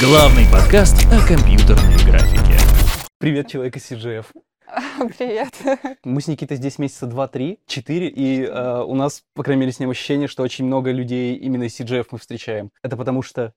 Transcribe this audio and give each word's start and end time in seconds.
Главный 0.00 0.44
подкаст 0.50 1.06
о 1.06 1.24
компьютерной 1.24 1.96
графике. 2.04 2.58
Привет, 3.18 3.46
человек 3.46 3.76
из 3.76 3.88
CGF. 3.92 4.26
Привет. 5.16 5.54
Мы 6.02 6.20
с 6.20 6.26
Никитой 6.26 6.56
здесь 6.56 6.80
месяца 6.80 7.06
два-три, 7.06 7.60
четыре, 7.66 8.08
и 8.08 8.42
э, 8.42 8.82
у 8.82 8.96
нас, 8.96 9.22
по 9.34 9.44
крайней 9.44 9.60
мере, 9.60 9.72
с 9.72 9.78
ним 9.78 9.90
ощущение, 9.90 10.26
что 10.26 10.42
очень 10.42 10.64
много 10.64 10.90
людей 10.90 11.36
именно 11.36 11.62
из 11.64 11.78
CGF 11.78 12.08
мы 12.10 12.18
встречаем. 12.18 12.72
Это 12.82 12.96
потому 12.96 13.22
что 13.22 13.52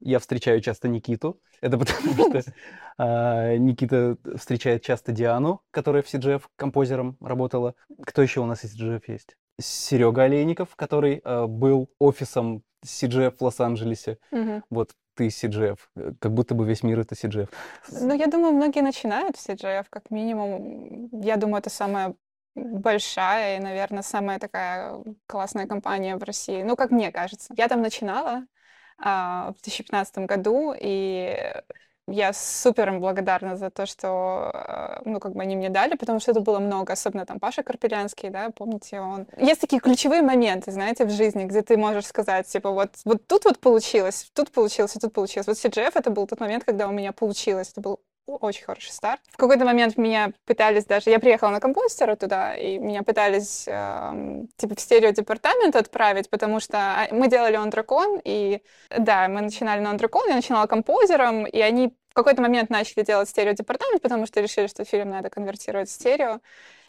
я 0.00 0.18
встречаю 0.18 0.60
часто 0.60 0.88
Никиту, 0.88 1.40
это 1.60 1.78
потому 1.78 2.14
что 2.42 2.52
э, 2.98 3.56
Никита 3.58 4.16
встречает 4.36 4.82
часто 4.82 5.12
Диану, 5.12 5.62
которая 5.70 6.02
в 6.02 6.12
CGF 6.12 6.42
композером 6.56 7.16
работала. 7.20 7.76
Кто 8.02 8.22
еще 8.22 8.40
у 8.40 8.46
нас 8.46 8.64
из 8.64 8.76
CGF 8.76 9.02
есть? 9.06 9.36
Серега 9.60 10.24
Олейников, 10.24 10.74
который 10.74 11.20
э, 11.24 11.46
был 11.46 11.90
офисом 12.00 12.64
CGF 12.84 13.36
в 13.38 13.42
Лос-Анджелесе. 13.42 14.18
Мгм. 14.30 14.64
Вот 14.70 14.94
ты 15.14 15.28
CGF. 15.28 15.78
Как 16.18 16.32
будто 16.32 16.54
бы 16.54 16.66
весь 16.66 16.82
мир 16.82 17.00
это 17.00 17.14
CGF. 17.14 17.48
Ну, 17.90 18.14
я 18.14 18.26
думаю, 18.26 18.52
многие 18.52 18.82
начинают 18.82 19.36
с 19.36 19.48
CGF, 19.48 19.86
как 19.90 20.10
минимум. 20.10 21.08
Я 21.12 21.36
думаю, 21.36 21.58
это 21.58 21.70
самая 21.70 22.14
большая 22.54 23.58
и, 23.58 23.62
наверное, 23.62 24.02
самая 24.02 24.38
такая 24.38 25.02
классная 25.26 25.66
компания 25.66 26.16
в 26.16 26.22
России. 26.22 26.62
Ну, 26.62 26.76
как 26.76 26.90
мне 26.90 27.10
кажется. 27.10 27.52
Я 27.56 27.68
там 27.68 27.82
начинала 27.82 28.46
а, 28.98 29.50
в 29.50 29.62
2015 29.62 30.18
году, 30.18 30.74
и 30.78 31.36
я 32.06 32.32
супер 32.32 32.88
им 32.88 33.00
благодарна 33.00 33.56
за 33.56 33.70
то, 33.70 33.86
что, 33.86 34.50
э, 34.52 35.02
ну, 35.04 35.20
как 35.20 35.32
бы 35.32 35.42
они 35.42 35.56
мне 35.56 35.70
дали, 35.70 35.96
потому 35.96 36.20
что 36.20 36.32
это 36.32 36.40
было 36.40 36.58
много, 36.58 36.92
особенно 36.92 37.24
там 37.24 37.40
Паша 37.40 37.62
Карпелянский, 37.62 38.30
да, 38.30 38.50
помните, 38.50 39.00
он... 39.00 39.26
Есть 39.38 39.60
такие 39.60 39.80
ключевые 39.80 40.22
моменты, 40.22 40.70
знаете, 40.70 41.04
в 41.04 41.10
жизни, 41.10 41.44
где 41.44 41.62
ты 41.62 41.76
можешь 41.76 42.06
сказать, 42.06 42.46
типа, 42.46 42.70
вот, 42.70 42.90
вот 43.04 43.26
тут 43.26 43.44
вот 43.44 43.58
получилось, 43.58 44.30
тут 44.34 44.50
получилось, 44.50 44.92
тут 45.00 45.12
получилось. 45.12 45.46
Вот 45.46 45.56
CGF 45.56 45.92
это 45.94 46.10
был 46.10 46.26
тот 46.26 46.40
момент, 46.40 46.64
когда 46.64 46.88
у 46.88 46.92
меня 46.92 47.12
получилось, 47.12 47.70
это 47.70 47.80
был 47.80 48.00
очень 48.26 48.64
хороший 48.64 48.90
старт. 48.90 49.20
В 49.30 49.36
какой-то 49.36 49.64
момент 49.64 49.96
меня 49.96 50.32
пытались 50.46 50.84
даже... 50.84 51.10
Я 51.10 51.18
приехала 51.18 51.50
на 51.50 51.60
компостера 51.60 52.16
туда, 52.16 52.54
и 52.54 52.78
меня 52.78 53.02
пытались 53.02 53.64
эм, 53.66 54.48
типа 54.56 54.74
в 54.74 54.80
стереодепартамент 54.80 55.76
отправить, 55.76 56.30
потому 56.30 56.60
что 56.60 56.78
а, 56.78 57.08
мы 57.10 57.28
делали 57.28 57.56
он 57.56 57.70
дракон, 57.70 58.20
и 58.24 58.62
да, 58.96 59.28
мы 59.28 59.42
начинали 59.42 59.80
на 59.80 59.90
он 59.90 59.96
дракон, 59.96 60.28
я 60.28 60.36
начинала 60.36 60.66
композером, 60.66 61.46
и 61.46 61.60
они 61.60 61.94
в 62.08 62.14
какой-то 62.14 62.40
момент 62.42 62.70
начали 62.70 63.02
делать 63.02 63.28
стереодепартамент, 63.28 64.00
потому 64.00 64.26
что 64.26 64.40
решили, 64.40 64.68
что 64.68 64.84
фильм 64.84 65.10
надо 65.10 65.30
конвертировать 65.30 65.88
в 65.88 65.92
стерео. 65.92 66.40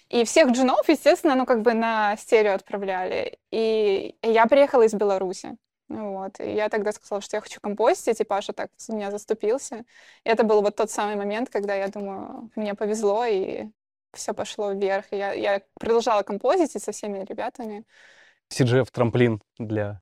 И 0.09 0.23
всех 0.23 0.51
джунов, 0.51 0.87
естественно, 0.87 1.35
ну 1.35 1.45
как 1.45 1.61
бы 1.61 1.73
на 1.73 2.15
стерео 2.17 2.53
отправляли. 2.53 3.39
И 3.51 4.15
я 4.21 4.45
приехала 4.45 4.83
из 4.83 4.93
Беларуси. 4.93 5.57
Вот. 5.87 6.39
И 6.39 6.53
я 6.53 6.69
тогда 6.69 6.91
сказала, 6.91 7.21
что 7.21 7.37
я 7.37 7.41
хочу 7.41 7.59
компостить, 7.61 8.19
и 8.19 8.23
Паша 8.23 8.53
так 8.53 8.71
за 8.77 8.93
меня 8.93 9.11
заступился. 9.11 9.85
И 10.23 10.29
это 10.29 10.43
был 10.43 10.61
вот 10.61 10.75
тот 10.75 10.89
самый 10.89 11.15
момент, 11.15 11.49
когда 11.49 11.75
я 11.75 11.87
думаю, 11.87 12.49
мне 12.55 12.73
повезло, 12.73 13.25
и 13.25 13.67
все 14.13 14.33
пошло 14.33 14.71
вверх. 14.71 15.05
И 15.11 15.17
я, 15.17 15.33
я 15.33 15.61
продолжала 15.79 16.23
композить 16.23 16.71
со 16.71 16.91
всеми 16.91 17.23
ребятами. 17.23 17.85
CGF 18.51 18.87
трамплин 18.91 19.41
для 19.59 20.01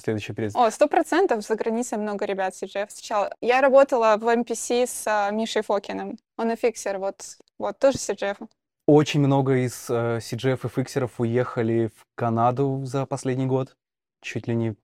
следующей 0.00 0.32
перед... 0.32 0.56
О, 0.56 0.70
сто 0.70 0.88
процентов 0.88 1.42
за 1.42 1.54
границей 1.54 1.98
много 1.98 2.24
ребят 2.24 2.54
CGF 2.54 2.88
встречала. 2.88 3.34
Я 3.40 3.60
работала 3.60 4.16
в 4.16 4.24
MPC 4.24 4.86
с 4.86 5.04
а, 5.06 5.30
Мишей 5.30 5.62
Фокиным. 5.62 6.18
Он 6.38 6.50
и 6.50 6.56
фиксер, 6.56 6.98
вот, 6.98 7.22
вот 7.58 7.78
тоже 7.78 7.98
CGF. 7.98 8.48
Очень 8.86 9.20
много 9.20 9.64
из 9.64 9.88
э, 9.90 10.18
CGF 10.18 10.66
и 10.66 10.68
фиксеров 10.68 11.20
уехали 11.20 11.90
в 11.94 12.04
Канаду 12.14 12.80
за 12.84 13.06
последний 13.06 13.46
год. 13.46 13.76
Чуть 14.20 14.48
ли 14.48 14.54
не, 14.54 14.74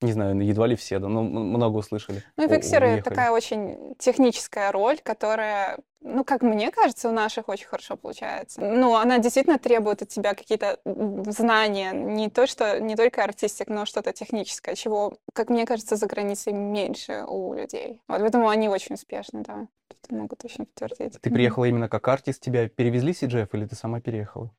не 0.00 0.12
знаю, 0.12 0.38
едва 0.40 0.66
ли 0.66 0.76
все, 0.76 0.98
да, 0.98 1.08
но 1.08 1.22
много 1.22 1.78
услышали. 1.78 2.22
Ну 2.36 2.48
фиксеры 2.48 2.86
уехали. 2.86 3.02
такая 3.02 3.30
очень 3.32 3.94
техническая 3.98 4.70
роль, 4.70 4.98
которая, 5.02 5.78
ну, 6.00 6.24
как 6.24 6.42
мне 6.42 6.70
кажется, 6.70 7.08
у 7.08 7.12
наших 7.12 7.48
очень 7.48 7.66
хорошо 7.66 7.96
получается. 7.96 8.60
Ну, 8.60 8.94
она 8.94 9.18
действительно 9.18 9.58
требует 9.58 10.02
от 10.02 10.08
тебя 10.08 10.34
какие-то 10.34 10.78
знания, 10.84 11.92
не 11.92 12.30
то, 12.30 12.46
что 12.46 12.80
не 12.80 12.94
только 12.94 13.24
артистик, 13.24 13.68
но 13.68 13.86
что-то 13.86 14.12
техническое, 14.12 14.76
чего, 14.76 15.18
как 15.32 15.50
мне 15.50 15.66
кажется, 15.66 15.96
за 15.96 16.06
границей 16.06 16.52
меньше 16.52 17.24
у 17.26 17.54
людей. 17.54 18.00
Вот 18.06 18.20
поэтому 18.20 18.48
они 18.48 18.68
очень 18.68 18.94
успешны, 18.94 19.42
да. 19.42 19.66
Тут 19.88 20.12
могу 20.12 20.36
точно 20.36 20.64
подтвердить. 20.66 21.20
Ты 21.20 21.30
приехала 21.30 21.64
именно 21.64 21.88
как 21.88 22.06
артист, 22.06 22.40
тебя 22.40 22.68
перевезли 22.68 23.12
CGF 23.12 23.48
или 23.52 23.66
ты 23.66 23.74
сама 23.74 24.00
переехала? 24.00 24.50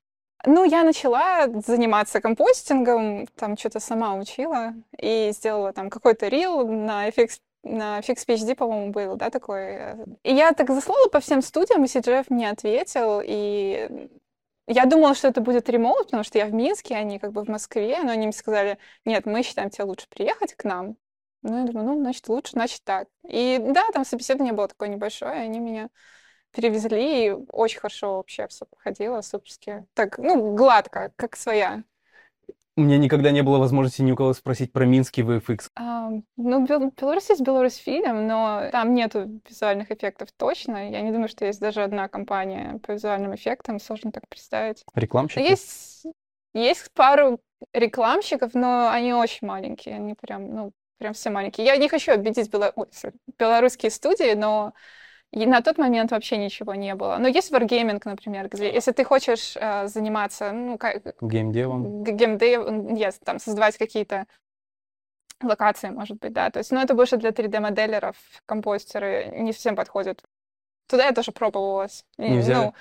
Ну, 0.46 0.64
я 0.64 0.84
начала 0.84 1.48
заниматься 1.66 2.22
компостингом, 2.22 3.28
там 3.36 3.58
что-то 3.58 3.80
сама 3.80 4.16
учила 4.16 4.74
и 4.98 5.32
сделала 5.34 5.74
там 5.74 5.90
какой-то 5.90 6.30
рил 6.30 6.66
на 6.66 7.10
FX, 7.10 7.42
на 7.64 8.00
Fix 8.00 8.26
PhD, 8.26 8.56
по-моему, 8.56 8.92
был, 8.94 9.18
да, 9.18 9.30
такой. 9.30 9.96
И 10.24 10.34
я 10.34 10.54
так 10.54 10.70
заслала 10.70 11.10
по 11.10 11.20
всем 11.20 11.42
студиям, 11.42 11.84
и 11.84 11.88
CGF 11.88 12.28
мне 12.30 12.50
ответил, 12.50 13.22
и 13.24 14.10
я 14.68 14.86
думала, 14.86 15.14
что 15.14 15.28
это 15.28 15.42
будет 15.42 15.68
ремоут, 15.68 16.06
потому 16.06 16.24
что 16.24 16.38
я 16.38 16.46
в 16.46 16.54
Минске, 16.54 16.96
они 16.96 17.20
как 17.20 17.34
бы 17.34 17.44
в 17.44 17.50
Москве, 17.50 18.02
но 18.02 18.12
они 18.12 18.28
мне 18.28 18.34
сказали, 18.34 18.78
нет, 19.04 19.26
мы 19.26 19.44
считаем, 19.44 19.70
тебе 19.70 19.86
лучше 19.86 20.08
приехать 20.08 20.54
к 20.54 20.64
нам. 20.64 20.96
Ну, 21.42 21.60
я 21.60 21.64
думаю, 21.66 21.88
ну, 21.88 22.00
значит, 22.00 22.28
лучше, 22.30 22.52
значит, 22.52 22.84
так. 22.84 23.08
И 23.28 23.58
да, 23.60 23.86
там 23.94 24.06
собеседование 24.06 24.54
было 24.54 24.68
такое 24.68 24.90
небольшое, 24.90 25.40
и 25.40 25.46
они 25.46 25.60
меня 25.60 25.90
перевезли, 26.52 27.28
и 27.28 27.32
очень 27.52 27.80
хорошо 27.80 28.18
вообще 28.18 28.48
все 28.48 28.66
проходило, 28.66 29.22
суперски. 29.22 29.86
Так, 29.94 30.18
ну, 30.18 30.56
гладко, 30.56 31.12
как 31.16 31.36
своя. 31.36 31.84
У 32.76 32.82
меня 32.82 32.98
никогда 32.98 33.32
не 33.32 33.44
было 33.44 33.58
возможности 33.58 34.02
ни 34.02 34.12
у 34.14 34.16
кого 34.16 34.34
спросить 34.34 34.72
про 34.72 34.86
минский 34.86 35.22
VFX. 35.22 35.70
А, 35.76 36.10
ну, 36.38 36.66
Бел- 36.66 36.92
Беларусь 36.96 37.30
есть 37.30 37.42
Беларусь 37.42 37.76
фильм, 37.76 38.26
но 38.28 38.70
там 38.72 38.94
нету 38.94 39.42
визуальных 39.50 39.92
эффектов 39.92 40.32
точно. 40.32 40.90
Я 40.90 41.02
не 41.02 41.12
думаю, 41.12 41.28
что 41.28 41.46
есть 41.46 41.60
даже 41.60 41.84
одна 41.84 42.08
компания 42.08 42.80
по 42.84 42.94
визуальным 42.94 43.36
эффектам, 43.36 43.80
сложно 43.80 44.12
так 44.14 44.28
представить. 44.30 44.86
Рекламщик? 44.96 45.40
Есть, 45.40 46.06
есть 46.54 46.90
пару 46.94 47.40
рекламщиков, 47.74 48.54
но 48.54 48.90
они 48.90 49.14
очень 49.14 49.46
маленькие, 49.48 49.96
они 49.96 50.14
прям, 50.14 50.54
ну, 50.56 50.72
прям 51.00 51.14
все 51.14 51.30
маленькие. 51.30 51.68
Я 51.68 51.76
не 51.76 51.90
хочу 51.90 52.14
обидеть 52.14 52.50
бело- 52.50 52.72
ой, 52.76 52.88
белорусские 53.38 53.92
студии, 53.92 54.34
но 54.36 54.74
и 55.32 55.46
на 55.46 55.62
тот 55.62 55.78
момент 55.78 56.12
вообще 56.12 56.38
ничего 56.38 56.76
не 56.76 56.96
было. 56.96 57.18
Но 57.18 57.28
есть 57.28 57.52
Wargaming, 57.52 58.02
например, 58.04 58.50
где 58.50 58.72
если 58.72 58.92
ты 58.92 59.04
хочешь 59.04 59.56
э, 59.56 59.88
заниматься, 59.88 60.52
ну, 60.52 60.78
как, 60.78 61.02
Геймдевом? 61.22 62.04
г- 62.04 62.12
геймдев, 62.12 62.68
м, 62.68 62.88
yes, 62.96 63.16
там, 63.24 63.40
создавать 63.40 63.78
какие-то 63.78 64.26
локации, 65.42 65.90
может 65.90 66.18
быть, 66.18 66.34
да. 66.34 66.50
То 66.50 66.60
есть, 66.60 66.72
ну, 66.72 66.82
это 66.82 66.94
больше 66.94 67.18
для 67.18 67.32
3D-моделеров, 67.32 68.16
композиторы 68.46 69.32
не 69.36 69.54
совсем 69.54 69.76
подходят. 69.76 70.24
Туда 70.88 71.06
я 71.06 71.12
тоже 71.14 71.32
пробовалась. 71.32 72.04
Не 72.18 72.40
взяли? 72.40 72.66
Ну, 72.66 72.74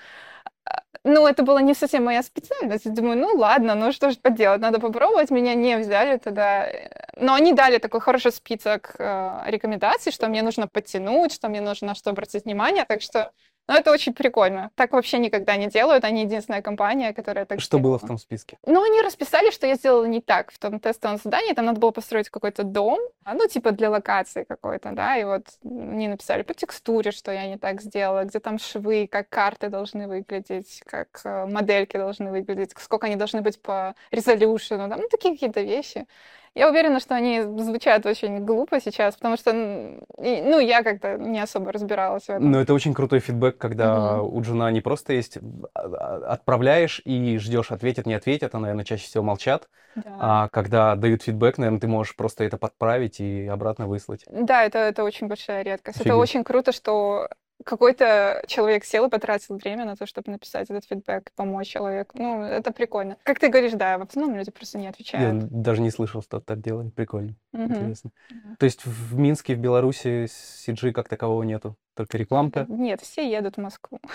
ну, 1.04 1.26
это 1.26 1.42
была 1.42 1.62
не 1.62 1.74
совсем 1.74 2.04
моя 2.04 2.22
специальность. 2.22 2.92
Думаю, 2.92 3.18
ну 3.18 3.36
ладно, 3.36 3.74
ну 3.74 3.92
что 3.92 4.10
же 4.10 4.18
поделать, 4.18 4.60
надо 4.60 4.80
попробовать. 4.80 5.30
Меня 5.30 5.54
не 5.54 5.76
взяли 5.76 6.18
тогда. 6.18 6.68
Но 7.16 7.34
они 7.34 7.52
дали 7.52 7.78
такой 7.78 8.00
хороший 8.00 8.32
список 8.32 8.94
э, 8.98 9.42
рекомендаций, 9.46 10.12
что 10.12 10.28
мне 10.28 10.42
нужно 10.42 10.68
подтянуть, 10.68 11.32
что 11.32 11.48
мне 11.48 11.60
нужно 11.60 11.88
на 11.88 11.94
что 11.94 12.10
обратить 12.10 12.44
внимание. 12.44 12.84
Так 12.84 13.02
что, 13.02 13.32
ну, 13.68 13.74
это 13.74 13.92
очень 13.92 14.14
прикольно. 14.14 14.70
Так 14.76 14.92
вообще 14.92 15.18
никогда 15.18 15.56
не 15.56 15.66
делают. 15.66 16.04
Они 16.04 16.22
единственная 16.22 16.62
компания, 16.62 17.12
которая 17.12 17.44
так 17.44 17.60
Что 17.60 17.78
было 17.78 17.98
в 17.98 18.06
том 18.06 18.16
списке? 18.16 18.56
Ну, 18.66 18.82
они 18.82 19.02
расписали, 19.02 19.50
что 19.50 19.66
я 19.66 19.74
сделала 19.74 20.06
не 20.06 20.22
так 20.22 20.50
в 20.50 20.58
том 20.58 20.80
тестовом 20.80 21.18
задании. 21.22 21.52
Там 21.52 21.66
надо 21.66 21.78
было 21.78 21.90
построить 21.90 22.30
какой-то 22.30 22.64
дом, 22.64 22.98
а, 23.24 23.34
ну, 23.34 23.46
типа 23.46 23.72
для 23.72 23.90
локации 23.90 24.44
какой-то, 24.44 24.92
да, 24.92 25.18
и 25.18 25.24
вот 25.24 25.42
мне 25.62 26.08
написали 26.08 26.42
по 26.42 26.54
текстуре, 26.54 27.10
что 27.10 27.30
я 27.30 27.46
не 27.46 27.58
так 27.58 27.82
сделала, 27.82 28.24
где 28.24 28.40
там 28.40 28.58
швы, 28.58 29.06
как 29.06 29.28
карты 29.28 29.68
должны 29.68 30.08
выглядеть, 30.08 30.80
как 30.86 31.20
э, 31.24 31.44
модельки 31.44 31.98
должны 31.98 32.30
выглядеть, 32.30 32.72
сколько 32.78 33.06
они 33.06 33.16
должны 33.16 33.42
быть 33.42 33.60
по 33.60 33.94
резолюшену, 34.10 34.88
да, 34.88 34.96
ну, 34.96 35.08
такие 35.10 35.34
какие-то 35.34 35.60
вещи. 35.60 36.06
Я 36.54 36.70
уверена, 36.70 37.00
что 37.00 37.14
они 37.14 37.42
звучат 37.42 38.04
очень 38.06 38.44
глупо 38.44 38.80
сейчас, 38.80 39.14
потому 39.16 39.36
что, 39.36 39.52
ну, 39.52 40.58
я 40.58 40.82
как-то 40.82 41.16
не 41.16 41.40
особо 41.40 41.72
разбиралась 41.72 42.24
в 42.24 42.30
этом. 42.30 42.50
Но 42.50 42.60
это 42.60 42.74
очень 42.74 42.94
крутой 42.94 43.20
фидбэк, 43.20 43.58
когда 43.58 44.20
Мгм. 44.22 44.34
у 44.34 44.40
джуна 44.42 44.70
не 44.70 44.80
просто 44.80 45.12
есть, 45.12 45.38
а, 45.74 45.80
а, 45.80 46.32
отправляешь 46.32 47.00
и 47.04 47.38
ждешь, 47.38 47.70
ответят, 47.70 48.06
не 48.06 48.14
ответят, 48.14 48.54
а, 48.54 48.58
наверное, 48.58 48.84
чаще 48.84 49.04
всего 49.04 49.24
молчат. 49.24 49.68
Да. 49.94 50.16
А 50.20 50.48
когда 50.48 50.94
дают 50.96 51.22
фидбэк, 51.22 51.58
наверное, 51.58 51.80
ты 51.80 51.86
можешь 51.86 52.16
просто 52.16 52.44
это 52.44 52.56
подправить 52.56 53.20
и 53.20 53.46
обратно 53.46 53.86
выслать. 53.86 54.24
Да, 54.30 54.64
это, 54.64 54.78
это 54.78 55.04
очень 55.04 55.26
большая 55.28 55.62
редкость. 55.62 56.00
Это 56.00 56.10
Офигеть. 56.10 56.20
очень 56.20 56.44
круто, 56.44 56.72
что 56.72 57.28
какой-то 57.64 58.42
человек 58.46 58.84
сел 58.84 59.06
и 59.06 59.10
потратил 59.10 59.56
время 59.56 59.84
на 59.84 59.96
то, 59.96 60.06
чтобы 60.06 60.30
написать 60.30 60.70
этот 60.70 60.84
фидбэк, 60.84 61.32
помочь 61.34 61.68
человеку. 61.68 62.16
Ну, 62.18 62.42
это 62.42 62.72
прикольно. 62.72 63.16
Как 63.24 63.38
ты 63.38 63.48
говоришь, 63.48 63.72
да, 63.72 63.98
в 63.98 64.02
основном 64.02 64.36
люди 64.36 64.50
просто 64.50 64.78
не 64.78 64.86
Я 64.86 64.90
отвечают. 64.90 65.44
даже 65.50 65.82
не 65.82 65.90
слышал, 65.90 66.22
что 66.22 66.40
так 66.40 66.60
делали. 66.60 66.90
Прикольно, 66.90 67.34
Мгм. 67.52 67.72
интересно. 67.74 68.10
Да. 68.30 68.56
То 68.58 68.66
есть 68.66 68.84
в 68.84 69.18
Минске, 69.18 69.54
в 69.54 69.58
Беларуси 69.58 70.26
CG 70.26 70.92
как 70.92 71.08
такового 71.08 71.42
нету, 71.42 71.76
только 71.94 72.18
рекламка. 72.18 72.66
Нет, 72.68 73.00
все 73.00 73.28
едут 73.28 73.56
в 73.56 73.60
Москву. 73.60 73.98
По 74.00 74.10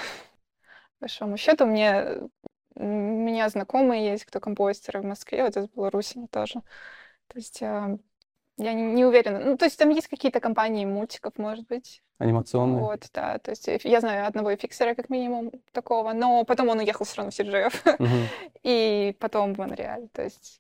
большому 1.02 1.38
счету, 1.38 1.66
мне, 1.66 2.06
у 2.76 2.84
меня 2.84 3.50
знакомые 3.50 4.06
есть, 4.12 4.26
кто 4.26 4.40
композиторы 4.40 5.02
в 5.02 5.06
Москве, 5.06 5.44
вот 5.44 5.58
из 5.58 5.68
Беларуси 5.68 6.28
тоже. 6.32 6.62
То 7.28 7.38
есть 7.38 7.62
а, 7.62 7.98
Я 8.58 8.74
не, 8.74 9.04
уверена. 9.04 9.40
Ну, 9.40 9.58
то 9.58 9.66
есть 9.66 9.80
там 9.80 9.90
есть 9.90 10.08
какие-то 10.08 10.40
компании 10.40 10.86
мультиков, 10.86 11.34
может 11.38 11.68
быть. 11.68 12.04
Анимационные. 12.20 12.82
Вот, 12.82 13.08
да. 13.14 13.40
То 13.40 13.52
есть 13.52 13.68
я 13.84 14.00
знаю 14.00 14.28
одного 14.28 14.56
фиксера, 14.56 14.94
как 14.94 15.10
минимум, 15.10 15.52
такого. 15.72 16.14
Но 16.14 16.44
потом 16.44 16.70
он 16.70 16.80
уехал 16.80 17.06
все 17.06 17.18
равно 17.18 17.32
в 17.32 17.40
CGF. 17.40 17.96
Мгм. 18.00 18.28
И 18.64 19.16
потом 19.20 19.56
в 19.56 19.58
Монреаль. 19.58 20.08
То 20.14 20.24
есть 20.24 20.60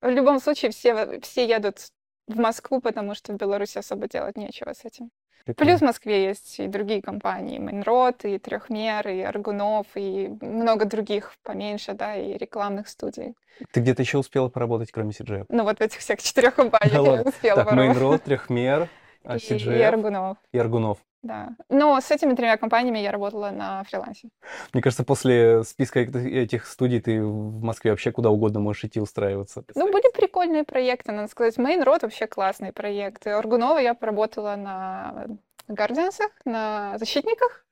в 0.00 0.08
любом 0.08 0.40
случае 0.40 0.70
все, 0.70 1.20
все 1.20 1.46
едут 1.46 1.88
в 2.28 2.38
Москву, 2.38 2.80
потому 2.80 3.14
что 3.14 3.32
в 3.32 3.36
Беларуси 3.36 3.78
особо 3.78 4.08
делать 4.08 4.36
нечего 4.36 4.72
с 4.72 4.84
этим. 4.84 5.10
Плюс 5.56 5.80
в 5.80 5.84
Москве 5.84 6.24
есть 6.24 6.60
и 6.60 6.66
другие 6.66 7.02
компании, 7.02 7.58
Майнрод, 7.58 8.24
и 8.24 8.38
Трехмер, 8.38 9.08
и 9.08 9.20
Аргунов, 9.20 9.86
и 9.94 10.36
много 10.40 10.84
других 10.84 11.34
поменьше, 11.42 11.94
да, 11.94 12.16
и 12.16 12.36
рекламных 12.36 12.88
студий. 12.88 13.34
Ты 13.72 13.80
где-то 13.80 14.02
еще 14.02 14.18
успела 14.18 14.48
поработать, 14.48 14.90
кроме 14.92 15.10
CGF? 15.10 15.46
Ну 15.48 15.64
вот 15.64 15.78
в 15.78 15.82
этих 15.82 15.98
всех 15.98 16.22
четырех 16.22 16.54
компаниях 16.54 16.92
я 16.92 17.22
успела 17.22 17.56
Так, 17.56 17.68
поработать. 17.70 17.96
Мейнрод, 17.96 18.22
Трехмер, 18.24 18.88
а, 19.24 19.36
И, 19.36 19.56
и 19.56 19.82
Аргунов, 19.82 20.38
и 20.52 20.58
Аргунов. 20.58 20.98
Да. 21.22 21.50
Но 21.68 22.00
с 22.00 22.10
этими 22.10 22.34
тремя 22.34 22.56
компаниями 22.56 22.98
я 22.98 23.12
работала 23.12 23.50
на 23.50 23.84
фрилансе. 23.84 24.28
Мне 24.72 24.82
кажется, 24.82 25.04
после 25.04 25.62
списка 25.64 26.02
эт- 26.02 26.16
этих 26.16 26.66
студий 26.66 27.00
ты 27.00 27.22
в 27.22 27.62
Москве 27.62 27.92
вообще 27.92 28.10
куда 28.10 28.30
угодно 28.30 28.60
можешь 28.60 28.84
идти 28.84 29.00
устраиваться. 29.00 29.64
Ну, 29.74 29.90
были 29.90 30.12
прикольные 30.12 30.64
проекты, 30.64 31.12
надо 31.12 31.28
сказать. 31.28 31.56
Мейнрод 31.58 32.02
вообще 32.02 32.26
классные 32.26 32.72
проекты. 32.72 33.30
Аргунова 33.30 33.78
я 33.78 33.94
поработала 33.94 34.56
на 34.56 35.26
Гардиансах, 35.68 36.30
на 36.44 36.98
защитниках. 36.98 37.64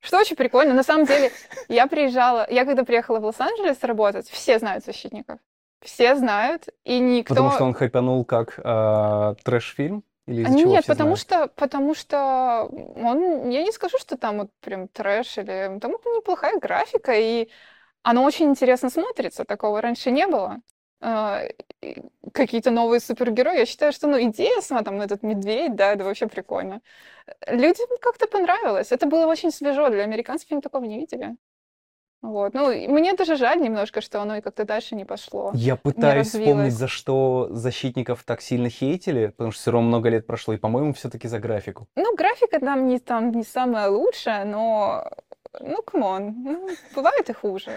Что 0.00 0.18
очень 0.18 0.36
прикольно. 0.36 0.74
На 0.74 0.82
самом 0.82 1.06
деле, 1.06 1.30
я 1.68 1.86
приезжала, 1.86 2.46
я 2.50 2.64
когда 2.64 2.84
приехала 2.84 3.20
в 3.20 3.24
Лос-Анджелес 3.24 3.82
работать, 3.82 4.28
все 4.28 4.58
знают 4.58 4.84
защитников. 4.84 5.40
Все 5.80 6.16
знают, 6.16 6.68
и 6.84 6.98
никто... 6.98 7.34
Потому 7.34 7.52
что 7.52 7.64
он 7.64 7.74
хайпанул 7.74 8.24
как 8.24 8.58
а, 8.64 9.34
трэш-фильм? 9.44 10.02
Или 10.28 10.42
из-за 10.42 10.54
А 10.54 10.54
чего 10.54 10.76
Нет, 10.76 10.78
все 10.78 10.94
потому 10.94 10.94
знают? 10.94 11.16
что, 11.16 11.48
потому 11.48 11.94
что 11.94 12.68
он, 12.96 13.50
я 13.50 13.62
не 13.62 13.72
скажу, 13.72 13.98
что 13.98 14.16
там 14.16 14.38
вот 14.38 14.50
прям 14.60 14.88
трэш 14.88 15.38
или 15.38 15.78
там 15.80 15.92
неплохая 15.92 16.58
графика, 16.60 17.12
и 17.14 17.50
оно 18.02 18.24
очень 18.24 18.46
интересно 18.50 18.90
смотрится, 18.90 19.44
такого 19.44 19.80
раньше 19.82 20.10
не 20.12 20.26
было. 20.26 20.60
А, 21.00 21.42
Какие-то 22.34 22.70
новые 22.70 23.00
супергерои. 23.00 23.58
Я 23.58 23.66
считаю, 23.66 23.92
что, 23.92 24.06
ну, 24.08 24.20
идея 24.22 24.60
сама, 24.60 24.82
там, 24.82 25.00
этот 25.00 25.22
медведь, 25.22 25.74
да, 25.76 25.92
это 25.92 26.04
вообще 26.04 26.26
прикольно. 26.28 26.80
Людям 27.48 27.88
как-то 28.02 28.26
понравилось. 28.28 28.92
Это 28.92 29.06
было 29.06 29.26
очень 29.26 29.52
свежо. 29.52 29.90
Для 29.90 30.04
американцев 30.04 30.50
они 30.52 30.60
такого 30.62 30.84
не 30.84 30.98
видели. 31.00 31.36
Вот. 32.20 32.52
Ну, 32.54 32.68
мне 32.68 33.14
даже 33.14 33.36
жаль 33.36 33.60
немножко, 33.60 34.00
что 34.00 34.20
оно 34.20 34.36
и 34.36 34.40
как-то 34.40 34.64
дальше 34.64 34.96
не 34.96 35.04
пошло. 35.04 35.52
Я 35.54 35.76
пытаюсь 35.76 36.28
вспомнить, 36.28 36.72
за 36.72 36.88
что 36.88 37.48
защитников 37.50 38.24
так 38.24 38.40
сильно 38.40 38.68
хейтили, 38.68 39.28
потому 39.28 39.52
что 39.52 39.60
все 39.60 39.70
равно 39.70 39.88
много 39.88 40.08
лет 40.08 40.26
прошло, 40.26 40.54
и, 40.54 40.56
по-моему, 40.56 40.92
все-таки 40.94 41.28
за 41.28 41.38
графику. 41.38 41.86
Ну, 41.94 42.16
графика 42.16 42.58
там 42.58 42.88
не, 42.88 42.98
там 42.98 43.30
не 43.30 43.44
самая 43.44 43.88
лучшая, 43.88 44.44
но, 44.44 45.08
ну, 45.60 45.80
come 45.82 46.12
on, 46.12 46.34
ну, 46.42 46.68
бывает 46.94 47.30
и 47.30 47.32
хуже. 47.32 47.70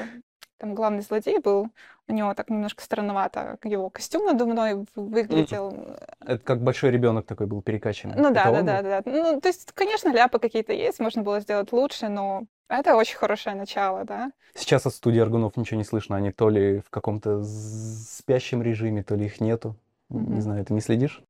Там 0.58 0.76
главный 0.76 1.02
злодей 1.02 1.40
был, 1.40 1.68
у 2.08 2.14
него 2.14 2.34
так 2.34 2.50
немножко 2.50 2.84
странновато 2.84 3.58
его 3.64 3.90
костюм 3.90 4.26
надувной 4.26 4.86
выглядел. 4.96 5.98
Это 6.20 6.44
как 6.44 6.62
большой 6.62 6.92
ребенок 6.92 7.26
такой 7.26 7.48
был 7.48 7.62
перекачанный. 7.62 8.16
Ну 8.16 8.32
да, 8.32 8.52
да, 8.52 8.62
да, 8.62 8.82
да. 8.82 9.02
Ну, 9.06 9.42
то 9.42 9.48
есть, 9.48 9.72
конечно, 9.74 10.10
ляпы 10.10 10.38
какие-то 10.40 10.74
есть, 10.74 11.00
можно 11.00 11.24
было 11.24 11.40
сделать 11.40 11.72
лучше, 11.72 12.10
но 12.10 12.44
это 12.79 12.95
очень 12.95 13.18
хорошее 13.18 13.56
начало, 13.56 14.03
да. 14.06 14.31
Сейчас 14.56 14.85
от 14.85 14.94
студии 14.94 15.19
Аргунов 15.19 15.57
ничего 15.57 15.77
не 15.77 15.83
слышно. 15.83 16.15
Они 16.15 16.31
то 16.31 16.50
ли 16.50 16.79
в 16.79 16.89
каком-то 16.89 17.44
спящем 17.44 18.62
режиме, 18.62 19.03
то 19.03 19.15
ли 19.15 19.25
их 19.25 19.39
нету. 19.41 19.75
Не 20.09 20.19
Мгм. 20.19 20.41
знаю, 20.41 20.65
ты 20.65 20.73
не 20.73 20.81
следишь? 20.81 21.21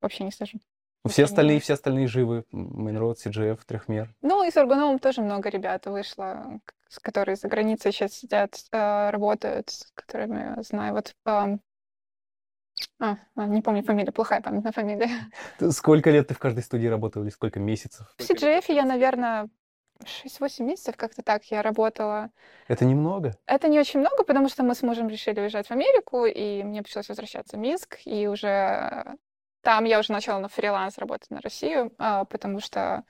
Вообще 0.00 0.24
не 0.24 0.30
скажу. 0.30 0.58
Все 0.58 0.62
Вообще 1.04 1.20
не 1.20 1.24
остальные, 1.24 1.60
все 1.60 1.72
остальные 1.74 2.06
живы. 2.08 2.44
Мейнрод, 2.52 3.18
CGF, 3.18 3.60
Трехмер. 3.66 4.14
Ну, 4.20 4.44
и 4.44 4.50
с 4.50 4.56
Аргуновым 4.56 4.98
тоже 4.98 5.22
много 5.22 5.48
ребят 5.48 5.86
вышло, 5.86 6.60
которые 7.02 7.36
за 7.36 7.48
границей 7.48 7.92
сейчас 7.92 8.12
сидят, 8.12 8.64
э, 8.70 9.10
работают, 9.10 9.70
с 9.70 9.90
которыми 9.94 10.56
я 10.56 10.62
знаю. 10.62 10.94
Вот, 10.94 11.14
а, 11.24 11.56
а, 12.98 13.46
не 13.46 13.62
помню 13.62 13.82
фамилию, 13.82 14.12
плохая 14.12 14.40
память 14.40 14.64
на 14.64 14.72
фамилии. 14.72 15.08
Сколько 15.70 16.10
лет 16.10 16.28
ты 16.28 16.34
в 16.34 16.38
каждой 16.38 16.62
студии 16.62 16.86
работал 16.86 17.22
или 17.22 17.30
сколько 17.30 17.60
месяцев? 17.60 18.14
В 18.18 18.22
CGF 18.22 18.64
я, 18.68 18.84
наверное, 18.84 19.48
6-8 20.04 20.64
месяцев 20.64 20.96
как-то 20.96 21.22
так 21.22 21.44
я 21.46 21.62
работала. 21.62 22.30
Это 22.68 22.84
немного. 22.84 23.34
Это 23.46 23.68
не 23.68 23.78
очень 23.78 24.00
много, 24.00 24.24
потому 24.24 24.48
что 24.48 24.62
мы 24.62 24.74
с 24.74 24.82
мужем 24.82 25.08
решили 25.08 25.40
уезжать 25.40 25.68
в 25.68 25.70
Америку, 25.70 26.24
и 26.26 26.62
мне 26.62 26.82
пришлось 26.82 27.08
возвращаться 27.08 27.56
в 27.56 27.60
Минск, 27.60 27.98
и 28.04 28.26
уже 28.28 29.16
там 29.62 29.84
я 29.84 29.98
уже 29.98 30.12
начала 30.12 30.38
на 30.38 30.48
фриланс 30.48 30.98
работать 30.98 31.30
на 31.30 31.40
Россию, 31.40 31.92
а, 31.98 32.24
потому 32.24 32.60
что, 32.60 33.04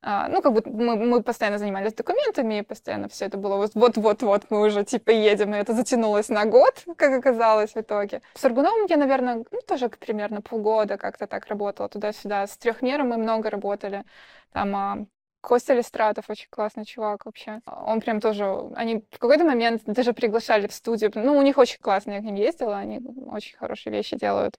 а, 0.00 0.28
ну, 0.28 0.40
как 0.40 0.52
бы 0.52 0.62
мы, 0.64 0.96
мы 0.96 1.22
постоянно 1.22 1.58
занимались 1.58 1.92
документами, 1.94 2.58
и 2.58 2.62
постоянно 2.62 3.08
все 3.08 3.26
это 3.26 3.36
было 3.36 3.56
вот- 3.56 3.74
вот-вот-вот, 3.74 4.50
мы 4.50 4.66
уже 4.66 4.84
типа 4.84 5.10
едем, 5.10 5.54
и 5.54 5.58
это 5.58 5.74
затянулось 5.74 6.28
на 6.28 6.44
год, 6.46 6.82
как 6.96 7.12
оказалось 7.18 7.74
в 7.74 7.76
итоге. 7.76 8.22
С 8.34 8.44
Аргуновым 8.44 8.86
я, 8.88 8.96
наверное, 8.96 9.44
ну, 9.50 9.60
тоже 9.66 9.88
примерно 9.90 10.40
полгода 10.40 10.96
как-то 10.96 11.26
так 11.26 11.46
работала 11.46 11.88
туда-сюда. 11.88 12.46
С 12.46 12.56
трехмером 12.56 13.10
мы 13.10 13.18
много 13.18 13.50
работали. 13.50 14.04
Там 14.52 14.76
а, 14.76 15.06
Костя 15.42 15.74
Листратов 15.74 16.30
очень 16.30 16.46
классный 16.50 16.84
чувак 16.84 17.26
вообще. 17.26 17.60
Он 17.66 18.00
прям 18.00 18.20
тоже... 18.20 18.44
Они 18.76 19.04
в 19.10 19.18
какой-то 19.18 19.44
момент 19.44 19.82
даже 19.84 20.12
приглашали 20.12 20.68
в 20.68 20.72
студию. 20.72 21.10
Ну, 21.14 21.36
у 21.36 21.42
них 21.42 21.58
очень 21.58 21.80
классно, 21.80 22.12
я 22.12 22.20
к 22.20 22.22
ним 22.22 22.36
ездила, 22.36 22.78
они 22.78 23.00
очень 23.26 23.58
хорошие 23.58 23.92
вещи 23.92 24.16
делают. 24.16 24.56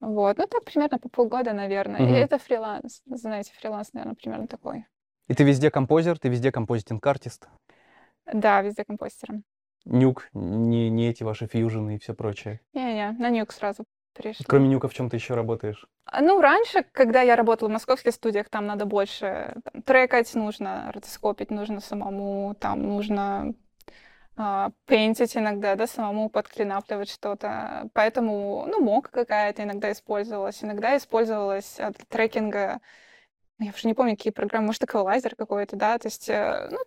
Вот. 0.00 0.38
Ну, 0.38 0.46
так 0.48 0.64
примерно 0.64 0.98
по 0.98 1.08
полгода, 1.08 1.52
наверное. 1.52 2.00
И 2.00 2.02
Мгм. 2.02 2.14
это 2.14 2.38
фриланс. 2.38 3.00
Знаете, 3.06 3.52
фриланс, 3.60 3.92
наверное, 3.92 4.16
примерно 4.16 4.48
такой. 4.48 4.84
И 5.28 5.34
ты 5.34 5.44
везде 5.44 5.70
композер, 5.70 6.18
ты 6.18 6.28
везде 6.28 6.50
композитинг-артист. 6.50 7.48
Да, 8.32 8.60
везде 8.62 8.84
компостером. 8.84 9.44
Нюк, 9.84 10.28
не, 10.32 10.90
не 10.90 11.08
эти 11.10 11.22
ваши 11.22 11.46
фьюжены 11.46 11.96
и 11.96 11.98
все 11.98 12.14
прочее. 12.14 12.60
Не-не, 12.72 13.12
на 13.12 13.30
нюк 13.30 13.52
сразу 13.52 13.84
пришла. 14.12 14.44
Кроме 14.48 14.68
нюка 14.68 14.88
в 14.88 14.94
чем 14.94 15.10
ты 15.10 15.16
еще 15.16 15.34
работаешь? 15.34 15.86
А, 16.04 16.20
Ну, 16.20 16.40
раньше, 16.40 16.84
когда 16.92 17.22
я 17.22 17.36
работала 17.36 17.68
в 17.68 17.72
московских 17.72 18.12
студиях, 18.12 18.48
там 18.48 18.66
надо 18.66 18.86
больше 18.86 19.54
там, 19.64 19.82
трекать, 19.82 20.34
нужно 20.34 20.90
ротоскопить, 20.92 21.50
нужно 21.50 21.80
самому, 21.80 22.54
там 22.58 22.82
нужно 22.82 23.54
а, 24.36 24.70
пейнтить 24.86 25.36
иногда, 25.36 25.74
да, 25.74 25.86
самому 25.86 26.28
подклинапливать 26.30 27.10
что-то. 27.10 27.88
Поэтому, 27.94 28.66
ну, 28.68 28.80
мок 28.80 29.10
какая-то 29.10 29.62
иногда 29.62 29.92
использовалась, 29.92 30.62
иногда 30.64 30.96
использовалась 30.96 31.76
для 31.76 31.92
трекинга, 32.08 32.80
я 33.58 33.70
уже 33.70 33.86
не 33.86 33.94
помню, 33.94 34.16
какие 34.16 34.32
программы, 34.32 34.66
может, 34.66 34.82
эквалайзер 34.84 35.36
какой-то, 35.36 35.76
да, 35.76 35.98
то 35.98 36.08
есть, 36.08 36.28
э, 36.28 36.68
ну, 36.70 36.78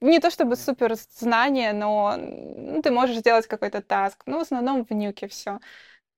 не 0.00 0.20
то 0.20 0.30
чтобы 0.30 0.56
супер 0.56 0.94
знание, 0.94 1.72
но 1.72 2.16
ну, 2.18 2.82
ты 2.82 2.90
можешь 2.90 3.18
сделать 3.18 3.46
какой-то 3.46 3.80
таск. 3.82 4.22
Ну, 4.26 4.38
в 4.38 4.42
основном 4.42 4.84
в 4.84 4.90
нюке 4.92 5.28
все. 5.28 5.60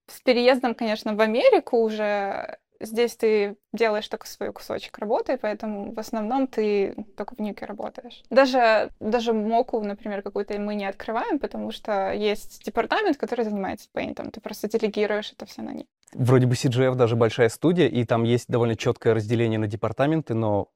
С 0.09 0.21
переездом, 0.21 0.75
конечно, 0.75 1.15
в 1.15 1.21
Америку 1.21 1.79
уже 1.79 2.59
здесь 2.81 3.17
ты 3.17 3.57
делаешь 3.73 4.09
только 4.09 4.27
свой 4.27 4.53
кусочек 4.53 4.99
работы, 4.99 5.39
поэтому 5.41 5.93
в 5.93 5.99
основном 5.99 6.47
ты 6.47 6.95
только 7.17 7.35
в 7.35 7.39
нюке 7.41 7.65
работаешь. 7.65 8.23
Даже, 8.31 8.91
даже 9.01 9.33
моку, 9.33 9.81
например, 9.81 10.23
какую-то 10.23 10.59
мы 10.59 10.75
не 10.75 10.87
открываем, 10.87 11.39
потому 11.39 11.73
что 11.73 12.13
есть 12.13 12.65
департамент, 12.65 13.17
который 13.17 13.45
занимается 13.45 13.89
пейнтом. 13.93 14.31
Ты 14.31 14.41
просто 14.41 14.69
делегируешь 14.69 15.33
это 15.33 15.47
все 15.47 15.63
на 15.63 15.71
них. 15.71 15.87
Вроде 16.13 16.47
бы 16.47 16.55
CGF 16.55 16.95
даже 16.95 17.17
большая 17.17 17.49
студия, 17.49 17.89
и 17.89 18.05
там 18.05 18.23
есть 18.25 18.49
довольно 18.49 18.77
четкое 18.77 19.15
разделение 19.15 19.59
на 19.59 19.67
департаменты, 19.67 20.35
но 20.35 20.69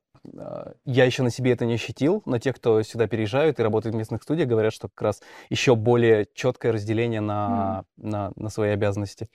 я 0.85 1.05
еще 1.05 1.23
на 1.23 1.31
себе 1.31 1.53
это 1.53 1.65
не 1.65 1.75
ощутил. 1.75 2.23
Но 2.27 2.39
те, 2.39 2.53
кто 2.53 2.83
сюда 2.83 3.07
переезжают 3.07 3.59
и 3.59 3.63
работают 3.63 3.95
в 3.95 3.99
местных 3.99 4.23
студиях, 4.23 4.49
говорят, 4.49 4.73
что 4.73 4.89
как 4.89 5.03
раз 5.03 5.23
еще 5.49 5.75
более 5.75 6.27
четкое 6.35 6.73
разделение 6.73 7.21
на, 7.21 7.85
на, 7.97 8.33
на 8.37 8.49
свои 8.51 8.71
обязанности. 8.71 9.29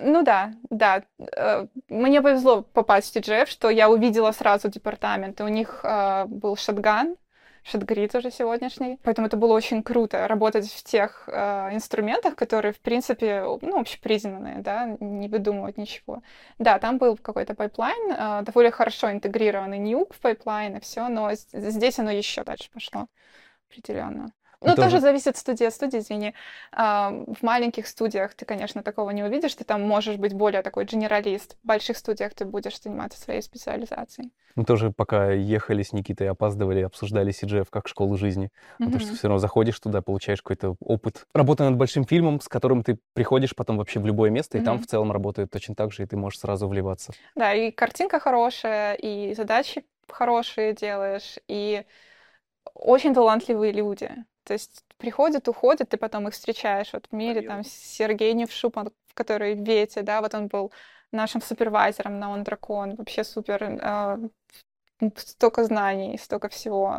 Ну 0.00 0.22
да, 0.22 0.52
да. 0.70 1.02
Э, 1.36 1.66
Мне 1.88 2.22
повезло 2.22 2.62
попасть 2.62 3.12
в 3.12 3.16
TGF, 3.16 3.46
что 3.46 3.70
я 3.70 3.90
увидела 3.90 4.32
сразу 4.32 4.68
департамент. 4.68 5.40
И 5.40 5.44
у 5.44 5.48
них 5.48 5.80
э, 5.84 6.26
был 6.26 6.56
шотган, 6.56 7.16
шотгрид 7.62 8.14
уже 8.14 8.30
сегодняшний. 8.30 8.98
Поэтому 9.02 9.26
это 9.26 9.36
было 9.36 9.52
очень 9.52 9.82
круто 9.82 10.26
работать 10.28 10.70
в 10.70 10.82
тех 10.82 11.28
э, 11.28 11.74
инструментах, 11.74 12.36
которые, 12.36 12.72
в 12.72 12.80
принципе, 12.80 13.42
ну, 13.62 13.80
общепризнанные, 13.80 14.58
да, 14.58 14.96
не 15.00 15.28
выдумывать 15.28 15.76
ничего. 15.76 16.22
Да, 16.58 16.78
там 16.78 16.98
был 16.98 17.16
какой-то 17.16 17.54
пайплайн, 17.54 18.12
э, 18.12 18.42
довольно 18.42 18.70
хорошо 18.70 19.10
интегрированный 19.10 19.78
Nuke 19.78 20.14
в 20.14 20.20
пайплайн 20.20 20.76
и 20.76 20.80
все, 20.80 21.08
но 21.08 21.30
здесь 21.34 21.98
оно 21.98 22.10
еще 22.10 22.44
дальше 22.44 22.70
пошло 22.72 23.06
определенно. 23.68 24.32
Ну, 24.62 24.74
тоже- 24.74 24.90
тоже 24.90 25.00
зависит 25.00 25.36
студия 25.36 25.68
от 25.68 25.74
студии, 25.74 25.98
извини. 25.98 26.34
А, 26.72 27.10
В 27.10 27.42
маленьких 27.42 27.86
студиях 27.86 28.34
ты, 28.34 28.44
конечно, 28.44 28.82
такого 28.82 29.10
не 29.10 29.22
увидишь, 29.24 29.54
ты 29.54 29.64
там 29.64 29.82
можешь 29.82 30.16
быть 30.16 30.34
более 30.34 30.62
такой 30.62 30.84
генералист. 30.84 31.56
В 31.62 31.66
больших 31.66 31.96
студиях 31.96 32.34
ты 32.34 32.44
будешь 32.44 32.78
заниматься 32.80 33.18
своей 33.18 33.40
специализацией. 33.42 34.30
Мы 34.56 34.64
тоже 34.64 34.90
пока 34.90 35.30
ехали 35.32 35.82
с 35.82 35.92
Никитой, 35.92 36.28
опаздывали, 36.28 36.82
обсуждали 36.82 37.32
CGF 37.32 37.66
как 37.70 37.88
школу 37.88 38.16
жизни. 38.16 38.50
Потому 38.78 38.98
что 38.98 39.14
все 39.14 39.28
равно 39.28 39.38
заходишь 39.38 39.80
туда, 39.80 40.02
получаешь 40.02 40.42
какой-то 40.42 40.76
опыт 40.80 41.26
работы 41.32 41.64
над 41.64 41.76
большим 41.76 42.04
фильмом, 42.04 42.40
с 42.40 42.48
которым 42.48 42.82
ты 42.82 42.98
приходишь 43.14 43.54
потом 43.54 43.78
вообще 43.78 44.00
в 44.00 44.06
любое 44.06 44.30
место, 44.30 44.58
и 44.58 44.60
там 44.60 44.74
Мгм. 44.74 44.82
в 44.84 44.86
целом 44.86 45.12
работает 45.12 45.50
точно 45.50 45.74
так 45.74 45.92
же, 45.92 46.02
и 46.02 46.06
ты 46.06 46.16
можешь 46.16 46.40
сразу 46.40 46.68
вливаться. 46.68 47.12
Да, 47.34 47.54
и 47.54 47.70
картинка 47.70 48.18
хорошая, 48.20 48.94
и 48.94 49.32
задачи 49.34 49.84
хорошие 50.08 50.74
делаешь, 50.74 51.38
и 51.48 51.84
очень 52.74 53.14
талантливые 53.14 53.72
люди. 53.72 54.10
То 54.50 54.54
есть 54.54 54.82
приходят, 54.98 55.46
уходят, 55.46 55.90
ты 55.90 55.96
потом 55.96 56.26
их 56.26 56.34
встречаешь. 56.34 56.92
Вот 56.92 57.06
в 57.08 57.14
мире 57.14 57.42
там 57.42 57.62
Сергей 57.62 58.32
Невшуп, 58.34 58.76
он- 58.78 58.90
который 59.14 59.54
в 59.54 59.62
Вете, 59.64 60.02
да, 60.02 60.20
вот 60.20 60.34
он 60.34 60.48
был 60.48 60.72
нашим 61.12 61.40
супервайзером 61.40 62.18
на 62.18 62.32
Он 62.32 62.42
Дракон, 62.42 62.96
вообще 62.96 63.22
супер, 63.22 63.62
э, 63.62 64.18
столько 65.16 65.62
знаний, 65.62 66.18
столько 66.18 66.48
всего. 66.48 66.92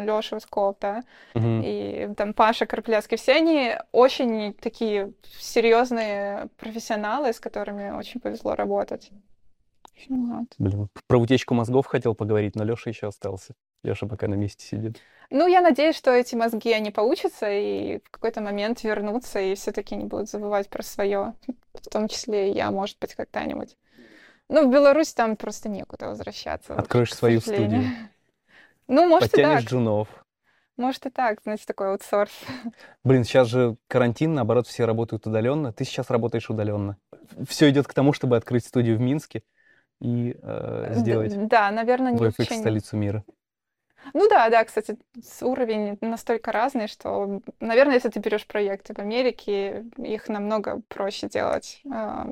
Леша 0.00 0.36
Усков, 0.36 0.78
да, 0.80 1.04
Мгм. 1.34 1.62
и 1.64 2.08
там 2.16 2.34
Паша 2.34 2.66
Карпляцкий, 2.66 3.16
все 3.16 3.34
они 3.34 3.76
очень 3.92 4.52
такие 4.54 5.12
серьезные 5.38 6.48
профессионалы, 6.56 7.32
с 7.32 7.38
которыми 7.38 7.90
очень 7.90 8.20
повезло 8.20 8.56
работать. 8.56 9.12
Вот. 10.08 10.48
Блин, 10.58 10.88
про 11.06 11.18
утечку 11.18 11.54
мозгов 11.54 11.86
хотел 11.86 12.16
поговорить, 12.16 12.56
но 12.56 12.64
Леша 12.64 12.90
еще 12.90 13.06
остался. 13.06 13.54
Леша 13.82 14.06
пока 14.06 14.28
на 14.28 14.34
месте 14.34 14.64
сидит. 14.64 15.00
Ну, 15.30 15.46
я 15.46 15.60
надеюсь, 15.60 15.96
что 15.96 16.12
эти 16.12 16.34
мозги, 16.34 16.72
они 16.72 16.90
получатся 16.90 17.50
и 17.50 17.98
в 18.04 18.10
какой-то 18.10 18.40
момент 18.40 18.84
вернутся, 18.84 19.40
и 19.40 19.54
все-таки 19.54 19.96
не 19.96 20.04
будут 20.04 20.30
забывать 20.30 20.68
про 20.68 20.82
свое, 20.82 21.34
в 21.74 21.88
том 21.88 22.08
числе 22.08 22.50
и 22.50 22.54
я, 22.54 22.70
может 22.70 22.98
быть, 23.00 23.14
когда-нибудь. 23.14 23.76
Ну, 24.48 24.68
в 24.68 24.72
Беларусь 24.72 25.12
там 25.12 25.36
просто 25.36 25.68
некуда 25.68 26.06
возвращаться. 26.06 26.74
Откроешь 26.74 27.10
к 27.10 27.14
свою 27.14 27.40
студию. 27.40 27.82
Ну, 28.88 29.08
может 29.08 29.30
и 29.30 29.30
Подтянешь 29.32 29.62
так. 29.62 29.70
джунов. 29.72 30.08
Может 30.76 31.06
и 31.06 31.10
так, 31.10 31.40
знаете, 31.42 31.64
такой 31.66 31.90
аутсорс. 31.90 32.30
Блин, 33.04 33.24
сейчас 33.24 33.48
же 33.48 33.76
карантин, 33.88 34.34
наоборот, 34.34 34.68
все 34.68 34.84
работают 34.84 35.26
удаленно. 35.26 35.72
Ты 35.72 35.84
сейчас 35.84 36.08
работаешь 36.08 36.48
удаленно. 36.50 36.96
Все 37.48 37.68
идет 37.70 37.88
к 37.88 37.94
тому, 37.94 38.12
чтобы 38.12 38.36
открыть 38.36 38.64
студию 38.64 38.96
в 38.96 39.00
Минске 39.00 39.42
и 40.00 40.36
э, 40.40 40.92
сделать 40.94 41.48
Да, 41.48 41.70
наверное, 41.72 42.12
не 42.12 42.28
исключение. 42.28 42.60
столицу 42.60 42.96
мира. 42.96 43.24
Ну 44.14 44.28
да, 44.28 44.48
да, 44.50 44.64
кстати, 44.64 44.98
уровень 45.40 45.98
настолько 46.00 46.52
разный, 46.52 46.88
что, 46.88 47.40
наверное, 47.60 47.94
если 47.94 48.08
ты 48.08 48.20
берешь 48.20 48.46
проекты 48.46 48.94
в 48.94 48.98
Америке, 48.98 49.86
их 49.96 50.28
намного 50.28 50.80
проще 50.88 51.28
делать, 51.28 51.80
а, 51.92 52.28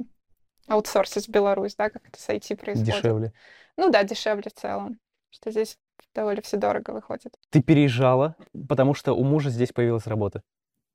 аутсорсить 0.67 1.29
в 1.29 1.31
Беларусь, 1.31 1.75
да, 1.75 1.91
как 1.91 2.07
это 2.09 2.21
с 2.21 2.29
IT 2.29 2.57
происходит. 2.57 2.95
Дешевле. 2.95 3.33
Ну 3.77 3.91
да, 3.91 4.05
дешевле 4.05 4.51
в 4.51 4.55
целом, 4.55 4.99
что 5.31 5.51
здесь 5.51 5.79
довольно 6.15 6.43
все 6.43 6.57
дорого 6.57 6.91
выходит. 6.93 7.35
Ты 7.51 7.63
переезжала, 7.63 8.37
потому 8.69 8.95
что 8.95 9.15
у 9.15 9.25
мужа 9.25 9.51
здесь 9.51 9.73
появилась 9.73 10.07
работа. 10.07 10.43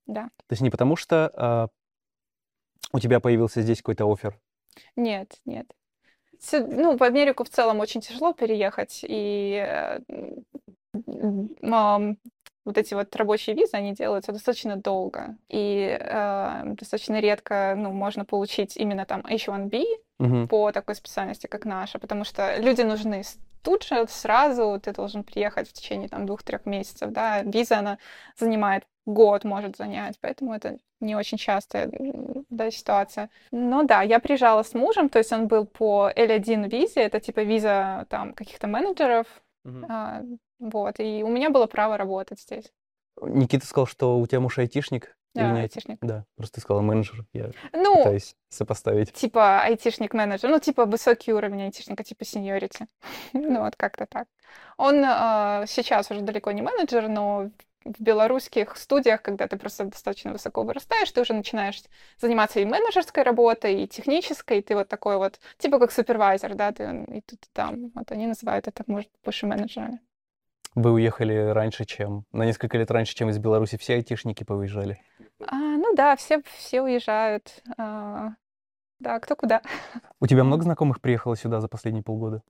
Да. 0.05 0.29
То 0.47 0.53
есть 0.53 0.61
не 0.61 0.69
потому 0.69 0.95
что 0.95 1.31
а, 1.35 1.67
у 2.91 2.99
тебя 2.99 3.19
появился 3.19 3.61
здесь 3.61 3.79
какой-то 3.79 4.11
офер. 4.11 4.39
Нет, 4.95 5.39
нет. 5.45 5.71
Ну, 6.51 6.97
в 6.97 7.03
Америку 7.03 7.43
в 7.43 7.49
целом 7.49 7.79
очень 7.79 8.01
тяжело 8.01 8.33
переехать, 8.33 9.01
и 9.03 9.63
э, 9.65 9.99
вот 12.69 12.77
эти 12.77 12.93
вот 12.93 13.15
рабочие 13.15 13.55
визы, 13.55 13.73
они 13.73 13.93
делаются 13.93 14.31
достаточно 14.31 14.75
долго, 14.75 15.35
и 15.49 15.97
э, 15.99 16.61
достаточно 16.65 17.19
редко, 17.19 17.73
ну, 17.75 17.91
можно 17.91 18.25
получить 18.25 18.77
именно 18.77 19.05
там 19.05 19.21
H1B 19.21 19.83
Мгм. 20.19 20.47
по 20.47 20.71
такой 20.71 20.95
специальности, 20.95 21.47
как 21.47 21.65
наша, 21.65 21.97
потому 21.97 22.23
что 22.23 22.57
люди 22.57 22.81
нужны 22.81 23.23
тут 23.63 23.83
же, 23.83 24.05
сразу, 24.07 24.79
ты 24.83 24.91
должен 24.93 25.23
приехать 25.23 25.67
в 25.69 25.73
течение 25.73 26.09
там 26.09 26.25
двух-трех 26.25 26.65
месяцев, 26.65 27.11
да, 27.11 27.41
виза, 27.41 27.79
она 27.79 27.97
занимает 28.37 28.83
год, 29.05 29.43
может 29.43 29.75
занять, 29.75 30.19
поэтому 30.21 30.53
это 30.53 30.77
не 30.99 31.15
очень 31.15 31.39
частая 31.39 31.89
да, 32.49 32.69
ситуация. 32.69 33.29
Но 33.51 33.83
да, 33.83 34.03
я 34.03 34.19
приезжала 34.19 34.61
с 34.61 34.75
мужем, 34.75 35.09
то 35.09 35.17
есть 35.17 35.31
он 35.31 35.47
был 35.47 35.65
по 35.65 36.11
L1 36.15 36.69
визе, 36.69 37.01
это 37.01 37.19
типа 37.19 37.39
виза 37.39 38.05
там 38.09 38.33
каких-то 38.33 38.67
менеджеров, 38.67 39.25
Мгм. 39.65 40.39
Вот, 40.59 40.99
и 40.99 41.23
у 41.23 41.29
меня 41.29 41.49
было 41.49 41.65
право 41.67 41.97
работать 41.97 42.39
здесь. 42.41 42.71
Никита 43.21 43.65
сказал, 43.65 43.85
что 43.87 44.17
у 44.19 44.27
тебя 44.27 44.39
муж 44.39 44.57
айтишник. 44.59 45.15
или 45.35 45.43
Да, 45.43 45.51
не 45.51 45.59
айти- 45.59 45.75
айтишник. 45.77 45.97
Да, 46.01 46.25
просто 46.37 46.55
ты 46.55 46.61
сказала 46.61 46.81
менеджер. 46.81 47.25
Я 47.33 47.51
Ну, 47.73 47.97
пытаюсь 47.97 48.35
сопоставить. 48.49 49.13
типа 49.13 49.61
айтишник-менеджер, 49.61 50.49
ну, 50.49 50.59
типа 50.59 50.85
высокий 50.85 51.33
уровень 51.33 51.63
айтишника, 51.63 52.03
типа 52.03 52.25
сеньорити. 52.25 52.87
Ну, 53.33 53.61
вот 53.61 53.75
как-то 53.75 54.05
так. 54.07 54.27
Он 54.77 55.03
а, 55.05 55.65
сейчас 55.67 56.09
уже 56.11 56.21
далеко 56.21 56.51
не 56.51 56.61
менеджер, 56.61 57.07
но 57.09 57.51
в 57.85 58.01
белорусских 58.01 58.75
студиях, 58.77 59.21
когда 59.21 59.47
ты 59.47 59.57
просто 59.57 59.85
достаточно 59.85 60.31
высоко 60.31 60.63
вырастаешь, 60.63 61.11
ты 61.11 61.21
уже 61.21 61.33
начинаешь 61.33 61.81
заниматься 62.19 62.59
и 62.59 62.65
менеджерской 62.65 63.23
работой, 63.23 63.83
и 63.83 63.87
технической, 63.87 64.59
и 64.59 64.61
ты 64.61 64.75
вот 64.75 64.87
такой 64.89 65.17
вот, 65.17 65.39
типа 65.59 65.79
как 65.79 65.91
супервайзер, 65.91 66.55
да, 66.55 66.71
ты 66.71 67.05
и 67.13 67.21
тут, 67.21 67.39
и 67.45 67.47
там. 67.53 67.91
Вот 67.95 68.11
они 68.11 68.27
называют 68.27 68.67
это, 68.67 68.83
может, 68.87 69.09
больше 69.23 69.45
менеджерами. 69.47 69.99
Вы 70.75 70.91
уехали 70.91 71.35
раньше, 71.35 71.85
чем... 71.85 72.25
На 72.31 72.45
несколько 72.45 72.77
лет 72.77 72.91
раньше, 72.91 73.15
чем 73.15 73.29
из 73.29 73.37
Беларуси 73.39 73.77
все 73.77 73.95
айтишники 73.95 74.43
повыезжали. 74.43 75.01
А, 75.47 75.55
ну 75.55 75.95
да, 75.95 76.15
все, 76.15 76.41
все 76.57 76.81
уезжают. 76.81 77.61
а, 77.77 78.33
да, 78.99 79.19
кто 79.19 79.35
куда. 79.35 79.61
У 80.19 80.27
тебя 80.27 80.43
много 80.43 80.63
знакомых 80.63 81.01
приехало 81.01 81.35
сюда 81.35 81.61
за 81.61 81.67
последние 81.67 82.03
полгода? 82.03 82.43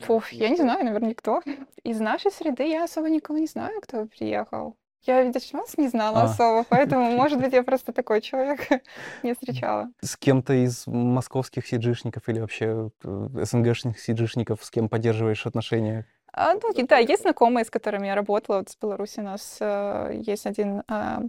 Фух, 0.00 0.30
я 0.30 0.48
не 0.50 0.56
знаю, 0.56 0.84
наверное, 0.84 1.10
никто. 1.10 1.40
Из 1.82 2.00
нашей 2.00 2.30
среды 2.30 2.68
я 2.68 2.84
особо 2.84 3.08
никого 3.08 3.38
не 3.38 3.46
знаю, 3.46 3.80
кто 3.80 4.06
приехал. 4.06 4.76
Я, 5.02 5.22
видишь, 5.22 5.52
вас 5.52 5.76
не 5.76 5.88
знала 5.88 6.22
А. 6.22 6.24
особо, 6.24 6.64
поэтому, 6.68 7.10
может 7.16 7.40
быть, 7.40 7.52
я 7.52 7.62
просто 7.62 7.92
такой 7.92 8.20
человек 8.20 8.60
не 9.22 9.34
встречала. 9.34 9.90
С 10.00 10.16
кем-то 10.16 10.52
из 10.54 10.86
московских 10.86 11.66
сиджишников 11.66 12.28
или 12.28 12.40
вообще 12.40 12.90
э, 13.04 13.28
СНГшных 13.44 13.98
сиджишников, 14.00 14.64
с 14.64 14.70
кем 14.70 14.88
поддерживаешь 14.88 15.46
отношения? 15.46 16.06
А, 16.36 16.54
ну, 16.54 16.86
да, 16.86 16.98
есть 16.98 17.22
знакомые, 17.22 17.64
с 17.64 17.70
которыми 17.70 18.08
я 18.08 18.16
работала. 18.16 18.58
Вот 18.58 18.68
с 18.68 18.76
Беларуси 18.76 19.20
у 19.20 19.22
нас 19.22 19.58
э, 19.60 20.20
есть 20.26 20.46
один 20.46 20.82
а, 20.88 21.22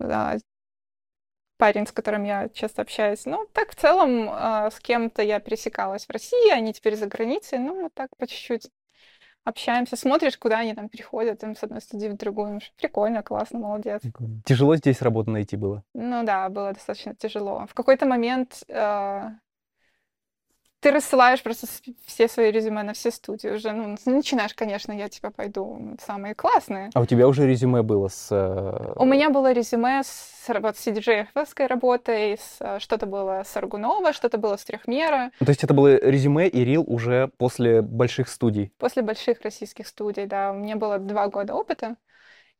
а, 0.00 0.36
парень, 1.56 1.86
с 1.86 1.92
которым 1.92 2.24
я 2.24 2.48
часто 2.48 2.82
общаюсь. 2.82 3.26
Ну, 3.26 3.46
так 3.52 3.70
в 3.70 3.76
целом 3.76 4.28
а, 4.28 4.70
с 4.70 4.80
кем-то 4.80 5.22
я 5.22 5.38
пересекалась 5.38 6.06
в 6.06 6.10
России, 6.10 6.50
они 6.50 6.72
теперь 6.72 6.96
за 6.96 7.06
границей. 7.06 7.60
Ну, 7.60 7.82
вот 7.82 7.94
так 7.94 8.08
по 8.16 8.26
чуть-чуть 8.26 8.70
общаемся. 9.44 9.96
Смотришь, 9.96 10.36
куда 10.36 10.58
они 10.58 10.74
там 10.74 10.88
переходят, 10.88 11.38
там, 11.38 11.54
с 11.54 11.62
одной 11.62 11.80
студии 11.80 12.08
в 12.08 12.16
другую. 12.16 12.60
Прикольно, 12.76 13.22
классно, 13.22 13.60
молодец. 13.60 14.02
Тяжело 14.44 14.74
здесь 14.74 15.00
работу 15.00 15.30
найти 15.30 15.56
было? 15.56 15.84
Ну 15.94 16.24
да, 16.24 16.48
было 16.48 16.72
достаточно 16.72 17.14
тяжело. 17.14 17.66
В 17.68 17.74
какой-то 17.74 18.06
момент 18.06 18.64
э, 18.66 19.30
ты 20.80 20.90
рассылаешь 20.90 21.42
просто 21.42 21.66
все 22.06 22.26
свои 22.28 22.50
резюме 22.50 22.82
на 22.82 22.92
все 22.94 23.10
студии 23.10 23.48
уже. 23.48 23.72
Ну, 23.72 23.96
начинаешь, 24.06 24.54
конечно, 24.54 24.92
я 24.92 25.08
типа 25.08 25.30
пойду 25.30 25.96
самые 26.04 26.34
классные. 26.34 26.90
А 26.94 27.00
у 27.00 27.06
тебя 27.06 27.28
уже 27.28 27.46
резюме 27.46 27.82
было 27.82 28.08
с... 28.08 28.28
э, 28.30 28.92
У 28.96 29.04
меня 29.04 29.30
было 29.30 29.52
резюме 29.52 30.02
с, 30.02 30.44
вот, 30.48 30.76
с 30.76 30.86
CDJ-овской 30.86 31.66
работой, 31.66 32.38
с, 32.38 32.56
э, 32.60 32.78
что-то 32.78 33.06
было 33.06 33.42
с 33.44 33.56
Аргунова, 33.56 34.12
что-то 34.12 34.38
было 34.38 34.56
с 34.56 34.64
Трехмера, 34.64 35.30
Ну, 35.40 35.46
То 35.46 35.50
есть 35.50 35.62
это 35.64 35.74
было 35.74 35.96
резюме 35.96 36.48
и 36.48 36.64
рил 36.64 36.84
уже 36.86 37.28
после 37.36 37.82
больших 37.82 38.28
студий? 38.28 38.72
после 38.78 39.02
больших 39.02 39.42
российских 39.42 39.86
студий, 39.86 40.26
да. 40.26 40.52
У 40.52 40.54
меня 40.54 40.76
было 40.76 40.98
два 40.98 41.28
года 41.28 41.54
опыта, 41.54 41.96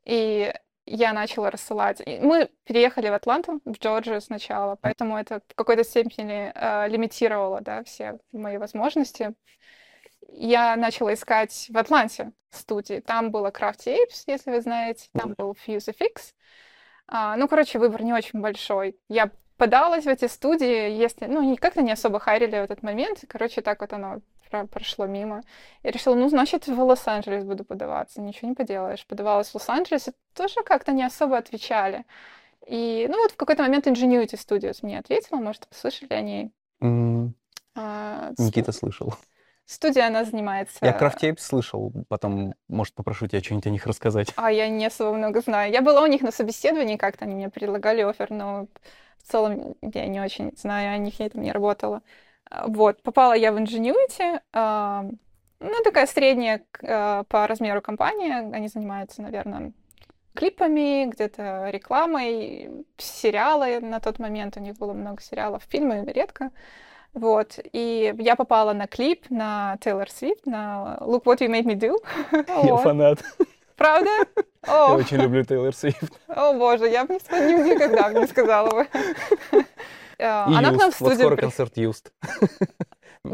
и 0.05 0.53
я 0.91 1.13
начала 1.13 1.51
рассылать. 1.51 2.03
И 2.05 2.19
мы 2.19 2.51
переехали 2.65 3.09
в 3.09 3.15
Атланту, 3.15 3.61
в 3.65 3.73
Джорджию 3.73 4.21
сначала, 4.21 4.77
поэтому 4.81 5.17
это 5.17 5.41
в 5.49 5.55
какой-то 5.55 5.85
степени 5.85 6.53
э, 6.55 6.89
лимитировало, 6.89 7.61
да, 7.61 7.85
все 7.85 8.19
мои 8.33 8.59
возможности. 8.59 9.35
Я 10.29 10.77
начала 10.77 11.15
искать 11.15 11.69
в 11.71 11.79
Атланте 11.79 12.33
студии. 12.51 13.01
Там 13.01 13.31
было 13.31 13.49
Craft 13.51 13.87
Apes, 13.87 14.25
если 14.27 14.51
вы 14.51 14.61
знаете, 14.61 15.09
там 15.13 15.35
был 15.37 15.57
FuseFX. 15.67 16.35
А, 17.07 17.37
ну, 17.37 17.47
короче, 17.47 17.79
выбор 17.79 18.03
не 18.03 18.13
очень 18.13 18.41
большой. 18.41 18.99
Я 19.09 19.31
подалась 19.57 20.05
в 20.05 20.09
эти 20.09 20.27
студии, 20.27 20.91
если, 20.91 21.27
ну, 21.27 21.57
как-то 21.57 21.83
не 21.83 21.93
особо 21.93 22.19
харили 22.19 22.53
в 22.61 22.65
этот 22.65 22.83
момент. 22.83 23.25
Короче, 23.29 23.61
так 23.61 23.81
вот 23.81 23.93
оно 23.93 24.21
прошло 24.51 25.07
мимо. 25.07 25.43
Я 25.83 25.91
решила, 25.91 26.15
ну, 26.15 26.29
значит, 26.29 26.67
в 26.67 26.81
Лос-Анджелес 26.81 27.45
буду 27.45 27.65
подаваться. 27.65 28.21
Ничего 28.21 28.49
не 28.49 28.55
поделаешь. 28.55 29.07
Подавалась 29.07 29.49
в 29.49 29.55
Лос-Анджелесе, 29.55 30.13
тоже 30.35 30.63
как-то 30.65 30.93
не 30.93 31.05
особо 31.05 31.37
отвечали. 31.39 32.05
И, 32.67 33.07
ну, 33.11 33.19
вот 33.23 33.33
в 33.33 33.37
какой-то 33.37 33.63
момент 33.63 33.87
Ingenuity 33.87 34.35
Studios 34.35 34.79
мне 34.83 34.99
ответила, 34.99 35.39
может, 35.39 35.67
слышали 35.71 36.13
о 36.13 36.21
ней. 36.21 36.53
М, 36.81 37.35
А, 37.75 38.33
Никита 38.39 38.73
слышал. 38.73 39.15
Студия, 39.67 40.09
она 40.09 40.25
занимается... 40.25 40.85
Я 40.85 40.93
Крафтейп 40.93 41.39
слышал, 41.39 41.93
потом, 42.09 42.55
может, 42.67 42.93
попрошу 42.95 43.29
тебя 43.29 43.41
что-нибудь 43.41 43.69
о 43.69 43.71
них 43.71 43.87
рассказать. 43.87 44.33
А 44.35 44.51
я 44.51 44.69
не 44.69 44.85
особо 44.85 45.17
много 45.17 45.41
знаю. 45.41 45.73
Я 45.73 45.81
была 45.81 46.03
у 46.03 46.07
них 46.07 46.23
на 46.23 46.33
собеседовании, 46.33 46.97
как-то 46.97 47.25
они 47.25 47.37
мне 47.37 47.51
предлагали 47.51 48.03
офер, 48.03 48.31
но 48.31 48.67
в 49.19 49.31
целом 49.31 49.77
я 49.81 50.09
не 50.09 50.21
очень 50.21 50.53
знаю 50.57 50.95
о 50.95 50.99
них, 50.99 51.21
я 51.21 51.31
там 51.31 51.43
не 51.43 51.53
работала. 51.53 52.03
А, 52.51 52.67
Вот, 52.67 53.03
попала 53.03 53.33
я 53.33 53.53
в 53.53 53.59
Ingenuity, 53.59 54.41
а, 54.53 55.05
ну, 55.61 55.83
такая 55.85 56.07
средняя 56.07 56.63
а, 56.83 57.25
по 57.25 57.47
размеру 57.47 57.81
компания, 57.81 58.51
они 58.53 58.69
занимаются, 58.69 59.23
наверное, 59.23 59.73
клипами, 60.35 61.07
где-то 61.07 61.71
рекламой, 61.71 62.85
сериалы 62.99 63.81
на 63.81 64.01
тот 64.01 64.19
момент, 64.19 64.57
у 64.57 64.61
них 64.61 64.77
было 64.77 64.93
много 64.93 65.23
сериалов, 65.23 65.63
фильмы 65.69 66.05
редко. 66.13 66.51
Вот, 67.13 67.59
и 67.73 68.15
я 68.19 68.37
попала 68.37 68.73
на 68.73 68.87
клип 68.87 69.31
на 69.31 69.77
Тейлор 69.81 70.09
Свифт, 70.11 70.47
на 70.47 70.97
Look 71.01 71.25
What 71.25 71.39
You 71.39 71.49
Made 71.49 71.65
Me 71.65 71.75
Do. 71.75 71.97
Я 72.67 72.77
фанат. 72.77 73.19
Правда? 73.77 74.11
Я 74.67 74.95
очень 74.95 75.17
люблю 75.17 75.43
Тейлор 75.43 75.75
Свифт. 75.75 76.13
о 76.29 76.53
боже, 76.53 76.87
я 76.87 77.05
бы 77.05 77.15
никогда 77.15 78.11
бы 78.11 78.21
не 78.21 78.27
сказала 78.27 78.71
бы. 78.71 78.87
Э, 80.21 80.51
И 80.51 80.55
Она 80.55 80.71
к 80.71 80.77
нам 80.77 80.79
в 80.79 80.85
Юст. 80.87 81.01
Вот 81.01 81.09
студию 81.09 81.19
скоро 81.19 81.37
при- 81.37 81.41
концерт 81.43 81.77
Юст. 81.77 82.13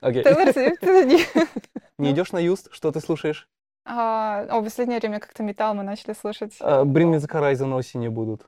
Окей. 0.00 0.22
Тейлор 0.24 0.52
Свифт. 0.52 0.82
Не 1.98 2.10
идешь 2.12 2.32
на 2.32 2.38
Юст? 2.38 2.68
Что 2.72 2.92
ты 2.92 3.00
слушаешь? 3.00 3.48
А, 3.84 4.46
О, 4.50 4.60
в 4.60 4.64
последнее 4.64 4.98
время 4.98 5.20
как-то 5.20 5.42
металл 5.42 5.74
мы 5.74 5.82
начали 5.82 6.12
слушать. 6.12 6.56
А, 6.60 6.84
Bring 6.84 7.12
Me 7.14 7.18
The 7.18 7.28
Horizon 7.30 7.74
осенью 7.74 8.10
будут. 8.10 8.46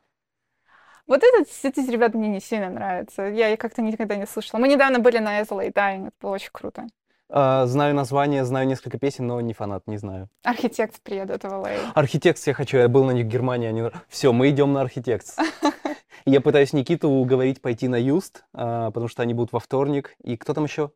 Вот 1.07 1.23
этот, 1.23 1.49
эти 1.63 1.91
ребята 1.91 2.19
мне 2.19 2.29
не 2.29 2.41
сильно 2.41 2.69
нравятся. 2.69 3.23
Я 3.23 3.51
их 3.51 3.59
как-то 3.59 3.81
никогда 3.81 4.17
не 4.17 4.27
слушала. 4.27 4.61
Мы 4.61 4.69
недавно 4.69 4.99
были 4.99 5.19
на 5.19 5.41
As 5.41 5.49
Lay 5.49 5.73
Dying, 5.73 6.09
это 6.09 6.17
было 6.21 6.33
очень 6.33 6.51
круто. 6.53 6.87
А, 7.31 7.67
Знаю 7.67 7.95
название, 7.95 8.45
знаю 8.45 8.67
несколько 8.67 8.99
песен, 8.99 9.27
но 9.27 9.41
не 9.41 9.53
фанат, 9.53 9.87
не 9.87 9.99
знаю. 9.99 10.29
Архитект 10.43 11.01
приедут 11.03 11.45
в 11.45 11.47
LA. 11.47 11.93
Архитекс 11.95 12.47
я 12.47 12.55
хочу, 12.55 12.79
я 12.79 12.89
был 12.89 13.05
на 13.05 13.11
них 13.13 13.27
в 13.27 13.29
Германии. 13.29 13.69
Они... 13.69 13.91
Все, 14.09 14.33
мы 14.33 14.51
идем 14.51 14.73
на 14.73 14.81
Архитекс. 14.83 15.37
Я 16.25 16.43
пытаюсь 16.43 16.75
Никиту 16.75 17.09
уговорить 17.09 17.63
пойти 17.63 17.89
на 17.89 17.97
Юст, 17.97 18.45
а, 18.53 18.91
потому 18.91 19.09
что 19.09 19.23
они 19.23 19.33
будут 19.33 19.53
во 19.53 19.61
вторник. 19.61 20.15
И 20.23 20.37
кто 20.37 20.53
там 20.53 20.65
еще? 20.65 20.93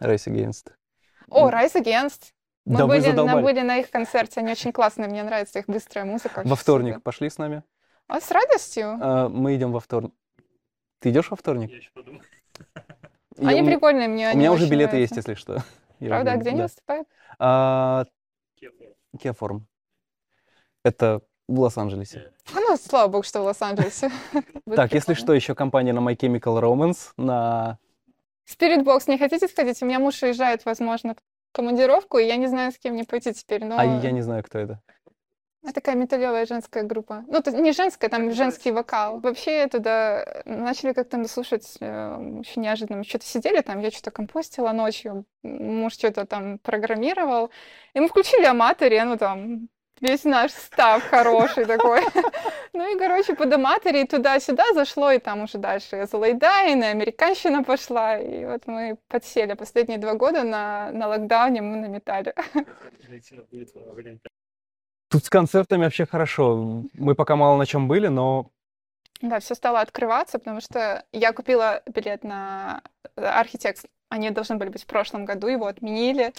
Race 0.00 0.26
Against. 0.28 0.70
О. 1.28 1.50
Rise 1.50 1.74
Against. 1.74 2.32
Мы, 2.66 2.78
Да 2.78 2.86
были, 2.86 3.10
на, 3.10 3.40
были 3.42 3.60
на 3.60 3.78
их 3.78 3.90
концерте, 3.90 4.40
они 4.40 4.52
очень 4.52 4.72
классные, 4.72 5.08
мне 5.08 5.22
нравится 5.22 5.58
их 5.58 5.66
быстрая 5.66 6.04
музыка. 6.04 6.42
Во 6.44 6.56
вторник 6.56 6.94
супер. 6.94 7.02
пошли 7.02 7.28
с 7.30 7.36
нами? 7.38 7.62
А, 8.06 8.20
с 8.20 8.30
радостью. 8.30 8.98
А, 9.00 9.28
Мы 9.28 9.56
идем 9.56 9.72
во 9.72 9.80
вторник. 9.80 10.12
Ты 11.00 11.10
идешь 11.10 11.30
во 11.30 11.36
вторник? 11.36 11.70
Я 11.70 11.76
еще 11.76 11.90
подумаю. 11.92 12.22
Они 13.38 13.62
прикольные, 13.62 14.08
мне 14.08 14.32
У 14.32 14.36
меня 14.36 14.52
уже 14.52 14.68
билеты 14.68 14.96
есть, 14.96 15.12
нравятся. 15.12 15.32
если 15.32 15.40
что. 15.40 15.64
Правда? 15.98 16.32
А 16.32 16.36
где 16.36 16.50
они 16.50 16.58
да. 16.58 16.64
выступают? 16.64 17.08
А, 17.38 18.04
Кеоформ. 19.20 19.66
Это 20.84 21.22
в 21.48 21.60
Лос-Анджелесе. 21.60 22.32
А, 22.54 22.60
ну, 22.60 22.76
слава 22.76 23.08
богу, 23.08 23.24
что 23.24 23.40
в 23.40 23.44
Лос-Анджелесе. 23.44 24.10
Так, 24.76 24.92
если 24.92 25.14
что, 25.14 25.34
еще 25.34 25.54
компания 25.54 25.92
на 25.92 26.00
My 26.00 26.16
Chemical 26.16 26.60
Romance, 26.60 27.12
на... 27.16 27.78
Spirit 28.50 28.84
Box 28.84 29.04
не 29.08 29.18
хотите 29.18 29.48
сходить? 29.48 29.82
У 29.82 29.86
меня 29.86 29.98
муж 29.98 30.22
уезжает, 30.22 30.64
возможно, 30.64 31.14
в 31.14 31.52
командировку, 31.52 32.18
и 32.18 32.26
я 32.26 32.36
не 32.36 32.46
знаю, 32.46 32.72
с 32.72 32.78
кем 32.78 32.94
мне 32.94 33.04
пойти 33.04 33.32
теперь, 33.32 33.64
но 33.64 33.78
А 33.78 33.84
я 33.84 34.10
не 34.10 34.20
знаю, 34.20 34.42
кто 34.42 34.58
это. 34.58 34.80
Это 35.64 35.74
такая 35.74 35.96
металлевая 35.96 36.44
женская 36.46 36.84
группа. 36.84 37.24
Ну, 37.26 37.40
то 37.40 37.50
не 37.50 37.72
женская, 37.72 38.08
там 38.08 38.30
женский 38.32 38.70
вокал. 38.70 39.20
Вообще 39.20 39.66
туда 39.66 40.42
начали 40.44 40.92
как-то 40.92 41.26
слушать 41.26 41.76
э, 41.80 42.16
очень 42.38 42.62
неожиданно. 42.62 42.98
Мы 42.98 43.04
что-то 43.04 43.24
сидели 43.24 43.62
там, 43.62 43.80
я 43.80 43.90
что-то 43.90 44.10
компостила 44.10 44.72
ночью, 44.72 45.24
муж 45.42 45.94
что-то 45.94 46.26
там 46.26 46.58
программировал, 46.58 47.50
и 47.94 48.00
мы 48.00 48.08
включили 48.08 48.44
Аматори, 48.44 49.00
ну 49.00 49.16
там 49.16 49.68
весь 50.02 50.24
наш 50.24 50.52
став 50.52 51.02
хороший 51.02 51.64
такой. 51.64 52.02
Ну 52.76 52.92
и, 52.92 52.98
короче, 52.98 53.36
под 53.36 53.52
Аматори 53.52 54.04
туда-сюда 54.04 54.64
зашло, 54.74 55.12
и 55.12 55.20
там 55.20 55.42
уже 55.42 55.58
дальше 55.58 56.08
Залайдайн, 56.10 56.82
и 56.82 56.86
американщина 56.86 57.62
пошла, 57.62 58.18
и 58.18 58.44
вот 58.44 58.66
мы 58.66 58.98
подсели 59.06 59.54
последние 59.54 59.98
два 59.98 60.14
года 60.14 60.42
на, 60.42 60.90
на 60.90 61.06
локдауне, 61.06 61.62
мы 61.62 61.76
на 61.76 61.86
металле. 61.86 62.34
Тут 65.08 65.24
с 65.24 65.30
концертами 65.30 65.84
вообще 65.84 66.06
хорошо. 66.06 66.84
Мы 66.94 67.14
пока 67.14 67.36
мало 67.36 67.56
на 67.58 67.66
чем 67.66 67.88
были, 67.88 68.08
но 68.08 68.50
Да, 69.22 69.40
все 69.40 69.54
стало 69.54 69.80
открываться, 69.80 70.38
потому 70.38 70.60
что 70.60 71.04
я 71.12 71.32
купила 71.32 71.82
билет 71.86 72.24
на 72.24 72.82
Архитекс. 73.16 73.86
Они 74.08 74.30
должны 74.30 74.56
были 74.56 74.68
быть 74.68 74.82
в 74.82 74.86
прошлом 74.86 75.24
году, 75.24 75.46
его 75.48 75.66
отменили. 75.66 76.32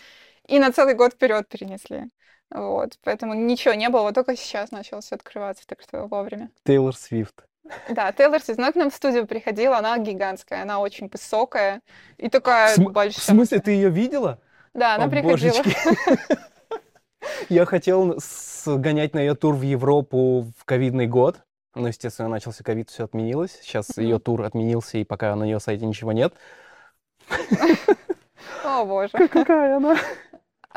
И 0.48 0.60
на 0.60 0.72
целый 0.72 0.94
год 0.96 1.14
вперед 1.14 1.48
перенесли. 1.48 2.10
Вот, 2.52 2.98
поэтому 3.04 3.34
ничего 3.34 3.74
не 3.74 3.90
было, 3.90 4.04
вот 4.04 4.14
только 4.16 4.36
сейчас 4.36 4.72
начало 4.72 5.02
все 5.02 5.16
открываться, 5.16 5.66
так 5.68 5.82
что 5.82 6.06
вовремя. 6.08 6.52
Тейлор 6.66 6.94
Свифт. 6.96 7.48
Да, 7.88 8.12
Тейлор 8.12 8.42
Свифт, 8.42 8.60
она 8.60 8.72
к 8.72 8.76
нам 8.76 8.90
в 8.90 8.96
студию 8.96 9.28
приходила, 9.28 9.78
она 9.78 9.98
гигантская, 10.00 10.64
она 10.64 10.80
очень 10.80 11.08
высокая 11.08 11.82
и 12.18 12.30
В 12.64 12.70
такая 12.70 12.70
см- 12.70 12.96
В 13.16 13.24
большая. 13.24 13.24
смысле, 13.24 13.60
ты 13.60 13.72
ее 13.72 13.90
видела? 13.90 14.40
Да, 14.74 14.96
она 14.96 15.08
О, 15.08 15.08
приходила. 15.08 15.66
Я 17.50 17.66
хотел 17.66 18.16
сгонять 18.20 19.14
на 19.14 19.20
ее 19.20 19.36
тур 19.36 19.56
в 19.56 19.62
Европу 19.62 20.48
в 20.58 20.66
ковидный 20.66 21.08
год. 21.08 21.42
Но, 21.76 21.90
естественно, 21.90 22.30
начался 22.30 22.64
ковид, 22.64 22.90
все 22.90 23.04
отменилось. 23.04 23.60
Сейчас 23.62 23.98
ее 23.98 24.18
тур 24.18 24.44
отменился, 24.44 24.98
и 24.98 25.04
пока 25.04 25.36
на 25.36 25.44
ее 25.44 25.60
сайте 25.60 25.86
ничего 25.86 26.14
нет. 26.14 26.34
О, 28.64 28.86
боже. 28.86 29.12
Какая 29.30 29.78
она? 29.78 29.98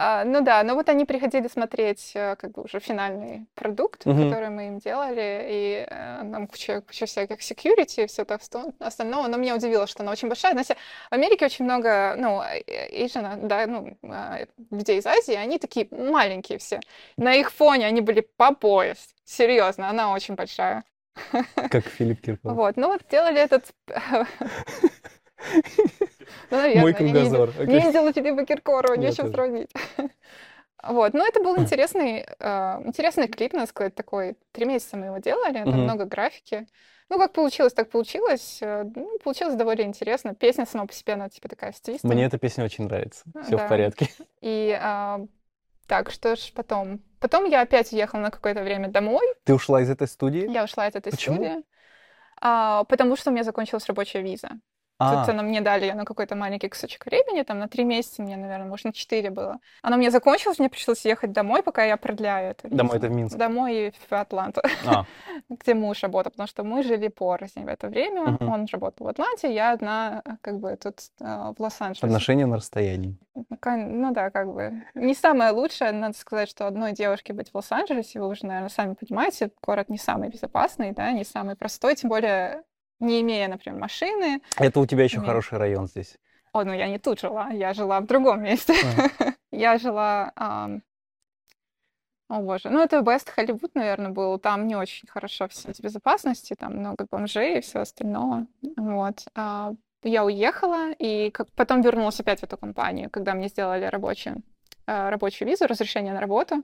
А, 0.01 0.25
ну 0.25 0.43
да, 0.43 0.63
ну 0.63 0.77
вот 0.77 0.89
они 0.89 1.05
приходили 1.05 1.49
смотреть 1.49 2.13
э, 2.15 2.37
как 2.37 2.53
бы 2.53 2.63
уже 2.63 2.79
финальный 2.79 3.47
продукт, 3.57 4.07
Мгм. 4.07 4.31
который 4.31 4.49
мы 4.49 4.69
им 4.69 4.79
делали, 4.79 5.45
и 5.51 5.87
э, 5.91 6.23
нам 6.23 6.47
куча, 6.47 6.83
куча 6.83 7.07
всяких 7.07 7.41
security 7.41 8.05
и 8.05 8.07
все 8.07 8.25
то 8.25 8.39
всто- 8.39 8.73
остального, 8.79 9.27
но 9.27 9.37
меня 9.39 9.57
удивило, 9.57 9.89
что 9.89 10.05
она 10.05 10.13
очень 10.13 10.29
большая. 10.29 10.53
Знаете, 10.53 10.77
в 11.11 11.15
Америке 11.15 11.47
очень 11.47 11.65
много, 11.65 12.15
ну, 12.17 12.41
э, 12.43 13.05
Asian, 13.05 13.47
да, 13.49 13.67
ну, 13.67 13.99
а, 14.05 14.39
людей 14.71 14.99
из 15.01 15.07
Азии, 15.07 15.35
они 15.35 15.59
такие 15.59 15.89
маленькие 15.91 16.59
все. 16.59 16.79
На 17.17 17.35
их 17.35 17.51
фоне 17.51 17.87
они 17.87 18.01
были 18.01 18.21
по 18.37 18.55
пояс. 18.55 19.15
Серьезно, 19.25 19.91
она 19.91 20.13
очень 20.13 20.35
большая. 20.37 20.85
Как 21.71 21.85
Филипп 21.85 22.21
Киркоров. 22.21 22.57
Вот, 22.57 22.77
ну 22.77 22.87
вот 22.87 23.03
делали 23.11 23.41
этот... 23.41 23.67
Ну, 26.51 26.81
Мой 26.81 26.95
кругозор. 26.95 27.51
не 27.67 27.81
видела 27.81 28.13
Филиппа 28.13 28.45
Киркорова, 28.45 28.97
тоже. 28.97 29.13
сравнить. 29.31 29.71
Вот, 30.83 31.13
но 31.13 31.27
это 31.27 31.43
был 31.43 31.59
интересный, 31.59 32.25
э, 32.39 32.83
интересный 32.85 33.27
клип, 33.27 33.53
надо 33.53 33.67
сказать, 33.67 33.95
такой. 33.97 34.37
Три 34.53 34.65
месяца 34.65 34.97
мы 34.97 35.07
его 35.07 35.19
делали, 35.19 35.65
там 35.65 35.83
много 35.83 36.05
графики. 36.05 36.67
Ну, 37.09 37.19
как 37.19 37.33
получилось, 37.33 37.73
так 37.73 37.91
получилось. 37.91 38.59
Э, 38.63 38.85
ну, 38.95 39.19
получилось 39.25 39.57
довольно 39.57 39.83
интересно. 39.83 40.35
Песня 40.37 40.67
сама 40.67 40.87
по 40.87 40.93
себе, 40.93 41.15
она 41.15 41.29
типа 41.29 41.49
такая 41.49 41.73
стилистом. 41.73 42.11
Мне 42.11 42.25
эта 42.27 42.39
песня 42.39 42.65
очень 42.65 42.85
нравится. 42.85 43.25
Все 43.45 43.57
Да. 43.57 43.67
в 43.67 43.69
порядке. 43.69 44.09
И 44.41 44.79
а, 44.81 45.21
так, 45.89 46.11
что 46.13 46.37
ж 46.37 46.53
потом? 46.55 47.01
Потом 47.19 47.47
я 47.47 47.63
опять 47.63 47.93
уехала 47.93 48.21
на 48.21 48.31
какое-то 48.31 48.63
время 48.63 48.89
домой. 48.89 49.27
Ты 49.45 49.55
ушла 49.55 49.83
из 49.83 49.91
этой 49.91 50.07
студии? 50.07 50.49
Я 50.49 50.63
ушла 50.65 50.87
из 50.87 50.95
этой 50.95 51.11
Почему? 51.11 51.37
студии. 51.37 51.63
а, 52.41 52.85
потому 52.85 53.17
что 53.17 53.31
у 53.31 53.33
меня 53.33 53.43
закончилась 53.43 53.87
рабочая 53.87 54.23
виза. 54.23 54.51
А, 54.99 55.21
Тут 55.21 55.29
она 55.29 55.43
мне 55.45 55.61
дали 55.61 55.93
на 55.93 56.05
какой-то 56.05 56.35
маленький 56.35 56.69
кусочек 56.69 57.07
времени, 57.07 57.43
там 57.43 57.61
на 57.61 57.69
три 57.69 57.85
месяца 57.85 58.21
мне, 58.21 58.37
наверное, 58.37 58.67
может, 58.67 58.85
на 58.87 58.93
четыре 58.93 59.31
было. 59.31 59.59
Она 59.81 59.97
меня 59.97 60.11
закончилась, 60.11 60.59
мне 60.59 60.69
пришлось 60.69 61.05
ехать 61.05 61.31
домой, 61.33 61.63
пока 61.63 61.85
я 61.85 61.97
продляю 61.97 62.51
это. 62.51 62.69
Домой 62.69 62.97
это 62.97 63.07
в 63.07 63.13
Минск? 63.13 63.37
Домой 63.37 63.89
и 63.89 63.91
в 63.91 64.13
Атланту, 64.13 64.61
а, 64.87 65.05
где 65.49 65.75
муж 65.75 66.03
работал, 66.03 66.33
потому 66.33 66.49
что 66.49 66.65
мы 66.65 66.83
жили 66.83 67.07
порознь 67.09 67.65
в 67.65 67.69
это 67.69 67.87
время. 67.87 68.23
Мгм. 68.23 68.49
Он 68.49 68.67
работал 68.73 69.07
в 69.07 69.11
Атланте, 69.11 69.55
я 69.55 69.73
одна 69.73 70.23
как 70.41 70.59
бы 70.59 70.77
тут 70.77 70.97
э, 71.21 71.25
в 71.25 71.63
Лос-Анджелесе. 71.63 72.07
отношения 72.07 72.47
на 72.47 72.57
расстоянии. 72.57 73.17
Ну 73.65 74.13
да, 74.13 74.31
как 74.31 74.53
бы 74.53 74.83
не 74.95 75.15
самое 75.15 75.53
лучшее. 75.53 75.93
Надо 75.93 76.19
сказать, 76.19 76.49
что 76.49 76.67
одной 76.67 76.93
девушке 76.93 77.33
быть 77.33 77.51
в 77.51 77.55
Лос-Анджелесе, 77.55 78.21
вы 78.21 78.27
уже, 78.27 78.47
наверное, 78.47 78.69
сами 78.69 78.95
понимаете, 78.95 79.51
город 79.63 79.89
не 79.91 79.99
самый 79.99 80.29
безопасный, 80.29 80.93
да, 80.93 81.13
не 81.13 81.25
самый 81.25 81.55
простой, 81.55 81.95
тем 81.95 82.11
более 82.11 82.63
не 83.01 83.21
имея, 83.21 83.49
например, 83.49 83.79
машины. 83.81 84.41
Это 84.57 84.81
у 84.81 84.87
тебя 84.87 85.05
еще 85.05 85.19
Нет. 85.19 85.27
хороший 85.27 85.59
район 85.59 85.87
здесь. 85.87 86.17
О, 86.53 86.65
ну 86.65 86.73
я 86.73 86.89
не 86.89 86.99
тут 86.99 87.21
жила, 87.21 87.51
я 87.51 87.73
жила 87.75 88.01
в 88.01 88.07
другом 88.07 88.43
месте. 88.43 88.75
Я 89.51 89.79
жила... 89.79 90.33
ам, 90.37 90.83
О 92.29 92.41
боже, 92.43 92.69
ну 92.71 92.81
это 92.83 93.01
Вест 93.01 93.31
Холливуд, 93.31 93.75
наверное, 93.75 94.11
был. 94.11 94.39
Там 94.39 94.67
не 94.67 94.77
очень 94.77 95.09
хорошо 95.09 95.49
все 95.49 95.73
с 95.73 95.81
безопасности, 95.81 96.55
там 96.59 96.77
много 96.77 97.07
бомжей 97.11 97.59
и 97.59 97.61
все 97.63 97.81
остальное. 97.81 98.47
Вот. 98.77 99.25
А, 99.35 99.73
Я 100.03 100.25
уехала, 100.25 100.93
и 100.93 101.31
как- 101.31 101.51
потом 101.53 101.81
вернулась 101.81 102.21
опять 102.21 102.41
в 102.41 102.45
эту 102.45 102.57
компанию, 102.59 103.09
когда 103.11 103.33
мне 103.35 103.49
сделали 103.49 103.85
рабочую, 103.87 104.43
а, 104.87 105.11
рабочую 105.11 105.49
визу, 105.49 105.67
разрешение 105.67 106.13
на 106.13 106.21
работу. 106.21 106.63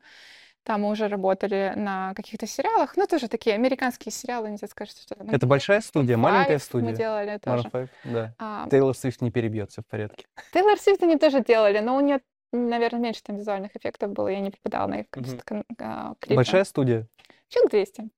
Там 0.64 0.80
мы 0.80 0.90
уже 0.90 1.08
работали 1.08 1.74
на 1.76 2.14
каких-то 2.14 2.46
сериалах, 2.46 2.96
ну, 2.96 3.06
тоже 3.06 3.28
такие 3.28 3.54
американские 3.54 4.10
сериалы, 4.12 4.50
нельзя 4.50 4.66
сказать, 4.66 4.96
что 4.98 5.14
Это 5.30 5.46
большая 5.46 5.82
студия, 5.82 6.16
маленькая 6.16 6.56
Five 6.56 6.62
студия? 6.62 6.90
Мы 6.90 6.96
делали 6.96 7.38
тоже. 7.38 7.68
Five? 7.68 7.88
Да. 8.04 8.34
А, 8.38 8.68
Тейлор 8.70 8.96
Свифт 8.96 9.20
не 9.20 9.30
перебьет, 9.30 9.70
все 9.70 9.82
в 9.82 9.86
порядке. 9.86 10.24
Тейлор 10.52 10.78
Свифт 10.78 11.02
они 11.02 11.18
тоже 11.18 11.42
делали, 11.44 11.80
но 11.80 11.96
у 11.96 12.00
нее, 12.00 12.20
наверное, 12.52 12.98
меньше 13.00 13.22
там 13.22 13.36
визуальных 13.36 13.76
эффектов 13.76 14.12
было, 14.12 14.28
я 14.28 14.40
не 14.40 14.50
попадала 14.50 14.88
на 14.88 14.94
их 15.00 15.06
кон- 15.10 15.64
а, 15.78 16.14
клипы. 16.18 16.36
Большая 16.36 16.64
студия? 16.64 17.06
Человек 17.48 17.70
200. 17.70 18.08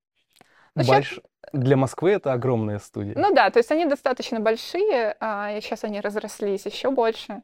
Ну, 0.77 0.83
Больш- 0.85 1.21
Для 1.53 1.77
Москвы 1.77 2.13
это 2.13 2.33
огромная 2.33 2.79
студия. 2.79 3.15
Ну 3.17 3.35
да, 3.35 3.51
то 3.51 3.59
есть 3.59 3.73
они 3.73 3.87
достаточно 3.87 4.39
большие, 4.39 5.17
а, 5.19 5.61
сейчас 5.61 5.83
они 5.83 6.01
разрослись 6.01 6.65
еще 6.67 6.91
больше. 6.93 7.43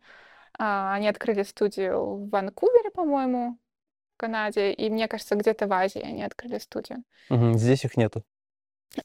А, 0.58 0.94
Они 0.94 1.08
открыли 1.08 1.42
студию 1.42 2.04
в 2.04 2.28
Ванкувере, 2.30 2.90
по-моему, 2.90 3.56
Канаде, 4.22 4.72
и 4.72 4.88
мне 4.88 5.08
кажется, 5.08 5.35
где-то 5.35 5.66
в 5.66 5.72
Азии 5.72 6.00
они 6.00 6.22
открыли 6.22 6.58
студию. 6.58 7.02
Мгм, 7.28 7.58
Здесь 7.58 7.85
их 7.85 7.96
нету. 7.96 8.22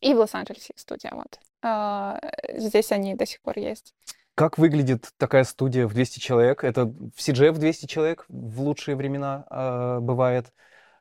И 0.01 0.13
в 0.13 0.17
Лос-Анджелесе 0.17 0.73
их 0.75 0.79
студия, 0.79 1.11
вот. 1.13 1.39
А, 1.63 2.19
Здесь 2.53 2.91
они 2.91 3.15
до 3.15 3.25
сих 3.25 3.41
пор 3.41 3.57
есть. 3.57 3.95
Как 4.35 4.59
выглядит 4.59 5.09
такая 5.17 5.43
студия 5.43 5.87
в 5.87 5.93
200 5.93 6.19
человек? 6.19 6.63
Это 6.63 6.85
в 6.85 7.17
CGF 7.17 7.57
200 7.57 7.87
человек 7.87 8.25
в 8.27 8.61
лучшие 8.61 8.95
времена 8.95 9.45
а, 9.49 9.99
бывает. 9.99 10.53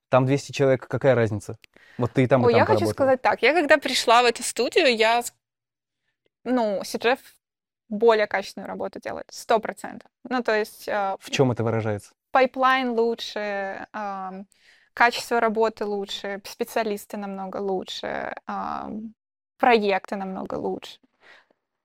Там 0.08 0.24
200 0.24 0.52
человек, 0.52 0.88
какая 0.88 1.14
разница? 1.14 1.58
Вот 1.98 2.12
ты 2.12 2.22
и 2.22 2.26
там, 2.26 2.42
и 2.42 2.46
Ой, 2.46 2.52
там 2.52 2.60
я 2.60 2.64
хочу 2.64 2.86
сказать 2.86 3.20
так. 3.20 3.42
Я 3.42 3.52
когда 3.52 3.76
пришла 3.76 4.22
в 4.22 4.24
эту 4.24 4.42
студию, 4.42 4.96
я, 4.96 5.22
ну, 6.44 6.80
CGF 6.82 7.18
более 7.88 8.26
качественную 8.26 8.68
работу 8.68 9.00
делает, 9.00 9.26
сто 9.30 9.58
процентов. 9.58 10.10
Ну, 10.28 10.42
то 10.42 10.54
есть 10.56 10.88
а, 10.88 11.16
В 11.20 11.30
чем 11.30 11.52
это 11.52 11.62
выражается? 11.64 12.14
Пайплайн 12.36 12.90
лучше, 12.90 13.86
качество 14.92 15.40
работы 15.40 15.86
лучше, 15.86 16.42
специалисты 16.44 17.16
намного 17.16 17.56
лучше, 17.56 18.34
проекты 19.56 20.16
намного 20.16 20.56
лучше. 20.56 20.98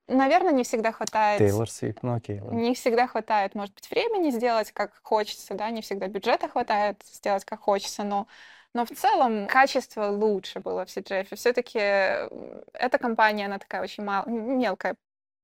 Наверное, 0.09 0.51
не 0.51 0.65
всегда 0.65 0.91
хватает... 0.91 1.39
Тейлор 1.39 1.69
Свифт, 1.69 2.03
ну 2.03 2.15
окей. 2.15 2.41
Не 2.41 2.73
всегда 2.75 3.07
хватает, 3.07 3.55
может 3.55 3.73
быть, 3.73 3.89
времени 3.89 4.29
сделать, 4.29 4.73
как 4.73 4.99
хочется, 5.03 5.53
да, 5.53 5.69
не 5.69 5.81
всегда 5.81 6.07
бюджета 6.07 6.49
хватает 6.49 7.01
сделать, 7.05 7.45
как 7.45 7.61
хочется, 7.61 8.03
но, 8.03 8.27
но 8.73 8.85
в 8.85 8.89
целом 8.89 9.47
качество 9.47 10.07
лучше 10.07 10.59
было 10.59 10.85
в 10.85 10.89
CGF. 10.89 11.33
Все-таки 11.37 11.79
эта 11.79 12.97
компания, 12.99 13.45
она 13.45 13.57
такая 13.57 13.83
очень 13.83 14.03
мал- 14.03 14.25
мелкая 14.27 14.97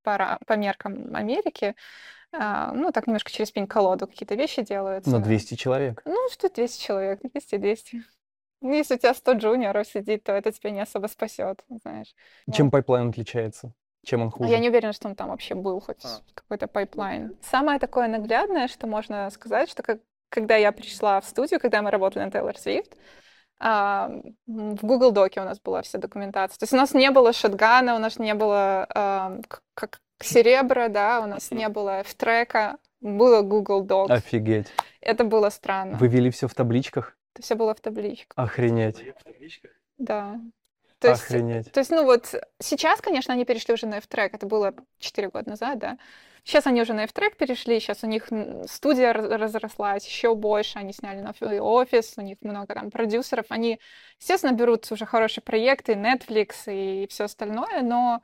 по, 0.03 0.37
по 0.45 0.53
меркам 0.57 1.15
Америки, 1.15 1.75
ну, 2.31 2.91
так 2.91 3.07
немножко 3.07 3.31
через 3.31 3.51
пень-колоду 3.51 4.07
какие-то 4.07 4.35
вещи 4.35 4.61
делаются. 4.61 5.09
Но 5.09 5.19
200 5.19 5.55
человек. 5.55 6.01
Ну, 6.05 6.29
что 6.31 6.49
200 6.49 6.81
человек, 6.81 7.21
200-200. 7.23 8.01
Ну, 8.61 8.73
Если 8.73 8.95
у 8.95 8.97
тебя 8.97 9.13
100 9.13 9.33
джуниоров 9.33 9.87
сидит, 9.87 10.23
то 10.23 10.31
это 10.31 10.51
тебя 10.51 10.71
не 10.71 10.81
особо 10.81 11.07
спасет, 11.07 11.63
знаешь. 11.83 12.15
Чем 12.51 12.71
пайплайн 12.71 13.09
отличается? 13.09 13.73
Чем 14.03 14.21
он 14.21 14.27
А 14.27 14.31
хуже? 14.31 14.49
Я 14.49 14.59
не 14.59 14.69
уверена, 14.69 14.93
что 14.93 15.07
он 15.07 15.15
там 15.15 15.29
вообще 15.29 15.53
был 15.53 15.79
хоть 15.79 16.03
А. 16.03 16.19
какой-то 16.33 16.67
пайплайн. 16.67 17.37
Самое 17.41 17.79
такое 17.79 18.07
наглядное, 18.07 18.67
что 18.67 18.87
можно 18.87 19.29
сказать, 19.29 19.69
что 19.69 19.83
как, 19.83 19.99
когда 20.29 20.55
я 20.55 20.71
пришла 20.71 21.21
в 21.21 21.25
студию, 21.25 21.59
когда 21.59 21.81
мы 21.81 21.91
работали 21.91 22.23
на 22.23 22.29
Taylor 22.29 22.55
Swift, 22.55 22.93
а, 23.59 24.09
в 24.45 24.85
Google 24.85 25.11
Doc 25.11 25.34
е 25.34 25.41
у 25.41 25.43
нас 25.43 25.59
была 25.59 25.81
вся 25.81 25.97
документация. 25.97 26.57
То 26.57 26.63
есть 26.63 26.73
у 26.73 26.77
нас 26.77 26.93
не 26.93 27.11
было 27.11 27.33
Shotgun 27.33 27.82
а, 27.82 27.95
у 27.95 27.99
нас 27.99 28.17
не 28.17 28.33
было 28.33 28.87
а, 28.93 29.39
как 29.73 29.99
Cerebro, 30.19 30.87
да, 30.89 31.21
у 31.21 31.27
нас 31.27 31.51
не 31.51 31.67
было 31.69 31.99
ftrack 32.01 32.58
а, 32.58 32.77
было 33.01 33.41
Google 33.41 33.85
Docs. 33.85 34.11
Офигеть. 34.11 34.67
Это 35.01 35.23
было 35.23 35.49
странно. 35.49 35.97
Вы 35.97 36.07
вели 36.07 36.29
все 36.31 36.47
в 36.47 36.53
табличках? 36.55 37.17
Это 37.33 37.43
все 37.43 37.55
было 37.55 37.75
в 37.75 37.79
табличках, 37.79 38.33
Охренеть. 38.35 39.03
да. 39.97 40.39
То 40.99 41.09
есть, 41.09 41.23
Охренеть. 41.25 41.71
то 41.71 41.79
есть, 41.79 41.91
ну 41.91 42.03
вот 42.05 42.33
сейчас, 42.59 43.01
конечно, 43.01 43.31
они 43.33 43.45
перешли 43.45 43.75
уже 43.75 43.85
на 43.85 43.97
F-трек, 43.99 44.33
это 44.33 44.47
было 44.47 44.73
4 44.97 45.29
года 45.29 45.51
назад, 45.51 45.77
да. 45.77 45.97
Сейчас 46.43 46.65
они 46.65 46.81
уже 46.81 46.93
на 46.93 47.03
F-трек 47.03 47.37
перешли, 47.37 47.79
сейчас 47.79 48.03
у 48.03 48.07
них 48.07 48.29
студия 48.67 49.13
раз- 49.13 49.29
разрослась 49.29 50.07
еще 50.07 50.33
больше, 50.33 50.79
они 50.79 50.93
сняли 50.93 51.19
новый 51.19 51.59
офис, 51.59 52.13
у 52.17 52.21
них 52.21 52.37
много 52.41 52.73
там 52.73 52.89
продюсеров, 52.89 53.45
они, 53.49 53.79
естественно, 54.19 54.53
берут 54.53 54.91
уже 54.91 55.05
хорошие 55.05 55.43
проекты, 55.43 55.93
Netflix 55.93 56.53
и 56.65 57.05
все 57.11 57.25
остальное, 57.25 57.81
но 57.83 58.23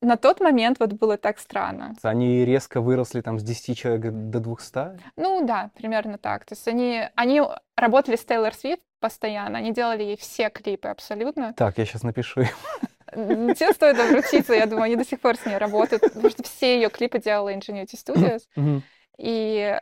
на 0.00 0.16
тот 0.16 0.40
момент 0.40 0.78
вот 0.80 0.92
было 0.92 1.16
так 1.16 1.38
странно. 1.38 1.94
Они 2.02 2.44
резко 2.44 2.80
выросли 2.80 3.20
там 3.20 3.38
с 3.38 3.42
10 3.42 3.76
человек 3.76 4.12
до 4.12 4.40
200? 4.40 5.00
Ну 5.16 5.44
да, 5.46 5.70
примерно 5.76 6.18
так. 6.18 6.44
То 6.44 6.54
есть 6.54 6.66
они, 6.68 7.02
они 7.14 7.42
работали 7.76 8.16
с 8.16 8.24
Тейлор 8.24 8.54
Свифт 8.54 8.82
постоянно, 9.00 9.58
они 9.58 9.72
делали 9.72 10.02
ей 10.02 10.16
все 10.16 10.50
клипы 10.50 10.88
абсолютно. 10.88 11.52
Так, 11.54 11.78
я 11.78 11.84
сейчас 11.84 12.02
напишу 12.02 12.42
им. 12.42 13.54
Тебе 13.54 13.72
стоит 13.72 13.98
обратиться, 13.98 14.54
я 14.54 14.66
думаю, 14.66 14.84
они 14.84 14.96
до 14.96 15.04
сих 15.04 15.20
пор 15.20 15.36
с 15.36 15.46
ней 15.46 15.56
работают, 15.56 16.02
потому 16.02 16.30
что 16.30 16.42
все 16.42 16.76
ее 16.76 16.90
клипы 16.90 17.18
делала 17.18 17.52
Ingenuity 17.54 17.94
Studios. 17.94 18.42
И 19.18 19.80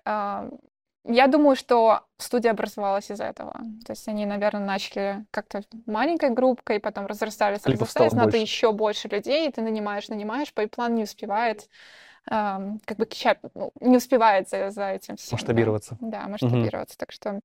я 1.08 1.26
думаю, 1.26 1.56
что 1.56 2.02
студия 2.18 2.50
образовалась 2.50 3.10
из 3.10 3.20
этого. 3.20 3.52
То 3.84 3.92
есть 3.92 4.08
они, 4.08 4.26
наверное, 4.26 4.64
начали 4.64 5.24
как-то 5.30 5.62
маленькой 5.86 6.30
группкой, 6.30 6.80
потом 6.80 7.06
разрастались, 7.06 7.64
разрастались, 7.64 8.12
надо 8.12 8.30
больше. 8.30 8.38
еще 8.38 8.72
больше 8.72 9.08
людей, 9.08 9.48
и 9.48 9.52
ты 9.52 9.62
нанимаешь, 9.62 10.08
нанимаешь, 10.08 10.52
пайплан 10.52 10.94
не 10.94 11.04
успевает, 11.04 11.68
ам, 12.28 12.80
как 12.84 12.98
бы 12.98 13.04
кича- 13.04 13.38
ну, 13.54 13.72
не 13.80 13.96
успевает 13.96 14.48
за, 14.48 14.70
за 14.70 14.90
этим 14.90 15.16
всем. 15.16 15.30
да. 15.30 15.34
Масштабироваться. 15.36 15.96
Да, 16.00 16.28
масштабироваться. 16.28 16.98
Так 16.98 17.12
что 17.12 17.40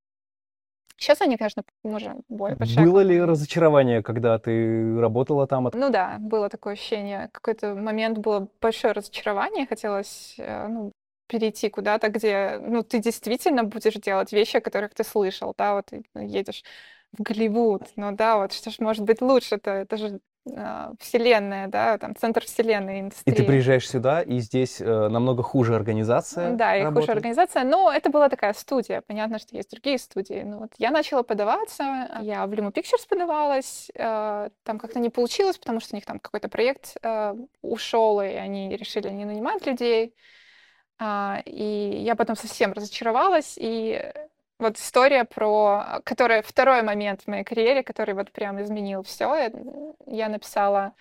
сейчас 0.97 1.21
они, 1.21 1.37
конечно, 1.37 1.63
уже 1.83 2.15
более 2.29 2.55
большая 2.55 2.85
Было 2.85 3.01
ли 3.01 3.21
разочарование, 3.21 4.03
когда 4.03 4.37
ты 4.39 4.99
работала 4.99 5.47
там? 5.47 5.69
Ну 5.73 5.89
да, 5.89 6.17
было 6.19 6.49
такое 6.49 6.73
ощущение. 6.73 7.29
Какой-то 7.31 7.75
момент 7.75 8.19
было 8.19 8.47
большое 8.61 8.93
разочарование. 8.93 9.65
Хотелось 9.67 10.35
э, 10.37 10.67
ну, 10.67 10.91
перейти 11.31 11.69
куда-то, 11.69 12.09
где 12.09 12.59
ну, 12.61 12.83
ты 12.83 12.99
действительно 12.99 13.63
будешь 13.63 13.93
делать 13.93 14.33
вещи, 14.33 14.57
о 14.57 14.61
которых 14.61 14.93
ты 14.93 15.03
слышал. 15.05 15.55
Да, 15.57 15.75
вот 15.75 15.85
ты 15.85 16.03
едешь 16.15 16.63
в 17.13 17.21
Голливуд. 17.21 17.83
Ну 17.95 18.11
да, 18.11 18.37
вот 18.37 18.51
что 18.51 18.69
ж 18.69 18.79
может 18.79 19.05
быть 19.05 19.21
лучше-то? 19.21 19.71
Это 19.71 19.95
же 19.97 20.19
а, 20.57 20.93
вселенная, 20.99 21.67
да, 21.67 21.97
там 21.99 22.15
центр 22.15 22.43
вселенной 22.43 22.97
И 22.97 23.01
индустрии. 23.01 23.35
ты 23.35 23.43
приезжаешь 23.43 23.87
сюда, 23.87 24.21
и 24.23 24.39
здесь 24.39 24.81
э, 24.81 25.07
намного 25.07 25.43
хуже 25.43 25.75
организация 25.75 26.55
Да, 26.55 26.75
и 26.75 26.79
хуже 26.79 26.85
работает. 26.85 27.17
организация, 27.17 27.63
но 27.63 27.91
это 27.91 28.09
была 28.09 28.27
такая 28.27 28.53
студия. 28.53 29.01
Понятно, 29.05 29.37
что 29.37 29.55
есть 29.55 29.69
другие 29.69 29.99
студии. 29.99 30.41
Ну, 30.43 30.59
вот 30.59 30.71
я 30.79 30.89
начала 30.89 31.21
подаваться, 31.21 32.09
я 32.21 32.47
в 32.47 32.51
Limo 32.53 32.73
Pictures 32.73 33.07
подавалась, 33.07 33.91
э, 33.93 34.49
там 34.63 34.79
как-то 34.79 34.99
не 34.99 35.09
получилось, 35.09 35.59
потому 35.59 35.79
что 35.79 35.93
у 35.93 35.97
них 35.97 36.05
там 36.05 36.19
какой-то 36.19 36.49
проект 36.49 36.97
э, 37.03 37.35
ушел, 37.61 38.19
и 38.21 38.27
они 38.27 38.75
решили 38.75 39.09
не 39.09 39.25
нанимать 39.25 39.65
людей. 39.67 40.15
А, 41.03 41.41
и 41.47 42.03
я 42.03 42.15
потом 42.15 42.35
совсем 42.35 42.73
разочаровалась, 42.73 43.55
и 43.57 44.13
вот 44.59 44.77
история 44.77 45.23
про, 45.25 45.99
которая 46.05 46.43
второй 46.43 46.83
момент 46.83 47.23
в 47.23 47.27
моей 47.27 47.43
карьере, 47.43 47.81
который 47.81 48.13
вот 48.13 48.31
прям 48.31 48.61
изменил 48.61 49.01
все. 49.01 49.51
Я 50.05 50.29
написала 50.29 50.93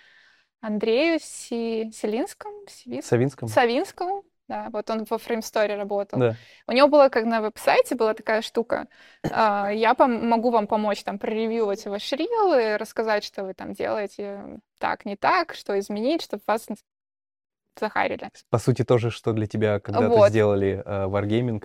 Андрею 0.62 1.20
Си- 1.20 1.92
Селинскому, 1.92 2.64
Сивис- 2.66 3.02
Савинском? 3.08 3.46
Савинскому, 3.48 4.24
да, 4.48 4.70
вот 4.72 4.88
он 4.88 5.04
во 5.04 5.18
Framestore 5.18 5.76
работал. 5.76 6.18
Да. 6.18 6.34
У 6.66 6.72
него 6.72 6.88
было, 6.88 7.10
как 7.10 7.26
на 7.26 7.42
веб-сайте, 7.42 7.94
была 7.94 8.14
такая 8.14 8.40
штука. 8.40 8.88
а, 9.30 9.68
Я 9.70 9.92
пом- 9.92 10.22
могу 10.22 10.48
вам 10.48 10.66
помочь 10.66 11.04
там 11.04 11.18
проревьювать 11.18 11.84
ваш 11.84 12.10
рил 12.12 12.54
и 12.54 12.76
рассказать, 12.78 13.22
что 13.22 13.44
вы 13.44 13.52
там 13.52 13.74
делаете 13.74 14.60
так, 14.78 15.04
не 15.04 15.16
так, 15.16 15.52
что 15.52 15.78
изменить, 15.78 16.22
чтобы 16.22 16.42
вас 16.46 16.68
захарили. 17.78 18.30
По 18.50 18.58
сути, 18.58 18.84
тоже, 18.84 19.10
что 19.10 19.32
для 19.32 19.46
тебя 19.46 19.80
когда-то 19.80 20.08
Вот. 20.08 20.30
сделали 20.30 20.82
э, 20.84 21.06
Wargaming. 21.06 21.62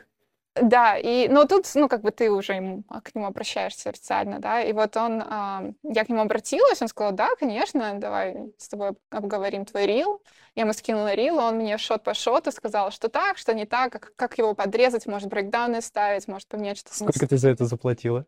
Да, 0.62 0.98
и, 0.98 1.28
но 1.28 1.44
тут, 1.44 1.70
ну, 1.76 1.89
как 1.89 2.02
бы 2.02 2.12
ты 2.12 2.32
уже 2.32 2.54
ему, 2.54 2.84
а, 2.88 3.02
к 3.02 3.13
нему 3.13 3.26
обращаешься 3.26 3.89
официально, 3.89 4.39
да, 4.39 4.62
и 4.62 4.72
вот 4.72 4.96
он, 4.96 5.22
а, 5.22 5.65
я 5.84 6.06
к 6.06 6.10
нему 6.10 6.22
обратилась, 6.22 6.82
он 6.82 6.88
сказал, 6.88 7.12
да, 7.12 7.28
конечно, 7.38 8.00
давай 8.00 8.54
с 8.58 8.70
тобой 8.70 8.89
об- 8.89 8.98
обговорим 9.10 9.65
твой 9.65 9.86
рил. 9.86 10.22
Я 10.56 10.62
ему 10.63 10.72
скинула 10.72 11.13
рил, 11.13 11.39
он 11.39 11.58
мне 11.58 11.78
шот 11.78 12.04
по 12.04 12.13
шоту 12.13 12.54
сказал, 12.54 12.91
что 12.91 13.10
так, 13.10 13.38
что 13.38 13.54
не 13.54 13.65
так, 13.65 13.91
как, 13.91 14.13
как 14.15 14.38
его 14.38 14.54
подрезать, 14.54 15.08
может, 15.08 15.28
брейкдауны 15.28 15.82
ставить, 15.82 16.30
может, 16.30 16.48
поменять 16.48 16.78
что-то. 16.78 16.96
Сколько 16.96 17.28
ты 17.28 17.36
за 17.38 17.50
это 17.50 17.65
заплатила? 17.65 18.26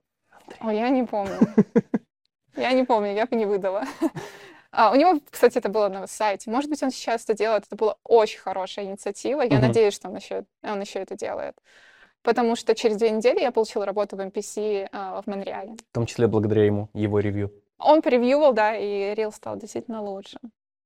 Ой, 0.60 0.76
я 0.76 0.90
не 0.90 1.04
помню. 1.04 1.38
Я 2.58 2.72
не 2.72 2.84
помню, 2.86 3.14
я 3.14 3.28
бы 3.28 3.36
не 3.36 3.46
выдала. 3.46 3.84
А, 4.78 4.92
у 4.92 4.96
него, 4.96 5.20
кстати, 5.32 5.58
это 5.58 5.70
было 5.70 5.90
на 5.90 6.06
сайте. 6.06 6.52
Может 6.52 6.70
быть, 6.70 6.84
он 6.84 6.92
сейчас 6.92 7.24
это 7.24 7.34
делает. 7.34 7.66
Это 7.66 7.76
была 7.76 7.96
очень 8.04 8.40
хорошая 8.40 8.86
инициатива. 8.86 9.42
Я 9.42 9.58
Мгм. 9.58 9.62
надеюсь, 9.62 9.96
что 9.96 10.08
он 10.08 10.16
еще, 10.18 10.46
он 10.62 10.80
еще 10.80 11.00
это 11.00 11.16
делает. 11.16 11.58
Потому 12.22 12.56
что 12.56 12.76
через 12.76 12.98
две 12.98 13.10
недели 13.10 13.40
я 13.40 13.52
получила 13.52 13.88
работу 13.88 14.16
в 14.16 14.20
MPC 14.20 14.88
а, 14.92 15.24
в 15.24 15.26
Монреале. 15.26 15.74
В 15.74 15.94
том 15.94 16.06
числе 16.06 16.28
благодаря 16.28 16.64
ему, 16.64 16.90
его 16.94 17.20
ревью. 17.20 17.52
Он 17.80 18.04
превьювал, 18.04 18.54
да, 18.54 18.76
и 18.76 19.16
рил 19.16 19.32
стал 19.32 19.58
действительно 19.58 20.04
лучше. 20.04 20.38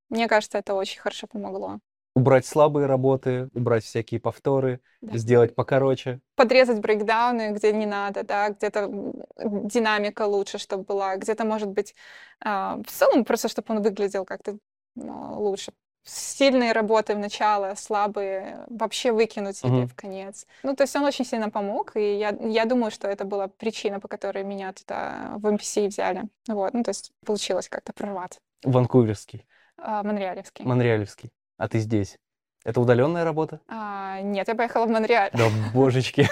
Мне 0.10 0.30
кажется, 0.30 0.58
это 0.58 0.74
очень 0.74 1.02
хорошо 1.02 1.28
помогло. 1.28 1.80
Убрать 2.14 2.46
слабые 2.46 2.88
работы, 2.88 3.50
убрать 3.54 3.84
всякие 3.84 4.20
повторы, 4.20 4.82
Да. 5.02 5.18
сделать 5.18 5.56
покороче. 5.56 6.20
Подрезать 6.36 6.80
брейкдауны, 6.80 7.52
где 7.52 7.72
не 7.72 7.86
надо, 7.86 8.24
да, 8.24 8.50
где-то 8.50 8.90
динамика 9.38 10.26
лучше, 10.26 10.58
чтобы 10.58 10.84
была, 10.84 11.16
где-то, 11.16 11.46
может 11.46 11.70
быть, 11.70 11.96
а, 12.44 12.78
в 12.86 12.92
целом 12.92 13.24
просто, 13.26 13.48
чтобы 13.48 13.74
он 13.76 13.82
выглядел 13.82 14.26
как-то 14.26 14.58
а, 14.98 15.02
лучше. 15.38 15.72
Сильные 16.04 16.72
работы 16.72 17.14
в 17.14 17.20
начало, 17.20 17.76
слабые 17.76 18.66
вообще 18.70 19.12
выкинуть 19.12 19.64
или 19.64 19.70
Мгм. 19.72 19.88
в 19.88 19.96
конец. 19.96 20.48
Ну, 20.64 20.76
то 20.76 20.84
есть 20.84 20.96
он 20.96 21.04
очень 21.04 21.26
сильно 21.26 21.50
помог, 21.52 21.96
и 21.96 22.18
я, 22.18 22.36
я 22.42 22.66
думаю, 22.66 22.90
что 22.92 23.08
это 23.08 23.24
была 23.24 23.48
причина, 23.48 24.00
по 24.00 24.08
которой 24.08 24.44
меня 24.44 24.74
туда 24.74 25.34
в 25.38 25.46
MPC 25.46 25.88
взяли. 25.88 26.24
Вот, 26.48 26.74
ну, 26.74 26.84
то 26.84 26.90
есть 26.90 27.12
получилось 27.26 27.70
как-то 27.70 27.94
прорваться. 27.94 28.40
Ванкуверский, 28.64 29.46
А, 29.78 30.02
Монреалевский. 30.04 30.66
монреалевский. 30.66 31.32
А 31.62 31.68
ты 31.68 31.78
здесь. 31.78 32.18
Это 32.66 32.82
удаленная 32.82 33.24
работа? 33.24 33.62
А, 33.68 34.20
нет, 34.22 34.48
я 34.48 34.56
поехала 34.56 34.88
в 34.88 34.90
Монреаль. 34.90 35.30
Да, 35.32 35.48
божечки. 35.76 36.28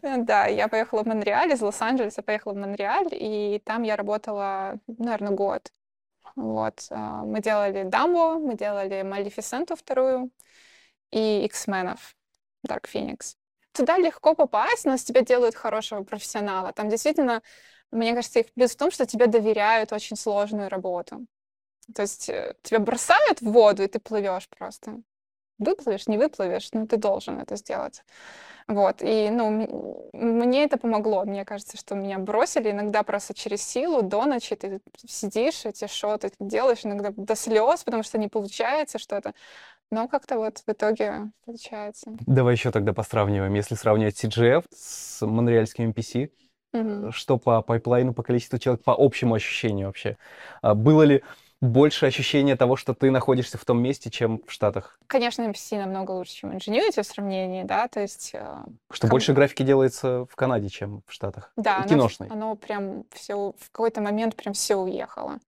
Да, 0.02 0.46
я 0.46 0.68
поехала 0.68 1.02
в 1.02 1.06
Монреаль, 1.06 1.52
из 1.52 1.60
Лос-Анджелеса 1.60 2.22
поехала 2.22 2.54
в 2.54 2.56
Монреаль, 2.56 3.08
и 3.10 3.60
там 3.64 3.82
я 3.82 3.94
работала, 3.96 4.78
наверное, 4.86 5.32
год. 5.32 5.70
Вот. 6.34 6.86
а, 6.90 7.24
Мы 7.24 7.42
делали 7.42 7.82
Дамбо, 7.82 8.38
мы 8.38 8.56
делали 8.56 9.02
Малефисенту 9.02 9.76
вторую 9.76 10.30
и 11.10 11.44
X-менов, 11.44 12.16
Dark 12.66 12.86
Phoenix. 12.90 13.34
Туда 13.72 13.98
легко 13.98 14.34
попасть, 14.34 14.86
но 14.86 14.96
с 14.96 15.04
тебя 15.04 15.20
делают 15.20 15.54
хорошего 15.56 16.04
профессионала. 16.04 16.72
Там 16.72 16.88
действительно, 16.88 17.42
мне 17.90 18.14
кажется, 18.14 18.40
их 18.40 18.46
плюс 18.54 18.70
в 18.70 18.76
том, 18.78 18.90
что 18.90 19.04
тебе 19.04 19.26
доверяют 19.26 19.92
очень 19.92 20.16
сложную 20.16 20.70
работу. 20.70 21.26
То 21.94 22.02
есть 22.02 22.28
э, 22.28 22.54
тебя 22.62 22.80
бросают 22.80 23.40
в 23.40 23.50
воду, 23.50 23.82
и 23.82 23.86
ты 23.88 23.98
плывешь 23.98 24.48
просто. 24.48 25.00
Выплывешь, 25.58 26.06
не 26.06 26.18
выплывешь, 26.18 26.70
но 26.72 26.86
ты 26.86 26.96
должен 26.96 27.40
это 27.40 27.56
сделать. 27.56 28.04
Вот, 28.68 29.02
и, 29.02 29.30
ну, 29.30 30.10
мне 30.12 30.64
это 30.64 30.76
помогло. 30.76 31.24
Мне 31.24 31.44
кажется, 31.44 31.76
что 31.76 31.94
меня 31.94 32.18
бросили 32.18 32.70
иногда 32.70 33.02
просто 33.02 33.34
через 33.34 33.62
силу, 33.62 34.02
до 34.02 34.26
ночи 34.26 34.54
ты 34.56 34.80
сидишь, 35.06 35.64
эти 35.64 35.86
шоты 35.86 36.30
делаешь, 36.38 36.80
иногда 36.84 37.10
до 37.16 37.34
слез, 37.34 37.82
потому 37.84 38.02
что 38.02 38.18
не 38.18 38.28
получается 38.28 38.98
что-то. 38.98 39.32
Но 39.90 40.06
как-то 40.08 40.36
вот 40.38 40.58
в 40.58 40.68
итоге 40.70 41.30
получается. 41.46 42.12
Давай 42.26 42.54
еще 42.54 42.70
тогда 42.70 42.92
посравниваем. 42.92 43.54
Если 43.54 43.74
сравнивать 43.74 44.16
CGF 44.16 44.64
с 44.70 45.26
монреальским 45.26 45.90
MPC, 45.90 46.30
Мгм. 46.72 47.12
что 47.12 47.38
по 47.38 47.62
пайплайну, 47.62 48.12
по 48.12 48.22
количеству 48.22 48.58
человек, 48.58 48.84
по 48.84 48.94
общему 48.94 49.34
ощущению 49.34 49.86
вообще? 49.86 50.18
А 50.60 50.74
Было 50.74 51.02
ли 51.02 51.22
больше 51.60 52.06
ощущения 52.06 52.56
того, 52.56 52.76
что 52.76 52.94
ты 52.94 53.10
находишься 53.10 53.58
в 53.58 53.64
том 53.64 53.82
месте, 53.82 54.10
чем 54.10 54.42
в 54.46 54.52
Штатах? 54.52 54.98
Конечно, 55.06 55.42
MPC 55.42 55.78
намного 55.78 56.12
лучше, 56.12 56.32
чем 56.32 56.50
Ingenuity 56.52 57.02
в 57.02 57.06
сравнении, 57.06 57.64
да, 57.64 57.88
то 57.88 58.00
есть... 58.00 58.30
э, 58.34 58.56
Что 58.90 59.06
Ком- 59.06 59.10
больше 59.10 59.32
графики 59.32 59.62
делается 59.62 60.26
в 60.30 60.36
Канаде, 60.36 60.68
чем 60.68 61.02
в 61.06 61.12
Штатах? 61.12 61.52
Да, 61.56 61.78
оно, 61.78 61.88
Киношной. 61.88 62.28
оно 62.28 62.54
прям 62.54 63.04
все 63.12 63.52
в 63.58 63.70
какой-то 63.72 64.00
момент 64.00 64.36
прям 64.36 64.54
все 64.54 64.76
уехало. 64.76 65.38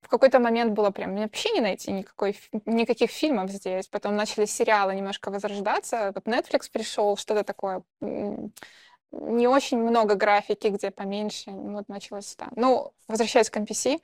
В 0.00 0.08
какой-то 0.08 0.38
момент 0.38 0.72
было 0.72 0.90
прям 0.90 1.12
мне 1.12 1.22
вообще 1.22 1.50
не 1.50 1.60
найти 1.62 1.90
никакой, 1.90 2.38
никаких 2.66 3.10
фильмов 3.10 3.50
здесь. 3.50 3.88
Потом 3.88 4.16
начали 4.16 4.44
сериалы 4.44 4.94
немножко 4.94 5.30
возрождаться. 5.30 6.12
Вот 6.14 6.26
Netflix 6.26 6.70
пришел, 6.70 7.16
что-то 7.16 7.42
такое. 7.42 7.82
Не 8.02 9.46
очень 9.48 9.78
много 9.78 10.14
графики, 10.14 10.66
где 10.66 10.90
поменьше. 10.90 11.50
Вот 11.52 11.88
началось 11.88 12.34
да. 12.36 12.48
Ну, 12.56 12.92
возвращаясь 13.08 13.48
к 13.48 13.56
MPC, 13.56 13.96
а, 13.96 13.98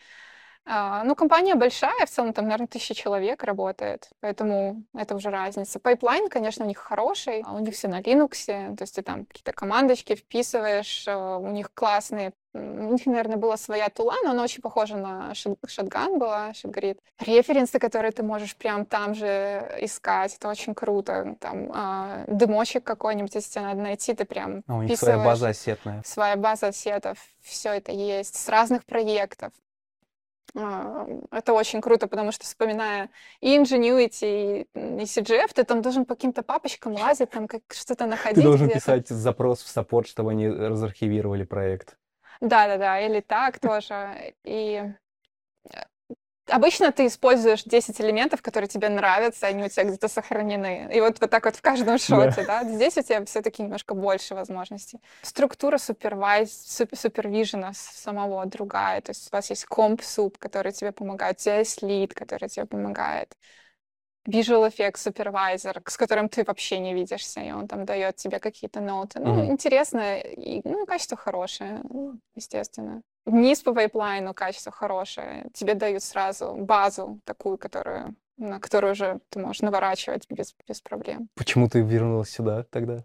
ну, 0.66 1.14
компания 1.14 1.54
большая, 1.54 2.06
в 2.06 2.10
целом 2.10 2.32
там, 2.32 2.44
наверное, 2.44 2.68
тысяча 2.68 2.94
человек 2.94 3.42
работает, 3.44 4.08
поэтому 4.20 4.84
это 4.94 5.14
уже 5.16 5.30
разница. 5.30 5.80
Пайплайн, 5.80 6.28
конечно, 6.28 6.64
у 6.64 6.68
них 6.68 6.78
хороший, 6.78 7.42
а 7.44 7.54
у 7.54 7.58
них 7.58 7.74
все 7.74 7.88
на 7.88 8.00
Linux, 8.00 8.46
то 8.76 8.82
есть 8.82 8.94
ты 8.94 9.02
там 9.02 9.24
какие-то 9.24 9.52
командочки 9.52 10.14
вписываешь, 10.14 11.04
а, 11.08 11.38
у 11.38 11.48
них 11.48 11.72
классные, 11.74 12.32
у 12.52 12.58
них, 12.92 13.06
наверное, 13.06 13.36
была 13.36 13.56
своя 13.56 13.88
тула, 13.88 14.14
но 14.24 14.30
она 14.30 14.42
очень 14.42 14.60
похожа 14.60 14.96
на 14.96 15.32
Shotgun 15.32 16.18
была, 16.18 16.50
Shotgrid. 16.50 16.98
Референсы, 17.20 17.78
которые 17.78 18.12
ты 18.12 18.22
можешь 18.22 18.56
прям 18.56 18.84
там 18.86 19.14
же 19.14 19.26
искать, 19.80 20.36
это 20.36 20.48
очень 20.48 20.74
круто. 20.74 21.36
Там 21.40 21.70
а, 21.72 22.24
дымочек 22.26 22.84
какой-нибудь, 22.84 23.34
если 23.34 23.50
тебе 23.50 23.64
надо 23.64 23.80
найти, 23.80 24.14
ты 24.14 24.24
прям 24.24 24.62
А 24.66 24.76
у 24.76 24.82
них 24.82 24.98
своя 24.98 25.18
база 25.18 25.48
осетная. 25.48 26.02
своя 26.04 26.36
база 26.36 26.68
ассетов, 26.68 27.18
все 27.40 27.72
это 27.72 27.92
есть, 27.92 28.36
с 28.36 28.48
разных 28.48 28.84
проектов. 28.84 29.52
А, 30.56 31.06
Это 31.30 31.52
очень 31.52 31.80
круто, 31.80 32.08
потому 32.08 32.32
что, 32.32 32.44
вспоминая 32.44 33.10
и 33.40 33.56
Ingenuity, 33.58 34.62
и 34.74 35.02
и 35.02 35.04
CGF, 35.04 35.52
ты 35.54 35.64
там 35.64 35.82
должен 35.82 36.04
по 36.04 36.14
каким-то 36.14 36.42
папочкам 36.42 36.94
лазить, 36.94 37.30
там 37.30 37.46
как 37.48 37.62
что-то 37.72 38.04
Ты 38.04 38.10
находить 38.10 38.44
должен 38.44 38.66
где-то. 38.66 38.80
писать 38.80 39.08
запрос 39.08 39.62
в 39.62 39.68
саппорт, 39.68 40.08
чтобы 40.08 40.32
они 40.32 40.48
разархивировали 40.48 41.44
проект. 41.44 41.96
Да-да-да, 42.40 43.00
или 43.00 43.20
так 43.20 43.58
тоже. 43.58 44.34
И 44.44 44.82
э, 45.72 45.82
обычно 46.50 46.92
ты 46.92 47.06
используешь 47.06 47.64
10 47.64 48.00
элементов, 48.00 48.42
которые 48.42 48.68
тебе 48.68 48.88
нравятся, 48.88 49.46
они 49.46 49.64
у 49.64 49.68
тебя 49.68 49.84
где-то 49.84 50.08
сохранены. 50.08 50.90
И 50.92 51.00
вот, 51.00 51.20
вот 51.20 51.30
так 51.30 51.44
вот 51.44 51.56
в 51.56 51.62
каждом 51.62 51.98
шоте, 51.98 52.44
да. 52.44 52.64
Здесь 52.64 52.96
у 52.98 53.02
тебя 53.02 53.24
все-таки 53.24 53.62
немножко 53.62 53.94
больше 53.94 54.34
возможностей. 54.34 55.00
Структура 55.22 55.78
супервайз, 55.78 56.52
суп- 56.66 56.96
супервижена 56.96 57.72
самого 57.74 58.44
другая. 58.46 59.00
То 59.00 59.10
есть 59.10 59.28
у 59.32 59.36
вас 59.36 59.50
есть 59.50 59.64
комп-суп, 59.64 60.38
который 60.38 60.72
тебе 60.72 60.92
помогает, 60.92 61.36
у 61.38 61.42
тебя 61.42 61.58
есть 61.58 61.82
лид, 61.82 62.14
который 62.14 62.48
тебе 62.48 62.66
помогает. 62.66 63.36
Visual 64.28 64.68
Effects 64.68 64.98
супервайзер, 64.98 65.82
с 65.86 65.96
которым 65.96 66.28
ты 66.28 66.44
вообще 66.44 66.78
не 66.78 66.92
видишься, 66.94 67.40
и 67.40 67.52
он 67.52 67.66
там 67.68 67.84
дает 67.86 68.16
тебе 68.16 68.38
какие-то 68.38 68.80
ноты. 68.80 69.18
Ну, 69.20 69.32
Мгм. 69.34 69.52
интересно, 69.52 70.18
и, 70.18 70.60
ну, 70.64 70.84
качество 70.86 71.16
хорошее, 71.16 71.82
естественно. 72.34 73.02
Вниз 73.24 73.62
по 73.62 73.72
пайплайну 73.74 74.34
качество 74.34 74.72
хорошее. 74.72 75.46
Тебе 75.54 75.74
дают 75.74 76.02
сразу 76.02 76.54
базу 76.54 77.20
такую, 77.24 77.56
которую, 77.58 78.14
на 78.36 78.60
которую 78.60 78.92
уже 78.92 79.20
ты 79.30 79.38
можешь 79.38 79.62
наворачивать 79.62 80.26
без, 80.28 80.54
без 80.68 80.80
проблем. 80.82 81.28
Почему 81.34 81.68
ты 81.68 81.80
вернулась 81.80 82.30
сюда 82.30 82.64
тогда? 82.70 83.04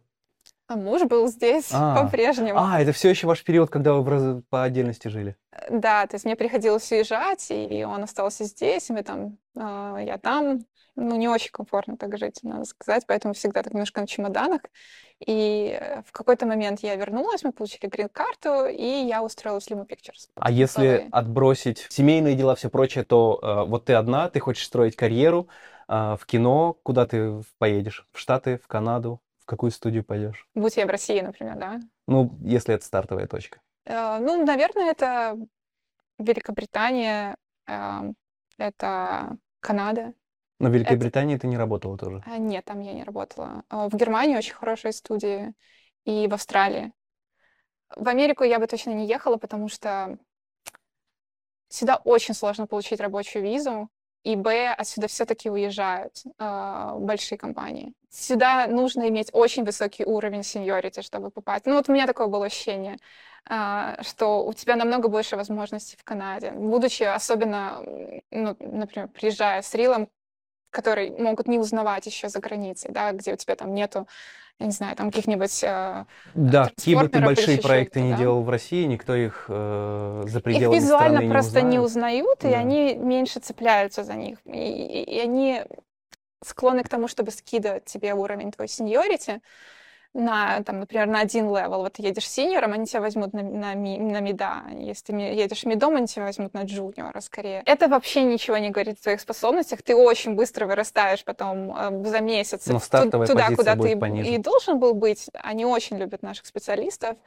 А 0.68 0.76
муж 0.78 1.04
был 1.04 1.28
здесь 1.28 1.70
А. 1.74 1.96
по-прежнему. 2.04 2.60
А, 2.60 2.82
это 2.82 2.92
все 2.92 3.10
еще 3.10 3.28
ваш 3.28 3.44
период, 3.44 3.70
когда 3.70 3.94
вы 3.94 4.10
раз- 4.10 4.44
по 4.50 4.64
отдельности 4.64 5.08
жили? 5.10 5.36
Да, 5.70 6.08
то 6.08 6.16
есть 6.16 6.26
мне 6.26 6.36
приходилось 6.36 6.92
уезжать, 6.92 7.46
и 7.52 7.84
он 7.86 8.04
остался 8.04 8.46
здесь, 8.46 8.90
и 8.90 8.94
мы 8.94 9.04
там, 9.04 9.38
а, 9.56 9.98
я 10.00 10.18
там. 10.18 10.66
Ну, 10.96 11.18
не 11.18 11.28
очень 11.28 11.52
комфортно 11.52 11.98
так 11.98 12.18
жить, 12.18 12.40
надо 12.44 12.64
сказать, 12.66 13.04
поэтому 13.06 13.34
всегда 13.34 13.64
так 13.64 13.74
немножко 13.74 14.02
на 14.02 14.08
чемоданах. 14.08 14.62
И 15.26 15.78
э, 15.80 16.02
в 16.04 16.12
какой-то 16.12 16.46
момент 16.46 16.80
я 16.82 16.96
вернулась, 16.96 17.44
мы 17.44 17.52
получили 17.52 17.88
грин-карту, 17.88 18.66
и 18.68 19.06
я 19.06 19.24
устроилась 19.24 19.66
в 19.66 19.72
Limo 19.72 19.86
Pictures. 19.88 20.30
А 20.36 20.52
если 20.52 21.08
отбросить 21.12 21.86
семейные 21.90 22.36
дела, 22.36 22.56
все 22.56 22.70
прочее, 22.70 23.04
то 23.04 23.40
э, 23.42 23.70
вот 23.70 23.86
ты 23.86 23.94
одна, 23.94 24.30
ты 24.30 24.40
хочешь 24.40 24.66
строить 24.66 24.96
карьеру 24.96 25.48
э, 25.88 26.16
в 26.20 26.26
кино, 26.26 26.78
куда 26.84 27.06
ты 27.06 27.42
поедешь? 27.58 28.08
В 28.12 28.20
Штаты, 28.20 28.58
в 28.58 28.68
Канаду? 28.68 29.22
В 29.40 29.46
какую 29.46 29.72
студию 29.72 30.04
пойдешь? 30.04 30.48
Будь 30.56 30.76
я 30.76 30.86
в 30.86 30.90
России, 30.90 31.20
например, 31.20 31.56
да. 31.58 31.80
Ну, 32.08 32.32
если 32.42 32.74
это 32.74 32.86
стартовая 32.86 33.28
точка. 33.28 33.60
Э, 33.86 34.18
Ну, 34.20 34.46
наверное, 34.46 34.92
это 34.92 35.38
Великобритания, 36.20 37.36
э, 37.68 38.12
это 38.58 39.38
Канада. 39.60 40.14
Но 40.60 40.70
в 40.70 40.74
Великобритании 40.74 41.38
ты 41.38 41.48
не 41.48 41.58
работала 41.58 41.98
тоже. 41.98 42.24
А, 42.26 42.38
Нет, 42.38 42.66
там 42.66 42.80
я 42.82 42.94
не 42.94 43.04
работала. 43.04 43.64
А, 43.70 43.90
В 43.90 43.94
Германии 43.96 44.38
очень 44.38 44.54
хорошие 44.54 44.92
студии, 44.94 45.54
и 46.06 46.28
в 46.28 46.34
Австралии. 46.34 46.92
В 47.96 48.08
Америку 48.08 48.44
я 48.44 48.60
бы 48.60 48.68
точно 48.68 48.92
не 48.92 49.08
ехала, 49.08 49.38
потому 49.38 49.70
что 49.70 50.18
сюда 51.70 51.98
очень 52.04 52.34
сложно 52.34 52.68
получить 52.68 53.00
рабочую 53.00 53.44
визу, 53.44 53.90
и 54.24 54.36
б, 54.36 54.74
отсюда 54.74 55.08
все-таки 55.08 55.50
уезжают 55.50 56.24
а, 56.40 56.96
большие 56.98 57.38
компании. 57.38 57.94
Сюда 58.10 58.66
нужно 58.68 59.08
иметь 59.10 59.30
очень 59.34 59.64
высокий 59.64 60.04
уровень 60.04 60.42
сеньорити, 60.44 61.02
чтобы 61.02 61.30
попасть. 61.30 61.66
Ну 61.68 61.76
вот 61.76 61.90
у 61.90 61.94
меня 61.94 62.08
такое 62.08 62.28
было 62.28 62.46
ощущение, 62.46 62.98
а, 63.48 64.02
что 64.02 64.44
у 64.46 64.54
тебя 64.54 64.76
намного 64.78 65.10
больше 65.10 65.36
возможностей 65.36 65.98
в 65.98 66.04
Канаде. 66.04 66.52
Будучи 66.52 67.04
особенно, 67.04 67.84
м, 67.86 68.22
ну, 68.32 68.56
например, 68.60 69.10
приезжая 69.10 69.62
с 69.62 69.74
Рилом, 69.76 70.10
которые 70.76 71.12
могут 71.12 71.48
не 71.48 71.60
узнавать 71.60 72.06
еще 72.06 72.30
за 72.30 72.40
границей, 72.40 72.92
да, 72.92 73.12
где 73.12 73.34
у 73.34 73.38
тебя 73.38 73.56
там 73.56 73.74
нету, 73.74 74.08
я 74.60 74.66
не 74.68 74.72
знаю, 74.72 74.96
там 74.96 75.12
каких-нибудь... 75.12 75.64
э, 75.64 76.06
Да, 76.36 76.66
какие 76.70 76.96
бы 76.96 77.08
ты 77.10 77.20
большие 77.22 77.58
проекты 77.58 78.00
чего-то, 78.00 78.02
не 78.02 78.12
да. 78.12 78.18
делал 78.18 78.44
в 78.44 78.50
России, 78.50 78.86
никто 78.86 79.16
их 79.16 79.46
э, 79.50 80.24
за 80.28 80.40
Их 80.40 80.44
пределами 80.44 80.76
визуально 80.76 81.18
страны 81.20 81.30
просто 81.32 81.62
не 81.62 81.72
не 81.72 81.80
узнают, 81.80 82.28
узнает. 82.40 82.44
и 82.44 82.56
Да. 82.56 82.60
они 82.60 82.96
меньше 82.96 83.40
цепляются 83.40 84.04
за 84.04 84.14
них. 84.16 84.40
И, 84.46 84.52
и- 84.52 85.04
и 85.16 85.20
они 85.20 85.64
склонны 86.44 86.84
к 86.84 86.90
тому, 86.90 87.08
чтобы 87.08 87.32
скидывать 87.32 87.86
тебе 87.86 88.14
уровень 88.14 88.52
твой 88.52 88.68
сеньорити. 88.68 89.42
На, 90.16 90.64
там, 90.64 90.80
например, 90.80 91.08
на 91.08 91.20
один 91.20 91.50
level. 91.50 91.80
Вот 91.80 91.94
ты 91.94 92.02
едешь 92.02 92.28
сеньором, 92.30 92.72
они 92.74 92.86
тебя 92.86 93.02
возьмут 93.02 93.34
на, 93.34 93.44
на, 93.44 93.74
ми- 93.76 94.00
на 94.00 94.22
мида. 94.22 94.64
Если 94.80 95.12
ты 95.12 95.14
едешь 95.14 95.66
мидом, 95.66 95.96
они 95.98 96.08
тебя 96.08 96.24
возьмут 96.24 96.54
на 96.54 96.64
джуниора 96.64 97.20
скорее. 97.20 97.62
Это 97.66 97.88
вообще 97.90 98.24
ничего 98.24 98.58
не 98.58 98.70
говорит 98.70 98.98
о 99.00 99.04
твоих 99.04 99.20
способностях. 99.22 99.82
Ты 99.84 99.94
очень 99.96 100.36
быстро 100.36 100.66
вырастаешь 100.68 101.24
потом 101.26 101.76
э, 101.78 102.06
за 102.08 102.22
месяц 102.22 102.66
Но 102.68 102.80
ту- 102.80 103.12
туда, 103.12 103.50
куда 103.56 103.76
ты 103.76 103.98
пониже. 103.98 104.30
и 104.32 104.38
должен 104.38 104.80
был 104.80 104.94
быть. 104.94 105.30
Они 105.34 105.66
очень 105.66 105.98
любят 105.98 106.24
наших 106.24 106.46
специалистов. 106.46 107.18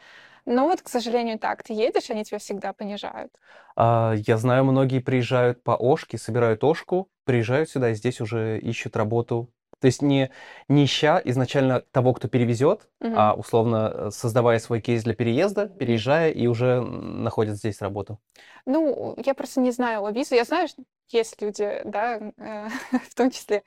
Но 0.46 0.64
вот, 0.66 0.80
к 0.80 0.88
сожалению, 0.88 1.38
так. 1.38 1.62
Ты 1.62 1.74
едешь, 1.74 2.08
они 2.08 2.24
тебя 2.24 2.38
всегда 2.38 2.72
понижают. 2.72 3.30
А, 3.76 4.14
Я 4.16 4.38
знаю, 4.38 4.64
многие 4.64 5.00
приезжают 5.00 5.62
по 5.62 5.76
Ошке, 5.78 6.16
собирают 6.16 6.64
Ошку, 6.64 7.10
приезжают 7.24 7.68
сюда 7.68 7.90
и 7.90 7.94
здесь 7.94 8.20
уже 8.22 8.58
ищут 8.58 8.96
работу. 8.96 9.50
То 9.80 9.86
есть 9.86 10.02
не, 10.02 10.30
не 10.68 10.84
ища 10.84 11.20
изначально 11.24 11.80
того, 11.80 12.12
кто 12.12 12.28
перевезет, 12.28 12.88
Мгм. 13.00 13.14
а 13.16 13.34
условно 13.34 13.92
э, 13.94 14.10
создавая 14.10 14.58
свой 14.58 14.80
кейс 14.80 15.04
для 15.04 15.14
переезда, 15.14 15.68
переезжая 15.68 16.30
и 16.30 16.46
уже 16.46 16.80
находят 16.80 17.56
здесь 17.56 17.80
работу. 17.80 18.18
Ну, 18.66 19.14
я 19.24 19.34
просто 19.34 19.60
не 19.60 19.70
знаю 19.70 20.04
о 20.04 20.10
визу. 20.10 20.34
Я 20.34 20.44
знаю, 20.44 20.68
что 20.68 20.82
есть 21.10 21.40
люди, 21.40 21.80
да, 21.84 22.18
э, 22.36 22.68
в 23.10 23.14
том 23.14 23.30
числе, 23.30 23.62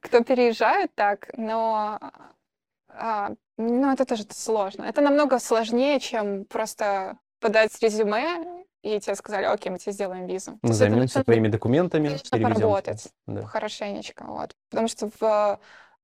кто 0.00 0.22
переезжают 0.22 0.94
так, 0.94 1.30
но 1.36 1.98
а, 2.88 3.30
ну, 3.56 3.92
это 3.92 4.04
тоже 4.04 4.24
сложно. 4.30 4.84
Это 4.84 5.00
намного 5.00 5.38
сложнее, 5.38 6.00
чем 6.00 6.44
просто 6.44 7.18
подать 7.40 7.76
резюме, 7.82 8.57
и 8.96 9.00
тебе 9.00 9.14
сказали, 9.14 9.44
окей, 9.44 9.70
мы 9.70 9.78
тебе 9.78 9.92
сделаем 9.92 10.26
визу. 10.26 10.58
Мы 10.62 10.72
займемся 10.72 11.22
твоими 11.22 11.48
документами, 11.48 12.16
тебя. 12.16 12.48
поработать. 12.48 13.08
Да. 13.26 13.42
хорошенечко, 13.42 14.24
вот. 14.24 14.54
Потому 14.70 14.88
что 14.88 15.08
в, 15.08 15.20
в 15.20 15.58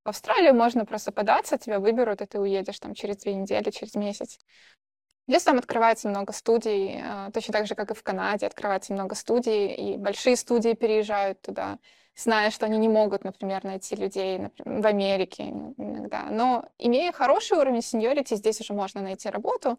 Австралию 0.05 0.55
можно 0.55 0.85
просто 0.85 1.13
податься, 1.13 1.59
тебя 1.59 1.81
выберут, 1.81 2.21
и 2.21 2.27
ты 2.27 2.39
уедешь 2.39 2.79
там 2.79 2.95
через 2.95 3.19
две 3.19 3.35
недели, 3.35 3.71
через 3.71 3.95
месяц. 3.95 4.39
Здесь 5.27 5.43
там 5.43 5.57
открывается 5.57 6.09
много 6.09 6.33
студий, 6.33 7.01
э, 7.03 7.31
точно 7.33 7.53
так 7.53 7.67
же, 7.67 7.75
как 7.75 7.91
и 7.91 7.95
в 7.95 8.03
Канаде, 8.03 8.47
открывается 8.47 8.93
много 8.93 9.15
студий, 9.15 9.69
и 9.75 9.97
большие 9.97 10.37
студии 10.37 10.75
переезжают 10.75 11.41
туда, 11.41 11.79
зная, 12.15 12.51
что 12.51 12.67
они 12.67 12.77
не 12.77 12.89
могут, 12.89 13.25
например, 13.25 13.65
найти 13.65 13.97
людей 13.97 14.39
например, 14.39 14.83
в 14.83 14.87
Америке 14.87 15.45
иногда. 15.45 16.25
Но 16.31 16.69
имея 16.79 17.13
хороший 17.13 17.57
уровень 17.57 17.81
сеньорити, 17.81 18.35
здесь 18.35 18.61
уже 18.61 18.75
можно 18.75 19.01
найти 19.01 19.31
работу, 19.31 19.79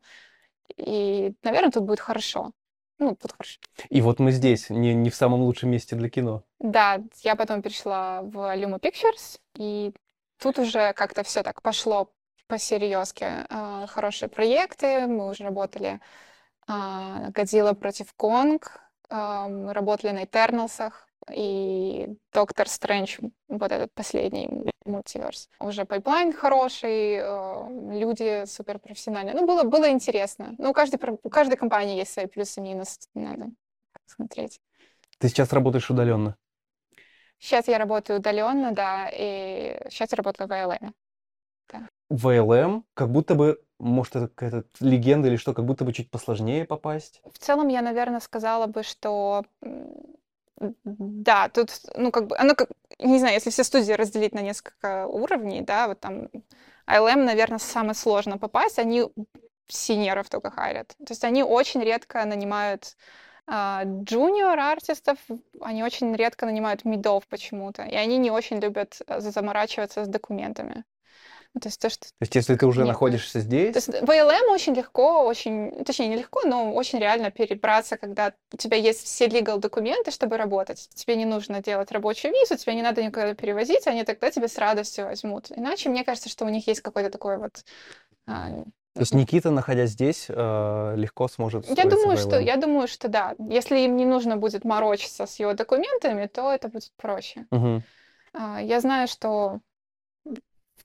и, 0.75 1.33
наверное, 1.43 1.71
тут 1.71 1.83
будет 1.83 1.99
хорошо. 1.99 2.51
Ну, 2.99 3.15
тут 3.15 3.33
хорошо. 3.33 3.59
И 3.89 4.01
вот 4.01 4.19
мы 4.19 4.31
здесь, 4.31 4.69
не, 4.69 4.93
не 4.93 5.09
в 5.09 5.15
самом 5.15 5.41
лучшем 5.41 5.69
месте 5.69 5.95
для 5.95 6.09
кино. 6.09 6.43
Да, 6.59 7.01
я 7.21 7.35
потом 7.35 7.61
перешла 7.61 8.21
в 8.21 8.37
Luma 8.55 8.79
Pictures, 8.79 9.39
и 9.57 9.93
тут 10.39 10.59
уже 10.59 10.93
как-то 10.93 11.23
все 11.23 11.43
так 11.43 11.61
пошло 11.61 12.11
по 12.47 12.65
серьезке. 12.65 13.45
А, 13.49 13.87
Хорошие 13.87 14.29
проекты, 14.29 15.07
мы 15.07 15.29
уже 15.29 15.43
работали 15.43 15.99
а, 16.67 17.29
Годзилла 17.31 17.73
против 17.73 18.13
Конг, 18.13 18.79
а, 19.09 19.47
мы 19.47 19.73
работали 19.73 20.11
на 20.11 20.23
Eternals 20.23 20.79
ах, 20.79 21.07
и 21.33 22.15
Doctor 22.33 22.67
Strange, 22.69 23.19
вот 23.47 23.71
этот 23.71 23.93
последний 23.93 24.71
Multiverse. 24.85 25.49
Уже 25.59 25.85
pipeline 25.85 26.33
хороший, 26.33 27.19
а, 27.19 27.67
люди 27.69 28.45
суперпрофессиональные. 28.45 29.35
Ну, 29.35 29.45
было, 29.45 29.63
было 29.63 29.89
интересно. 29.89 30.55
Ну, 30.57 30.71
у 30.71 30.73
каждой, 30.73 30.99
у 31.23 31.29
каждой 31.29 31.57
компании 31.57 31.97
есть 31.97 32.13
свои 32.13 32.27
плюсы 32.27 32.59
и 32.59 32.63
минусы, 32.63 32.99
надо 33.13 33.47
смотреть. 34.05 34.59
Ты 35.17 35.29
сейчас 35.29 35.53
работаешь 35.53 35.89
удаленно. 35.89 36.35
Сейчас 37.39 37.67
я 37.67 37.77
работаю 37.77 38.19
удаленно, 38.19 38.71
да, 38.71 39.09
и 39.11 39.77
сейчас 39.89 40.11
я 40.11 40.15
работаю 40.17 40.47
в 40.47 40.51
ALM. 40.51 40.93
В 42.09 42.41
ЛМ 42.41 42.85
как 42.93 43.11
будто 43.11 43.33
бы, 43.33 43.59
может, 43.79 44.15
это 44.15 44.27
какая-то 44.27 44.65
легенда 44.79 45.27
или 45.27 45.37
что, 45.37 45.53
как 45.53 45.65
будто 45.65 45.85
бы 45.85 45.91
чуть 45.91 46.11
посложнее 46.11 46.65
попасть. 46.65 47.21
В 47.25 47.39
целом, 47.39 47.67
я, 47.67 47.81
наверное, 47.81 48.19
сказала 48.19 48.67
бы, 48.67 48.83
что 48.83 49.43
да, 50.83 51.49
тут, 51.49 51.71
ну, 51.95 52.11
как 52.11 52.27
бы, 52.27 52.37
оно 52.37 52.55
как, 52.55 52.69
не 52.99 53.19
знаю, 53.19 53.33
если 53.33 53.49
все 53.49 53.63
студии 53.63 53.93
разделить 53.93 54.33
на 54.33 54.41
несколько 54.41 55.07
уровней, 55.07 55.61
да, 55.61 55.87
вот 55.87 55.99
там 55.99 56.29
ILM, 56.87 57.23
наверное, 57.23 57.59
самое 57.59 57.93
сложно 57.95 58.37
попасть, 58.37 58.79
они 58.79 59.05
синеров 59.67 60.29
только 60.29 60.51
харят. 60.51 60.89
То 60.97 61.11
есть 61.11 61.23
они 61.23 61.43
очень 61.43 61.81
редко 61.81 62.23
нанимают 62.25 62.95
джуниор 63.47 64.59
артистов, 64.59 65.19
они 65.61 65.83
очень 65.83 66.15
редко 66.15 66.45
нанимают 66.45 66.83
мидов 66.83 67.27
почему-то, 67.27 67.83
и 67.83 67.95
они 67.95 68.17
не 68.17 68.31
очень 68.31 68.59
любят 68.59 69.01
э, 69.05 69.19
заморачиваться 69.19 70.03
с 70.03 70.07
документами. 70.07 70.83
Ну, 71.55 71.61
То 71.61 71.69
есть 71.69 71.79
то, 71.79 71.89
что 71.89 72.01
То 72.01 72.13
есть 72.19 72.35
если 72.35 72.55
ты 72.55 72.65
уже 72.65 72.81
Нет, 72.81 72.89
находишься 72.89 73.39
здесь, 73.39 73.73
То 73.73 73.77
есть 73.77 73.87
в 73.87 74.09
ALM 74.09 74.51
очень 74.51 74.73
легко, 74.73 75.23
очень, 75.25 75.85
точнее, 75.85 76.09
не 76.09 76.17
легко, 76.17 76.41
но 76.43 76.73
очень 76.73 76.99
реально 76.99 77.31
перебраться, 77.31 77.95
когда 77.95 78.33
у 78.53 78.57
тебя 78.57 78.75
есть 78.75 79.05
все 79.05 79.27
legal 79.27 79.57
документы, 79.57 80.11
чтобы 80.11 80.35
работать. 80.35 80.89
Тебе 80.93 81.15
не 81.15 81.23
нужно 81.23 81.63
делать 81.63 81.93
рабочую 81.93 82.33
визу, 82.33 82.57
тебе 82.57 82.75
не 82.75 82.81
надо 82.81 83.01
никуда 83.01 83.33
перевозить, 83.35 83.87
они 83.87 84.03
тогда 84.03 84.31
тебя 84.31 84.49
с 84.49 84.57
радостью 84.57 85.05
возьмут. 85.05 85.49
Иначе 85.49 85.87
мне 85.87 86.03
кажется, 86.03 86.27
что 86.27 86.43
у 86.43 86.49
них 86.49 86.67
есть 86.67 86.81
какой-то 86.81 87.09
такой 87.09 87.37
вот... 87.37 87.63
а, 88.27 88.49
то 88.95 89.01
есть 89.01 89.13
Никита, 89.13 89.51
находясь 89.51 89.91
здесь, 89.91 90.25
э, 90.29 90.93
легко 90.97 91.27
сможет 91.29 91.65
Я 91.69 91.85
думаю, 91.85 92.17
что, 92.17 92.37
я 92.37 92.57
думаю, 92.57 92.87
что 92.87 93.07
да. 93.07 93.35
Если 93.39 93.79
им 93.79 93.95
не 93.95 94.05
нужно 94.05 94.35
будет 94.37 94.65
морочиться 94.65 95.25
с 95.25 95.37
его 95.39 95.53
документами, 95.53 96.27
то 96.27 96.51
это 96.51 96.67
будет 96.69 96.91
проще. 96.97 97.45
А, 98.33 98.61
Я 98.61 98.81
знаю, 98.81 99.07
что 99.07 99.59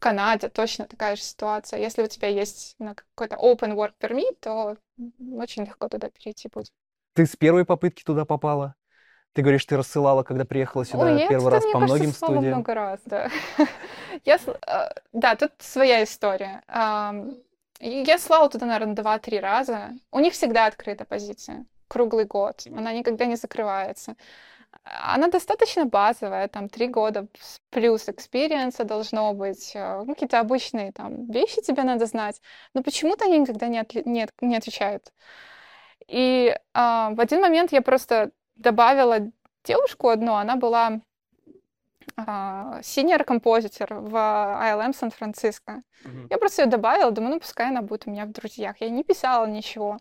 Канаде 0.01 0.49
точно 0.49 0.87
такая 0.87 1.15
же 1.15 1.23
ситуация. 1.23 1.79
Если 1.79 2.03
у 2.03 2.09
тебя 2.09 2.29
есть 2.29 2.77
какой-то 3.15 3.37
open 3.37 3.75
work 3.75 3.93
permit, 4.01 4.37
то 4.41 4.77
очень 5.37 5.65
легко 5.65 5.89
туда 5.89 6.11
перейти 6.11 6.49
будет. 6.53 6.73
Ты 7.15 7.27
с 7.27 7.37
первой 7.37 7.65
попытки 7.65 8.03
туда 8.03 8.25
попала? 8.25 8.75
Ты 9.33 9.43
говоришь, 9.43 9.65
ты 9.65 9.77
рассылала, 9.77 10.25
когда 10.25 10.45
приехала 10.45 10.85
сюда 10.85 11.05
Ой, 11.05 11.21
я 11.21 11.29
первый 11.29 11.53
раз 11.53 11.63
мне 11.63 11.73
по 11.73 11.79
кажется, 11.79 11.97
многим 11.97 12.15
слала 12.15 12.33
студиям. 12.33 12.55
много 12.55 12.75
раз, 12.75 13.01
да. 13.05 13.31
Я, 14.25 14.41
а, 14.67 14.93
да, 15.13 15.37
тут 15.37 15.53
своя 15.59 16.03
история. 16.03 16.63
Я 17.79 18.19
слала 18.19 18.49
туда, 18.51 18.67
наверное, 18.67 18.97
два-три 18.97 19.39
раза. 19.39 19.91
У 20.11 20.19
них 20.19 20.33
всегда 20.33 20.67
открыта 20.67 21.05
позиция, 21.05 21.65
круглый 21.87 22.25
год. 22.25 22.67
Она 22.67 22.93
никогда 22.93 23.25
не 23.27 23.37
закрывается. 23.37 24.17
Она 24.85 25.29
достаточно 25.29 25.85
базовая, 25.85 26.49
там 26.49 26.69
три 26.69 26.89
года 26.89 27.27
плюс 27.71 28.09
experience 28.09 28.78
а 28.78 28.85
должно 28.85 29.33
быть, 29.35 29.73
ну, 29.75 30.07
какие-то 30.07 30.41
обычные 30.41 30.93
там 30.93 31.31
вещи 31.31 31.61
тебе 31.61 31.83
надо 31.83 32.07
знать, 32.07 32.41
но 32.75 32.83
почему-то 32.83 33.27
они 33.27 33.39
никогда 33.39 33.69
не, 33.69 33.79
отли- 33.81 34.03
не, 34.05 34.23
от- 34.23 34.43
не 34.43 34.57
отвечают. 34.57 35.13
И 36.09 36.57
а, 36.75 37.11
в 37.11 37.21
один 37.21 37.41
момент 37.41 37.73
я 37.73 37.83
просто 37.83 38.31
добавила 38.57 39.19
девушку 39.65 40.09
одну, 40.09 40.35
она 40.35 40.57
была 40.57 41.01
синьор 42.83 43.25
композитор 43.25 43.95
в 43.95 44.15
ILM 44.15 44.93
Сан-Франциско. 44.93 45.83
Мгм. 46.05 46.27
Я 46.31 46.39
просто 46.39 46.63
ее 46.63 46.69
добавила, 46.69 47.11
думаю, 47.11 47.35
ну 47.35 47.41
пускай 47.41 47.69
она 47.69 47.83
будет 47.83 48.07
у 48.07 48.11
меня 48.11 48.25
в 48.25 48.33
друзьях. 48.33 48.77
Я 48.81 48.91
не 48.91 49.05
писала 49.05 49.47
ничего. 49.47 49.99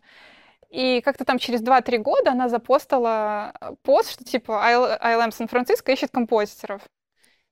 И 0.70 1.00
как-то 1.02 1.24
там 1.24 1.38
через 1.38 1.62
2-3 1.62 1.98
года 1.98 2.32
она 2.32 2.48
запостила 2.48 3.52
э, 3.60 3.74
пост, 3.82 4.10
что 4.12 4.24
типа 4.24 4.52
IL- 4.52 5.00
ILM 5.00 5.32
Сан-Франциско 5.32 5.92
ищет 5.92 6.10
композиторов. 6.12 6.82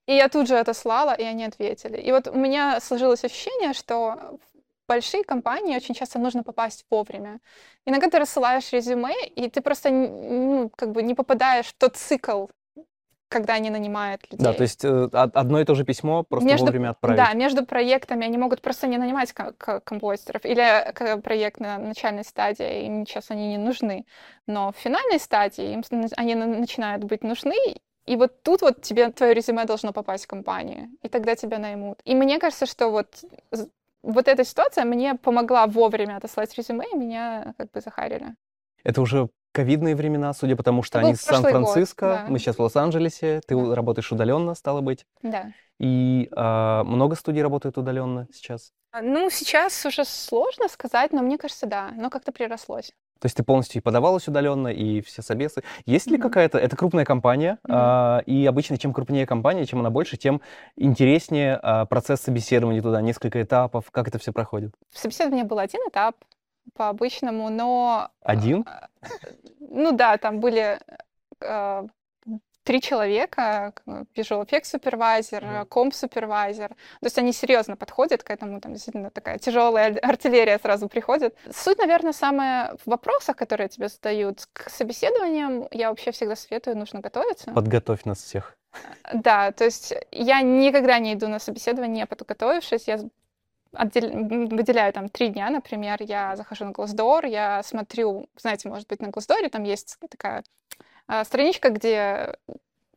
И 0.06 0.14
я 0.14 0.28
тут 0.28 0.48
же 0.48 0.58
отослала, 0.58 1.14
и 1.14 1.22
они 1.22 1.44
ответили. 1.44 1.98
И 1.98 2.12
вот 2.12 2.28
у 2.28 2.34
меня 2.34 2.80
сложилось 2.80 3.24
ощущение, 3.24 3.74
что 3.74 4.38
в 4.40 4.88
большие 4.88 5.24
компании 5.24 5.76
очень 5.76 5.94
часто 5.94 6.18
нужно 6.18 6.42
попасть 6.42 6.86
вовремя. 6.90 7.40
Иногда 7.84 8.08
ты 8.08 8.18
рассылаешь 8.18 8.72
резюме, 8.72 9.14
и 9.28 9.50
ты 9.50 9.60
просто 9.60 9.90
ну, 9.90 10.70
как 10.76 10.92
бы 10.92 11.02
не 11.02 11.14
попадаешь 11.14 11.66
в 11.66 11.74
тот 11.74 11.96
цикл, 11.96 12.46
когда 13.28 13.54
они 13.54 13.70
нанимают 13.70 14.22
людей. 14.30 14.44
Да, 14.44 14.52
то 14.52 14.62
есть 14.62 14.84
э, 14.84 14.88
од- 14.88 15.36
одно 15.36 15.60
и 15.60 15.64
то 15.64 15.74
же 15.74 15.84
письмо 15.84 16.22
просто 16.22 16.48
Между- 16.48 16.66
вовремя 16.66 16.90
отправить. 16.90 17.16
Да, 17.16 17.32
между 17.34 17.64
проектами 17.66 18.24
они 18.26 18.38
могут 18.38 18.60
просто 18.60 18.86
не 18.86 18.98
нанимать 18.98 19.32
ко- 19.32 19.52
ко- 19.52 19.80
композиторов. 19.80 20.44
Или 20.44 20.92
к- 20.92 21.18
проект 21.18 21.60
на 21.60 21.78
начальной 21.78 22.24
стадии, 22.24 22.86
им 22.86 23.06
сейчас 23.06 23.30
они 23.30 23.48
не 23.48 23.58
нужны. 23.58 24.04
Но 24.46 24.72
в 24.72 24.76
финальной 24.76 25.18
стадии 25.18 25.72
им 25.72 25.82
они 26.16 26.34
на- 26.34 26.46
начинают 26.46 27.04
быть 27.04 27.22
нужны, 27.22 27.54
и 28.06 28.16
вот 28.16 28.42
тут 28.42 28.62
вот 28.62 28.80
тебе 28.82 29.10
твое 29.10 29.34
резюме 29.34 29.64
должно 29.66 29.92
попасть 29.92 30.24
в 30.24 30.28
компанию, 30.28 30.88
и 31.02 31.08
тогда 31.08 31.34
тебя 31.34 31.58
наймут. 31.58 32.00
И 32.04 32.14
мне 32.14 32.38
кажется, 32.38 32.64
что 32.66 32.88
вот, 32.90 33.08
вот 34.02 34.28
эта 34.28 34.44
ситуация 34.44 34.84
мне 34.84 35.14
помогла 35.14 35.66
вовремя 35.66 36.16
отослать 36.16 36.56
резюме, 36.56 36.86
и 36.92 36.96
меня 36.96 37.52
как 37.58 37.70
бы 37.72 37.80
захарили. 37.80 38.34
Это 38.84 39.02
уже 39.02 39.28
ковидные 39.58 39.96
времена, 39.96 40.32
судя 40.34 40.54
по 40.54 40.62
тому, 40.62 40.84
что 40.84 40.98
Это 41.00 41.08
они 41.08 41.16
с 41.16 41.22
Сан-Франциско, 41.22 42.06
да. 42.06 42.26
мы 42.30 42.38
сейчас 42.38 42.58
в 42.58 42.62
Лос-Анджелесе, 42.62 43.40
ты 43.44 43.56
Да. 43.56 43.74
работаешь 43.74 44.12
удаленно, 44.12 44.54
стало 44.54 44.82
быть. 44.82 45.04
Да. 45.22 45.46
И 45.80 46.28
а, 46.36 46.84
много 46.84 47.16
студий 47.16 47.42
работают 47.42 47.76
удаленно 47.76 48.28
сейчас. 48.32 48.70
Ну, 49.02 49.28
сейчас 49.30 49.84
уже 49.84 50.04
сложно 50.04 50.68
сказать, 50.68 51.12
но 51.12 51.22
мне 51.22 51.38
кажется, 51.38 51.66
да, 51.66 51.90
но 51.96 52.08
как-то 52.08 52.30
прирослось. 52.30 52.92
То 53.20 53.26
есть 53.26 53.36
ты 53.36 53.42
полностью 53.42 53.80
и 53.80 53.82
подавалась 53.82 54.28
удаленно, 54.28 54.68
и 54.68 55.00
все 55.00 55.22
собесы. 55.22 55.64
Есть 55.86 56.06
ли 56.06 56.18
Мгм. 56.18 56.22
какая-то... 56.28 56.56
Это 56.58 56.76
крупная 56.76 57.04
компания, 57.04 57.58
Мгм. 57.64 57.74
а, 57.76 58.22
и 58.26 58.46
обычно 58.46 58.78
чем 58.78 58.92
крупнее 58.92 59.26
компания, 59.26 59.66
чем 59.66 59.80
она 59.80 59.90
больше, 59.90 60.16
тем 60.16 60.40
интереснее 60.76 61.58
а, 61.60 61.84
процесс 61.86 62.20
собеседования 62.20 62.80
туда, 62.80 63.00
несколько 63.02 63.42
этапов, 63.42 63.90
как 63.90 64.06
это 64.06 64.18
все 64.18 64.32
проходит. 64.32 64.70
В 64.92 64.98
собеседовании 64.98 65.42
был 65.42 65.58
один 65.58 65.80
этап 65.88 66.14
по 66.74 66.88
обычному, 66.88 67.50
но... 67.50 68.10
Один? 68.22 68.64
а, 68.66 68.88
Ну 69.60 69.92
да, 69.92 70.16
там 70.16 70.40
были 70.40 70.78
а, 71.40 71.86
три 72.64 72.80
человека, 72.82 73.72
visual 73.86 74.44
effects 74.46 74.64
супервайзер, 74.66 75.44
Мгм. 75.44 75.66
комп 75.66 75.94
супервайзер. 75.94 76.68
То 76.68 76.76
есть 77.06 77.18
они 77.18 77.32
серьезно 77.32 77.76
подходят 77.76 78.22
к 78.22 78.30
этому, 78.30 78.60
там 78.60 78.72
действительно 78.74 79.10
такая 79.10 79.38
тяжелая 79.38 79.92
ар- 79.92 79.98
артиллерия 80.10 80.58
сразу 80.58 80.88
приходит. 80.88 81.34
Суть, 81.50 81.78
наверное, 81.78 82.12
самая 82.12 82.76
в 82.84 82.90
вопросах, 82.90 83.36
которые 83.36 83.68
тебе 83.68 83.88
задают. 83.88 84.46
К 84.52 84.68
собеседованиям 84.68 85.66
я 85.70 85.88
вообще 85.88 86.10
всегда 86.10 86.36
советую, 86.36 86.76
нужно 86.76 87.00
готовиться. 87.00 87.52
Подготовь 87.52 88.04
нас 88.04 88.18
всех. 88.22 88.54
Да, 89.14 89.50
то 89.52 89.64
есть 89.64 89.94
я 90.12 90.42
никогда 90.42 90.98
не 90.98 91.14
иду 91.14 91.26
на 91.28 91.38
собеседование, 91.38 92.04
подготовившись. 92.04 92.86
Я 92.86 92.98
отдел- 93.72 94.10
м, 94.10 94.48
выделяю 94.48 94.92
там 94.92 95.08
три 95.08 95.28
дня, 95.28 95.50
например, 95.50 95.98
я 96.00 96.36
захожу 96.36 96.64
на 96.64 96.70
Glassdoor, 96.70 97.26
я 97.28 97.62
смотрю, 97.62 98.28
знаете, 98.36 98.68
может 98.68 98.88
быть, 98.88 99.00
на 99.00 99.06
Glassdoor 99.06 99.48
там 99.50 99.64
есть 99.64 99.98
такая 100.10 100.44
а, 101.06 101.24
страничка, 101.24 101.70
где 101.70 102.34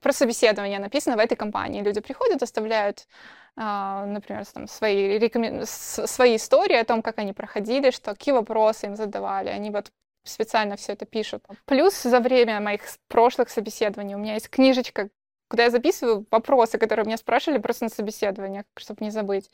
про 0.01 0.13
собеседование 0.13 0.79
написано 0.79 1.15
в 1.15 1.19
этой 1.19 1.35
компании. 1.35 1.81
Люди 1.81 2.01
приходят, 2.01 2.41
оставляют, 2.43 3.07
а, 3.55 4.05
например, 4.05 4.45
там, 4.45 4.67
свои, 4.67 5.17
рекомен- 5.17 5.65
свои 5.65 6.35
истории 6.35 6.75
о 6.75 6.85
том, 6.85 7.01
как 7.01 7.19
они 7.19 7.33
проходили, 7.33 7.91
что, 7.91 8.11
какие 8.11 8.33
вопросы 8.33 8.87
им 8.87 8.95
задавали. 8.95 9.49
Они 9.49 9.69
вот 9.69 9.91
специально 10.23 10.75
все 10.75 10.93
это 10.93 11.05
пишут. 11.05 11.43
Плюс 11.65 12.01
за 12.01 12.19
время 12.19 12.59
моих 12.59 12.81
прошлых 13.07 13.49
собеседований 13.49 14.15
у 14.15 14.19
меня 14.19 14.33
есть 14.33 14.49
книжечка, 14.49 15.09
куда 15.47 15.63
я 15.63 15.69
записываю 15.69 16.25
вопросы, 16.31 16.77
которые 16.77 17.05
меня 17.05 17.17
спрашивали 17.17 17.59
просто 17.59 17.85
на 17.85 17.89
собеседованиях, 17.89 18.65
чтобы 18.77 19.03
не 19.03 19.11
забыть. 19.11 19.49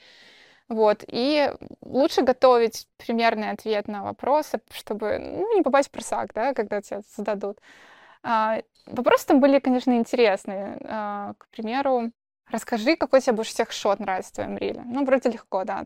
Вот. 0.69 1.03
И 1.07 1.51
лучше 1.81 2.23
готовить 2.23 2.87
примерный 2.97 3.51
ответ 3.51 3.87
на 3.87 4.03
вопросы, 4.03 4.59
чтобы 4.71 5.17
ну, 5.19 5.55
не 5.55 5.61
попасть 5.63 5.89
в 5.89 5.91
просак, 5.91 6.33
да, 6.33 6.53
когда 6.53 6.81
тебя 6.81 7.01
зададут. 7.15 7.59
А, 8.23 8.61
Вопросы 8.85 9.27
там 9.27 9.39
были, 9.39 9.59
конечно, 9.59 9.97
интересные. 9.97 10.77
А, 10.85 11.33
К 11.37 11.47
примеру, 11.49 12.11
расскажи, 12.51 12.95
какой 12.95 13.21
тебе 13.21 13.33
больше 13.35 13.53
всех 13.53 13.71
шот 13.71 13.99
нравится 13.99 14.31
в 14.31 14.35
твоем 14.35 14.57
риле. 14.57 14.81
Ну, 14.85 15.05
вроде 15.05 15.29
легко, 15.29 15.63
да. 15.63 15.85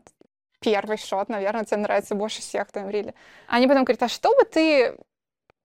Первый 0.60 0.96
шот, 0.98 1.28
наверное, 1.28 1.64
тебе 1.64 1.78
нравится 1.78 2.14
больше 2.14 2.40
всех 2.40 2.68
в 2.68 2.72
твоем 2.72 2.90
риле. 2.90 3.14
Они 3.48 3.66
потом 3.66 3.84
говорят, 3.84 4.04
а 4.04 4.08
что 4.08 4.34
бы 4.36 4.44
ты 4.44 4.96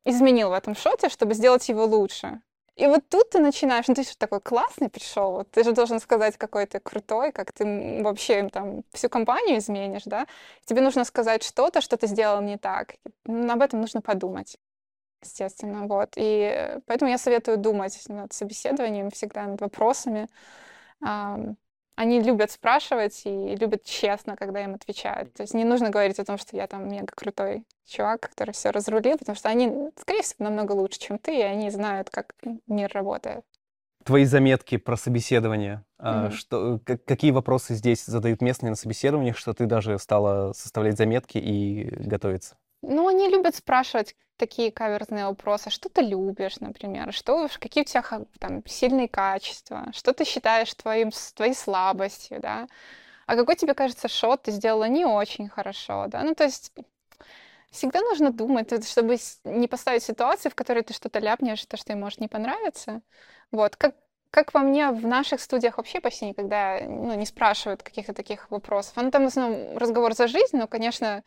изменил 0.05 0.49
в 0.49 0.53
этом 0.53 0.75
шоте, 0.75 1.09
чтобы 1.09 1.33
сделать 1.35 1.69
его 1.69 1.85
лучше? 1.85 2.41
И 2.77 2.85
вот 2.87 3.09
тут 3.09 3.31
ты 3.31 3.39
начинаешь, 3.39 3.87
ну 3.87 3.95
ты 3.95 4.03
же 4.03 4.15
такой 4.17 4.39
классный 4.39 4.89
пришел, 4.89 5.31
вот 5.31 5.49
ты 5.51 5.63
же 5.63 5.71
должен 5.73 5.99
сказать, 5.99 6.37
какой 6.37 6.67
ты 6.67 6.79
крутой, 6.79 7.31
как 7.31 7.51
ты 7.51 8.01
вообще 8.03 8.49
там 8.49 8.83
всю 8.93 9.09
компанию 9.09 9.57
изменишь, 9.57 10.03
да? 10.05 10.27
Тебе 10.65 10.81
нужно 10.81 11.03
сказать 11.03 11.43
что-то, 11.43 11.81
что 11.81 11.97
ты 11.97 12.07
сделал 12.07 12.41
не 12.41 12.57
так. 12.57 12.95
М, 13.27 13.49
Об 13.49 13.61
этом 13.63 13.81
нужно 13.81 14.01
подумать, 14.01 14.57
естественно, 15.23 15.87
вот. 15.87 16.11
И 16.17 16.79
поэтому 16.87 17.11
я 17.11 17.17
советую 17.19 17.57
думать 17.57 17.99
над 18.09 18.33
собеседованием, 18.33 19.11
всегда 19.11 19.45
над 19.47 19.61
вопросами. 19.61 20.27
Они 21.97 22.21
любят 22.21 22.51
спрашивать 22.51 23.23
и 23.25 23.55
любят 23.55 23.83
честно, 23.83 24.35
когда 24.35 24.63
им 24.63 24.75
отвечают. 24.75 25.33
То 25.33 25.41
есть 25.41 25.55
не 25.55 25.63
нужно 25.63 25.89
говорить 25.89 26.19
о 26.19 26.25
том, 26.25 26.37
что 26.37 26.55
я 26.55 26.67
там 26.67 26.87
мега 26.87 27.11
крутой 27.15 27.63
чувак, 27.87 28.29
который 28.29 28.51
все 28.51 28.69
разрулил, 28.69 29.17
потому 29.17 29.35
что 29.35 29.49
они, 29.49 29.89
скорее 29.99 30.21
всего, 30.21 30.45
намного 30.45 30.73
лучше, 30.73 30.99
чем 30.99 31.17
ты, 31.17 31.39
и 31.39 31.41
они 31.41 31.71
знают, 31.71 32.11
как 32.11 32.35
мир 32.67 32.91
работает. 32.93 33.43
Твои 34.03 34.25
заметки 34.25 34.77
про 34.77 34.95
собеседование. 34.95 35.83
Мгм. 35.97 36.31
Что, 36.31 36.79
как- 36.85 37.03
какие 37.03 37.31
вопросы 37.31 37.73
здесь 37.73 38.05
задают 38.05 38.41
местные 38.41 38.69
на 38.69 38.75
собеседованиях, 38.75 39.35
что 39.35 39.55
ты 39.55 39.65
даже 39.65 39.97
стала 39.97 40.53
составлять 40.53 40.97
заметки 40.97 41.39
и 41.39 41.89
готовиться? 42.05 42.57
Ну, 42.87 43.07
они 43.07 43.27
любят 43.29 43.55
спрашивать 43.55 44.15
такие 44.37 44.71
каверзные 44.71 45.25
вопросы. 45.25 45.69
Что 45.69 45.89
ты 45.89 46.01
любишь, 46.01 46.59
например? 46.59 47.11
Что, 47.11 47.47
какие 47.59 47.83
у 47.83 47.85
тебя 47.85 48.03
там 48.39 48.65
сильные 48.65 49.09
качества? 49.09 49.87
Что 49.93 50.13
ты 50.13 50.23
считаешь 50.23 50.73
твоим, 50.73 51.11
твоей 51.35 51.53
слабостью, 51.53 52.39
да? 52.39 52.67
А 53.25 53.35
какой 53.35 53.55
тебе 53.55 53.73
кажется 53.73 54.07
шот 54.07 54.43
ты 54.43 54.51
сделала 54.51 54.85
не 54.85 55.05
очень 55.05 55.49
хорошо, 55.49 56.05
да? 56.07 56.23
Ну, 56.23 56.33
то 56.33 56.45
есть 56.45 56.71
всегда 57.71 57.99
нужно 57.99 58.31
думать, 58.31 58.87
чтобы 58.87 59.17
не 59.43 59.67
поставить 59.67 60.03
ситуации, 60.03 60.49
в 60.49 60.55
которой 60.55 60.83
ты 60.83 60.93
что-то 60.93 61.19
ляпнешь, 61.19 61.65
то, 61.65 61.75
что 61.75 61.91
им 61.91 61.99
может 61.99 62.21
не 62.21 62.29
понравиться. 62.29 63.01
Вот, 63.51 63.75
как, 63.75 63.95
как 64.31 64.53
по 64.53 64.59
мне, 64.59 64.91
в 64.91 65.05
наших 65.05 65.41
студиях 65.41 65.77
вообще 65.77 65.99
почти 65.99 66.25
никогда 66.25 66.79
ну, 66.81 67.13
не 67.15 67.25
спрашивают 67.25 67.83
каких-то 67.83 68.13
таких 68.13 68.49
вопросов. 68.49 68.93
Ну, 68.95 69.11
там 69.11 69.23
в 69.23 69.27
основном 69.27 69.77
разговор 69.77 70.13
за 70.13 70.27
жизнь, 70.27 70.55
но, 70.55 70.67
конечно, 70.67 71.23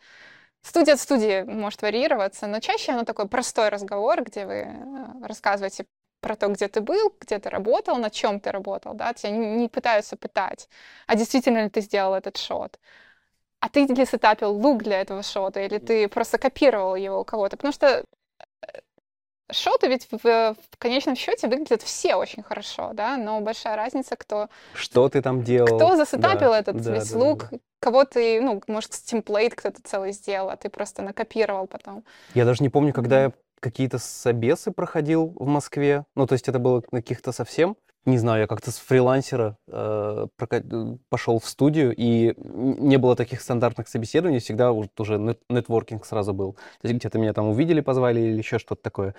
Студия 0.61 0.93
от 0.93 0.99
студии 0.99 1.43
может 1.43 1.81
варьироваться, 1.81 2.47
но 2.47 2.59
чаще 2.59 2.91
оно 2.91 3.03
такой 3.03 3.27
простой 3.27 3.69
разговор, 3.69 4.23
где 4.23 4.45
вы 4.45 4.53
э, 4.53 5.25
рассказываете 5.25 5.85
про 6.21 6.35
то, 6.35 6.49
где 6.49 6.67
ты 6.67 6.81
был, 6.81 7.13
где 7.19 7.39
ты 7.39 7.49
работал, 7.49 7.97
на 7.97 8.11
чем 8.11 8.39
ты 8.39 8.51
работал, 8.51 8.93
да, 8.93 9.13
тебя 9.13 9.31
не, 9.31 9.47
не 9.57 9.69
пытаются 9.69 10.17
пытать, 10.17 10.69
а 11.07 11.15
действительно 11.15 11.63
ли 11.63 11.69
ты 11.69 11.81
сделал 11.81 12.13
этот 12.13 12.37
шот. 12.37 12.79
А 13.59 13.69
ты 13.69 13.85
ли 13.85 14.05
сетапил 14.05 14.53
лук 14.53 14.83
для 14.83 15.01
этого 15.01 15.23
шота, 15.23 15.61
или 15.61 15.79
ты 15.79 16.07
просто 16.07 16.37
копировал 16.37 16.95
его 16.95 17.21
у 17.21 17.25
кого-то? 17.25 17.57
Потому 17.57 17.73
что 17.73 18.05
шоты 19.51 19.87
ведь 19.87 20.07
в, 20.11 20.23
в 20.23 20.55
конечном 20.77 21.15
счете 21.15 21.47
выглядят 21.47 21.81
все 21.81 22.15
очень 22.15 22.43
хорошо, 22.43 22.91
да, 22.93 23.17
но 23.17 23.39
большая 23.41 23.75
разница, 23.75 24.15
кто 24.15 24.47
Что 24.73 25.09
ты 25.09 25.21
там 25.21 25.43
делал? 25.43 25.67
кто 25.77 25.95
засетапил 25.95 26.51
Да, 26.51 26.59
этот 26.59 26.81
да, 26.81 26.91
весь 26.93 27.09
да, 27.09 27.19
да, 27.19 27.25
лук, 27.25 27.47
да. 27.51 27.57
кого 27.79 28.05
ты, 28.05 28.41
ну, 28.41 28.61
может, 28.67 28.91
темплейт 28.91 29.55
кто-то 29.55 29.81
целый 29.83 30.11
сделал, 30.13 30.49
а 30.49 30.55
ты 30.57 30.69
просто 30.69 31.01
накопировал 31.01 31.67
потом. 31.67 32.03
Я 32.33 32.45
даже 32.45 32.63
не 32.63 32.69
помню, 32.69 32.93
когда 32.93 33.23
я 33.23 33.31
какие-то 33.59 33.99
собесы 33.99 34.71
проходил 34.71 35.33
в 35.35 35.45
Москве. 35.45 36.05
Ну, 36.15 36.25
то 36.25 36.33
есть 36.33 36.47
это 36.49 36.57
было 36.59 36.81
на 36.91 37.01
каких-то 37.01 37.31
совсем. 37.31 37.77
Не 38.05 38.17
знаю, 38.17 38.41
я 38.41 38.47
как-то 38.47 38.71
с 38.71 38.77
фрилансера 38.77 39.57
э, 39.67 40.27
э, 40.49 40.95
пошел 41.09 41.39
в 41.39 41.47
студию, 41.47 41.93
и 41.95 42.33
не 42.35 42.97
было 42.97 43.15
таких 43.15 43.41
стандартных 43.41 43.87
собеседований, 43.87 44.39
всегда 44.39 44.71
вот 44.71 44.99
уже 44.99 45.19
нет- 45.19 45.39
нетворкинг 45.49 46.03
сразу 46.05 46.33
был. 46.33 46.53
То 46.81 46.87
есть 46.87 46.95
где-то 46.95 47.19
меня 47.19 47.33
там 47.33 47.49
увидели, 47.49 47.79
позвали 47.81 48.19
или 48.19 48.37
еще 48.37 48.57
что-то 48.57 48.81
такое. 48.81 49.13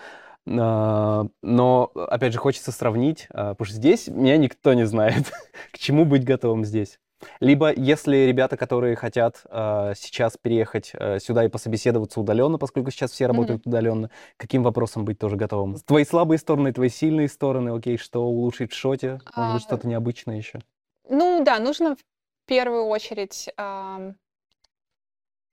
А, 0.49 1.26
Но, 1.43 1.93
опять 1.95 2.33
же, 2.33 2.41
хочется 2.41 2.72
сравнить, 2.72 3.28
а, 3.30 3.51
потому 3.55 3.66
что 3.66 3.76
здесь 3.76 4.09
меня 4.09 4.37
никто 4.37 4.74
не 4.74 4.85
знает, 4.85 5.33
к 5.72 5.78
чему 5.78 6.05
быть 6.05 6.24
готовым 6.24 6.64
здесь. 6.64 6.99
Либо 7.41 7.73
если 7.73 8.16
ребята, 8.16 8.57
которые 8.57 8.97
хотят 8.97 9.43
а, 9.47 9.95
сейчас 9.95 10.37
переехать 10.37 10.93
а, 10.95 11.18
сюда 11.18 11.45
и 11.45 11.49
пособеседоваться 11.49 12.20
удаленно, 12.20 12.59
поскольку 12.59 12.91
сейчас 12.91 13.11
все 13.12 13.27
работают 13.27 13.66
удаленно, 13.66 14.11
каким 14.37 14.62
вопросом 14.62 15.05
быть 15.05 15.18
тоже 15.18 15.37
готовым? 15.37 15.77
Твои 15.77 16.05
слабые 16.05 16.39
стороны, 16.39 16.73
твои 16.73 16.89
сильные 16.89 17.29
стороны, 17.29 17.70
окей, 17.70 17.97
что 17.99 18.25
улучшить 18.25 18.73
в 18.73 18.77
шоте, 18.77 19.20
может 19.37 19.55
быть, 19.55 19.62
А, 19.62 19.66
что-то 19.66 19.89
необычное 19.89 20.37
еще. 20.37 20.61
Ну 21.09 21.43
да, 21.45 21.59
нужно 21.59 21.97
в 21.97 21.99
первую 22.47 22.87
очередь 22.87 23.51
ам, 23.57 24.16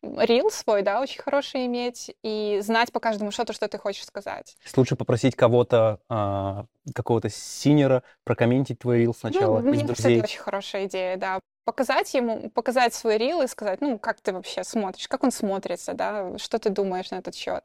рил 0.02 0.50
свой, 0.50 0.82
да, 0.82 1.02
очень 1.02 1.22
хороший 1.22 1.66
иметь, 1.66 2.16
и 2.24 2.60
знать 2.64 2.92
по 2.92 3.00
каждому 3.00 3.32
шоту, 3.32 3.54
что 3.54 3.68
ты 3.68 3.78
хочешь 3.78 4.06
сказать. 4.06 4.56
Лучше 4.76 4.96
попросить 4.96 5.36
кого-то, 5.36 6.00
а, 6.10 6.66
какого-то 6.94 7.30
синера 7.30 8.04
прокомментить 8.24 8.80
твой 8.80 9.00
рил 9.00 9.14
сначала 9.14 9.60
ну, 9.60 9.72
мне 9.72 9.82
кажется, 9.82 10.10
это 10.10 10.24
очень 10.24 10.40
хорошая 10.40 10.86
идея, 10.86 11.18
да. 11.18 11.40
Показать 11.70 12.16
ему, 12.16 12.50
показать 12.50 12.96
свой 12.96 13.20
рил 13.20 13.44
и 13.44 13.48
сказать, 13.48 13.80
ну, 13.80 14.00
как 14.00 14.20
ты 14.22 14.34
вообще 14.34 14.64
смотришь, 14.64 15.08
как 15.08 15.24
он 15.24 15.32
смотрится, 15.32 15.94
да, 15.94 16.36
что 16.40 16.58
ты 16.58 16.72
думаешь 16.72 17.12
на 17.12 17.18
этот 17.18 17.36
счет. 17.36 17.64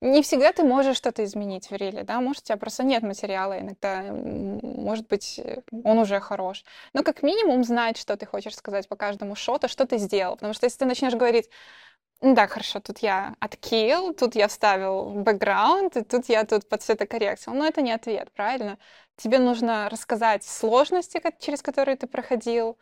Не 0.00 0.22
всегда 0.22 0.52
ты 0.52 0.64
можешь 0.64 0.96
что-то 0.96 1.22
изменить 1.22 1.70
в 1.70 1.76
риле, 1.76 2.02
да, 2.02 2.20
может, 2.20 2.42
у 2.42 2.46
тебя 2.46 2.56
просто 2.56 2.82
нет 2.82 3.04
материала, 3.04 3.56
иногда, 3.60 4.02
может 4.02 5.06
быть, 5.06 5.38
э, 5.38 5.62
он 5.84 5.98
уже 6.00 6.18
хорош. 6.18 6.64
Но 6.92 7.04
как 7.04 7.22
минимум 7.22 7.62
знать, 7.62 7.96
что 7.98 8.16
ты 8.16 8.26
хочешь 8.26 8.56
сказать 8.56 8.88
по 8.88 8.96
каждому 8.96 9.36
шоту, 9.36 9.68
что 9.68 9.86
ты 9.86 9.98
сделал. 9.98 10.34
Потому 10.34 10.52
что 10.52 10.66
если 10.66 10.78
ты 10.80 10.86
начнешь 10.86 11.14
говорить, 11.14 11.48
да, 12.20 12.48
хорошо, 12.48 12.80
тут 12.80 12.98
я 12.98 13.36
откил, 13.38 14.12
тут 14.12 14.34
я 14.34 14.48
вставил 14.48 15.10
бэкграунд, 15.10 15.96
и 15.96 16.02
тут 16.02 16.28
я 16.28 16.44
тут 16.44 16.68
под 16.68 16.82
цветокоррекцию. 16.82 17.54
Но 17.54 17.64
это 17.64 17.80
не 17.80 17.92
ответ, 17.92 18.32
правильно? 18.32 18.78
Тебе 19.16 19.38
нужно 19.38 19.88
рассказать 19.88 20.42
сложности, 20.42 21.22
через 21.38 21.62
которые 21.62 21.96
ты 21.96 22.08
проходил, 22.08 22.76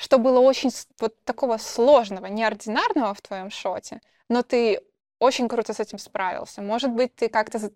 что 0.00 0.18
было 0.18 0.40
очень 0.40 0.70
вот 0.98 1.14
такого 1.24 1.58
сложного, 1.58 2.26
неординарного 2.26 3.12
в 3.14 3.20
твоем 3.20 3.50
шоте, 3.50 4.00
но 4.28 4.42
ты 4.42 4.80
очень 5.18 5.48
круто 5.48 5.74
с 5.74 5.80
этим 5.80 5.98
справился. 5.98 6.62
Может 6.62 6.90
быть, 6.90 7.14
ты 7.14 7.28
как-то 7.28 7.70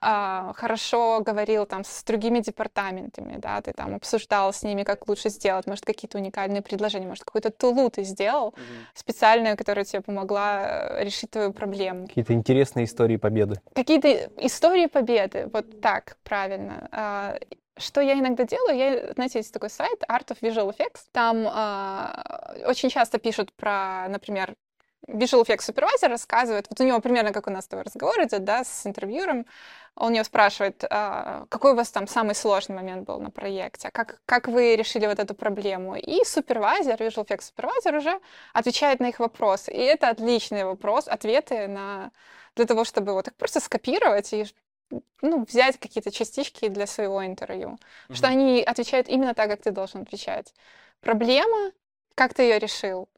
а, 0.00 0.52
хорошо 0.54 1.20
говорил 1.20 1.66
там 1.66 1.84
с 1.84 2.02
другими 2.02 2.40
департаментами, 2.40 3.36
да, 3.38 3.60
ты 3.62 3.72
там 3.72 3.94
обсуждал 3.94 4.52
с 4.52 4.64
ними, 4.64 4.82
как 4.82 5.06
лучше 5.06 5.28
сделать, 5.28 5.68
может, 5.68 5.84
какие-то 5.84 6.18
уникальные 6.18 6.62
предложения, 6.62 7.06
может, 7.06 7.22
какую-то 7.22 7.50
тулу 7.50 7.88
ты 7.90 8.02
сделал 8.02 8.54
специальную, 8.94 9.56
которая 9.56 9.84
тебе 9.84 10.02
помогла 10.02 10.88
э, 10.98 11.04
решить 11.04 11.30
твою 11.30 11.52
проблему. 11.52 12.08
Какие-то 12.08 12.32
интересные 12.32 12.86
истории 12.86 13.16
победы. 13.16 13.60
Какие-то 13.72 14.08
истории 14.38 14.86
победы, 14.86 15.48
вот 15.52 15.80
так, 15.80 16.16
правильно. 16.24 16.88
А, 16.90 17.38
Что 17.76 18.00
я 18.00 18.14
иногда 18.14 18.44
делаю, 18.44 18.76
я, 18.76 19.12
знаете, 19.14 19.38
есть 19.40 19.52
такой 19.52 19.70
сайт 19.70 20.02
Art 20.08 20.28
of 20.28 20.38
Visual 20.40 20.70
Effects, 20.70 21.02
там 21.12 21.44
а, 21.48 22.54
очень 22.66 22.88
часто 22.88 23.18
пишут 23.18 23.52
про, 23.52 24.06
например, 24.08 24.54
Visual 25.08 25.44
Effects 25.44 25.62
супервайзер 25.62 26.08
рассказывает, 26.08 26.66
вот 26.70 26.80
у 26.80 26.84
него 26.84 27.00
примерно 27.00 27.32
как 27.32 27.46
у 27.46 27.50
нас 27.50 27.64
с 27.64 27.68
тобой 27.68 27.84
разговор 27.84 28.22
идет, 28.22 28.44
да, 28.44 28.64
с 28.64 28.86
интервьюером, 28.86 29.44
он 29.96 30.12
ее 30.12 30.24
спрашивает, 30.24 30.84
а, 30.88 31.46
какой 31.48 31.72
у 31.72 31.76
вас 31.76 31.90
там 31.90 32.06
самый 32.06 32.34
сложный 32.34 32.76
момент 32.76 33.06
был 33.06 33.20
на 33.20 33.30
проекте, 33.30 33.90
как, 33.92 34.20
как 34.24 34.48
вы 34.48 34.76
решили 34.76 35.06
вот 35.06 35.18
эту 35.18 35.34
проблему. 35.34 35.96
И 35.96 36.24
супервайзер, 36.24 36.94
Visual 36.94 37.26
Effects 37.26 37.42
супервайзер 37.42 37.94
уже 37.94 38.20
отвечает 38.52 39.00
на 39.00 39.08
их 39.08 39.20
вопросы. 39.20 39.72
И 39.72 39.78
это 39.78 40.08
отличный 40.08 40.64
вопрос, 40.64 41.06
ответы 41.06 41.68
на 41.68 42.10
для 42.56 42.66
того, 42.66 42.84
чтобы 42.84 43.14
вот 43.14 43.28
их 43.28 43.34
просто 43.34 43.60
скопировать 43.60 44.32
и 44.32 44.46
ну, 45.22 45.44
взять 45.44 45.78
какие-то 45.78 46.10
частички 46.10 46.68
для 46.68 46.86
своего 46.86 47.24
интервью. 47.24 47.78
Mm-hmm. 48.08 48.14
Что 48.14 48.28
они 48.28 48.62
отвечают 48.62 49.08
именно 49.08 49.34
так, 49.34 49.50
как 49.50 49.62
ты 49.62 49.70
должен 49.70 50.02
отвечать. 50.02 50.54
Проблема, 51.00 51.72
как 52.14 52.34
ты 52.34 52.42
ее 52.42 52.58
решил, 52.58 53.08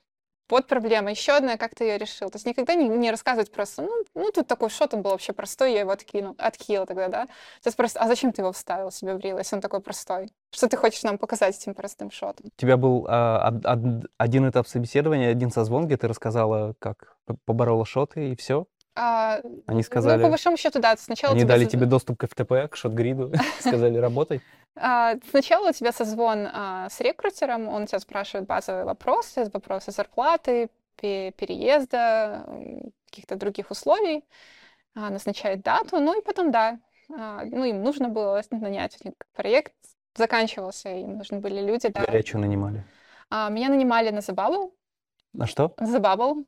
вот 0.49 0.69
проблема. 0.69 1.11
Еще 1.11 1.33
одна, 1.33 1.57
как 1.57 1.75
ты 1.75 1.85
ее 1.85 1.99
решил. 1.99 2.31
То 2.31 2.37
есть 2.37 2.47
никогда 2.47 2.75
не, 2.75 2.89
не 2.89 3.11
рассказывать 3.11 3.51
просто, 3.51 3.83
ну, 3.83 4.05
ну, 4.15 4.31
тут 4.31 4.47
такой 4.47 4.71
шот, 4.71 4.95
он 4.95 5.03
был 5.03 5.11
вообще 5.11 5.33
простой, 5.33 5.73
я 5.73 5.81
его 5.81 5.91
откинул, 5.91 6.37
откинул 6.39 6.87
тогда, 6.87 7.09
да. 7.09 7.27
Сейчас 7.61 7.75
просто, 7.75 8.01
а 8.01 8.07
зачем 8.07 8.33
ты 8.33 8.43
его 8.43 8.53
вставил 8.53 8.91
себе 8.93 9.15
в 9.15 9.21
рил, 9.21 9.39
если 9.39 9.57
он 9.57 9.63
такой 9.63 9.81
простой? 9.81 10.31
Что 10.53 10.69
ты 10.69 10.77
хочешь 10.77 11.03
нам 11.03 11.19
показать 11.19 11.57
этим 11.57 11.75
простым 11.75 12.11
шотом? 12.11 12.47
У 12.47 12.61
тебя 12.61 12.77
был 12.77 13.07
а, 13.09 13.49
од, 13.65 14.07
один 14.19 14.49
этап 14.49 14.69
собеседования, 14.69 15.31
один 15.31 15.51
созвон, 15.51 15.87
где 15.87 15.97
ты 15.97 16.07
рассказала, 16.07 16.75
как 16.79 17.17
поборола 17.45 17.85
шоты, 17.85 18.31
и 18.31 18.37
все? 18.37 18.67
А, 18.97 19.41
Они 19.67 19.83
сказали... 19.83 20.17
Ну, 20.17 20.25
по 20.25 20.31
большому 20.31 20.57
счету, 20.57 20.81
да. 20.81 20.97
Сначала 20.97 21.35
Они 21.35 21.45
дали 21.45 21.67
тебе 21.67 21.85
доступ 21.85 22.19
к 22.19 22.25
FTP, 22.25 22.69
к 22.69 22.77
шот-гриду, 22.77 23.31
сказали, 23.61 23.99
работай. 23.99 24.41
А, 24.75 25.17
сначала 25.31 25.71
у 25.71 25.73
тебя 25.73 25.93
созвон 25.93 26.49
а, 26.53 26.89
с 26.89 27.01
рекрутером, 27.01 27.69
он 27.69 27.87
тебя 27.87 27.99
спрашивает 27.99 28.47
базовые 28.47 28.85
вопросы, 28.85 29.51
вопросы 29.53 29.91
зарплаты, 29.91 30.71
переезда, 30.97 32.47
каких-то 33.11 33.37
других 33.37 33.71
условий, 33.71 34.25
а, 34.95 35.11
назначает 35.11 35.63
дату, 35.63 35.99
ну 35.99 36.19
и 36.19 36.25
потом, 36.25 36.51
да, 36.51 36.79
ну 37.09 37.65
им 37.65 37.83
нужно 37.83 38.09
было 38.09 38.43
нанять 38.51 38.99
проект, 39.35 39.75
заканчивался, 40.15 40.89
им 40.89 41.19
нужны 41.19 41.39
были 41.39 41.61
люди. 41.61 41.89
Да. 41.89 42.05
Горячую 42.05 42.41
нанимали? 42.41 42.83
Меня 43.31 43.69
нанимали 43.69 44.11
на 44.11 44.23
забаву. 44.23 44.75
На 45.37 45.47
что? 45.47 45.75
The 45.79 46.01
Bubble. 46.01 46.45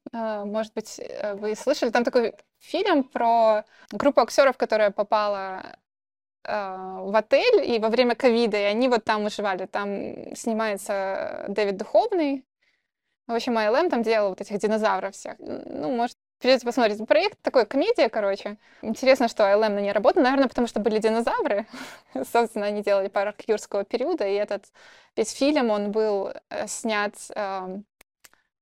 Может 0.46 0.72
быть, 0.72 0.98
э, 0.98 1.34
вы 1.34 1.54
слышали. 1.54 1.90
Там 1.90 2.04
такой 2.04 2.34
фильм 2.58 3.04
про 3.04 3.64
группу 3.92 4.20
актеров, 4.20 4.56
которая 4.56 4.90
попала 4.90 5.76
а, 6.44 7.02
в 7.02 7.14
отель 7.14 7.70
и 7.70 7.78
во 7.78 7.90
время 7.90 8.14
ковида, 8.14 8.56
и 8.56 8.62
они 8.62 8.88
вот 8.88 9.04
там 9.04 9.24
выживали. 9.24 9.66
Там 9.66 10.34
снимается 10.34 11.44
Дэвид 11.48 11.76
Духовный. 11.76 12.46
В 13.26 13.34
общем, 13.34 13.58
АЛМ 13.58 13.90
там 13.90 14.02
делал 14.02 14.30
вот 14.30 14.40
этих 14.40 14.58
динозавров 14.58 15.14
всех. 15.14 15.34
Ну, 15.38 15.94
может, 15.94 16.16
придется 16.40 16.64
посмотреть. 16.64 17.06
Проект 17.06 17.38
такой, 17.42 17.66
комедия, 17.66 18.08
короче. 18.08 18.56
Интересно, 18.80 19.28
что 19.28 19.52
АЛМ 19.52 19.74
на 19.74 19.80
ней 19.80 19.92
работал. 19.92 20.22
Наверное, 20.22 20.48
потому 20.48 20.66
что 20.66 20.80
были 20.80 20.98
динозавры. 20.98 21.66
Собственно, 22.32 22.64
они 22.64 22.82
делали 22.82 23.08
парк 23.08 23.42
юрского 23.46 23.84
периода, 23.84 24.26
и 24.26 24.32
этот 24.32 24.64
весь 25.14 25.32
фильм, 25.32 25.68
он 25.70 25.92
был 25.92 26.32
э, 26.48 26.66
снят... 26.66 27.12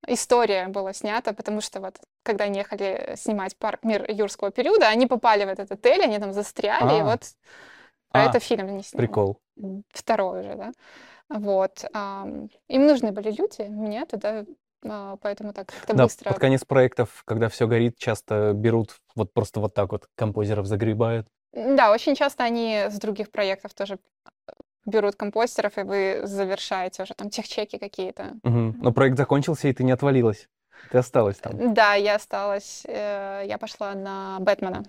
История 0.07 0.69
была 0.69 0.93
снята, 0.93 1.33
потому 1.33 1.61
что 1.61 1.81
вот 1.81 1.99
когда 2.23 2.45
они 2.45 2.59
ехали 2.59 3.15
снимать 3.17 3.57
парк 3.57 3.81
мир 3.83 4.11
юрского 4.11 4.51
периода, 4.51 4.89
они 4.89 5.07
попали 5.07 5.45
в 5.45 5.49
этот 5.49 5.73
отель, 5.73 6.03
они 6.03 6.19
там 6.19 6.33
застряли, 6.33 6.95
а. 6.95 6.99
и 6.99 7.03
вот 7.03 7.23
про 8.11 8.25
а, 8.25 8.31
это 8.31 8.39
фильм 8.39 8.77
не 8.77 8.83
сняли. 8.83 9.07
Прикол. 9.07 9.41
Второй 9.91 10.41
уже, 10.41 10.55
да. 10.55 10.73
Вот. 11.29 11.85
Им 12.69 12.87
нужны 12.87 13.13
были 13.13 13.31
люди, 13.31 13.63
мне 13.63 14.05
туда 14.07 14.45
а, 14.85 15.17
поэтому 15.21 15.53
так 15.53 15.67
как-то 15.67 15.95
да, 15.95 16.05
быстро. 16.05 16.31
под 16.31 16.39
конец 16.39 16.65
проектов, 16.65 17.23
когда 17.25 17.49
все 17.49 17.67
горит, 17.67 17.97
часто 17.99 18.53
берут 18.53 18.97
вот 19.15 19.33
просто 19.33 19.61
вот 19.61 19.75
так 19.75 19.93
вот 19.93 20.09
композеров 20.15 20.67
загребают. 20.67 21.27
Да, 21.53 21.91
очень 21.91 22.15
часто 22.15 22.45
они 22.45 22.85
с 22.89 22.99
других 22.99 23.31
проектов 23.31 23.75
тоже 23.75 23.99
берут 24.87 25.17
компостеров, 25.17 25.79
и 25.79 25.83
вы 25.83 26.21
завершаете 26.25 27.03
уже 27.03 27.15
там 27.15 27.31
техчеки 27.31 27.79
какие-то. 27.79 28.37
Угу. 28.43 28.77
Но 28.79 28.93
проект 28.93 29.19
закончился, 29.19 29.69
и 29.69 29.73
ты 29.73 29.85
не 29.85 29.93
отвалилась. 29.93 30.49
Ты 30.91 30.99
осталась 30.99 31.37
там. 31.37 31.75
Да, 31.75 31.95
я 31.95 32.17
осталась. 32.17 32.83
Э, 32.87 33.43
я 33.47 33.59
пошла 33.59 33.95
на 33.95 34.39
Бэтмена. 34.41 34.85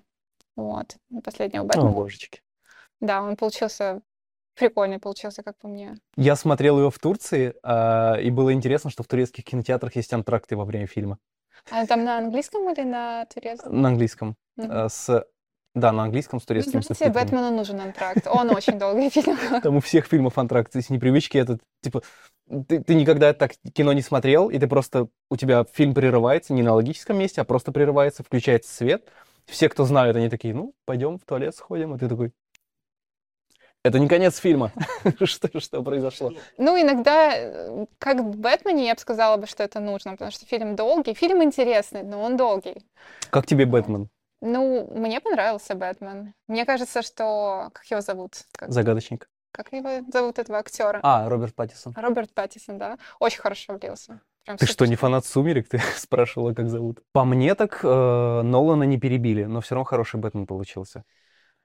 Вот, 0.55 0.95
последнего 1.23 1.63
Бэтмена. 1.63 1.89
О, 1.89 1.93
божечки. 1.93 2.41
Да, 2.99 3.21
он 3.21 3.35
получился 3.35 4.01
прикольный 4.57 4.99
получился, 4.99 5.43
как 5.43 5.57
по 5.57 5.67
мне. 5.67 5.95
Я 6.15 6.35
смотрел 6.35 6.79
его 6.79 6.89
в 6.89 6.99
Турции, 6.99 7.53
э, 7.63 8.21
и 8.21 8.31
было 8.31 8.51
интересно, 8.53 8.89
что 8.89 9.03
в 9.03 9.07
турецких 9.07 9.45
кинотеатрах 9.45 9.95
есть 9.95 10.11
антракты 10.13 10.55
во 10.55 10.65
время 10.65 10.87
фильма. 10.87 11.19
А 11.71 11.85
там 11.85 12.03
на 12.03 12.17
английском 12.17 12.69
или 12.71 12.83
на 12.83 13.25
турецком? 13.25 13.81
На 13.81 13.89
английском. 13.89 14.35
Э, 14.57 14.89
с 14.89 15.25
да, 15.79 15.91
на 15.91 16.03
английском 16.03 16.39
с 16.39 16.45
турецким 16.45 16.81
Знаете, 16.81 17.09
Бэтмену 17.09 17.51
нужен 17.51 17.79
антракт. 17.79 18.27
Он 18.27 18.49
очень 18.49 18.77
долгий 18.79 19.09
фильм. 19.09 19.37
Там 19.63 19.77
у 19.77 19.79
всех 19.79 20.05
фильмов 20.05 20.37
антракт. 20.37 20.75
Если 20.75 20.93
непривычки, 20.93 21.37
это 21.37 21.59
типа... 21.81 22.01
Ты, 22.67 22.81
ты 22.81 22.95
никогда 22.95 23.33
так 23.33 23.51
кино 23.73 23.91
не 23.91 24.01
смотрел, 24.01 24.49
и 24.49 24.57
ты 24.57 24.67
просто... 24.67 25.07
У 25.29 25.35
тебя 25.35 25.65
фильм 25.73 25.93
прерывается 25.93 26.53
не 26.53 26.63
на 26.63 26.73
логическом 26.73 27.17
месте, 27.17 27.41
а 27.41 27.43
просто 27.43 27.73
прерывается, 27.73 28.23
включается 28.23 28.73
свет. 28.73 29.09
Все, 29.45 29.67
кто 29.67 29.83
знают, 29.83 30.15
они 30.15 30.29
такие, 30.29 30.53
ну, 30.53 30.73
пойдем 30.85 31.19
в 31.19 31.25
туалет 31.25 31.55
сходим. 31.55 31.95
И 31.95 31.99
ты 31.99 32.07
такой, 32.07 32.31
это 33.87 33.99
не 33.99 34.07
конец 34.09 34.37
фильма. 34.37 34.71
что, 35.23 35.59
что 35.59 35.81
произошло? 35.81 36.33
Ну, 36.57 36.81
иногда, 36.81 37.31
э, 37.33 37.85
как 37.99 38.19
в 38.19 38.37
Бэтмене, 38.37 38.87
я 38.87 38.95
бы 38.95 38.99
сказала 38.99 39.37
бы, 39.37 39.47
что 39.47 39.63
это 39.63 39.79
нужно, 39.79 40.11
потому 40.11 40.31
что 40.31 40.45
фильм 40.45 40.75
долгий. 40.75 41.13
Фильм 41.13 41.41
интересный, 41.41 42.03
но 42.03 42.21
он 42.21 42.35
долгий. 42.35 42.83
Как 43.29 43.45
тебе 43.45 43.65
Бэтмен? 43.65 44.09
Ну, 44.41 44.87
мне 44.93 45.19
понравился 45.19 45.75
Бэтмен. 45.75 46.33
Мне 46.47 46.65
кажется, 46.65 47.01
что... 47.01 47.69
Как 47.73 47.85
его 47.85 48.01
зовут? 48.01 48.35
Как... 48.53 48.71
Загадочник. 48.71 49.29
Как 49.51 49.73
его 49.73 50.05
зовут, 50.11 50.37
этого 50.37 50.59
актера? 50.59 50.99
А, 51.01 51.27
Роберт 51.27 51.55
Паттисон. 51.55 51.93
Роберт 51.95 52.33
Паттисон, 52.33 52.77
да. 52.77 52.97
Очень 53.19 53.41
хорошо 53.41 53.73
влился. 53.73 54.21
Прям 54.45 54.57
ты 54.57 54.67
что, 54.67 54.85
не 54.85 54.95
фанат 54.95 55.25
«Сумерек»? 55.25 55.67
Ты 55.67 55.79
спрашивала, 55.97 56.53
как 56.53 56.69
зовут. 56.69 57.01
По 57.11 57.25
мне 57.25 57.55
так 57.55 57.79
э, 57.83 58.41
Нолана 58.43 58.83
не 58.83 58.99
перебили, 58.99 59.45
но 59.45 59.61
все 59.61 59.75
равно 59.75 59.85
хороший 59.85 60.19
Бэтмен 60.19 60.45
получился. 60.45 61.03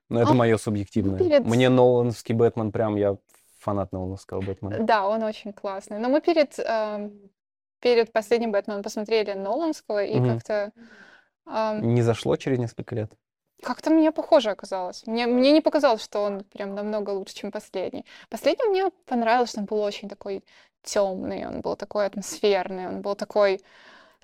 Но 0.09 0.21
это 0.21 0.31
а, 0.31 0.35
мое 0.35 0.57
субъективное. 0.57 1.19
Перед... 1.19 1.45
Мне 1.45 1.69
Нолановский 1.69 2.35
Бэтмен 2.35 2.73
прям, 2.73 2.97
я 2.97 3.17
фанат 3.61 3.93
Нолановского 3.93 4.41
Бэтмена. 4.41 4.85
Да, 4.85 5.07
он 5.07 5.23
очень 5.23 5.53
классный. 5.53 5.99
Но 5.99 6.09
мы 6.09 6.21
перед, 6.21 6.59
э, 6.59 7.11
перед 7.81 8.13
последним 8.13 8.53
Бэтменом 8.53 8.83
посмотрели 8.83 9.33
Ноланского, 9.35 10.03
и 10.03 10.19
угу. 10.19 10.29
как-то 10.29 10.73
не 11.47 12.03
зашло 12.03 12.37
через 12.37 12.59
несколько 12.59 12.95
лет? 12.95 13.13
Как-то 13.63 13.91
мне 13.91 14.11
похоже 14.11 14.51
оказалось. 14.51 15.07
Мне, 15.07 15.27
мне 15.27 15.53
не 15.53 15.61
показалось, 15.61 16.03
что 16.03 16.21
он 16.25 16.45
прям 16.45 16.75
намного 16.75 17.11
лучше, 17.11 17.35
чем 17.35 17.53
последний. 17.53 18.05
Последний 18.29 18.69
мне 18.69 18.91
понравилось, 19.07 19.51
что 19.51 19.61
он 19.61 19.67
был 19.67 19.79
очень 19.79 20.09
такой 20.09 20.45
темный, 20.83 21.47
он 21.47 21.61
был 21.61 21.77
такой 21.77 22.07
атмосферный, 22.07 22.89
он 22.89 23.03
был 23.03 23.15
такой 23.15 23.61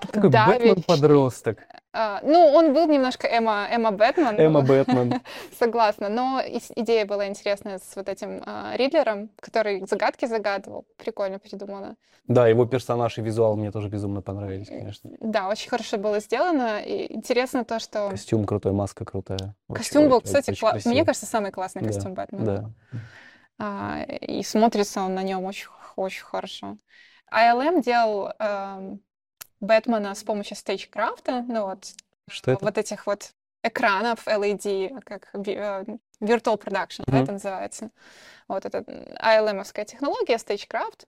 такой 0.07 0.31
Бэтмен-подросток. 0.31 1.59
А, 1.93 2.21
ну, 2.23 2.39
он 2.39 2.75
был 2.75 2.87
немножко 2.87 3.27
Эмма, 3.27 3.67
Эмма 3.71 3.91
Бэтмен. 3.91 4.39
Эмма 4.39 4.61
Бэтмен. 4.63 5.21
Согласна. 5.59 6.09
Но 6.09 6.41
идея 6.77 7.07
была 7.07 7.27
интересная 7.27 7.79
с 7.79 7.97
вот 7.97 8.09
этим 8.09 8.43
а, 8.47 8.77
Ридлером, 8.77 9.31
который 9.41 9.85
загадки 9.87 10.27
загадывал. 10.27 10.87
Прикольно 10.97 11.39
придумано. 11.39 11.97
Да, 12.29 12.47
его 12.47 12.67
персонаж 12.67 13.17
и 13.17 13.23
визуал 13.23 13.57
мне 13.57 13.73
тоже 13.73 13.89
безумно 13.89 14.21
понравились, 14.21 14.69
конечно. 14.69 15.11
Да, 15.19 15.49
очень 15.49 15.71
хорошо 15.71 15.97
было 15.97 16.21
сделано. 16.21 16.81
И 16.81 17.13
интересно 17.15 17.65
то, 17.65 17.79
что... 17.81 18.11
Костюм 18.11 18.45
крутой, 18.45 18.73
маска 18.73 19.07
крутая. 19.07 19.57
Костюм 19.73 20.03
очень, 20.03 20.11
был, 20.11 20.21
кстати, 20.21 20.51
очень 20.51 20.61
кла... 20.61 20.75
мне 20.85 21.07
кажется, 21.07 21.27
самый 21.27 21.51
классный 21.51 21.81
да, 21.83 21.89
костюм 21.89 22.13
Бэтмена. 22.13 22.45
Да. 22.45 22.71
А, 23.59 24.03
и 24.03 24.43
смотрится 24.43 25.01
он 25.01 25.15
на 25.15 25.23
нем 25.23 25.45
очень, 25.45 25.69
очень 25.97 26.23
хорошо. 26.23 26.77
ILM 27.33 27.83
делал... 27.83 28.31
Бэтмена 29.61 30.15
с 30.15 30.23
помощью 30.23 30.57
стейджкрафта, 30.57 31.45
ну 31.49 31.67
вот, 31.67 31.87
Что 32.29 32.53
это? 32.53 32.65
вот 32.65 32.79
этих 32.79 33.07
вот 33.07 33.33
экранов 33.63 34.27
LED, 34.27 35.01
как 35.05 35.29
э, 35.35 35.85
Virtual 36.21 36.61
Production, 36.61 37.05
mm-hmm. 37.05 37.23
это 37.23 37.33
называется. 37.33 37.91
Вот 38.47 38.65
это 38.65 38.79
ILM-овская 38.79 39.85
технология, 39.85 40.37
Stagecraft. 40.37 41.07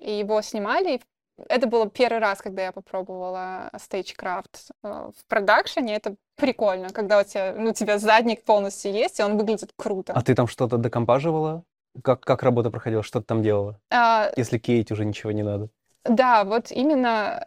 И 0.00 0.18
его 0.18 0.40
снимали, 0.42 1.00
это 1.48 1.66
было 1.66 1.88
первый 1.88 2.18
раз, 2.18 2.40
когда 2.40 2.62
я 2.62 2.72
попробовала 2.72 3.70
стейджкрафт 3.78 4.70
э, 4.82 5.10
в 5.16 5.26
продакшене. 5.28 5.96
Это 5.96 6.14
прикольно, 6.36 6.90
когда 6.90 7.20
у 7.20 7.24
тебя, 7.24 7.54
ну, 7.56 7.70
у 7.70 7.74
тебя 7.74 7.98
задник 7.98 8.44
полностью 8.44 8.92
есть, 8.92 9.18
и 9.18 9.22
он 9.22 9.36
выглядит 9.36 9.72
круто. 9.76 10.12
А 10.12 10.22
ты 10.22 10.34
там 10.34 10.46
что-то 10.46 10.76
декомпаживала? 10.76 11.64
Как, 12.02 12.20
как 12.20 12.42
работа 12.42 12.70
проходила? 12.70 13.02
Что 13.02 13.20
ты 13.20 13.26
там 13.26 13.42
делала? 13.42 13.78
А, 13.90 14.32
Если 14.36 14.58
кейт 14.58 14.90
уже 14.90 15.04
ничего 15.04 15.32
не 15.32 15.42
надо. 15.42 15.68
да, 16.04 16.44
вот 16.44 16.70
именно 16.70 17.46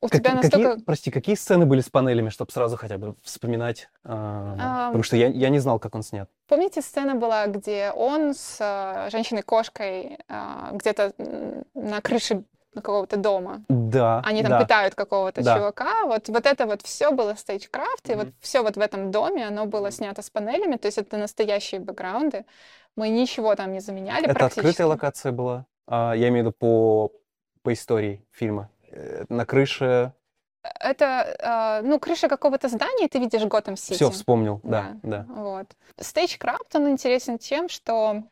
у 0.00 0.08
Как- 0.08 0.20
тебя 0.20 0.40
какие, 0.40 0.62
настолько... 0.62 0.84
прости, 0.84 1.10
какие 1.10 1.34
сцены 1.36 1.66
были 1.66 1.80
с 1.80 1.88
панелями, 1.88 2.28
чтобы 2.28 2.52
сразу 2.52 2.76
хотя 2.76 2.98
бы 2.98 3.14
вспоминать? 3.22 3.88
а, 4.04 4.54
Ам. 4.58 4.86
потому 4.88 5.02
что 5.02 5.16
я, 5.16 5.28
я 5.28 5.48
не 5.48 5.58
знал, 5.58 5.78
как 5.78 5.94
он 5.94 6.02
снят. 6.02 6.28
Помните, 6.48 6.82
сцена 6.82 7.14
была, 7.14 7.46
где 7.46 7.90
он 7.92 8.34
с 8.34 8.56
э, 8.60 9.08
женщиной-кошкой 9.10 10.18
а, 10.28 10.70
где-то 10.72 11.12
на 11.74 12.00
крыше 12.00 12.44
какого-то 12.74 13.16
дома? 13.16 13.62
Да, 13.68 14.20
Они 14.24 14.42
там 14.42 14.50
да. 14.50 14.60
пытают 14.60 14.94
какого-то 14.94 15.42
Да. 15.42 15.56
чувака. 15.56 16.04
Вот, 16.04 16.28
вот 16.28 16.44
это 16.46 16.66
вот 16.66 16.82
все 16.82 17.10
было 17.10 17.34
стейджкрафт, 17.34 18.10
и 18.10 18.14
вот 18.14 18.28
все 18.40 18.62
вот 18.62 18.76
в 18.76 18.80
этом 18.80 19.10
доме, 19.10 19.46
оно 19.46 19.64
было 19.64 19.90
снято 19.90 20.20
с 20.22 20.28
панелями, 20.28 20.76
то 20.76 20.86
есть 20.86 20.98
это 20.98 21.16
настоящие 21.16 21.80
бэкграунды. 21.80 22.44
Мы 22.96 23.08
ничего 23.08 23.54
там 23.54 23.72
не 23.72 23.80
заменяли 23.80 24.26
Это 24.26 24.46
открытая 24.46 24.86
локация 24.86 25.32
была? 25.32 25.64
А, 25.86 26.12
я 26.14 26.28
имею 26.28 26.44
в 26.44 26.46
виду 26.48 26.52
по, 26.58 27.12
по 27.62 27.72
истории 27.72 28.24
фильма. 28.30 28.68
Э, 28.90 29.24
На 29.28 29.44
крыше... 29.46 30.12
Это, 30.80 31.36
а, 31.42 31.82
ну, 31.82 32.00
крыша 32.00 32.28
какого-то 32.28 32.68
здания, 32.68 33.06
ты 33.06 33.20
видишь 33.20 33.44
Готэм 33.44 33.76
Сити. 33.76 33.94
Все, 33.94 34.10
вспомнил, 34.10 34.60
да, 34.64 34.96
да. 35.04 35.24
Вот. 35.28 35.66
Стейджкрафт, 35.96 36.74
он 36.74 36.90
интересен 36.90 37.38
тем, 37.38 37.68
что 37.68 38.24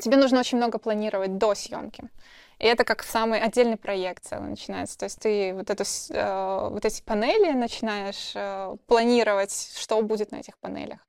тебе 0.00 0.16
нужно 0.16 0.38
очень 0.38 0.58
много 0.58 0.78
планировать 0.78 1.36
до 1.36 1.54
съемки. 1.54 2.04
И 2.58 2.64
это 2.64 2.84
как 2.84 3.02
самый 3.02 3.40
отдельный 3.40 3.76
проект 3.76 4.24
целый 4.24 4.48
начинается. 4.48 4.96
То 4.96 5.04
есть 5.04 5.18
ты 5.18 5.52
вот, 5.52 5.68
эту, 5.68 5.84
э, 6.10 6.68
вот 6.70 6.84
эти 6.84 7.02
панели 7.02 7.52
начинаешь 7.52 8.32
э, 8.34 8.76
планировать, 8.86 9.72
что 9.76 10.00
будет 10.02 10.32
на 10.32 10.36
этих 10.36 10.56
панелях. 10.58 11.00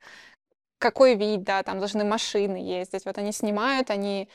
Какой 0.77 1.15
вид, 1.15 1.43
да, 1.43 1.63
там 1.63 1.79
должны 1.79 2.03
машины 2.03 2.57
ездить. 2.57 3.05
Вот 3.05 3.17
они 3.17 3.31
снимают, 3.31 3.89
они 3.89 4.29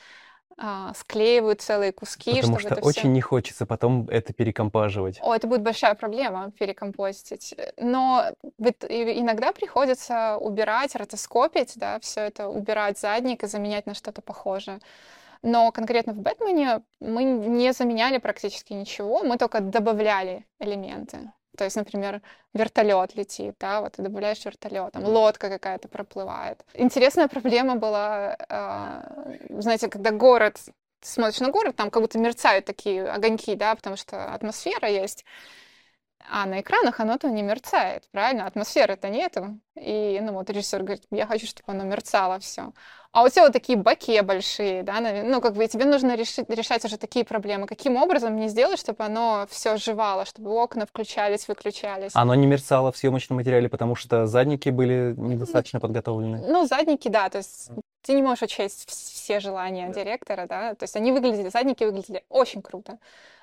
а, 0.57 0.93
склеивают 0.93 1.61
целые 1.61 1.91
куски, 1.91 2.35
Потому 2.41 2.59
что 2.59 2.75
очень 2.75 3.11
не 3.11 3.21
хочется 3.21 3.65
потом 3.65 4.07
это 4.09 4.33
перекомпаживать. 4.33 5.19
о, 5.21 5.35
это 5.35 5.47
будет 5.47 5.61
большая 5.61 5.95
проблема 5.95 6.51
перекомпостить. 6.51 7.55
Но 7.77 8.25
иногда 8.59 9.51
приходится 9.51 10.37
убирать, 10.37 10.95
ротоскопить, 10.95 11.73
да, 11.75 11.99
все 11.99 12.21
это, 12.21 12.49
убирать 12.49 12.99
задник 12.99 13.43
и 13.43 13.47
заменять 13.47 13.85
на 13.85 13.93
что-то 13.93 14.21
похожее. 14.21 14.79
Но 15.41 15.71
конкретно 15.71 16.13
в 16.13 16.19
Бэтмене 16.19 16.81
мы 17.01 17.23
не 17.23 17.73
заменяли 17.73 18.17
практически 18.17 18.73
ничего, 18.73 19.23
мы 19.23 19.37
только 19.37 19.59
добавляли 19.59 20.45
элементы. 20.59 21.31
То 21.57 21.65
есть, 21.65 21.75
например, 21.75 22.21
вертолет 22.53 23.15
летит, 23.15 23.55
да, 23.59 23.81
вот 23.81 23.93
ты 23.93 24.01
добавляешь 24.01 24.43
вертолет, 24.43 24.93
там 24.93 25.03
лодка 25.03 25.49
какая-то 25.49 25.87
проплывает. 25.87 26.63
Интересная 26.73 27.27
проблема 27.27 27.75
была, 27.75 28.35
а, 28.49 29.03
знаете, 29.49 29.87
когда 29.87 30.11
город, 30.11 30.57
ты 30.99 31.07
смотришь 31.07 31.41
на 31.41 31.49
город, 31.49 31.75
там 31.75 31.91
как 31.91 32.01
будто 32.01 32.17
мерцают 32.17 32.65
такие 32.65 33.07
огоньки, 33.07 33.55
да, 33.55 33.75
потому 33.75 33.97
что 33.97 34.33
атмосфера 34.33 34.89
есть. 34.89 35.25
А 36.31 36.45
на 36.45 36.61
экранах 36.61 36.99
оно-то 36.99 37.29
не 37.29 37.41
мерцает, 37.43 38.03
правильно? 38.11 38.45
Атмосферы-то 38.47 39.09
нету. 39.09 39.59
И, 39.75 40.19
ну, 40.21 40.33
вот 40.33 40.49
режиссер 40.49 40.83
говорит, 40.83 41.03
я 41.11 41.27
хочу, 41.27 41.45
чтобы 41.45 41.71
оно 41.73 41.83
мерцало 41.83 42.39
все. 42.39 42.73
А 43.11 43.23
у 43.23 43.29
тебя 43.29 43.43
вот 43.43 43.53
такие 43.53 43.77
баки 43.77 44.19
большие, 44.21 44.81
да, 44.81 44.99
ну, 44.99 45.39
как 45.41 45.53
бы 45.53 45.65
и 45.65 45.67
тебе 45.67 45.85
нужно 45.85 46.15
решить, 46.15 46.49
решать 46.49 46.83
уже 46.85 46.97
такие 46.97 47.23
проблемы. 47.23 47.67
Каким 47.67 47.95
образом 47.95 48.33
мне 48.33 48.47
сделать, 48.47 48.79
чтобы 48.79 49.03
оно 49.03 49.45
все 49.49 49.71
оживало, 49.71 50.25
чтобы 50.25 50.49
окна 50.51 50.85
включались, 50.87 51.47
выключались? 51.47 52.11
Оно 52.15 52.33
не 52.33 52.47
мерцало 52.47 52.91
в 52.91 52.97
съемочном 52.97 53.37
материале, 53.37 53.69
потому 53.69 53.95
что 53.95 54.25
задники 54.25 54.69
были 54.69 55.13
недостаточно 55.17 55.79
подготовлены. 55.79 56.43
Ну, 56.47 56.65
задники, 56.65 57.07
да, 57.07 57.29
то 57.29 57.37
есть 57.39 57.69
ты 58.01 58.13
не 58.13 58.23
можешь 58.23 58.41
учесть 58.41 58.89
вс- 58.89 59.13
все 59.13 59.39
желания 59.39 59.89
директора, 59.93 60.47
да, 60.47 60.73
то 60.73 60.83
есть 60.83 60.95
они 60.95 61.11
выглядели, 61.11 61.49
задники 61.49 61.83
выглядели 61.83 62.23
очень 62.29 62.61
круто. 62.61 62.97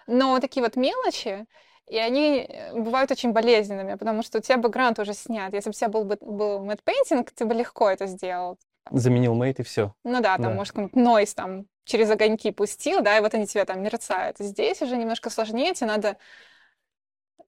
Но 0.07 0.41
такие 0.41 0.63
вот 0.65 0.75
мелочи, 0.75 1.47
и 1.91 1.99
они 1.99 2.47
э, 2.49 2.73
бывают 2.73 3.11
очень 3.11 3.33
болезненными, 3.33 3.97
потому 3.97 4.23
что 4.23 4.39
у 4.39 4.41
тебя 4.41 4.59
бэкграунд 4.59 4.99
уже 5.01 5.13
снят. 5.13 5.53
Если 5.53 5.71
бы 5.71 5.73
у 5.73 5.75
тебя 5.75 5.89
был 5.89 6.05
бы 6.05 6.17
был 6.21 6.65
мэтт 6.65 6.85
пейнтинг, 6.85 7.31
ты 7.33 7.45
бы 7.45 7.55
легко 7.55 7.91
это 7.91 8.07
сделал. 8.07 8.59
Заменил 8.93 9.35
мейт 9.35 9.61
и 9.61 9.63
все. 9.65 9.93
Ну 10.05 10.21
да, 10.21 10.37
там, 10.37 10.45
Да. 10.47 10.51
может, 10.51 10.73
какой-нибудь 10.73 10.97
нойз 10.97 11.35
там 11.35 11.67
через 11.85 12.11
огоньки 12.11 12.53
пустил, 12.53 13.03
да, 13.03 13.19
и 13.19 13.21
вот 13.21 13.35
они 13.35 13.47
тебе 13.47 13.65
там 13.65 13.83
мерцают. 13.83 14.39
Здесь 14.39 14.81
уже 14.83 14.97
немножко 14.97 15.31
сложнее, 15.31 15.75
тебе 15.75 15.89
надо 15.89 16.17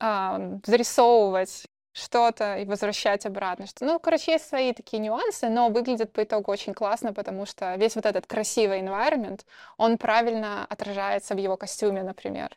а, 0.01 0.59
зарисовывать 0.67 1.65
что-то 1.93 2.57
и 2.57 2.65
возвращать 2.65 3.27
обратно. 3.27 3.67
Что, 3.67 3.85
ну, 3.85 3.99
короче, 3.99 4.33
есть 4.33 4.49
свои 4.49 4.73
такие 4.73 4.99
нюансы, 4.99 5.49
но 5.49 5.69
выглядит 5.69 6.13
по 6.13 6.23
итогу 6.23 6.51
очень 6.51 6.73
классно, 6.75 7.13
потому 7.13 7.47
что 7.47 7.75
весь 7.77 7.97
вот 7.97 8.07
этот 8.07 8.27
красивый 8.27 8.81
environment, 8.81 9.41
он 9.77 9.99
правильно 9.99 10.65
отражается 10.69 11.35
в 11.35 11.39
его 11.39 11.57
костюме, 11.57 12.03
например. 12.03 12.57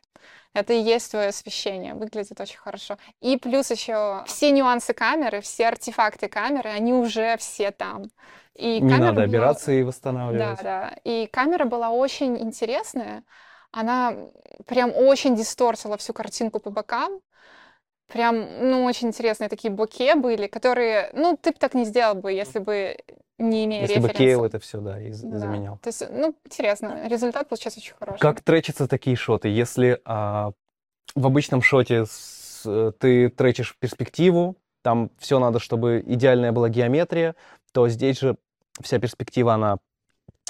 Это 0.54 0.72
и 0.72 0.78
есть 0.80 1.10
твое 1.10 1.28
освещение, 1.28 1.92
выглядит 1.94 2.40
очень 2.40 2.56
хорошо. 2.58 2.96
И 3.20 3.36
плюс 3.36 3.70
еще 3.70 4.24
все 4.26 4.50
нюансы 4.52 4.94
камеры, 4.94 5.42
все 5.42 5.68
артефакты 5.68 6.28
камеры, 6.28 6.70
они 6.70 6.94
уже 6.94 7.36
все 7.36 7.70
там. 7.72 8.04
И 8.54 8.80
Не 8.80 8.96
надо 8.96 9.12
была- 9.12 9.24
обираться 9.24 9.72
и 9.72 9.82
да, 9.82 9.86
восстанавливать. 9.86 10.62
да. 10.62 10.94
И 11.04 11.26
камера 11.30 11.66
была 11.66 11.90
очень 11.90 12.38
интересная. 12.38 13.22
Она 13.70 14.14
прям 14.66 14.92
очень 14.96 15.36
дисторсила 15.36 15.98
всю 15.98 16.14
картинку 16.14 16.58
по 16.58 16.70
бокам. 16.70 17.20
Прям, 18.08 18.70
ну, 18.70 18.84
очень 18.84 19.08
интересные 19.08 19.48
такие 19.48 19.72
боке 19.72 20.14
были, 20.14 20.46
которые, 20.46 21.10
ну, 21.12 21.36
ты 21.36 21.50
бы 21.50 21.56
так 21.58 21.74
не 21.74 21.84
сделал 21.84 22.14
бы, 22.14 22.30
если 22.32 22.60
бы 22.60 22.96
не 23.38 23.64
имея 23.64 23.82
Если 23.82 23.94
бы 23.98 24.08
референса. 24.08 24.18
Кейл 24.18 24.44
это 24.44 24.58
все, 24.60 24.80
да, 24.80 25.00
и 25.00 25.10
з- 25.12 25.26
Да. 25.26 25.38
заменял. 25.38 25.78
То 25.78 25.88
есть, 25.88 26.04
ну, 26.10 26.34
интересно. 26.44 27.06
Результат 27.08 27.48
получается 27.48 27.80
очень 27.80 27.94
хороший. 27.98 28.20
Как 28.20 28.40
тречатся 28.42 28.86
такие 28.86 29.16
шоты? 29.16 29.48
Если 29.48 30.00
а, 30.04 30.52
в 31.14 31.26
обычном 31.26 31.62
шоте 31.62 32.06
с- 32.06 32.62
э, 32.64 32.92
ты 32.98 33.28
тречишь 33.28 33.76
перспективу, 33.78 34.56
там 34.82 35.10
все 35.18 35.38
надо, 35.40 35.58
чтобы 35.58 36.02
идеальная 36.06 36.52
была 36.52 36.68
геометрия, 36.68 37.34
то 37.72 37.88
здесь 37.88 38.20
же 38.20 38.36
вся 38.80 38.98
перспектива, 38.98 39.54
она 39.54 39.78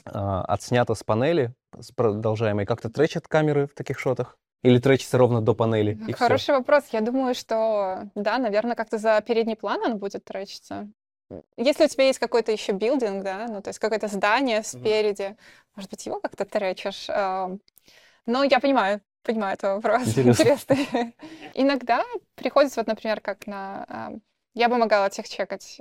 а, 0.04 0.42
отснята 0.44 0.94
с 0.94 1.02
панели, 1.02 1.52
с 1.80 1.90
продолжаемой. 1.90 2.64
Как-то 2.66 2.90
тречат 2.90 3.26
камеры 3.26 3.66
в 3.66 3.74
таких 3.74 3.98
шотах? 3.98 4.38
Или 4.66 4.78
тречится 4.80 5.16
ровно 5.16 5.40
до 5.40 5.54
панели? 5.54 5.96
и? 6.08 6.12
Хороший 6.12 6.54
вопрос. 6.54 6.84
Я 6.90 7.00
думаю, 7.00 7.36
что, 7.36 8.10
да, 8.16 8.38
наверное, 8.38 8.74
как-то 8.74 8.98
за 8.98 9.20
передний 9.20 9.54
план 9.54 9.80
он 9.84 9.98
будет 9.98 10.24
тречиться. 10.24 10.88
Если 11.56 11.84
у 11.84 11.88
тебя 11.88 12.06
есть 12.06 12.18
какой-то 12.18 12.50
еще 12.50 12.72
билдинг, 12.72 13.22
да, 13.22 13.46
ну, 13.48 13.62
то 13.62 13.68
есть 13.68 13.78
какое-то 13.78 14.08
здание 14.08 14.64
спереди, 14.64 15.36
может 15.76 15.90
быть, 15.90 16.04
его 16.06 16.18
как-то 16.20 16.44
тречишь. 16.44 17.06
Но 17.08 18.42
я 18.42 18.58
понимаю, 18.58 19.00
понимаю 19.22 19.56
твой 19.56 19.74
вопрос. 19.76 20.02
Интересно. 20.08 20.42
Интересный. 20.42 21.14
Иногда 21.54 22.04
приходится, 22.34 22.80
вот, 22.80 22.88
например, 22.88 23.20
как 23.20 23.46
на... 23.46 24.10
Я 24.54 24.68
помогала 24.68 25.10
техчекать 25.10 25.80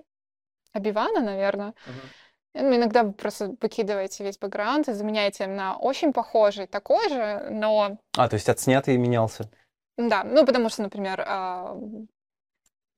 Обивана, 0.73 1.21
наверное. 1.21 1.73
Ну, 2.55 2.75
Иногда 2.75 3.03
вы 3.03 3.11
просто 3.11 3.55
выкидываете 3.61 4.23
весь 4.23 4.37
бэкграунд 4.37 4.87
и 4.87 4.93
заменяете 4.93 5.45
на 5.47 5.75
очень 5.77 6.13
похожий, 6.13 6.67
такой 6.67 7.09
же, 7.09 7.47
но 7.51 7.97
А, 8.17 8.29
то 8.29 8.35
есть 8.35 8.47
отснятый 8.49 8.97
менялся. 8.97 9.49
да, 9.97 10.23
ну 10.23 10.45
потому 10.45 10.69
что, 10.69 10.81
например, 10.83 11.21
а, 11.27 11.77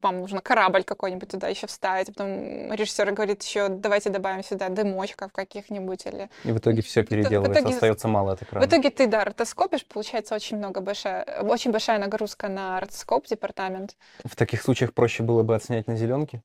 вам 0.01 0.19
нужно 0.19 0.41
корабль 0.41 0.83
какой-нибудь 0.83 1.29
туда 1.29 1.47
еще 1.47 1.65
вставить, 1.65 2.09
а 2.09 2.11
потом 2.13 2.71
режиссер 2.71 3.11
говорит 3.13 3.41
еще, 3.41 3.67
давайте 3.67 4.11
добавим 4.11 4.43
сюда 4.43 4.69
дымочков 4.69 5.31
каких-нибудь 5.33 6.05
или... 6.05 6.29
И 6.43 6.51
в 6.51 6.59
итоге 6.59 6.83
все 6.83 7.01
в 7.01 7.07
переделывается, 7.07 7.61
итоге- 7.61 7.73
остается 7.75 8.07
мало 8.07 8.33
от 8.33 8.43
экрана. 8.43 8.63
В 8.63 8.69
итоге 8.69 8.91
ты, 8.91 9.07
да, 9.07 9.25
ротоскопишь, 9.25 9.87
получается 9.87 10.35
очень 10.35 10.57
много 10.57 10.81
большая, 10.81 11.41
очень 11.41 11.71
большая 11.71 11.97
нагрузка 11.97 12.47
на 12.47 12.79
ротоскоп 12.79 13.25
департамент. 13.25 13.97
В 14.23 14.35
таких 14.35 14.61
случаях 14.61 14.93
проще 14.93 15.23
было 15.23 15.41
бы 15.41 15.55
отснять 15.55 15.87
на 15.87 15.95
зеленке 15.95 16.43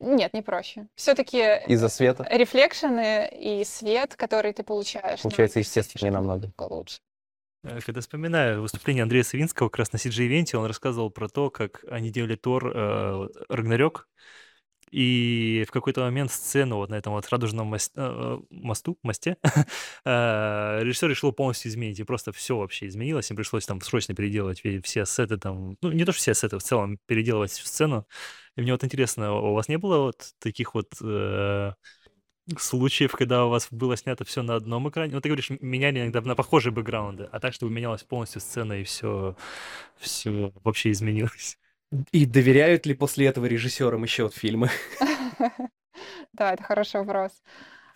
Нет, 0.00 0.34
не 0.34 0.42
проще. 0.42 0.86
Все-таки 0.94 1.38
из-за 1.66 1.88
света. 1.88 2.26
рефлекшены 2.30 3.28
и 3.32 3.64
свет, 3.64 4.16
который 4.16 4.52
ты 4.52 4.62
получаешь. 4.62 5.20
ну, 5.22 5.30
Получается 5.30 5.60
естественнее 5.60 6.12
намного. 6.12 6.52
лучше. 6.58 6.98
Э, 7.62 7.80
Когда 7.80 8.00
вспоминаю 8.00 8.62
выступление 8.62 9.02
Андрея 9.02 9.22
Савинского 9.22 9.68
как 9.68 9.78
раз 9.78 9.92
на 9.92 9.96
CG-ивенте, 9.98 10.56
он 10.58 10.66
рассказывал 10.66 11.10
про 11.10 11.28
то, 11.28 11.50
как 11.50 11.84
они 11.90 12.10
делали 12.10 12.36
Тор 12.36 12.70
э, 12.76 13.28
Рагнарёк, 13.48 14.08
и 14.94 15.64
в 15.68 15.72
какой-то 15.72 16.02
момент 16.02 16.30
сцену 16.30 16.76
вот 16.76 16.90
на 16.90 16.94
этом 16.96 17.12
вот 17.14 17.28
радужном 17.30 17.74
мос- 17.74 17.90
э, 17.96 18.38
мосту, 18.50 18.98
мосте, 19.02 19.36
э, 20.04 20.78
режиссер 20.82 21.08
решил 21.08 21.32
полностью 21.32 21.70
изменить, 21.70 22.00
и 22.00 22.04
просто 22.04 22.32
все 22.32 22.56
вообще 22.56 22.86
изменилось, 22.88 23.30
им 23.30 23.36
пришлось 23.36 23.66
там 23.66 23.80
срочно 23.80 24.14
переделывать 24.14 24.62
все 24.84 25.02
ассеты 25.02 25.36
там, 25.38 25.76
ну 25.82 25.92
не 25.92 26.04
то, 26.04 26.12
что 26.12 26.20
все 26.22 26.32
ассеты, 26.32 26.58
в 26.58 26.62
целом 26.62 26.98
переделывать 27.06 27.50
всю 27.52 27.66
сцену. 27.66 28.06
И 28.56 28.62
мне 28.62 28.72
вот 28.72 28.84
интересно, 28.84 29.34
у 29.34 29.54
вас 29.54 29.68
не 29.68 29.78
было 29.78 29.98
вот 29.98 30.32
таких 30.38 30.74
вот 30.74 30.88
э, 31.02 31.72
случаев, 32.58 33.12
когда 33.12 33.46
у 33.46 33.50
вас 33.50 33.68
было 33.70 33.96
снято 33.96 34.24
все 34.24 34.42
на 34.42 34.56
одном 34.56 34.88
экране? 34.88 35.14
Ну, 35.14 35.20
ты 35.20 35.28
говоришь, 35.28 35.50
меняли 35.60 36.00
иногда 36.00 36.20
на 36.22 36.34
похожие 36.36 36.72
бэкграунды, 36.72 37.28
а 37.32 37.40
так, 37.40 37.54
чтобы 37.54 37.72
менялась 37.72 38.02
полностью 38.04 38.40
сцена 38.40 38.74
и 38.74 38.84
все, 38.84 39.36
все 39.98 40.52
вообще 40.64 40.90
изменилось. 40.92 41.58
И 42.12 42.26
доверяют 42.26 42.86
ли 42.86 42.94
после 42.94 43.26
этого 43.26 43.46
режиссерам 43.46 44.02
еще 44.02 44.26
от 44.26 44.34
фильмы? 44.34 44.70
Да, 46.32 46.52
это 46.52 46.62
хороший 46.64 47.00
вопрос. 47.00 47.30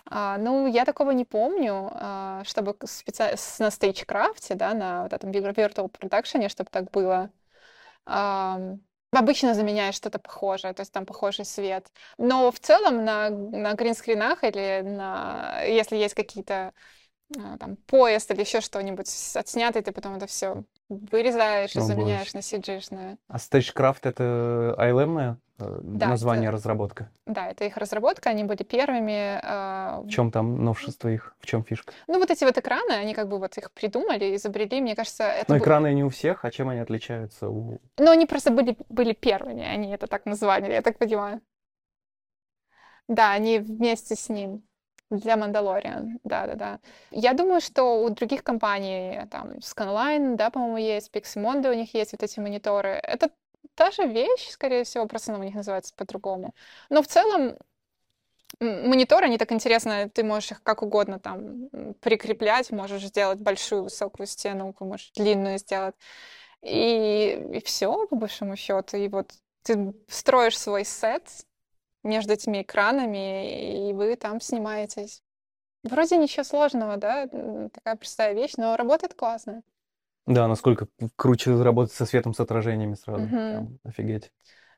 А, 0.06 0.38
ну, 0.38 0.66
я 0.66 0.84
такого 0.84 1.10
не 1.10 1.24
помню, 1.24 1.90
а, 1.92 2.42
чтобы 2.44 2.76
специ... 2.86 3.34
на 3.58 3.70
стейджкрафте, 3.70 4.54
да, 4.54 4.74
на 4.74 5.02
вот 5.02 5.12
этом 5.12 5.30
Virtual 5.30 5.90
Production, 5.90 6.48
чтобы 6.48 6.70
так 6.70 6.90
было. 6.90 7.30
А, 8.06 8.58
обычно 9.12 9.54
заменяешь 9.54 9.96
что-то 9.96 10.18
похожее, 10.18 10.72
то 10.74 10.80
есть 10.82 10.92
там 10.92 11.04
похожий 11.06 11.44
свет. 11.44 11.90
Но 12.16 12.50
в 12.50 12.60
целом 12.60 13.04
на, 13.04 13.30
на 13.30 13.74
гринскринах 13.74 14.44
или 14.44 14.82
на, 14.82 15.62
если 15.62 15.96
есть 15.96 16.14
какие-то 16.14 16.72
а, 17.36 17.58
там 17.58 17.76
поезд 17.76 18.30
или 18.30 18.40
еще 18.40 18.60
что-нибудь 18.60 19.08
отснятый, 19.34 19.82
ты 19.82 19.92
потом 19.92 20.16
это 20.16 20.26
все 20.26 20.64
вырезаешь 20.88 21.76
и 21.76 21.80
заменяешь 21.80 22.34
на 22.34 22.38
CG-шное. 22.38 23.18
А 23.28 23.36
Stagecraft— 23.36 24.00
это 24.02 24.74
ILM 24.78 25.36
э, 25.58 25.78
да, 25.82 26.08
название, 26.08 26.48
это, 26.48 26.52
разработка? 26.52 27.10
Да, 27.26 27.50
это 27.50 27.64
их 27.64 27.76
разработка, 27.76 28.30
они 28.30 28.44
были 28.44 28.62
первыми. 28.62 29.40
Э, 29.42 30.00
в 30.02 30.08
чем 30.08 30.30
там 30.30 30.64
новшество 30.64 31.08
их? 31.08 31.34
В 31.40 31.46
чем 31.46 31.64
фишка? 31.64 31.92
Ну, 32.06 32.18
вот 32.18 32.30
эти 32.30 32.44
вот 32.44 32.56
экраны, 32.56 32.92
они 32.92 33.14
как 33.14 33.28
бы 33.28 33.38
вот 33.38 33.56
их 33.58 33.70
придумали, 33.72 34.34
изобрели, 34.34 34.80
мне 34.80 34.96
кажется... 34.96 35.24
Это 35.24 35.52
Но 35.52 35.58
экраны 35.58 35.92
не 35.92 36.04
у 36.04 36.08
всех, 36.08 36.44
а 36.44 36.50
чем 36.50 36.68
они 36.68 36.80
отличаются? 36.80 37.48
У... 37.48 37.80
Ну, 37.98 38.10
они 38.10 38.26
просто 38.26 38.50
были, 38.50 38.76
были 38.88 39.12
первыми, 39.12 39.64
они 39.64 39.92
это 39.92 40.06
так 40.06 40.26
назвали, 40.26 40.72
я 40.72 40.82
так 40.82 40.98
понимаю. 40.98 41.40
Да, 43.08 43.32
они 43.32 43.58
вместе 43.58 44.14
с 44.14 44.28
ним. 44.28 44.62
Для 45.10 45.36
Mandalorian, 45.36 46.18
да-да-да. 46.24 46.80
Я 47.10 47.32
думаю, 47.32 47.60
что 47.62 48.02
у 48.02 48.10
других 48.10 48.44
компаний, 48.44 49.20
там, 49.30 49.52
Scanline, 49.58 50.36
да, 50.36 50.50
по-моему, 50.50 50.76
есть, 50.76 51.10
Pixemondo, 51.10 51.70
у 51.70 51.74
них 51.74 51.94
есть 51.94 52.12
вот 52.12 52.22
эти 52.22 52.40
мониторы. 52.40 52.90
Это 52.90 53.30
та 53.74 53.90
же 53.90 54.06
вещь, 54.06 54.50
скорее 54.50 54.84
всего, 54.84 55.06
просто 55.06 55.32
она 55.32 55.40
у 55.40 55.44
них 55.44 55.54
называется 55.54 55.94
по-другому. 55.96 56.54
Но 56.90 57.02
в 57.02 57.06
целом 57.06 57.56
мониторы, 58.60 59.26
они 59.26 59.38
так 59.38 59.52
интересно, 59.52 60.10
ты 60.10 60.24
можешь 60.24 60.52
их 60.52 60.62
как 60.62 60.82
угодно 60.82 61.18
там 61.18 61.68
прикреплять, 62.00 62.70
можешь 62.70 63.02
сделать 63.02 63.38
большую 63.38 63.84
высокую 63.84 64.26
стену, 64.26 64.74
можешь 64.80 65.12
длинную 65.14 65.58
сделать. 65.58 65.94
И, 66.62 67.50
и 67.54 67.62
все, 67.64 68.06
по 68.08 68.16
большому 68.16 68.56
счету. 68.56 68.96
И 68.96 69.08
вот 69.08 69.32
ты 69.62 69.94
строишь 70.08 70.58
свой 70.58 70.84
сет, 70.84 71.22
между 72.02 72.32
этими 72.32 72.62
экранами, 72.62 73.88
и 73.88 73.92
вы 73.92 74.16
там 74.16 74.40
снимаетесь. 74.40 75.22
Вроде 75.84 76.16
ничего 76.16 76.44
сложного, 76.44 76.96
да, 76.96 77.26
такая 77.72 77.96
простая 77.96 78.34
вещь, 78.34 78.54
но 78.56 78.76
работает 78.76 79.14
классно. 79.14 79.62
Да, 80.26 80.46
насколько 80.46 80.88
круче 81.16 81.54
работать 81.62 81.94
со 81.94 82.04
светом, 82.04 82.34
с 82.34 82.40
отражениями 82.40 82.94
сразу. 82.94 83.22
Угу. 83.22 83.30
Прям 83.30 83.78
офигеть. 83.84 84.30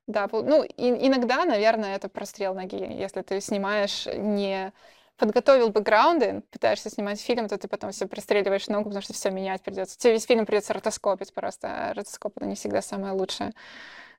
Да, 0.06 0.28
ну, 0.32 0.62
и, 0.62 1.06
иногда, 1.06 1.44
наверное, 1.44 1.96
это 1.96 2.08
прострел 2.08 2.54
ноги. 2.54 2.76
Если 2.76 3.22
ты 3.22 3.40
снимаешь 3.40 4.06
не 4.06 4.72
подготовил 5.16 5.68
бэкграунды, 5.68 6.42
пытаешься 6.50 6.88
снимать 6.90 7.20
фильм, 7.20 7.46
то 7.48 7.58
ты 7.58 7.68
потом 7.68 7.92
все 7.92 8.06
простреливаешь 8.06 8.68
ногу, 8.68 8.84
потому 8.84 9.02
что 9.02 9.12
все 9.12 9.30
менять 9.30 9.62
придется. 9.62 9.98
Тебе 9.98 10.14
весь 10.14 10.24
фильм 10.24 10.46
придется 10.46 10.72
ротоскопить 10.72 11.34
просто, 11.34 11.90
а 11.90 11.94
ротоскоп 11.94 12.38
это 12.38 12.46
не 12.46 12.54
всегда 12.54 12.80
самое 12.80 13.12
лучшее 13.12 13.52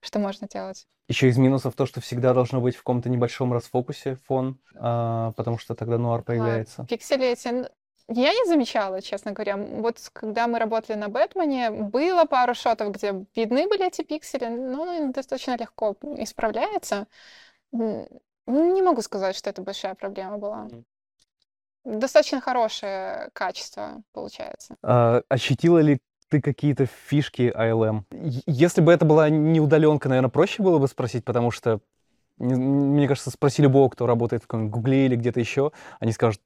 что 0.01 0.19
можно 0.19 0.47
делать. 0.47 0.87
Еще 1.07 1.29
из 1.29 1.37
минусов 1.37 1.75
то, 1.75 1.85
что 1.85 2.01
всегда 2.01 2.33
должно 2.33 2.61
быть 2.61 2.75
в 2.75 2.79
каком-то 2.79 3.09
небольшом 3.09 3.53
расфокусе 3.53 4.15
фон, 4.27 4.59
а, 4.75 5.31
потому 5.33 5.57
что 5.57 5.75
тогда 5.75 5.97
нуар 5.97 6.23
появляется. 6.23 6.83
А, 6.83 6.85
пиксели 6.85 7.27
эти 7.27 7.69
я 8.13 8.33
не 8.33 8.45
замечала, 8.45 9.01
честно 9.01 9.31
говоря. 9.31 9.57
Вот 9.57 9.97
когда 10.11 10.47
мы 10.47 10.59
работали 10.59 10.97
на 10.97 11.07
Бэтмене, 11.07 11.71
было 11.71 12.25
пару 12.25 12.53
шотов, 12.53 12.91
где 12.91 13.25
видны 13.35 13.67
были 13.67 13.87
эти 13.87 14.01
пиксели, 14.03 14.47
но 14.47 15.11
достаточно 15.13 15.55
легко 15.55 15.95
исправляется. 16.17 17.07
Не 17.71 18.81
могу 18.81 19.01
сказать, 19.01 19.35
что 19.35 19.49
это 19.49 19.61
большая 19.61 19.95
проблема 19.95 20.37
была. 20.37 20.67
Достаточно 21.85 22.41
хорошее 22.41 23.29
качество 23.33 24.03
получается. 24.11 24.75
А, 24.83 25.21
ощутила 25.29 25.79
ли 25.79 25.99
ты 26.31 26.41
какие-то 26.41 26.85
фишки 26.85 27.53
ALM. 27.53 28.03
Если 28.47 28.79
бы 28.79 28.93
это 28.93 29.03
была 29.03 29.29
не 29.29 29.59
удаленка, 29.59 30.07
наверное, 30.07 30.29
проще 30.29 30.63
было 30.63 30.77
бы 30.79 30.87
спросить, 30.87 31.25
потому 31.25 31.51
что, 31.51 31.81
мне 32.37 33.05
кажется, 33.07 33.29
спроси 33.31 33.61
любого, 33.61 33.89
кто 33.89 34.07
работает 34.07 34.43
в 34.43 34.47
каком-нибудь 34.47 34.73
Гугле 34.73 35.05
или 35.07 35.17
где-то 35.17 35.41
еще, 35.41 35.73
они 35.99 36.13
скажут, 36.13 36.41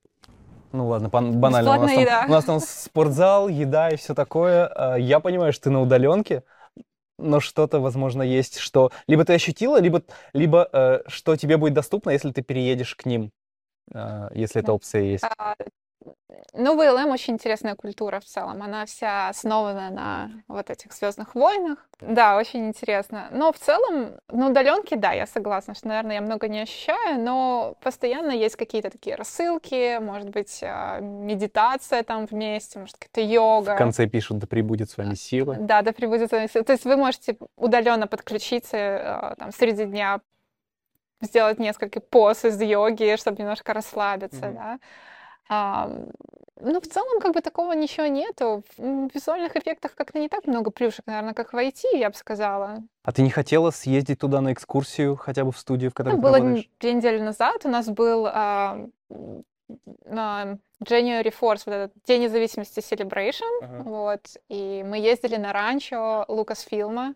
ну 0.71 0.88
ладно, 0.88 1.09
банально, 1.09 1.77
у 1.77 1.81
нас, 1.81 1.93
там, 1.93 2.29
у 2.29 2.31
нас 2.33 2.45
там 2.45 2.59
спортзал, 2.59 3.47
еда 3.47 3.91
и 3.91 3.95
все 3.95 4.15
такое. 4.15 4.65
А, 4.65 4.95
я 4.95 5.19
понимаю, 5.19 5.53
что 5.53 5.65
ты 5.65 5.69
на 5.69 5.81
удаленке, 5.81 6.43
но 7.19 7.39
что-то, 7.39 7.79
возможно, 7.79 8.23
есть, 8.23 8.57
что 8.57 8.91
либо 9.07 9.23
ты 9.23 9.33
ощутила, 9.33 9.79
либо, 9.79 10.01
либо 10.33 10.67
э, 10.73 11.01
что 11.07 11.36
тебе 11.36 11.57
будет 11.57 11.75
доступно, 11.75 12.09
если 12.09 12.31
ты 12.31 12.41
переедешь 12.41 12.95
к 12.95 13.05
ним, 13.05 13.31
э, 13.93 14.29
если 14.33 14.61
эта 14.61 14.73
опция 14.73 15.03
есть. 15.03 15.23
Ну, 16.53 16.76
ВЛМ 16.76 17.12
очень 17.12 17.34
интересная 17.34 17.76
культура 17.76 18.20
в 18.20 18.26
целом. 18.26 18.62
Она 18.62 18.86
вся 18.86 19.30
основана 19.30 19.89
на 19.89 20.32
вот 20.47 20.70
этих 20.70 20.93
Звездных 20.93 21.36
войнах. 21.36 21.78
Да, 21.99 22.38
очень 22.38 22.68
интересно. 22.68 23.28
Но 23.32 23.51
в 23.51 23.58
целом, 23.58 24.18
на 24.30 24.49
удаленке, 24.49 24.95
да, 24.95 25.12
я 25.12 25.28
согласна, 25.28 25.76
что, 25.76 25.88
наверное, 25.88 26.16
я 26.16 26.22
много 26.22 26.47
не 26.47 26.62
ощущаю, 26.62 27.20
но 27.20 27.76
постоянно 27.82 28.32
есть 28.32 28.56
какие-то 28.56 28.89
такие 28.89 29.16
рассылки, 29.16 29.99
может 29.99 30.30
быть, 30.30 30.60
а, 30.64 30.99
медитация 30.99 32.03
там 32.03 32.26
вместе, 32.26 32.80
может, 32.80 32.97
какая-то 32.97 33.22
йога. 33.22 33.76
В 33.76 33.78
конце 33.78 34.08
пишут, 34.08 34.39
да 34.39 34.47
прибудет 34.47 34.89
с 34.89 34.97
вами 34.97 35.16
сила. 35.16 35.56
Да, 35.60 35.82
да 35.82 35.91
прибудет 35.91 36.30
с 36.30 36.32
вами 36.32 36.47
сила. 36.47 36.64
То 36.64 36.74
есть 36.74 36.86
вы 36.86 36.97
можете 36.97 37.38
удаленно 37.58 38.08
подключиться 38.08 38.78
а, 38.78 39.36
там 39.36 39.51
среди 39.51 39.86
дня, 39.86 40.22
сделать 41.22 41.60
несколько 41.60 41.99
поз 41.99 42.45
из 42.45 42.62
йоги, 42.62 43.16
чтобы 43.18 43.39
немножко 43.39 43.74
расслабиться, 43.74 44.45
mm-hmm. 44.45 44.53
да. 44.53 44.80
А, 45.48 45.89
ну, 46.60 46.82
в 46.82 46.88
целом, 46.88 47.20
как 47.20 47.34
бы 47.34 47.41
такого 47.41 47.74
ничего 47.74 48.08
нету. 48.08 48.64
В 48.78 49.10
визуальных 49.14 49.56
эффектах 49.56 49.93
как-то 49.96 50.20
не 50.20 50.30
так 50.30 50.48
много 50.48 50.72
плюшек, 50.72 51.06
наверное, 51.06 51.34
как 51.34 51.54
в 51.54 51.58
IT, 51.58 51.82
я 51.93 52.10
бы 52.10 52.16
сказала. 52.16 52.84
А 53.04 53.12
ты 53.12 53.22
не 53.22 53.30
хотела 53.30 53.72
съездить 53.72 54.20
туда 54.20 54.41
на 54.41 54.54
экскурсию, 54.54 55.16
хотя 55.16 55.43
бы 55.43 55.52
в 55.52 55.58
студию, 55.58 55.91
в 55.91 55.93
которой 55.93 56.14
ну, 56.14 56.18
ты 56.18 56.24
было 56.24 56.38
работаешь? 56.38 56.70
две 56.80 56.93
недели 56.93 57.20
назад 57.20 57.66
у 57.66 57.70
нас 57.70 57.88
был 57.88 58.28
а, 58.28 58.88
на 60.06 60.58
January 60.84 61.34
Force, 61.39 61.64
вот 61.66 61.74
этот 61.74 61.91
День 62.06 62.24
независимости 62.24 62.80
Celebration, 62.80 63.60
ага. 63.62 63.84
вот, 63.84 64.22
и 64.50 64.84
мы 64.86 64.98
ездили 64.98 65.36
на 65.36 65.54
ранчо 65.54 66.26
Лукасфилма, 66.28 67.16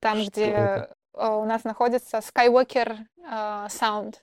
там, 0.00 0.20
Что 0.20 0.30
где 0.30 0.44
это? 0.46 0.96
у 1.14 1.44
нас 1.44 1.64
находится 1.64 2.18
Skywalker 2.18 2.98
uh, 3.28 3.66
Sound 3.68 4.16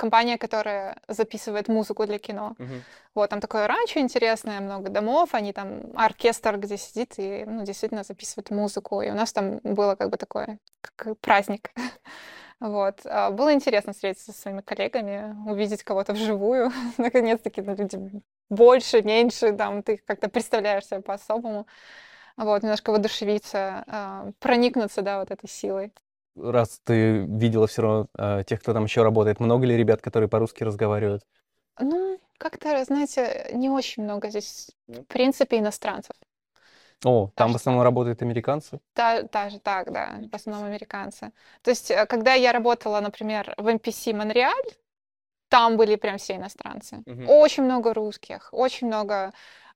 компания, 0.00 0.38
которая 0.38 0.96
записывает 1.08 1.68
музыку 1.68 2.06
для 2.06 2.18
кино. 2.18 2.54
Uh-huh. 2.58 2.80
Вот, 3.14 3.30
там 3.30 3.40
такое 3.40 3.66
ранчо 3.66 4.00
интересное, 4.00 4.60
много 4.60 4.88
домов, 4.88 5.34
они 5.34 5.52
там, 5.52 5.82
оркестр, 5.94 6.56
где 6.56 6.78
сидит 6.78 7.18
и, 7.18 7.44
ну, 7.46 7.64
действительно 7.64 8.02
записывает 8.02 8.50
музыку. 8.50 9.02
И 9.02 9.10
у 9.10 9.14
нас 9.14 9.32
там 9.32 9.60
было 9.62 9.96
как 9.96 10.10
бы 10.10 10.16
такое, 10.16 10.58
как 10.96 11.18
праздник. 11.18 11.70
Вот. 12.62 13.00
А, 13.06 13.30
было 13.30 13.54
интересно 13.54 13.94
встретиться 13.94 14.32
со 14.32 14.38
своими 14.38 14.60
коллегами, 14.60 15.34
увидеть 15.50 15.82
кого-то 15.82 16.12
вживую. 16.12 16.70
Наконец-таки 16.98 17.62
ну, 17.62 17.74
люди 17.74 18.22
больше, 18.50 19.00
меньше, 19.02 19.52
там, 19.52 19.82
ты 19.82 19.96
как-то 19.96 20.28
представляешь 20.28 20.84
себя 20.84 21.00
по-особому. 21.00 21.66
Вот, 22.36 22.62
немножко 22.62 22.90
воодушевиться, 22.90 23.84
а, 23.86 24.30
проникнуться, 24.40 25.00
да, 25.00 25.20
вот 25.20 25.30
этой 25.30 25.48
силой 25.48 25.90
раз 26.42 26.80
ты 26.84 27.24
видела 27.24 27.66
все 27.66 27.82
равно 27.82 28.06
э, 28.16 28.44
тех, 28.46 28.60
кто 28.60 28.72
там 28.72 28.84
еще 28.84 29.02
работает, 29.02 29.40
много 29.40 29.66
ли 29.66 29.76
ребят, 29.76 30.00
которые 30.00 30.28
по-русски 30.28 30.64
разговаривают? 30.64 31.22
Ну, 31.78 32.20
как-то, 32.38 32.84
знаете, 32.84 33.50
не 33.52 33.70
очень 33.70 34.04
много 34.04 34.28
здесь, 34.30 34.70
в 34.86 35.04
принципе, 35.04 35.58
иностранцев. 35.58 36.16
О, 37.04 37.30
там 37.34 37.52
в 37.52 37.56
основном 37.56 37.82
работают 37.82 38.22
американцы? 38.22 38.78
Да, 38.94 39.22
даже 39.22 39.58
так, 39.58 39.90
да, 39.90 40.20
в 40.30 40.34
основном 40.34 40.66
американцы. 40.66 41.32
То 41.62 41.70
есть, 41.70 41.90
э, 41.90 42.06
когда 42.06 42.34
я 42.34 42.52
работала, 42.52 43.00
например, 43.00 43.54
в 43.56 43.66
MPC 43.66 44.14
Монреаль, 44.14 44.74
там 45.48 45.76
были 45.76 45.96
прям 45.96 46.18
все 46.18 46.36
иностранцы. 46.36 47.02
Угу. 47.06 47.24
Очень 47.26 47.64
много 47.64 47.92
русских, 47.92 48.50
очень 48.52 48.86
много 48.86 49.32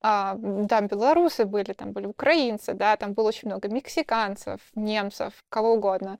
а, 0.06 0.36
там 0.68 0.86
белорусы 0.86 1.46
были, 1.46 1.72
там 1.72 1.92
были 1.92 2.04
украинцы, 2.04 2.74
да, 2.74 2.94
там 2.98 3.14
было 3.14 3.28
очень 3.28 3.48
много 3.48 3.68
мексиканцев, 3.68 4.60
немцев, 4.74 5.32
кого 5.48 5.72
угодно. 5.72 6.18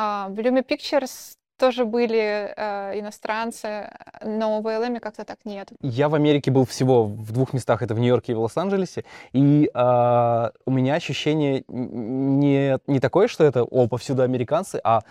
А, 0.00 0.28
в 0.28 0.38
Lume 0.38 0.64
Pictures 0.64 1.34
тоже 1.58 1.84
были 1.84 2.54
э, 2.56 3.00
иностранцы, 3.00 3.90
но 4.22 4.60
в 4.60 4.62
ВЛМ 4.62 5.00
как-то 5.00 5.24
так 5.24 5.38
нет. 5.44 5.72
Я 5.82 6.08
в 6.08 6.14
Америке 6.14 6.52
был 6.52 6.64
всего 6.64 7.04
в 7.04 7.32
двух 7.32 7.52
местах, 7.52 7.82
это 7.82 7.94
в 7.94 7.98
Нью-Йорке 7.98 8.30
и 8.30 8.34
в 8.36 8.40
Лос-Анджелесе, 8.40 9.04
и 9.32 9.68
э, 9.74 10.50
у 10.66 10.70
меня 10.70 10.94
ощущение 10.94 11.64
не, 11.66 12.78
не 12.86 13.00
такое, 13.00 13.26
что 13.26 13.42
это, 13.42 13.64
о, 13.64 13.88
повсюду 13.88 14.22
американцы, 14.22 14.80
а 14.84 15.02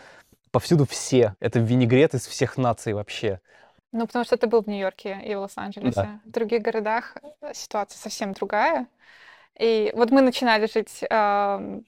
повсюду 0.51 0.85
все. 0.85 1.35
Это 1.41 1.59
винегрет 1.59 2.13
из 2.13 2.25
всех 2.25 2.57
наций 2.57 2.93
вообще. 2.93 3.41
Ну, 3.91 4.07
потому 4.07 4.23
что 4.23 4.37
ты 4.37 4.47
был 4.47 4.61
в 4.63 4.67
Нью-Йорке 4.67 5.19
и 5.25 5.35
в 5.35 5.41
Лос-Анджелесе. 5.41 6.01
Да. 6.01 6.19
В 6.23 6.31
других 6.31 6.61
городах 6.61 7.17
э, 7.41 7.51
ситуация 7.53 7.99
совсем 7.99 8.31
другая. 8.31 8.87
И 9.59 9.91
вот 9.93 10.11
мы 10.11 10.21
начинали 10.21 10.67
жить 10.67 11.03
ам, 11.09 11.83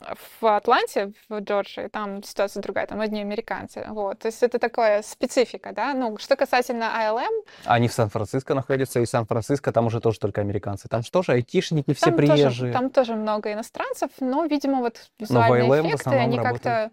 в 0.00 0.46
Атланте, 0.56 1.12
в 1.28 1.40
Джорджии, 1.40 1.88
там 1.88 2.22
ситуация 2.22 2.62
другая, 2.62 2.86
там 2.86 3.00
одни 3.00 3.20
американцы. 3.20 3.84
Вот. 3.88 4.18
То 4.20 4.26
есть 4.26 4.42
это 4.42 4.58
такая 4.58 5.02
специфика, 5.02 5.72
да. 5.72 5.94
Ну, 5.94 6.18
что 6.18 6.36
касательно 6.36 6.84
ILM, 6.84 7.44
Они 7.64 7.88
в 7.88 7.92
Сан-Франциско 7.92 8.54
находятся, 8.54 9.00
и 9.00 9.06
Сан-Франциско 9.06 9.72
там 9.72 9.86
уже 9.86 10.00
тоже 10.00 10.18
только 10.18 10.40
американцы. 10.40 10.88
Там 10.88 11.02
же 11.02 11.10
тоже 11.10 11.32
айтишники 11.32 11.94
все 11.94 12.06
там 12.06 12.16
тоже, 12.16 12.32
приезжие. 12.32 12.72
там 12.72 12.90
тоже 12.90 13.14
много 13.14 13.52
иностранцев, 13.52 14.10
но, 14.20 14.44
видимо, 14.44 14.80
вот 14.80 15.10
Но 15.18 15.24
визуальные 15.24 15.68
ILM 15.68 15.82
в 15.82 15.86
эффекты, 15.86 16.10
они 16.10 16.36
как-то, 16.38 16.90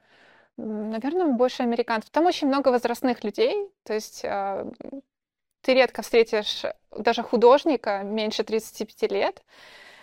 наверное, 0.58 1.28
больше 1.28 1.64
американцев. 1.64 2.12
Там 2.12 2.26
очень 2.26 2.48
много 2.48 2.70
возрастных 2.70 3.24
людей, 3.24 3.70
то 3.84 3.94
есть 3.94 4.24
а, 4.24 4.68
ты 5.62 5.74
редко 5.74 6.02
встретишь 6.02 6.64
даже 6.96 7.24
художника 7.24 8.04
меньше 8.04 8.44
35 8.44 9.12
лет. 9.12 9.42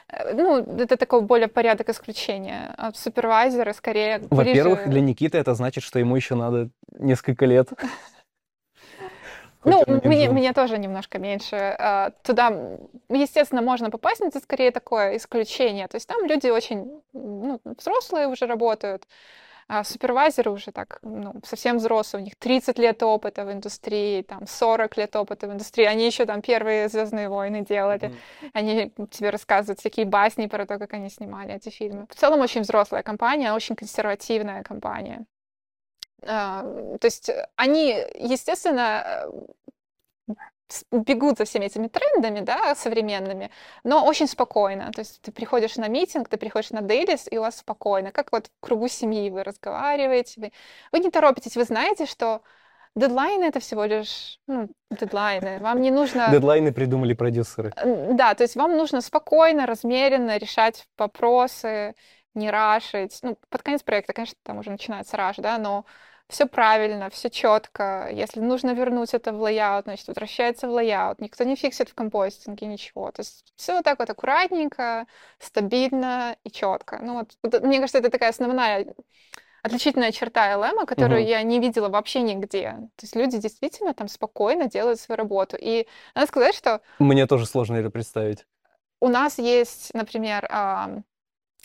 Э, 0.09 0.35
Ну, 0.35 0.59
это 0.83 0.97
такой 0.97 1.21
более 1.23 1.49
порядок 1.49 1.89
исключения. 1.89 2.75
А 2.77 2.93
супервайзеры 2.93 3.73
скорее 3.75 4.21
Во-первых, 4.31 4.79
ближе- 4.81 4.91
для 4.91 5.01
Никиты 5.01 5.39
это 5.39 5.55
значит, 5.55 5.85
что 5.85 5.99
ему 5.99 6.17
еще 6.17 6.35
надо 6.35 6.71
несколько 6.99 7.47
лет. 7.47 7.69
Ну, 9.65 9.85
мне, 10.05 10.31
мне 10.31 10.53
тоже 10.53 10.79
немножко 10.79 11.19
меньше. 11.19 11.57
А, 11.57 12.11
Туда, 12.23 12.53
естественно, 13.09 13.61
можно 13.61 13.91
попасть, 13.91 14.21
но 14.21 14.29
это 14.29 14.39
скорее 14.41 14.71
такое 14.71 15.17
исключение. 15.17 15.89
То 15.89 15.97
есть 15.97 16.09
там 16.09 16.25
люди 16.25 16.47
очень 16.47 17.03
ну, 17.13 17.61
взрослые 17.65 18.29
уже 18.29 18.47
работают, 18.47 19.07
а 19.69 19.85
супервайзеры 19.85 20.51
уже 20.51 20.73
так, 20.73 20.99
ну, 21.03 21.35
совсем 21.45 21.77
взрослые, 21.77 22.23
у 22.23 22.25
них 22.25 22.37
30 22.37 22.79
лет 22.79 23.03
опыта 23.03 23.45
в 23.45 23.53
индустрии, 23.53 24.23
там 24.23 24.47
40 24.47 24.97
лет 24.97 25.15
опыта 25.15 25.47
в 25.47 25.53
индустрии, 25.53 25.85
они 25.85 26.07
еще 26.07 26.25
там 26.25 26.41
первые 26.41 26.89
«Звездные 26.89 27.29
войны» 27.29 27.65
делали, 27.65 28.15
они 28.55 28.91
тебе 29.11 29.31
рассказывают 29.31 29.81
всякие 29.81 30.07
басни 30.07 30.47
про 30.47 30.65
то, 30.65 30.79
как 30.79 30.95
они 30.95 31.11
снимали 31.11 31.55
эти 31.55 31.69
фильмы. 31.69 32.07
В 32.09 32.15
целом 32.15 32.41
очень 32.41 32.63
взрослая 32.63 33.03
компания, 33.03 33.53
очень 33.53 33.77
консервативная 33.77 34.63
компания. 34.63 35.27
А, 36.23 36.63
То 36.99 37.07
есть 37.07 37.31
они, 37.57 37.95
естественно, 38.15 39.31
бегут 40.93 41.39
за 41.39 41.45
всеми 41.45 41.67
этими 41.67 41.89
трендами, 41.89 42.41
да, 42.41 42.75
современными, 42.75 43.51
но 43.85 44.05
очень 44.05 44.27
спокойно. 44.27 44.91
То 44.93 45.01
есть 45.01 45.21
ты 45.23 45.33
приходишь 45.33 45.77
на 45.77 45.89
митинг, 45.89 46.29
ты 46.29 46.37
приходишь 46.37 46.71
на 46.71 46.83
дейлис, 46.83 47.27
и 47.31 47.39
у 47.39 47.43
вас 47.43 47.59
спокойно, 47.59 48.13
как 48.13 48.33
вот 48.33 48.47
в 48.47 48.51
кругу 48.61 48.89
семьи 48.89 49.31
вы 49.31 49.43
разговариваете, 49.45 50.41
вы, 50.41 50.53
вы 50.93 50.99
не 51.01 51.11
торопитесь, 51.11 51.57
вы 51.57 51.65
знаете, 51.65 52.07
что 52.07 52.43
дедлайны— 52.95 53.45
это 53.47 53.61
всего 53.61 53.85
лишь 53.85 54.39
ну, 54.47 54.69
дедлайны. 54.91 55.59
Вам 55.61 55.81
не 55.81 55.91
нужно... 55.91 56.31
Дедлайны 56.31 56.73
придумали 56.73 57.15
продюсеры. 57.15 57.73
Да, 58.13 58.35
то 58.35 58.43
есть 58.43 58.57
вам 58.57 58.77
нужно 58.77 59.01
спокойно, 59.01 59.67
размеренно 59.67 60.37
решать 60.37 60.87
вопросы, 60.97 61.95
не 62.35 62.51
rush 62.51 62.85
ить. 62.85 63.19
Ну, 63.23 63.39
под 63.49 63.63
конец 63.63 63.83
проекта, 63.83 64.13
конечно, 64.13 64.39
там 64.43 64.59
уже 64.59 64.71
начинается 64.71 65.17
rush, 65.17 65.37
да, 65.37 65.59
но 65.59 65.85
все 66.29 66.47
правильно, 66.47 67.11
все 67.11 67.31
четко. 67.31 68.09
Если 68.13 68.41
нужно 68.41 68.73
вернуть 68.75 69.15
это 69.15 69.33
в 69.33 69.41
layout, 69.43 69.85
значит, 69.87 70.09
возвращается 70.09 70.69
в 70.69 70.73
layout. 70.73 71.21
Никто 71.21 71.45
не 71.45 71.57
fix 71.57 71.76
ит 71.76 71.89
в 71.89 71.95
compositing 71.95 72.61
е 72.61 72.67
ничего. 72.67 73.11
То 73.13 73.21
есть 73.21 73.53
все 73.57 73.75
вот 73.75 73.85
так 73.85 73.99
вот 73.99 74.11
аккуратненько, 74.11 75.07
стабильно 75.39 76.37
и 76.45 76.51
четко. 76.51 76.99
Ну 77.03 77.15
вот, 77.43 77.63
мне 77.63 77.79
кажется, 77.81 77.99
это 77.99 78.11
такая 78.11 78.31
основная 78.31 78.95
отличительная 79.63 80.13
черта 80.13 80.53
ILM, 80.53 80.87
которую 80.87 81.21
Мгм. 81.21 81.29
я 81.29 81.43
не 81.43 81.61
видела 81.61 81.89
вообще 81.89 82.23
нигде. 82.23 82.73
То 82.97 83.05
есть 83.05 83.17
люди 83.17 83.39
действительно 83.39 83.95
там 83.95 84.09
спокойно 84.09 84.69
делают 84.69 85.01
свою 85.01 85.17
работу. 85.19 85.57
И 85.61 85.87
надо 86.15 86.29
сказать, 86.29 86.55
что 86.55 86.81
Мне 87.01 87.27
тоже 87.27 87.47
сложно 87.47 87.75
это 87.77 87.91
представить. 87.91 88.47
у 89.01 89.09
нас 89.09 89.39
есть, 89.39 89.93
например, 89.95 90.47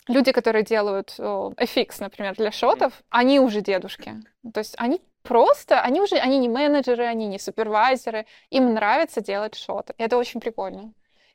люди, 0.08 0.32
которые 0.32 0.64
делают 0.64 1.14
о, 1.18 1.52
FX, 1.56 1.96
например, 2.00 2.34
для 2.36 2.52
шотов, 2.52 2.92
они 3.10 3.40
уже 3.40 3.60
дедушки. 3.60 4.14
То 4.52 4.58
есть 4.58 4.74
они 4.78 5.00
просто, 5.22 5.80
они 5.80 6.00
уже, 6.00 6.16
они 6.16 6.38
не 6.38 6.48
менеджеры, 6.48 7.04
они 7.04 7.26
не 7.26 7.38
супервайзеры, 7.38 8.26
им 8.50 8.74
нравится 8.74 9.20
делать 9.20 9.54
шоты. 9.54 9.94
И 9.98 10.02
это 10.02 10.16
очень 10.16 10.40
прикольно. 10.40 10.92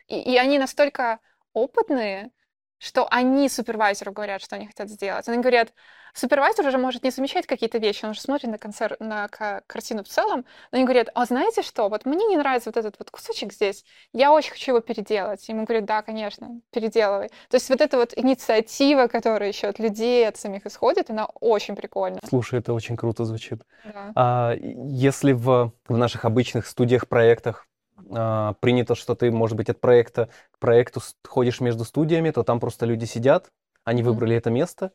И, 0.07 0.20
и 0.20 0.38
они 0.38 0.59
настолько 0.59 1.20
опытные, 1.53 2.32
что 2.80 3.07
они 3.11 3.47
супервайзеру 3.49 4.11
говорят, 4.11 4.41
что 4.41 4.55
они 4.55 4.67
хотят 4.67 4.89
сделать. 4.89 5.27
Они 5.27 5.38
говорят, 5.39 5.73
супервайзер 6.13 6.65
уже 6.65 6.77
может 6.77 7.03
не 7.03 7.11
замечать 7.11 7.45
какие-то 7.45 7.77
вещи, 7.77 8.05
он 8.05 8.11
уже 8.11 8.21
смотрит 8.21 8.49
на, 8.49 8.57
концер... 8.57 8.95
на 8.99 9.27
ка- 9.27 9.61
картину 9.67 10.03
в 10.03 10.07
целом, 10.07 10.45
но 10.71 10.77
они 10.77 10.86
говорят, 10.86 11.09
а 11.13 11.25
знаете 11.25 11.61
что, 11.61 11.89
вот 11.89 12.05
мне 12.05 12.25
не 12.25 12.38
нравится 12.38 12.69
вот 12.69 12.77
этот 12.77 12.95
вот 12.97 13.11
кусочек 13.11 13.53
здесь, 13.53 13.84
я 14.13 14.32
очень 14.32 14.51
хочу 14.51 14.71
его 14.71 14.80
переделать. 14.80 15.47
Ему 15.49 15.65
говорят, 15.65 15.86
да, 15.86 16.01
конечно, 16.01 16.61
переделывай. 16.71 17.30
То 17.49 17.55
есть 17.55 17.69
вот 17.69 17.82
эта 17.82 17.97
вот 17.97 18.17
инициатива, 18.17 19.07
которая 19.07 19.49
еще 19.49 19.67
от 19.67 19.80
людей, 19.80 20.27
от 20.27 20.38
самих 20.38 20.65
исходит, 20.65 21.09
она 21.09 21.27
очень 21.39 21.75
прикольна. 21.75 22.19
Слушай, 22.27 22.59
это 22.59 22.73
очень 22.73 22.95
круто 22.95 23.25
звучит. 23.25 23.61
Да. 23.84 24.11
А 24.15 24.55
если 24.59 25.34
в, 25.34 25.73
в 25.88 25.97
наших 25.97 26.25
обычных 26.25 26.65
студиях, 26.65 27.07
проектах 27.07 27.68
а, 28.10 28.53
принято, 28.60 28.95
что 28.95 29.16
ты, 29.16 29.32
может 29.32 29.57
быть, 29.57 29.70
от 29.70 29.80
проекта 29.80 30.30
к 30.51 30.60
проекту 30.60 31.01
ходишь 31.28 31.60
между 31.60 31.86
студиями, 31.86 32.32
то 32.32 32.43
там 32.43 32.60
просто 32.60 32.86
люди 32.86 33.05
сидят, 33.05 33.51
они 33.84 34.03
выбрали 34.03 34.36
это 34.36 34.49
место, 34.49 34.91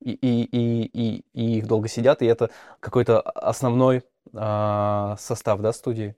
и, 0.00 0.12
и, 0.12 0.44
и, 0.44 0.84
и, 0.84 1.24
и 1.32 1.58
их 1.58 1.66
долго 1.66 1.88
сидят, 1.88 2.22
и 2.22 2.26
это 2.26 2.50
какой-то 2.80 3.20
основной 3.20 4.02
а, 4.34 5.16
состав, 5.18 5.60
да, 5.60 5.72
студии? 5.72 6.14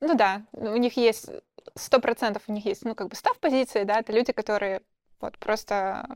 Ну 0.00 0.14
да, 0.14 0.42
у 0.52 0.76
них 0.76 0.96
есть, 0.96 1.28
сто 1.74 2.00
процентов 2.00 2.42
у 2.48 2.52
них 2.52 2.64
есть, 2.64 2.84
ну, 2.84 2.94
как 2.94 3.08
бы 3.08 3.16
став 3.16 3.38
позиции, 3.38 3.84
да, 3.84 4.00
это 4.00 4.12
люди, 4.12 4.32
которые 4.32 4.82
вот 5.20 5.38
просто 5.38 6.08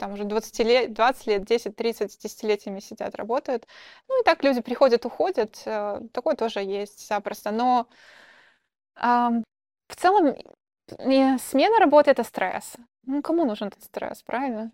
там 0.00 0.14
уже 0.14 0.24
20 0.24 0.58
лет, 0.60 0.92
20 0.94 1.26
лет, 1.26 1.44
10, 1.44 1.76
30, 1.76 2.18
десятилетиями 2.22 2.80
сидят, 2.80 3.14
работают. 3.14 3.66
Ну 4.08 4.20
и 4.20 4.24
так 4.24 4.42
люди 4.42 4.62
приходят, 4.62 5.04
уходят, 5.04 5.62
э, 5.66 6.00
такое 6.12 6.34
тоже 6.36 6.60
есть 6.60 7.06
запросто. 7.06 7.50
Но 7.50 7.86
в 9.00 9.96
целом 9.96 10.36
смена 10.88 11.78
работы— 11.78 12.10
это 12.12 12.24
стресс. 12.24 12.74
Ну, 13.06 13.22
кому 13.22 13.44
нужен 13.44 13.68
этот 13.68 13.82
стресс, 13.82 14.22
правильно? 14.22 14.72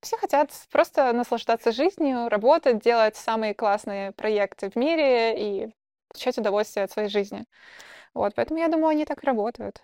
Все 0.00 0.16
хотят 0.16 0.50
просто 0.70 1.12
наслаждаться 1.12 1.70
жизнью, 1.72 2.28
работать, 2.28 2.80
делать 2.82 3.16
самые 3.16 3.54
классные 3.54 4.12
проекты 4.12 4.68
в 4.70 4.76
мире 4.76 5.34
и 5.38 5.74
получать 6.08 6.38
удовольствие 6.38 6.84
от 6.84 6.90
своей 6.90 7.08
жизни. 7.08 7.44
Вот, 8.12 8.34
поэтому 8.34 8.58
я 8.60 8.68
думаю, 8.68 8.88
они 8.88 9.04
так 9.04 9.22
и 9.22 9.26
работают. 9.26 9.82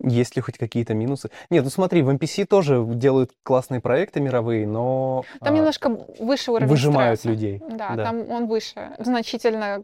Есть 0.00 0.36
ли 0.36 0.42
хоть 0.42 0.58
какие-то 0.58 0.94
минусы? 0.94 1.28
Нет, 1.50 1.64
ну 1.64 1.70
смотри, 1.70 2.02
в 2.02 2.08
MPC 2.08 2.46
тоже 2.46 2.84
делают 2.86 3.32
классные 3.42 3.80
проекты 3.80 4.20
мировые, 4.20 4.66
но 4.66 5.24
Там 5.40 5.54
а, 5.54 5.56
немножко 5.56 5.88
выше 5.88 6.52
уровень 6.52 6.70
выжимают 6.70 7.20
стресса. 7.20 7.36
людей. 7.36 7.62
Да, 7.68 7.96
Да. 7.96 8.04
там 8.04 8.30
он 8.30 8.46
выше. 8.46 8.94
Значительно 8.98 9.82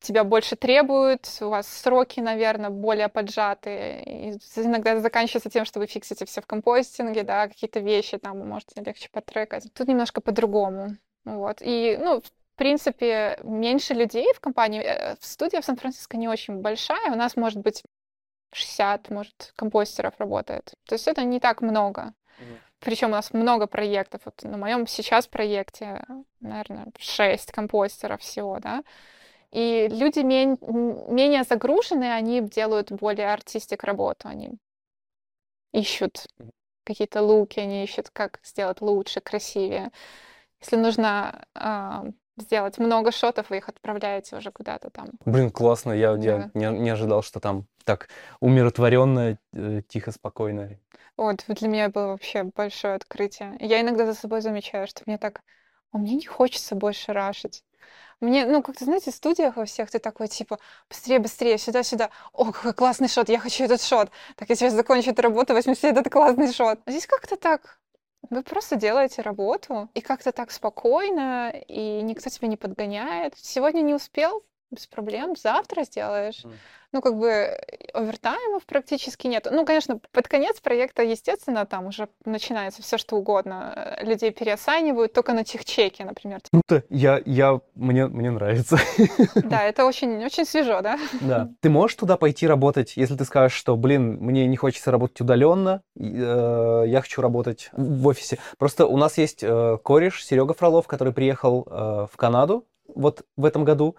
тебя 0.00 0.24
больше 0.24 0.56
требуют, 0.56 1.26
у 1.40 1.48
вас 1.48 1.66
сроки, 1.66 2.20
наверное, 2.20 2.70
более 2.70 3.08
поджатые. 3.08 4.02
И 4.04 4.38
иногда 4.56 4.92
это 4.92 5.00
заканчивается 5.00 5.50
тем, 5.50 5.64
что 5.64 5.80
вы 5.80 5.86
фиксите 5.86 6.24
все 6.24 6.40
в 6.40 6.46
компостинге, 6.46 7.22
да, 7.22 7.48
какие-то 7.48 7.80
вещи 7.80 8.18
там 8.18 8.38
вы 8.38 8.44
можете 8.44 8.80
легче 8.82 9.08
потрекать. 9.10 9.66
Тут 9.74 9.88
немножко 9.88 10.20
по-другому. 10.20 10.96
Вот. 11.24 11.58
И, 11.60 11.98
ну, 12.00 12.20
в 12.20 12.56
принципе, 12.56 13.38
меньше 13.42 13.94
людей 13.94 14.32
в 14.34 14.40
компании. 14.40 14.82
Э, 14.82 15.16
студия 15.20 15.60
в 15.60 15.64
Сан-Франциско 15.64 16.16
не 16.16 16.28
очень 16.28 16.60
большая. 16.60 17.12
У 17.12 17.16
нас, 17.16 17.36
может 17.36 17.60
быть, 17.60 17.82
60, 18.52 19.10
может, 19.10 19.52
компостеров 19.56 20.14
работает. 20.18 20.74
То 20.86 20.94
есть 20.94 21.08
это 21.08 21.22
не 21.22 21.40
так 21.40 21.62
много. 21.62 22.14
Причем 22.80 23.08
у 23.08 23.12
нас 23.12 23.32
много 23.32 23.66
проектов. 23.66 24.22
Вот 24.24 24.42
на 24.42 24.56
моем 24.56 24.86
сейчас 24.86 25.28
проекте, 25.28 26.04
наверное, 26.40 26.88
6 26.98 27.52
компостеров 27.52 28.20
всего, 28.20 28.58
да. 28.58 28.82
И 29.52 29.86
люди 29.88 30.20
мен- 30.20 30.58
менее 31.14 31.44
загруженные, 31.44 32.14
они 32.14 32.40
делают 32.40 32.90
более 32.90 33.32
артистик 33.32 33.84
работу. 33.84 34.28
Они 34.28 34.54
ищут 35.72 36.26
какие-то 36.84 37.22
луки, 37.22 37.60
они 37.60 37.84
ищут, 37.84 38.10
как 38.10 38.40
сделать 38.42 38.80
лучше, 38.80 39.20
красивее. 39.20 39.90
Если 40.60 40.76
нужно 40.76 41.44
а, 41.54 42.04
сделать 42.36 42.78
много 42.78 43.12
шотов, 43.12 43.50
вы 43.50 43.58
их 43.58 43.68
отправляете 43.68 44.36
уже 44.36 44.50
куда-то 44.50 44.90
там. 44.90 45.10
Блин, 45.24 45.50
классно, 45.50 45.92
я, 45.92 46.14
Да. 46.14 46.22
я 46.22 46.50
не, 46.54 46.78
не 46.78 46.90
ожидал, 46.90 47.22
что 47.22 47.40
там 47.40 47.66
так 47.84 48.08
умиротворенно, 48.40 49.38
э, 49.52 49.82
тихо, 49.88 50.12
спокойно. 50.12 50.70
Вот, 51.16 51.44
для 51.46 51.68
меня 51.68 51.88
было 51.88 52.08
вообще 52.08 52.44
большое 52.44 52.94
открытие. 52.94 53.56
Я 53.60 53.80
иногда 53.80 54.06
за 54.06 54.14
собой 54.14 54.40
замечаю, 54.40 54.86
что 54.86 55.02
мне 55.06 55.18
так... 55.18 55.42
А 55.90 55.98
мне 55.98 56.14
не 56.14 56.24
хочется 56.24 56.74
больше 56.74 57.12
рашить. 57.12 57.64
Мне, 58.20 58.46
ну, 58.46 58.62
как-то, 58.62 58.84
знаете, 58.84 59.10
в 59.10 59.14
студиях 59.14 59.56
во 59.56 59.64
всех 59.64 59.90
ты 59.90 59.98
такой, 59.98 60.28
типа, 60.28 60.58
быстрее, 60.88 61.18
быстрее, 61.18 61.58
сюда-сюда. 61.58 62.10
О, 62.32 62.52
какой 62.52 62.72
классный 62.72 63.08
шот, 63.08 63.28
я 63.28 63.38
хочу 63.40 63.64
этот 63.64 63.82
шот. 63.82 64.10
Так, 64.36 64.48
я 64.48 64.54
сейчас 64.54 64.74
закончу 64.74 65.10
эту 65.10 65.22
работу, 65.22 65.54
возьму 65.54 65.74
себе 65.74 65.90
этот 65.90 66.10
классный 66.10 66.52
шот. 66.52 66.80
Здесь 66.86 67.06
как-то 67.06 67.36
так... 67.36 67.78
Вы 68.30 68.44
просто 68.44 68.76
делаете 68.76 69.20
работу, 69.22 69.90
и 69.94 70.00
как-то 70.00 70.30
так 70.30 70.52
спокойно, 70.52 71.50
и 71.50 72.00
никто 72.02 72.30
тебя 72.30 72.46
не 72.46 72.56
подгоняет. 72.56 73.34
Сегодня 73.36 73.80
не 73.80 73.94
успел, 73.94 74.44
без 74.72 74.86
проблем, 74.86 75.34
завтра 75.36 75.84
сделаешь. 75.84 76.44
Мгм. 76.44 76.54
Ну, 76.94 77.00
как 77.00 77.16
бы 77.16 77.58
овертаймов 77.94 78.66
практически 78.66 79.26
нет. 79.26 79.48
Ну, 79.50 79.64
конечно, 79.64 79.98
под 80.12 80.28
конец 80.28 80.60
проекта, 80.60 81.02
естественно, 81.02 81.64
там 81.64 81.86
уже 81.86 82.08
начинается 82.26 82.82
все 82.82 82.98
что 82.98 83.16
угодно. 83.16 83.72
Э, 83.74 84.04
Людей 84.04 84.30
переосанивают 84.30 85.14
только 85.14 85.32
на 85.32 85.42
техчеке, 85.42 86.04
например. 86.04 86.40
Круто. 86.52 86.84
Я, 86.90 87.22
я, 87.24 87.60
мне, 87.74 88.06
мне 88.08 88.30
нравится. 88.30 88.78
Да, 89.42 89.62
это 89.64 89.86
очень, 89.86 90.24
очень 90.24 90.44
свежо, 90.44 90.82
да? 90.82 90.98
Да. 91.20 91.48
Ты 91.60 91.70
можешь 91.70 91.96
туда 91.96 92.16
пойти 92.16 92.46
работать, 92.46 92.96
если 92.96 93.16
ты 93.16 93.24
скажешь, 93.24 93.56
что, 93.56 93.76
блин, 93.76 94.18
мне 94.20 94.46
не 94.46 94.56
хочется 94.56 94.90
работать 94.90 95.20
удаленно, 95.20 95.82
я 95.94 97.00
хочу 97.00 97.22
работать 97.22 97.70
в 97.72 98.06
офисе. 98.06 98.38
Просто 98.58 98.86
у 98.86 98.96
нас 98.96 99.18
есть 99.18 99.42
э, 99.42 99.78
кореш 99.82 100.24
Серега 100.24 100.54
Фролов, 100.54 100.86
который 100.86 101.12
приехал 101.12 101.66
э, 101.66 102.06
в 102.12 102.16
Канаду 102.16 102.66
вот 102.94 103.24
в 103.36 103.44
этом 103.44 103.64
году. 103.64 103.96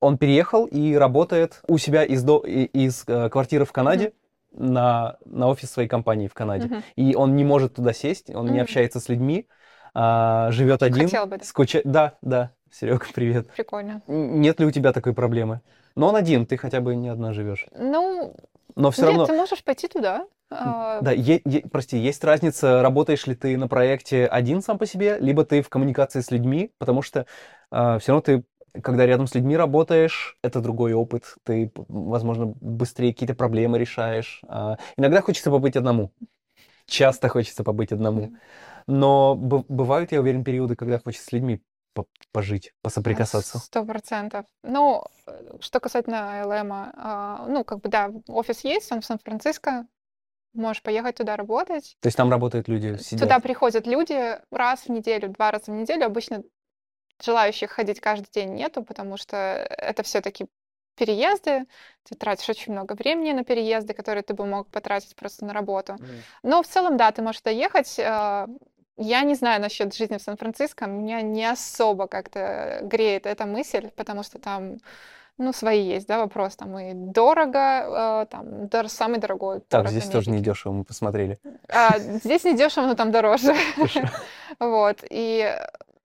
Он 0.00 0.16
переехал 0.16 0.64
и 0.66 0.94
работает 0.94 1.60
у 1.68 1.76
себя 1.78 2.04
из, 2.04 2.22
до, 2.22 2.38
из 2.40 3.04
э, 3.06 3.28
квартиры 3.28 3.64
в 3.66 3.72
Канаде 3.72 4.14
на, 4.52 5.18
на 5.26 5.48
офис 5.48 5.70
своей 5.70 5.88
компании 5.88 6.26
в 6.26 6.34
Канаде. 6.34 6.66
Мгм. 6.66 6.82
И 6.96 7.14
он 7.14 7.36
не 7.36 7.44
может 7.44 7.74
туда 7.74 7.92
сесть, 7.92 8.30
он 8.34 8.46
не 8.46 8.52
Мгм. 8.52 8.62
общается 8.62 8.98
с 8.98 9.08
людьми, 9.10 9.46
а, 9.94 10.50
живет 10.52 10.82
один. 10.82 11.04
Хотел 11.04 11.26
бы, 11.26 11.36
да. 11.36 11.44
скуча- 11.44 11.82
Да, 11.84 12.14
да. 12.22 12.50
Серега, 12.72 13.04
привет. 13.14 13.50
Прикольно. 13.50 14.00
Нет 14.06 14.58
ли 14.60 14.66
у 14.66 14.70
тебя 14.70 14.92
такой 14.92 15.12
проблемы? 15.12 15.60
Но 15.96 16.08
он 16.08 16.16
один, 16.16 16.46
ты 16.46 16.56
хотя 16.56 16.80
бы 16.80 16.94
не 16.94 17.08
одна 17.08 17.32
живешь. 17.32 17.66
Ну, 17.76 18.34
Но 18.76 18.90
все 18.92 19.02
нет, 19.02 19.08
равно, 19.10 19.26
ты 19.26 19.32
можешь 19.34 19.62
пойти 19.64 19.88
туда. 19.88 20.24
а, 20.50 21.00
да, 21.02 21.10
е- 21.12 21.42
е- 21.44 21.62
прости, 21.70 21.98
есть 21.98 22.22
разница, 22.24 22.80
работаешь 22.80 23.26
ли 23.26 23.34
ты 23.34 23.58
на 23.58 23.68
проекте 23.68 24.26
один 24.26 24.62
сам 24.62 24.78
по 24.78 24.86
себе, 24.86 25.18
либо 25.20 25.44
ты 25.44 25.62
в 25.62 25.68
коммуникации 25.68 26.20
с 26.20 26.30
людьми, 26.30 26.72
потому 26.78 27.02
что 27.02 27.26
все 27.70 28.00
равно 28.06 28.20
ты, 28.20 28.44
когда 28.82 29.06
рядом 29.06 29.26
с 29.26 29.34
людьми 29.34 29.56
работаешь, 29.56 30.36
это 30.42 30.60
другой 30.60 30.92
опыт, 30.92 31.34
ты, 31.44 31.72
возможно, 31.88 32.46
быстрее 32.60 33.12
какие-то 33.12 33.34
проблемы 33.34 33.78
решаешь. 33.78 34.40
А, 34.48 34.78
Иногда 34.96 35.20
хочется 35.20 35.50
побыть 35.50 35.76
одному, 35.76 36.12
часто 36.86 37.28
хочется 37.28 37.64
побыть 37.64 37.92
одному. 37.92 38.34
Но 38.86 39.34
бывают, 39.36 40.12
я 40.12 40.20
уверен, 40.20 40.44
периоды, 40.44 40.76
когда 40.76 40.98
хочется 40.98 41.26
с 41.26 41.32
людьми 41.32 41.62
по- 41.94 42.06
пожить, 42.32 42.72
посоприкасаться. 42.82 43.58
Сто 43.58 43.84
процентов. 43.84 44.46
Ну, 44.62 45.04
э, 45.26 45.56
что 45.60 45.80
касательно 45.80 46.42
ЛМ, 46.46 46.72
а, 46.72 47.46
ну, 47.48 47.64
как 47.64 47.80
бы, 47.80 47.88
да, 47.88 48.10
офис 48.28 48.64
есть, 48.64 48.90
он 48.92 49.00
в 49.00 49.04
Сан-Франциско, 49.04 49.86
можешь 50.54 50.82
поехать 50.82 51.16
туда 51.16 51.36
работать. 51.36 51.96
То 52.00 52.06
есть 52.06 52.16
там 52.16 52.30
работают 52.30 52.68
люди, 52.68 52.96
сидят. 52.98 53.20
Туда 53.20 53.40
приходят 53.40 53.86
люди 53.86 54.38
раз 54.50 54.84
в 54.84 54.88
неделю, 54.88 55.28
два 55.30 55.50
раза 55.50 55.66
в 55.66 55.74
неделю. 55.74 56.06
Обычно 56.06 56.42
желающих 57.22 57.70
ходить 57.70 58.00
каждый 58.00 58.28
день 58.32 58.54
нету, 58.54 58.82
потому 58.82 59.16
что 59.16 59.36
это 59.36 60.02
все-таки 60.02 60.46
переезды. 60.96 61.64
Ты 62.08 62.14
тратишь 62.14 62.48
очень 62.48 62.72
много 62.72 62.92
времени 62.94 63.32
на 63.32 63.44
переезды, 63.44 63.94
которые 63.94 64.22
ты 64.22 64.34
бы 64.34 64.44
мог 64.46 64.68
потратить 64.68 65.16
просто 65.16 65.44
на 65.46 65.52
работу. 65.52 65.94
Мгм. 65.94 66.06
Но 66.42 66.62
в 66.62 66.66
целом, 66.66 66.96
да, 66.96 67.10
ты 67.10 67.22
можешь 67.22 67.42
доехать. 67.42 67.98
а, 67.98 68.46
Я 68.96 69.22
не 69.22 69.34
знаю 69.34 69.62
насчет 69.62 69.94
жизни 69.94 70.18
в 70.18 70.22
Сан-Франциско, 70.22 70.86
меня 70.86 71.22
не 71.22 71.46
особо 71.50 72.06
как-то 72.06 72.80
греет 72.82 73.24
эта 73.26 73.46
мысль, 73.46 73.88
потому 73.96 74.22
что 74.22 74.38
там, 74.38 74.76
ну, 75.38 75.52
свои 75.54 75.80
есть, 75.80 76.06
да, 76.06 76.18
вопрос, 76.18 76.56
там 76.56 76.78
и 76.78 76.92
дорого, 76.92 77.58
а, 77.60 78.26
там, 78.26 78.66
дор- 78.66 78.88
самый 78.88 79.18
дорогой 79.18 79.60
Так, 79.68 79.88
здесь 79.88 80.04
тоже 80.08 80.28
Америки. 80.30 80.40
не 80.48 80.52
дешево, 80.52 80.72
мы 80.72 80.84
посмотрели. 80.84 81.38
А, 81.68 81.98
здесь 81.98 82.44
не 82.44 82.54
дешево, 82.54 82.86
но 82.88 82.94
там 82.94 83.10
дороже. 83.10 83.54
Вот, 84.58 84.98
и 85.08 85.56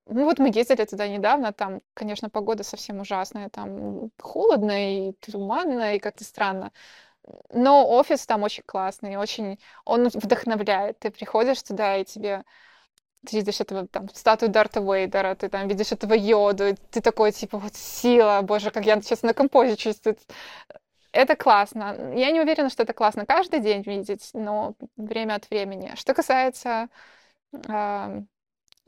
ну 0.07 0.25
вот 0.25 0.39
мы 0.39 0.47
ездили 0.53 0.85
туда 0.85 1.07
недавно, 1.07 1.51
там, 1.53 1.81
конечно, 1.93 2.29
погода 2.29 2.63
совсем 2.63 2.99
ужасная, 2.99 3.49
там 3.49 4.11
холодно 4.19 5.09
и 5.09 5.13
туманно, 5.13 5.95
и 5.95 5.99
как-то 5.99 6.23
странно. 6.23 6.71
Но 7.53 7.89
офис 7.89 8.25
там 8.25 8.43
очень 8.43 8.63
классный, 8.65 9.17
очень, 9.17 9.59
он 9.83 10.09
вдохновляет. 10.09 10.99
Ты 10.99 11.09
приходишь 11.11 11.61
туда, 11.63 11.97
и 11.97 12.05
тебе 12.05 12.43
ты 13.25 13.37
видишь 13.37 13.59
этого 13.59 13.87
там 13.87 14.07
статую 14.13 14.49
Дарта 14.49 14.79
Вейдера, 14.79 15.35
ты 15.35 15.49
там 15.49 15.67
видишь 15.67 15.91
этого 15.91 16.13
Йоду, 16.13 16.67
и 16.67 16.75
ты 16.91 17.01
такой, 17.01 17.31
типа, 17.31 17.57
вот 17.57 17.75
сила, 17.75 18.41
боже, 18.43 18.71
как 18.71 18.85
я 18.85 19.01
сейчас 19.01 19.23
на 19.23 19.33
композе 19.33 19.75
чувствую. 19.75 20.17
Это 21.11 21.35
классно. 21.35 22.13
Я 22.15 22.31
не 22.31 22.41
уверена, 22.41 22.69
что 22.69 22.83
это 22.83 22.93
классно 22.93 23.25
каждый 23.25 23.61
день 23.61 23.81
видеть, 23.83 24.29
но 24.33 24.75
время 24.97 25.35
от 25.35 25.49
времени. 25.49 25.93
Что 25.95 26.13
касается 26.13 26.89
а, 27.69 28.21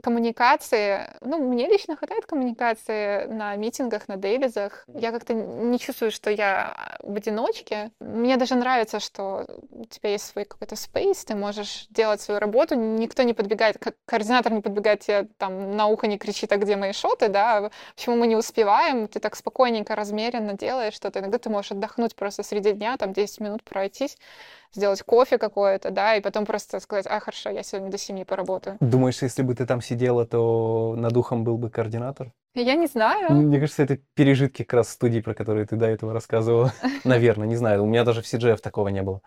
коммуникации, 0.03 1.11
ну, 1.21 1.37
мне 1.39 1.67
лично 1.67 1.95
хватает 1.95 2.25
коммуникации 2.25 3.25
на 3.25 3.55
митингах, 3.55 4.07
на 4.07 4.15
дейлизах. 4.15 4.85
Я 4.87 5.11
как-то 5.11 5.33
не 5.33 5.79
чувствую, 5.79 6.11
что 6.11 6.29
я 6.29 6.97
в 7.01 7.15
одиночке. 7.15 7.91
Мне 7.99 8.37
даже 8.37 8.55
нравится, 8.55 8.99
что 8.99 9.45
у 9.71 9.85
тебя 9.85 10.11
есть 10.11 10.25
свой 10.25 10.45
какой-то 10.45 10.75
спейс, 10.75 11.25
ты 11.25 11.35
можешь 11.35 11.87
делать 11.89 12.21
свою 12.21 12.39
работу, 12.39 12.75
никто 12.75 13.23
не 13.23 13.33
подбегает, 13.33 13.79
ко- 13.79 13.93
координатор 14.05 14.53
не 14.53 14.61
подбегает 14.61 15.01
тебе 15.01 15.27
там 15.37 15.75
на 15.75 15.87
ухо, 15.87 16.07
не 16.07 16.17
кричит, 16.17 16.51
а 16.51 16.57
где 16.57 16.75
мои 16.75 16.93
шоты, 16.93 17.29
да, 17.29 17.71
почему 17.95 18.17
мы 18.17 18.27
не 18.27 18.35
успеваем, 18.35 19.07
ты 19.07 19.19
так 19.19 19.35
спокойненько, 19.35 19.95
размеренно 19.95 20.53
делаешь 20.53 20.93
что-то. 20.93 21.19
Иногда 21.19 21.39
ты 21.39 21.49
можешь 21.49 21.71
отдохнуть 21.71 22.15
просто 22.15 22.43
среди 22.43 22.73
дня, 22.73 22.97
там 22.97 23.13
10 23.13 23.39
минут 23.39 23.63
пройтись, 23.63 24.17
сделать 24.77 25.01
кофе 25.01 25.37
какое-то, 25.37 25.91
да, 25.91 26.15
и 26.15 26.21
потом 26.21 26.45
просто 26.45 26.79
сказать, 26.79 27.05
а, 27.07 27.19
хорошо, 27.19 27.49
я 27.49 27.63
сегодня 27.63 27.91
до 27.91 27.97
7 27.97 28.23
поработаю. 28.23 28.77
Думаешь, 28.79 29.21
если 29.21 29.41
бы 29.41 29.53
ты 29.55 29.65
там 29.65 29.81
сидела, 29.81 30.25
то 30.25 30.95
над 30.97 31.17
ухом 31.17 31.43
был 31.43 31.57
бы 31.57 31.69
координатор? 31.69 32.31
Я 32.53 32.75
не 32.75 32.87
знаю. 32.87 33.31
Мне 33.31 33.59
кажется, 33.59 33.83
это 33.83 33.97
пережитки 34.13 34.63
как 34.63 34.73
раз 34.73 34.89
студий, 34.89 35.21
про 35.21 35.33
которые 35.33 35.65
ты 35.65 35.75
до 35.75 35.87
этого 35.87 36.13
рассказывала. 36.13 36.71
Наверное, 37.03 37.47
не 37.47 37.55
знаю. 37.55 37.83
У 37.83 37.85
меня 37.85 38.03
даже 38.03 38.21
в 38.21 38.25
CGF 38.25 38.57
такого 38.57 38.87
не 38.87 39.01
было. 39.01 39.21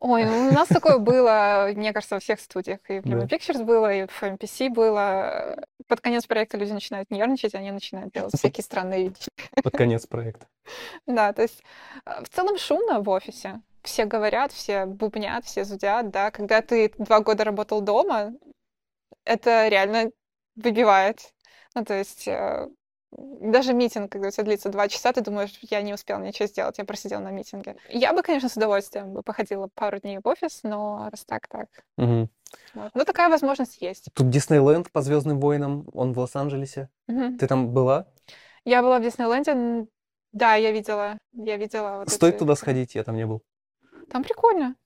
Ой, 0.00 0.24
ну, 0.24 0.48
у 0.48 0.52
нас 0.52 0.68
такое 0.68 0.98
было, 0.98 1.70
мне 1.74 1.92
кажется, 1.92 2.14
во 2.14 2.20
всех 2.20 2.38
студиях. 2.38 2.78
И 2.88 3.00
в 3.00 3.02
Да. 3.02 3.16
Lumen 3.16 3.28
Pictures 3.28 3.64
было, 3.64 3.92
и 3.92 4.06
в 4.06 4.22
MPC 4.22 4.70
было. 4.70 5.56
Под 5.88 6.00
конец 6.00 6.26
проекта 6.26 6.56
люди 6.56 6.70
начинают 6.72 7.10
нервничать, 7.10 7.54
они 7.56 7.72
начинают 7.72 8.12
делать 8.12 8.32
всякие 8.36 8.62
странные 8.62 9.08
вещи. 9.08 9.28
Под 9.62 9.76
конец 9.76 10.06
проекта. 10.06 10.46
Да, 11.06 11.32
то 11.32 11.42
есть 11.42 11.62
э, 12.04 12.22
в 12.22 12.28
целом 12.28 12.58
шумно 12.58 13.00
в 13.00 13.08
офисе. 13.08 13.60
Все 13.82 14.04
говорят, 14.04 14.52
все 14.52 14.86
бубнят, 14.86 15.44
все 15.44 15.64
зудят, 15.64 16.10
да. 16.10 16.30
Когда 16.30 16.60
ты 16.62 16.92
два 16.98 17.20
года 17.20 17.44
работал 17.44 17.80
дома, 17.80 18.32
это 19.24 19.68
реально 19.68 20.10
выбивает. 20.56 21.32
Ну, 21.74 21.84
то 21.84 21.94
есть 21.94 22.26
э, 22.26 22.68
даже 23.12 23.72
митинг, 23.72 24.10
когда 24.10 24.28
у 24.28 24.30
тебя 24.30 24.44
длится 24.44 24.68
два 24.70 24.88
часа, 24.88 25.12
ты 25.12 25.20
думаешь, 25.20 25.58
я 25.62 25.80
не 25.82 25.94
успел 25.94 26.18
ничего 26.18 26.46
сделать, 26.48 26.78
я 26.78 26.84
просидел 26.84 27.20
на 27.20 27.30
митинге. 27.30 27.76
Я 27.88 28.12
бы, 28.12 28.22
конечно, 28.22 28.48
с 28.48 28.56
удовольствием 28.56 29.12
бы 29.12 29.22
походила 29.22 29.68
пару 29.74 29.98
дней 30.00 30.18
в 30.22 30.26
офис, 30.26 30.60
но 30.64 31.08
раз 31.10 31.24
так, 31.24 31.46
так. 31.48 31.68
Мгм. 31.96 32.28
Вот. 32.74 32.90
Но 32.94 33.04
такая 33.04 33.28
возможность 33.28 33.80
есть. 33.80 34.08
Тут 34.14 34.30
Диснейленд 34.30 34.90
по 34.90 35.02
Звездным 35.02 35.38
войнам, 35.40 35.86
он 35.92 36.12
в 36.12 36.18
Лос-Анджелесе. 36.18 36.88
Мгм. 37.06 37.38
Ты 37.38 37.46
там 37.46 37.68
была? 37.72 38.06
Я 38.64 38.82
была 38.82 38.98
в 38.98 39.02
Диснейленде, 39.02 39.86
да, 40.32 40.54
я 40.56 40.72
видела, 40.72 41.18
я 41.32 41.56
видела. 41.56 41.98
вот 41.98 42.10
Стоит 42.10 42.34
эти- 42.34 42.38
туда 42.40 42.54
сходить, 42.56 42.94
я 42.94 43.04
там 43.04 43.16
не 43.16 43.26
был. 43.26 43.42
Там 44.10 44.22
прикольно. 44.22 44.76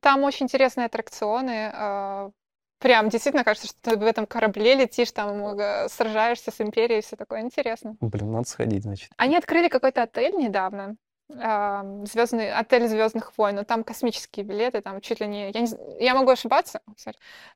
Там 0.00 0.24
очень 0.24 0.44
интересные 0.46 0.86
аттракционы. 0.86 1.70
а, 1.72 2.30
Прям 2.78 3.08
действительно 3.08 3.42
кажется, 3.42 3.68
что 3.68 3.80
ты 3.80 3.96
в 3.96 4.02
этом 4.02 4.26
корабле 4.26 4.74
летишь, 4.74 5.10
там 5.10 5.58
э, 5.58 5.88
сражаешься 5.88 6.50
с 6.50 6.60
империей, 6.60 7.00
все 7.00 7.16
такое 7.16 7.40
интересно. 7.40 7.96
Блин, 8.00 8.32
надо 8.32 8.46
сходить, 8.46 8.82
значит. 8.82 9.10
Они 9.16 9.34
открыли 9.36 9.68
какой-то 9.68 10.02
отель 10.02 10.34
недавно. 10.36 10.96
Звездный 11.28 12.52
отель 12.52 12.86
Звездных 12.86 13.36
войн, 13.38 13.56
но 13.56 13.64
там 13.64 13.82
космические 13.82 14.44
билеты, 14.44 14.82
там 14.82 15.00
чуть 15.00 15.20
ли 15.20 15.26
не. 15.26 15.50
Я, 15.50 15.60
не 15.62 16.04
я 16.04 16.14
могу 16.14 16.30
ошибаться, 16.30 16.80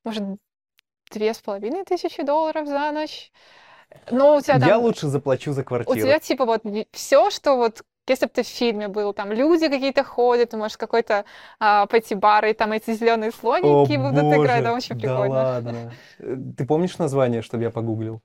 может, 0.04 0.24
две 1.10 1.34
с 1.34 1.38
половиной 1.38 1.84
тысячи 1.84 2.22
долларов 2.22 2.66
за 2.66 2.90
ночь. 2.90 3.30
Но 4.10 4.36
у 4.36 4.40
тебя 4.40 4.58
там. 4.58 4.68
Я 4.68 4.78
лучше 4.78 5.06
заплачу 5.08 5.52
за 5.52 5.60
У 5.60 5.64
квартиру. 5.64 5.98
тебя 6.00 6.18
типа 6.18 6.46
вот 6.46 6.62
все, 6.92 7.30
что 7.30 7.56
вот 7.56 7.82
если 8.06 8.26
бы 8.26 8.32
ты 8.32 8.42
в 8.42 8.46
фильме 8.46 8.88
был, 8.88 9.12
там 9.12 9.32
люди 9.32 9.68
какие-то 9.68 10.04
ходят, 10.04 10.50
ты 10.50 10.56
можешь 10.56 10.76
какой-то 10.76 11.24
а, 11.58 11.86
пойти 11.86 12.14
бар, 12.14 12.44
и 12.46 12.52
там 12.52 12.72
эти 12.72 12.92
зеленые 12.92 13.30
О, 13.60 13.86
слоники 13.86 13.96
будут 13.96 14.32
играть, 14.32 14.60
это 14.64 14.72
боже, 14.72 14.74
очень 14.74 14.96
да 14.96 14.98
прикольно. 15.02 15.28
ладно. 15.28 15.92
Ты 16.18 16.66
помнишь 16.66 16.98
название, 16.98 17.42
чтобы 17.42 17.64
я 17.64 17.70
погуглил? 17.70 18.22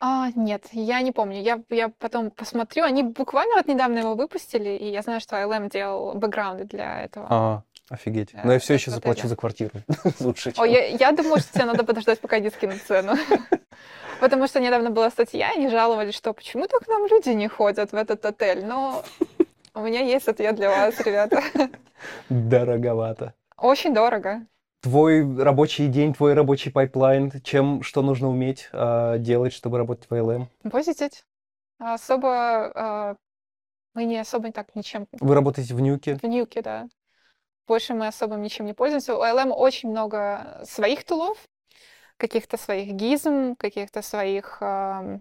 А, 0.00 0.30
нет, 0.34 0.66
я 0.72 1.00
не 1.02 1.12
помню. 1.12 1.40
Я, 1.40 1.62
я 1.70 1.88
потом 1.88 2.30
посмотрю. 2.30 2.84
Они 2.84 3.02
буквально 3.02 3.54
вот 3.56 3.66
недавно 3.68 3.98
его 3.98 4.14
выпустили, 4.14 4.70
и 4.70 4.90
я 4.90 5.02
знаю, 5.02 5.20
что 5.20 5.36
ILM 5.36 5.68
делал 5.70 6.14
бэкграунды 6.14 6.64
для 6.64 7.02
этого. 7.02 7.36
А, 7.36 7.62
офигеть. 7.88 8.30
Э, 8.34 8.40
Но 8.44 8.52
я 8.52 8.58
все 8.58 8.74
еще 8.74 8.90
заплачу 8.90 9.28
за 9.28 9.36
квартиру. 9.36 9.72
Лучше, 10.20 10.52
О, 10.56 10.64
я, 10.64 10.86
я 10.86 11.12
думаю, 11.12 11.40
что 11.40 11.52
тебе 11.52 11.64
надо 11.64 11.84
подождать, 11.84 12.20
пока 12.20 12.36
они 12.36 12.50
скинут 12.50 12.82
цену. 12.82 13.14
Потому 14.20 14.46
что 14.46 14.60
недавно 14.60 14.90
была 14.90 15.10
статья, 15.10 15.50
и 15.52 15.58
они 15.58 15.68
жаловались, 15.68 16.14
что 16.14 16.32
почему-то 16.32 16.78
к 16.78 16.88
нам 16.88 17.06
люди 17.06 17.30
не 17.30 17.48
ходят 17.48 17.92
в 17.92 17.96
этот 17.96 18.24
отель. 18.24 18.64
Но 18.64 19.04
у 19.74 19.80
меня 19.80 20.00
есть 20.00 20.28
ответ 20.28 20.54
для 20.54 20.70
вас, 20.70 20.98
ребята. 21.00 21.42
Дороговато. 22.28 23.34
Очень 23.56 23.94
дорого. 23.94 24.46
Твой 24.80 25.22
рабочий 25.40 25.86
день, 25.86 26.12
твой 26.12 26.34
рабочий 26.34 26.70
pipeline, 26.70 27.30
чем, 27.42 27.82
что 27.82 28.02
нужно 28.02 28.28
уметь 28.28 28.68
а, 28.72 29.16
делать, 29.18 29.52
чтобы 29.52 29.78
работать 29.78 30.10
в 30.10 30.12
ILM? 30.12 30.46
Composit 30.70 31.06
ить. 31.06 31.24
Особо 31.78 32.72
а, 32.74 33.16
мы 33.94 34.04
не 34.04 34.18
особо 34.18 34.50
так 34.52 34.74
ничем 34.74 35.06
Вы 35.12 35.34
работаете 35.34 35.74
в 35.74 35.80
Нюке? 35.80 36.16
в 36.16 36.24
Ньюке, 36.24 36.62
да. 36.62 36.88
Больше 37.66 37.94
мы 37.94 38.06
особо 38.08 38.36
ничем 38.36 38.66
не 38.66 38.72
пользуемся. 38.72 39.16
У 39.16 39.22
LM 39.22 39.50
очень 39.50 39.90
много 39.90 40.62
своих 40.64 41.04
тулов, 41.04 41.38
каких-то 42.16 42.56
своих 42.56 42.92
гизм, 42.92 43.56
каких-то 43.56 44.02
своих 44.02 44.58
ам, 44.60 45.20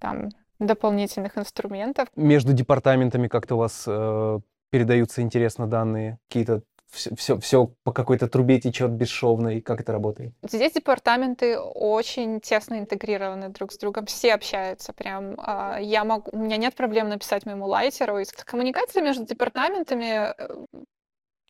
там 0.00 0.30
дополнительных 0.58 1.36
инструментов. 1.38 2.08
Между 2.16 2.52
департаментами 2.52 3.28
как-то 3.28 3.56
у 3.56 3.58
вас 3.58 3.84
э, 3.86 4.40
передаются 4.70 5.22
интересно 5.22 5.66
данные? 5.66 6.18
Какие-то 6.28 6.62
все, 6.90 7.14
все, 7.16 7.38
все 7.40 7.70
по 7.82 7.92
какой-то 7.92 8.28
трубе 8.28 8.60
течет 8.60 8.90
бесшовно, 8.90 9.56
и 9.56 9.60
как 9.60 9.80
это 9.80 9.92
работает? 9.92 10.32
Здесь 10.42 10.72
департаменты 10.72 11.58
очень 11.58 12.40
тесно 12.40 12.78
интегрированы 12.78 13.48
друг 13.48 13.72
с 13.72 13.78
другом, 13.78 14.06
все 14.06 14.32
общаются 14.32 14.92
прям. 14.92 15.34
а, 15.38 15.78
Я 15.80 16.04
могу, 16.04 16.30
у 16.32 16.38
меня 16.38 16.56
нет 16.56 16.74
проблем 16.74 17.08
написать 17.08 17.46
моему 17.46 17.66
лайтеру. 17.66 18.18
И 18.18 18.24
коммуникация 18.44 19.02
между 19.02 19.24
департаментами 19.26 20.32
э, 20.38 20.48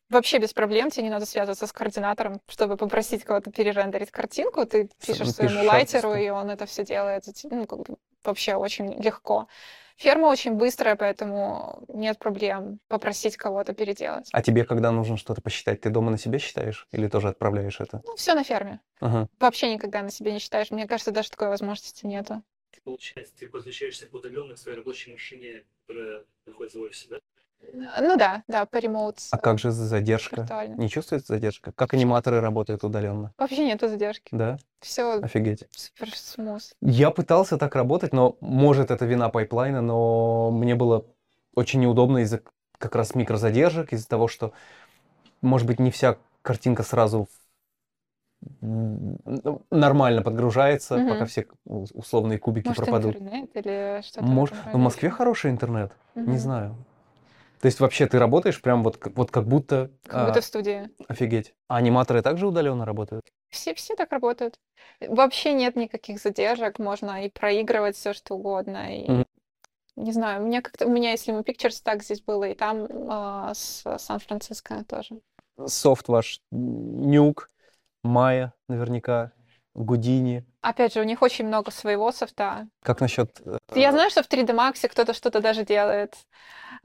вообще 0.09 0.37
без 0.37 0.53
проблем. 0.53 0.89
Тебе 0.89 1.03
не 1.03 1.09
надо 1.09 1.25
связываться 1.25 1.67
с 1.67 1.73
координатором, 1.73 2.41
чтобы 2.47 2.77
попросить 2.77 3.23
кого-то 3.23 3.51
перерендерить 3.51 4.11
картинку. 4.11 4.65
Ты 4.65 4.89
пишешь 4.99 5.19
Напишешь 5.19 5.35
своему 5.35 5.63
лайтеру, 5.67 6.13
и 6.15 6.29
он 6.29 6.49
это 6.49 6.65
все 6.65 6.83
делает. 6.83 7.23
Ну, 7.43 7.65
как 7.65 7.79
бы 7.79 7.97
вообще 8.23 8.55
очень 8.55 9.01
легко. 9.01 9.47
Ферма 9.97 10.27
очень 10.27 10.55
быстрая, 10.55 10.97
поэтому 10.97 11.85
нет 11.87 12.19
проблем 12.19 12.79
попросить 12.89 13.37
кого-то 13.37 13.73
переделать. 13.73 14.27
А 14.33 14.41
тебе, 14.41 14.65
когда 14.65 14.91
нужно 14.91 15.15
что-то 15.15 15.41
посчитать, 15.41 15.79
ты 15.81 15.89
дома 15.89 16.11
на 16.11 16.17
себе 16.17 16.37
считаешь 16.37 16.85
или 16.91 17.07
тоже 17.07 17.29
отправляешь 17.29 17.79
это? 17.79 18.01
Ну, 18.05 18.15
все 18.17 18.33
на 18.33 18.43
ферме. 18.43 18.81
Ага. 18.99 19.29
Вообще 19.39 19.73
никогда 19.73 20.01
на 20.01 20.09
себе 20.09 20.33
не 20.33 20.39
считаешь. 20.39 20.69
Мне 20.71 20.85
кажется, 20.85 21.11
даже 21.11 21.29
такой 21.29 21.47
возможности 21.47 22.05
нету. 22.05 22.43
Получается, 22.83 23.33
ты 23.39 23.47
подключаешься 23.47 24.07
удаленно 24.11 24.53
к 24.53 24.57
своей 24.57 24.77
рабочей 24.77 25.11
машине, 25.13 25.63
которая 25.87 26.25
находится 26.45 26.77
в 26.77 26.81
офисе, 26.81 27.07
да? 27.09 27.19
Ну 27.73 28.17
да, 28.17 28.43
да, 28.47 28.65
по 28.65 28.77
remote. 28.77 29.19
А 29.31 29.37
как 29.37 29.59
же 29.59 29.71
задержка? 29.71 30.41
виртуально. 30.41 30.75
Не 30.75 30.89
чувствуется 30.89 31.33
задержка? 31.33 31.71
Как 31.71 31.93
аниматоры 31.93 32.39
работают 32.41 32.83
удаленно? 32.83 33.33
Вообще 33.37 33.65
нету 33.65 33.87
задержки. 33.87 34.29
Да? 34.31 34.57
Все 34.79 35.19
Офигеть. 35.21 35.67
супер 35.71 36.15
smooth. 36.15 36.73
Я 36.81 37.11
пытался 37.11 37.57
так 37.57 37.75
работать, 37.75 38.13
но 38.13 38.37
может 38.41 38.91
это 38.91 39.05
вина 39.05 39.29
pipeline 39.29 39.71
а, 39.71 39.81
но 39.81 40.51
мне 40.51 40.75
было 40.75 41.05
очень 41.55 41.79
неудобно 41.79 42.19
из-за 42.19 42.41
как 42.77 42.95
раз 42.95 43.15
микрозадержек, 43.15 43.93
из-за 43.93 44.07
того, 44.07 44.27
что, 44.27 44.51
может 45.41 45.67
быть, 45.67 45.79
не 45.79 45.91
вся 45.91 46.17
картинка 46.41 46.83
сразу 46.83 47.27
нормально 48.61 50.21
подгружается, 50.21 50.97
Мгм. 50.97 51.09
пока 51.09 51.25
все 51.25 51.47
условные 51.65 52.37
кубики 52.37 52.67
Может, 52.67 52.85
пропадут. 52.85 53.15
интернет 53.15 53.49
или 53.55 54.01
что-то 54.03 54.25
в 54.25 54.29
Может, 54.29 54.57
в. 54.65 54.77
Москве 54.77 55.09
хороший 55.09 55.51
интернет, 55.51 55.91
не 56.15 56.23
Мгм. 56.23 56.37
знаю. 56.39 56.75
То 57.65 57.67
есть 57.67 57.79
вообще 57.79 58.05
ты 58.05 58.19
работаешь 58.19 58.61
прям 58.61 58.83
вот, 58.83 58.97
как- 58.97 59.17
вот 59.17 59.31
как 59.31 59.47
будто... 59.47 59.89
Как 60.05 60.27
будто 60.27 60.41
в 60.41 60.45
студии. 60.45 60.87
а, 60.99 61.11
офигеть. 61.11 61.55
А 61.67 61.77
аниматоры 61.77 62.21
также 62.21 62.45
удаленно 62.45 62.85
работают? 62.85 63.25
Все, 63.49 63.73
все 63.73 63.95
так 63.95 64.11
работают. 64.11 64.59
Вообще 64.99 65.51
нет 65.53 65.75
никаких 65.75 66.21
задержек, 66.21 66.77
можно 66.77 67.25
и 67.25 67.29
проигрывать 67.31 67.95
все 67.95 68.13
что 68.13 68.35
угодно. 68.35 68.95
И... 68.95 69.09
Мгм. 69.09 69.25
Не 69.95 70.11
знаю, 70.11 70.43
у 70.43 70.45
меня 70.45 70.61
как-то, 70.61 70.85
у 70.85 70.91
меня, 70.91 71.09
если 71.09 71.31
мы 71.31 71.39
Pictures, 71.41 71.81
так 71.83 72.03
здесь 72.03 72.21
было, 72.21 72.43
и 72.43 72.53
там 72.53 72.85
а, 73.09 73.51
с 73.55 73.83
Сан-Франциско 73.97 74.83
тоже. 74.87 75.19
Софт 75.65 76.07
ваш 76.07 76.41
Нюк, 76.51 77.49
Майя 78.03 78.53
наверняка, 78.69 79.31
Гудини. 79.73 80.45
Опять 80.61 80.93
же, 80.93 81.01
у 81.01 81.03
них 81.03 81.23
очень 81.23 81.47
много 81.47 81.71
своего 81.71 82.11
софта. 82.11 82.67
Как 82.83 83.01
насчет... 83.01 83.41
э, 83.43 83.57
Я 83.73 83.91
знаю, 83.91 84.11
что 84.11 84.21
в 84.21 84.27
3D 84.29 84.53
Max 84.53 84.87
кто-то 84.87 85.15
что-то 85.15 85.41
даже 85.41 85.65
делает. 85.65 86.15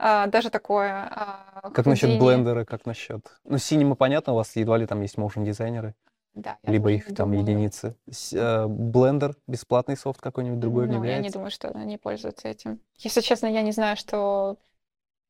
А, 0.01 0.27
даже 0.27 0.49
такое. 0.49 1.07
а, 1.11 1.71
Как 1.73 1.85
насчет 1.85 2.11
Blender 2.11 2.53
а, 2.53 2.65
как 2.65 2.85
насчет... 2.85 3.21
Ну, 3.45 3.55
Cinema, 3.57 3.95
понятно, 3.95 4.33
у 4.33 4.35
вас 4.35 4.55
едва 4.55 4.77
ли 4.77 4.85
там 4.85 5.01
есть 5.01 5.15
motion 5.17 5.45
дизайнеры, 5.45 5.95
Да, 6.33 6.59
либо 6.63 6.91
их 6.91 7.13
там 7.13 7.31
думаю. 7.31 7.41
единицы. 7.43 7.95
Э, 8.33 8.67
Blender, 8.67 9.35
бесплатный 9.47 9.97
софт 9.97 10.21
какой-нибудь 10.21 10.59
другой 10.59 10.87
Ну, 10.87 11.03
я 11.03 11.17
не 11.19 11.29
думаю, 11.29 11.51
что 11.51 11.69
они 11.69 11.97
пользуются 11.97 12.47
этим. 12.47 12.81
Если 12.97 13.21
честно, 13.21 13.47
я 13.47 13.61
не 13.61 13.71
знаю, 13.71 13.97
что 13.97 14.57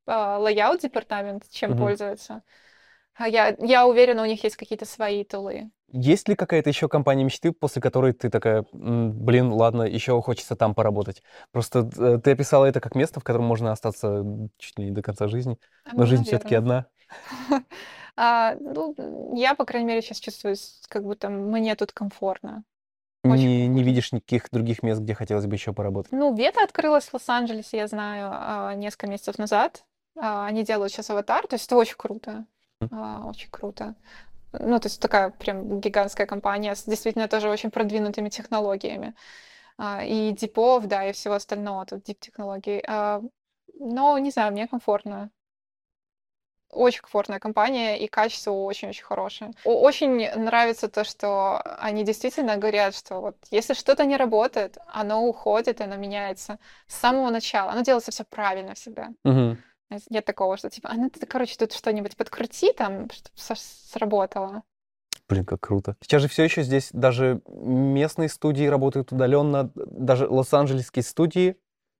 а, 0.06 0.38
layout 0.38 0.82
department 0.82 1.48
чем 1.50 1.72
Мгм. 1.72 1.76
пользуется. 1.76 2.42
А 3.14 3.28
Я, 3.28 3.56
я 3.60 3.86
уверена, 3.86 4.22
у 4.22 4.26
них 4.26 4.42
есть 4.44 4.56
какие-то 4.56 4.84
свои 4.86 5.24
тулы. 5.24 5.70
Есть 5.94 6.26
ли 6.28 6.34
какая-то 6.34 6.70
еще 6.70 6.88
компания 6.88 7.22
мечты, 7.22 7.52
после 7.52 7.82
которой 7.82 8.14
ты 8.14 8.30
такая, 8.30 8.64
«М, 8.72 9.12
блин, 9.12 9.52
ладно, 9.52 9.82
еще 9.82 10.20
хочется 10.22 10.56
там 10.56 10.74
поработать? 10.74 11.22
Просто 11.50 11.90
э, 11.98 12.18
ты 12.18 12.30
описала 12.30 12.64
это 12.64 12.80
как 12.80 12.94
место, 12.94 13.20
в 13.20 13.24
котором 13.24 13.44
можно 13.44 13.72
остаться 13.72 14.24
чуть 14.56 14.78
ли 14.78 14.86
не 14.86 14.90
до 14.90 15.02
конца 15.02 15.28
жизни, 15.28 15.58
А, 15.84 15.90
но 15.90 15.98
ну, 15.98 16.06
жизнь 16.06 16.24
все-таки 16.24 16.54
одна. 16.54 16.86
А, 18.16 18.56
ну, 18.60 18.94
я, 19.36 19.54
по 19.54 19.64
крайней 19.64 19.88
мере, 19.88 20.02
сейчас 20.02 20.18
чувствую, 20.18 20.56
как 20.88 21.02
будто 21.02 21.30
мне 21.30 21.74
тут 21.76 21.92
комфортно. 21.92 22.62
Очень 23.24 23.46
Не, 23.46 23.66
не 23.68 23.82
видишь 23.82 24.12
никаких 24.12 24.50
других 24.50 24.82
мест, 24.82 25.00
где 25.00 25.14
хотелось 25.14 25.46
бы 25.46 25.54
еще 25.54 25.72
поработать? 25.72 26.12
Ну, 26.12 26.34
Вета 26.34 26.62
открылась 26.62 27.06
в 27.06 27.14
Лос-Анджелесе, 27.14 27.78
я 27.78 27.86
знаю, 27.86 28.28
а, 28.32 28.74
несколько 28.74 29.06
месяцев 29.06 29.38
назад. 29.38 29.84
А, 30.16 30.46
Они 30.46 30.62
делают 30.64 30.92
сейчас 30.92 31.08
аватар, 31.10 31.46
то 31.46 31.54
есть 31.54 31.66
это 31.66 31.76
очень 31.76 31.96
круто. 31.96 32.44
А, 32.90 33.26
Очень 33.26 33.50
круто. 33.50 33.94
Ну, 34.52 34.78
то 34.78 34.86
есть 34.88 35.00
такая 35.00 35.30
прям 35.30 35.80
гигантская 35.80 36.26
компания 36.26 36.74
с 36.74 36.84
действительно 36.84 37.28
тоже 37.28 37.48
очень 37.48 37.70
продвинутыми 37.70 38.28
технологиями. 38.28 39.14
А, 39.78 40.04
И 40.04 40.32
дипов, 40.32 40.86
да, 40.86 41.06
и 41.08 41.12
всего 41.12 41.34
остального, 41.34 41.86
тут 41.86 42.04
дип-технологий. 42.04 42.82
А, 42.86 43.22
Но, 43.78 44.18
не 44.18 44.30
знаю, 44.30 44.52
мне 44.52 44.68
комфортно. 44.68 45.30
Очень 46.70 47.02
комфортная 47.02 47.38
компания, 47.38 47.98
и 47.98 48.08
качество 48.08 48.50
очень-очень 48.52 49.04
хорошее. 49.04 49.50
Очень 49.64 50.26
нравится 50.36 50.88
то, 50.88 51.04
что 51.04 51.60
они 51.78 52.02
действительно 52.02 52.56
говорят, 52.56 52.94
что 52.94 53.20
вот 53.20 53.36
если 53.50 53.74
что-то 53.74 54.06
не 54.06 54.16
работает, 54.16 54.78
оно 54.86 55.22
уходит, 55.26 55.82
оно 55.82 55.96
меняется 55.96 56.58
с 56.86 56.94
самого 56.96 57.28
начала. 57.28 57.72
Оно 57.72 57.82
делается 57.82 58.10
все 58.10 58.24
правильно 58.24 58.72
всегда. 58.74 59.10
Мгм. 59.24 59.58
Знаете, 59.92 60.06
Нет 60.08 60.24
такого, 60.24 60.56
что 60.56 60.70
типа, 60.70 60.88
а 60.90 60.94
ну 60.94 61.10
ты, 61.10 61.26
короче, 61.26 61.54
тут 61.58 61.72
что-нибудь 61.72 62.16
подкрути 62.16 62.72
там, 62.72 63.10
чтобы 63.10 63.60
сработало. 63.60 64.62
Блин, 65.28 65.44
как 65.44 65.60
круто. 65.60 65.96
Сейчас 66.00 66.22
же 66.22 66.28
все 66.28 66.44
еще 66.44 66.62
здесь 66.62 66.88
даже 66.92 67.42
местные 67.46 68.30
студии 68.30 68.64
работают 68.64 69.12
удаленно, 69.12 69.70
даже 69.74 70.26
лос-анджелесские 70.26 71.02
студии 71.02 71.56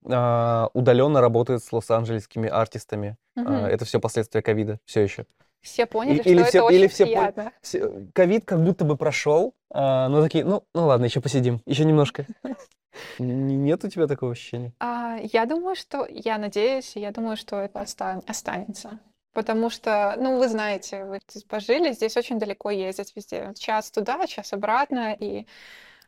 а, 0.06 0.70
удаленно 0.72 1.20
работают 1.20 1.62
с 1.62 1.70
лос-анджелесскими 1.72 2.48
артистами. 2.48 3.18
А, 3.36 3.40
Мгм. 3.40 3.66
это 3.66 3.84
все 3.84 4.00
последствия 4.00 4.40
ковида, 4.40 4.80
все 4.86 5.02
еще. 5.02 5.26
Все 5.62 5.86
поняли, 5.86 6.20
или 6.24 6.38
что 6.40 6.44
все- 6.48 6.58
это 6.58 6.74
или 6.74 6.84
очень 6.84 6.94
все 6.94 7.04
пон- 7.04 7.06
приятно. 7.06 7.52
Все- 7.62 8.06
Ковид 8.14 8.44
как 8.44 8.62
будто 8.64 8.84
бы 8.84 8.96
прошел, 8.96 9.54
а, 9.70 10.08
но 10.08 10.22
такие, 10.22 10.44
ну, 10.44 10.64
ну 10.74 10.86
ладно, 10.86 11.04
еще 11.06 11.20
посидим, 11.20 11.60
еще 11.66 11.84
немножко. 11.84 12.26
Нет 13.18 13.84
у 13.84 13.88
тебя 13.88 14.06
такого 14.06 14.32
ощущения? 14.32 14.72
А, 14.80 15.16
я 15.22 15.46
думаю, 15.46 15.76
что, 15.76 16.06
я 16.08 16.36
надеюсь, 16.38 16.96
и 16.96 17.00
я 17.00 17.10
думаю, 17.10 17.36
что 17.36 17.60
это 17.60 17.80
оста- 17.80 18.22
останется. 18.26 18.98
Потому 19.32 19.70
что, 19.70 20.14
ну, 20.18 20.36
вы 20.38 20.48
знаете, 20.48 21.04
вы 21.04 21.18
пожили, 21.48 21.92
здесь 21.92 22.16
очень 22.18 22.38
далеко 22.38 22.70
ездить 22.70 23.12
везде. 23.16 23.52
Час 23.58 23.90
туда, 23.90 24.26
час 24.26 24.52
обратно, 24.52 25.16
и 25.18 25.46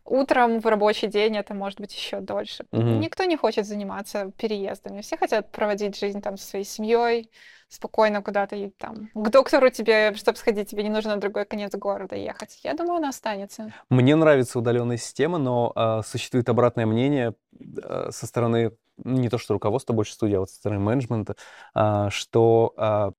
утром 0.05 0.61
в 0.61 0.67
рабочий 0.67 1.07
день 1.07 1.37
это 1.39 1.55
может 1.55 1.81
быть 1.81 1.95
еще 1.95 2.21
дольше. 2.21 2.67
Мгм. 2.71 3.01
Никто 3.01 3.25
не 3.25 3.37
хочет 3.39 3.67
заниматься 3.67 4.31
переездами. 4.37 5.01
Все 5.01 5.17
хотят 5.17 5.51
проводить 5.53 5.99
жизнь 5.99 6.21
там 6.21 6.37
со 6.37 6.47
своей 6.47 6.67
семьей, 6.67 7.31
спокойно 7.75 8.22
куда-то 8.22 8.57
и 8.57 8.70
там 8.70 9.11
к 9.14 9.29
доктору 9.31 9.70
тебе, 9.70 10.14
чтобы 10.14 10.39
сходить, 10.39 10.70
тебе 10.70 10.83
не 10.83 10.91
нужно 10.91 11.14
на 11.14 11.20
другой 11.20 11.45
конец 11.45 11.75
города 11.75 12.16
ехать. 12.16 12.61
Я 12.62 12.75
думаю, 12.75 12.97
она 12.97 13.09
останется. 13.09 13.72
Мне 13.91 14.16
нравится 14.16 14.59
удаленная 14.59 14.97
система, 14.97 15.39
но 15.39 15.72
а, 15.75 16.03
существует 16.03 16.49
обратное 16.49 16.87
мнение 16.87 17.35
а, 17.83 18.11
со 18.11 18.27
стороны 18.27 18.72
ну, 18.97 19.18
не 19.18 19.29
то 19.29 19.39
что 19.39 19.55
руководства 19.55 19.93
больше 19.93 20.14
студии, 20.14 20.37
а 20.37 20.41
вот 20.41 20.51
со 20.51 20.57
стороны 20.57 20.81
менеджмента, 20.81 21.37
а, 21.75 22.11
что 22.11 22.75
а, 22.77 23.12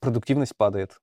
продуктивность 0.00 0.56
падает 0.56 1.00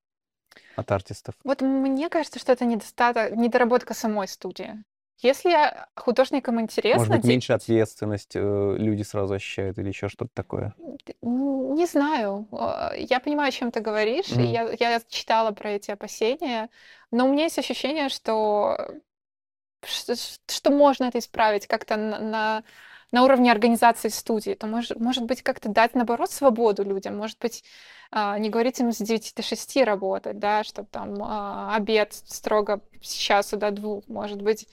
от 0.76 0.91
артистов. 0.91 1.36
Вот 1.43 1.62
мне 1.62 2.10
кажется, 2.10 2.39
что 2.39 2.51
это 2.51 2.66
недостаток, 2.66 3.36
недоработка 3.36 3.93
самой 3.93 4.28
студии. 4.28 4.84
Если 5.24 5.56
художникам 5.96 6.60
интересно, 6.60 7.00
Может 7.00 7.16
быть, 7.16 7.26
меньше 7.26 7.54
ответственность 7.54 8.36
э, 8.36 8.76
люди 8.78 9.04
сразу 9.04 9.34
ощущают 9.34 9.78
или 9.78 9.88
еще 9.88 10.10
что-то 10.10 10.32
такое. 10.34 10.76
не 11.22 11.86
знаю. 11.86 12.48
Я 12.98 13.20
понимаю, 13.20 13.50
о 13.50 13.52
чем 13.52 13.72
ты 13.72 13.80
говоришь. 13.80 14.30
и 14.30 14.34
Мгм. 14.34 14.44
Я, 14.44 14.72
я 14.80 15.02
читала 15.08 15.52
про 15.52 15.72
эти 15.72 15.92
опасения, 15.92 16.70
но 17.10 17.26
у 17.26 17.32
меня 17.32 17.46
есть 17.46 17.58
ощущение, 17.58 18.10
что 18.10 18.78
что, 19.86 20.16
что 20.16 20.72
можно 20.72 21.06
это 21.06 21.20
исправить 21.20 21.68
как-то 21.68 21.98
на, 21.98 22.20
на, 22.20 22.64
на 23.12 23.24
уровне 23.24 23.52
организации 23.52 24.10
студии. 24.10 24.54
То 24.54 24.68
может, 24.68 25.00
может 25.00 25.26
быть, 25.26 25.42
как-то 25.42 25.70
дать, 25.70 25.96
наоборот, 25.96 26.32
свободу 26.32 26.84
людям. 26.84 27.18
Может 27.18 27.40
быть, 27.40 27.64
а, 28.12 28.38
не 28.40 28.50
говорить 28.50 28.80
им 28.80 28.92
с 28.92 28.98
9 28.98 29.34
до 29.36 29.42
6 29.44 29.84
работать, 29.84 30.40
да, 30.40 30.64
чтобы 30.64 30.88
там 30.92 31.22
а, 31.22 31.76
обед 31.76 32.14
строго 32.14 32.82
с 33.02 33.12
часу 33.14 33.58
до 33.58 33.72
двух. 33.72 34.08
Может 34.08 34.41
быть, 34.41 34.68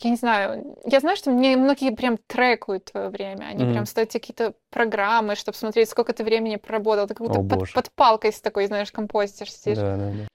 Я 0.00 0.10
не 0.10 0.16
знаю. 0.16 0.76
Я 0.84 1.00
знаю, 1.00 1.16
что 1.16 1.30
мне 1.30 1.56
многие 1.56 1.94
прям 1.94 2.18
трекают 2.18 2.86
твое 2.86 3.08
время. 3.08 3.46
Они 3.46 3.64
прям 3.64 3.76
Мгм. 3.78 3.86
ставят 3.86 4.12
какие-то 4.12 4.54
программы, 4.70 5.36
чтобы 5.36 5.56
смотреть, 5.56 5.88
сколько 5.88 6.12
ты 6.12 6.24
времени 6.24 6.56
проработал. 6.56 7.06
Ты 7.06 7.14
как 7.14 7.26
будто 7.26 7.38
О, 7.38 7.42
под, 7.42 7.58
боже. 7.58 7.72
под 7.72 7.92
палкой 7.92 8.32
с 8.32 8.40
такой, 8.40 8.66
знаешь, 8.66 8.92
композитор 8.92 9.48
сидишь. 9.48 9.78
Да, 9.78 9.96
да, 9.96 10.10
да. 10.10 10.28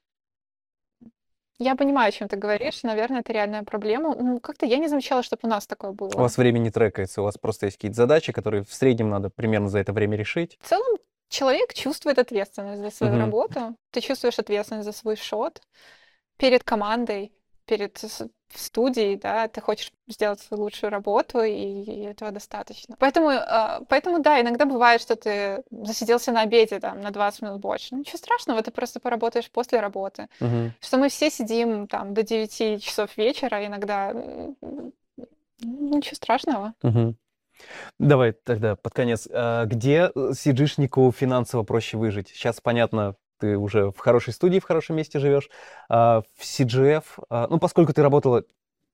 Я 1.62 1.76
понимаю, 1.76 2.08
о 2.08 2.12
чем 2.12 2.30
ты 2.30 2.38
говоришь. 2.38 2.84
Наверное, 2.84 3.20
это 3.20 3.34
реальная 3.34 3.64
проблема. 3.64 4.16
Ну, 4.16 4.40
как-то 4.40 4.66
я 4.66 4.78
не 4.78 4.88
замечала, 4.88 5.24
чтобы 5.24 5.42
у 5.44 5.48
нас 5.48 5.68
такое 5.68 5.92
У 5.92 5.96
было. 5.96 6.10
вас 6.18 6.38
время 6.38 6.60
не 6.60 6.72
трекается, 6.72 7.22
у 7.22 7.26
вас 7.26 7.38
просто 7.38 7.66
есть 7.66 7.76
какие-то 7.78 7.98
задачи, 7.98 8.32
которые 8.32 8.64
в 8.64 8.74
среднем 8.74 9.10
надо 9.10 9.30
примерно 9.30 9.68
за 9.68 9.80
это 9.80 9.92
время 9.92 10.16
решить. 10.16 10.58
В 10.62 10.70
целом, 10.70 10.98
человек 11.28 11.74
чувствует 11.74 12.18
ответственность 12.18 12.82
за 12.82 12.92
свою 12.92 13.14
Мгм. 13.14 13.22
работу. 13.22 13.76
Ты 13.92 14.00
чувствуешь 14.00 14.40
ответственность 14.40 14.86
за 14.86 14.94
свой 14.94 15.18
шот 15.18 15.62
перед 16.38 16.64
командой, 16.64 17.34
перед 17.66 18.02
с- 18.54 18.66
студией, 18.66 19.16
да, 19.18 19.48
ты 19.48 19.62
хочешь 19.62 19.92
сделать 20.08 20.40
свою 20.40 20.64
лучшую 20.64 20.90
работу, 20.92 21.42
и, 21.42 21.52
и 21.54 22.02
этого 22.04 22.32
достаточно. 22.32 22.96
Поэтому, 23.00 23.30
а, 23.30 23.82
поэтому, 23.90 24.20
да, 24.20 24.42
иногда 24.42 24.66
бывает, 24.66 25.02
что 25.02 25.16
ты 25.16 25.64
засиделся 25.72 26.32
на 26.32 26.42
обеде 26.42 26.80
там 26.80 27.02
на 27.02 27.12
20 27.12 27.42
минут 27.44 27.60
больше. 27.62 27.88
Ну, 27.92 28.00
Ничего 28.00 28.18
страшного, 28.18 28.62
ты 28.62 28.72
просто 28.72 29.00
поработаешь 29.00 29.50
после 29.52 29.80
работы. 29.80 30.28
Мгм. 30.40 30.74
Что 30.82 30.98
мы 30.98 31.10
все 31.10 31.30
сидим 31.30 31.88
там 31.88 32.14
до 32.14 32.24
9 32.24 32.80
часов 32.82 33.16
вечера 33.18 33.66
иногда. 33.66 34.12
м, 34.12 34.56
Ничего 35.62 36.16
страшного. 36.16 36.74
Мгм. 36.84 37.18
Давай 38.00 38.32
тогда 38.32 38.78
под 38.78 38.94
конец. 38.94 39.28
А, 39.32 39.66
Где 39.66 40.10
э, 40.16 40.32
сиджишнику 40.34 41.12
финансово 41.12 41.64
проще 41.64 41.98
выжить? 41.98 42.30
Сейчас, 42.30 42.62
понятно, 42.62 43.16
ты 43.40 43.58
уже 43.58 43.92
в 43.92 43.98
хорошей 44.00 44.34
студии, 44.34 44.60
в 44.60 44.64
хорошем 44.66 44.96
месте 44.96 45.20
живешь. 45.20 45.50
А, 45.90 46.22
В 46.38 46.44
CGF, 46.44 47.04
а, 47.30 47.48
ну, 47.50 47.60
поскольку 47.60 47.94
ты 47.94 48.02
работала 48.04 48.44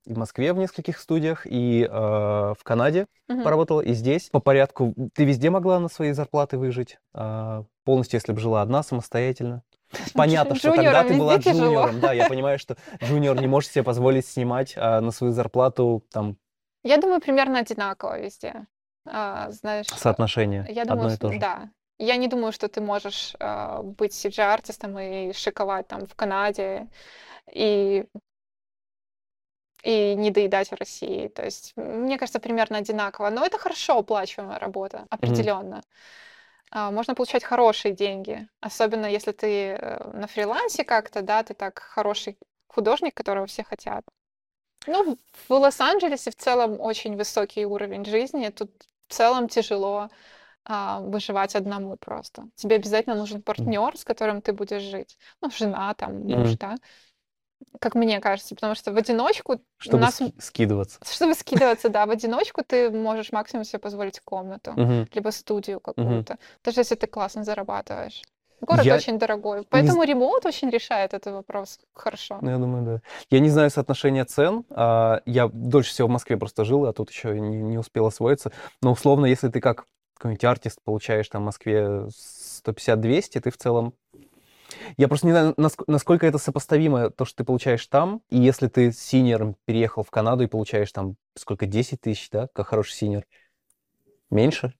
и 0.06 0.12
в 0.14 0.18
Москве 0.18 0.52
в 0.52 0.56
нескольких 0.58 0.98
студиях, 0.98 1.46
и 1.46 1.86
а, 1.90 2.54
в 2.58 2.62
Канаде 2.64 3.06
Мгм. 3.28 3.42
поработала, 3.42 3.80
и 3.80 3.92
здесь 3.92 4.30
по 4.30 4.40
порядку. 4.40 4.94
Ты 5.14 5.24
везде 5.24 5.50
могла 5.50 5.80
на 5.80 5.88
свои 5.88 6.12
зарплаты 6.12 6.58
выжить? 6.58 6.98
А, 7.12 7.64
Полностью, 7.84 8.16
если 8.18 8.32
бы 8.32 8.40
жила 8.40 8.62
одна, 8.62 8.82
самостоятельно? 8.82 9.62
Понятно, 10.14 10.56
что 10.56 10.72
тогда 10.72 11.02
Джуниором 11.02 11.08
ты 11.08 11.18
была 11.18 11.38
тяжело. 11.38 11.64
джуниором. 11.66 12.00
Да, 12.00 12.12
я 12.12 12.28
понимаю, 12.28 12.58
что 12.58 12.76
джуниор 13.02 13.40
не 13.40 13.46
может 13.46 13.70
себе 13.70 13.84
позволить 13.84 14.26
снимать 14.26 14.74
а, 14.76 15.00
на 15.00 15.10
свою 15.10 15.32
зарплату 15.32 16.04
там 16.12 16.36
Я 16.82 16.98
думаю, 16.98 17.20
примерно 17.20 17.60
одинаково 17.60 18.20
везде. 18.20 18.66
А, 19.06 19.50
знаешь, 19.52 19.86
соотношение 19.86 20.66
я 20.68 20.82
одно 20.82 20.94
думаю, 20.96 21.14
и 21.14 21.18
то 21.18 21.32
же. 21.32 21.38
да. 21.40 21.70
Я 21.98 22.16
не 22.16 22.28
думаю, 22.28 22.52
что 22.52 22.68
ты 22.68 22.80
можешь 22.80 23.34
а, 23.40 23.82
быть 23.82 24.12
CG-артистом 24.12 24.98
и 24.98 25.32
шиковать 25.32 25.88
там 25.88 26.06
в 26.06 26.14
Канаде 26.14 26.88
и 27.52 28.06
и 29.82 30.14
не 30.16 30.30
доедать 30.32 30.70
в 30.70 30.74
России. 30.74 31.28
То 31.28 31.44
есть, 31.44 31.72
мне 31.76 32.18
кажется, 32.18 32.40
примерно 32.40 32.78
одинаково. 32.78 33.30
Но 33.30 33.46
это 33.46 33.56
хорошо 33.58 33.98
оплачиваемая 33.98 34.58
работа, 34.58 35.06
определенно. 35.10 35.82
А, 36.72 36.90
Можно 36.90 37.14
получать 37.14 37.44
хорошие 37.44 37.94
деньги, 37.94 38.48
особенно 38.60 39.06
если 39.06 39.32
ты 39.32 39.76
э, 39.78 40.10
на 40.12 40.26
фрилансе 40.26 40.84
как-то, 40.84 41.22
да, 41.22 41.42
ты 41.44 41.54
так 41.54 41.78
хороший 41.78 42.36
художник, 42.66 43.14
которого 43.14 43.46
все 43.46 43.62
хотят. 43.62 44.04
Ну, 44.86 45.16
в 45.48 45.52
Лос-Анджелесе 45.52 46.30
в 46.30 46.36
целом 46.36 46.80
очень 46.80 47.16
высокий 47.16 47.64
уровень 47.64 48.04
жизни. 48.04 48.48
Тут 48.48 48.70
в 49.08 49.14
целом 49.14 49.48
тяжело 49.48 50.10
а, 50.68 51.00
выживать 51.00 51.54
одному 51.54 51.96
просто. 51.96 52.44
Тебе 52.56 52.76
обязательно 52.76 53.14
нужен 53.16 53.40
партнер, 53.42 53.96
с 53.96 54.04
которым 54.04 54.40
ты 54.42 54.52
будешь 54.52 54.82
жить. 54.82 55.16
Ну, 55.42 55.50
жена, 55.50 55.94
там, 55.94 56.20
муж, 56.20 56.48
Мгм. 56.50 56.56
да. 56.58 56.74
Как 57.80 57.94
мне 57.94 58.20
кажется, 58.20 58.54
потому 58.54 58.74
что 58.74 58.92
в 58.92 58.96
одиночку 58.96 59.54
у 59.54 59.58
Чтобы 59.78 60.00
нас, 60.02 60.14
ски- 60.16 60.34
скидываться. 60.38 60.98
чтобы 61.04 61.34
скидываться, 61.74 61.88
да, 61.88 62.04
в 62.06 62.10
одиночку 62.10 62.62
ты 62.66 62.90
можешь 62.90 63.32
максимум 63.32 63.64
себе 63.64 63.78
позволить 63.78 64.20
комнату, 64.20 64.72
Мгм. 64.76 65.06
либо 65.14 65.30
студию 65.30 65.80
какую-то, 65.80 66.36
даже 66.64 66.80
если 66.80 66.94
ты 66.96 67.06
классно 67.06 67.44
зарабатываешь. 67.44 68.22
Город 68.62 68.84
Я 68.86 68.96
очень 68.96 69.18
дорогой, 69.18 69.64
поэтому 69.68 70.02
ремоут 70.02 70.46
очень 70.46 70.70
решает 70.70 71.12
этот 71.14 71.34
вопрос 71.34 71.78
хорошо. 71.94 72.38
Ну, 72.40 72.50
я 72.50 72.56
думаю, 72.56 72.84
да. 72.84 73.00
Я 73.30 73.40
не 73.40 73.50
знаю 73.50 73.70
соотношения 73.70 74.24
цен. 74.24 74.64
а, 74.70 75.20
Я 75.26 75.48
дольше 75.48 75.90
всего 75.90 76.08
в 76.08 76.10
Москве 76.10 76.36
просто 76.38 76.64
жил, 76.64 76.86
а 76.86 76.92
тут 76.94 77.10
еще 77.10 77.38
не, 77.38 77.58
не 77.58 77.78
успел 77.78 78.06
освоиться. 78.06 78.52
Но 78.82 78.92
условно, 78.92 79.26
если 79.26 79.48
ты 79.48 79.60
как 79.60 79.84
какой-нибудь 80.16 80.44
артист 80.44 80.80
получаешь 80.82 81.28
там 81.28 81.42
в 81.42 81.46
Москве 81.46 82.08
150-200, 82.10 83.40
ты 83.40 83.50
в 83.50 83.56
целом... 83.56 83.94
Я 84.96 85.08
просто 85.08 85.26
не 85.26 85.32
знаю, 85.32 85.54
наск- 85.56 85.84
насколько 85.86 86.26
это 86.26 86.38
сопоставимо, 86.38 87.10
то, 87.10 87.24
что 87.24 87.38
ты 87.38 87.44
получаешь 87.44 87.86
там, 87.86 88.22
и 88.30 88.38
если 88.38 88.68
ты 88.68 88.92
с 88.92 88.98
синьором 88.98 89.56
переехал 89.64 90.02
в 90.02 90.10
Канаду 90.10 90.44
и 90.44 90.48
получаешь 90.48 90.92
там 90.92 91.16
сколько, 91.36 91.66
10 91.66 92.00
тысяч, 92.00 92.30
да, 92.30 92.48
как 92.54 92.68
хороший 92.68 92.92
синьор? 92.92 93.24
Меньше? 94.30 94.74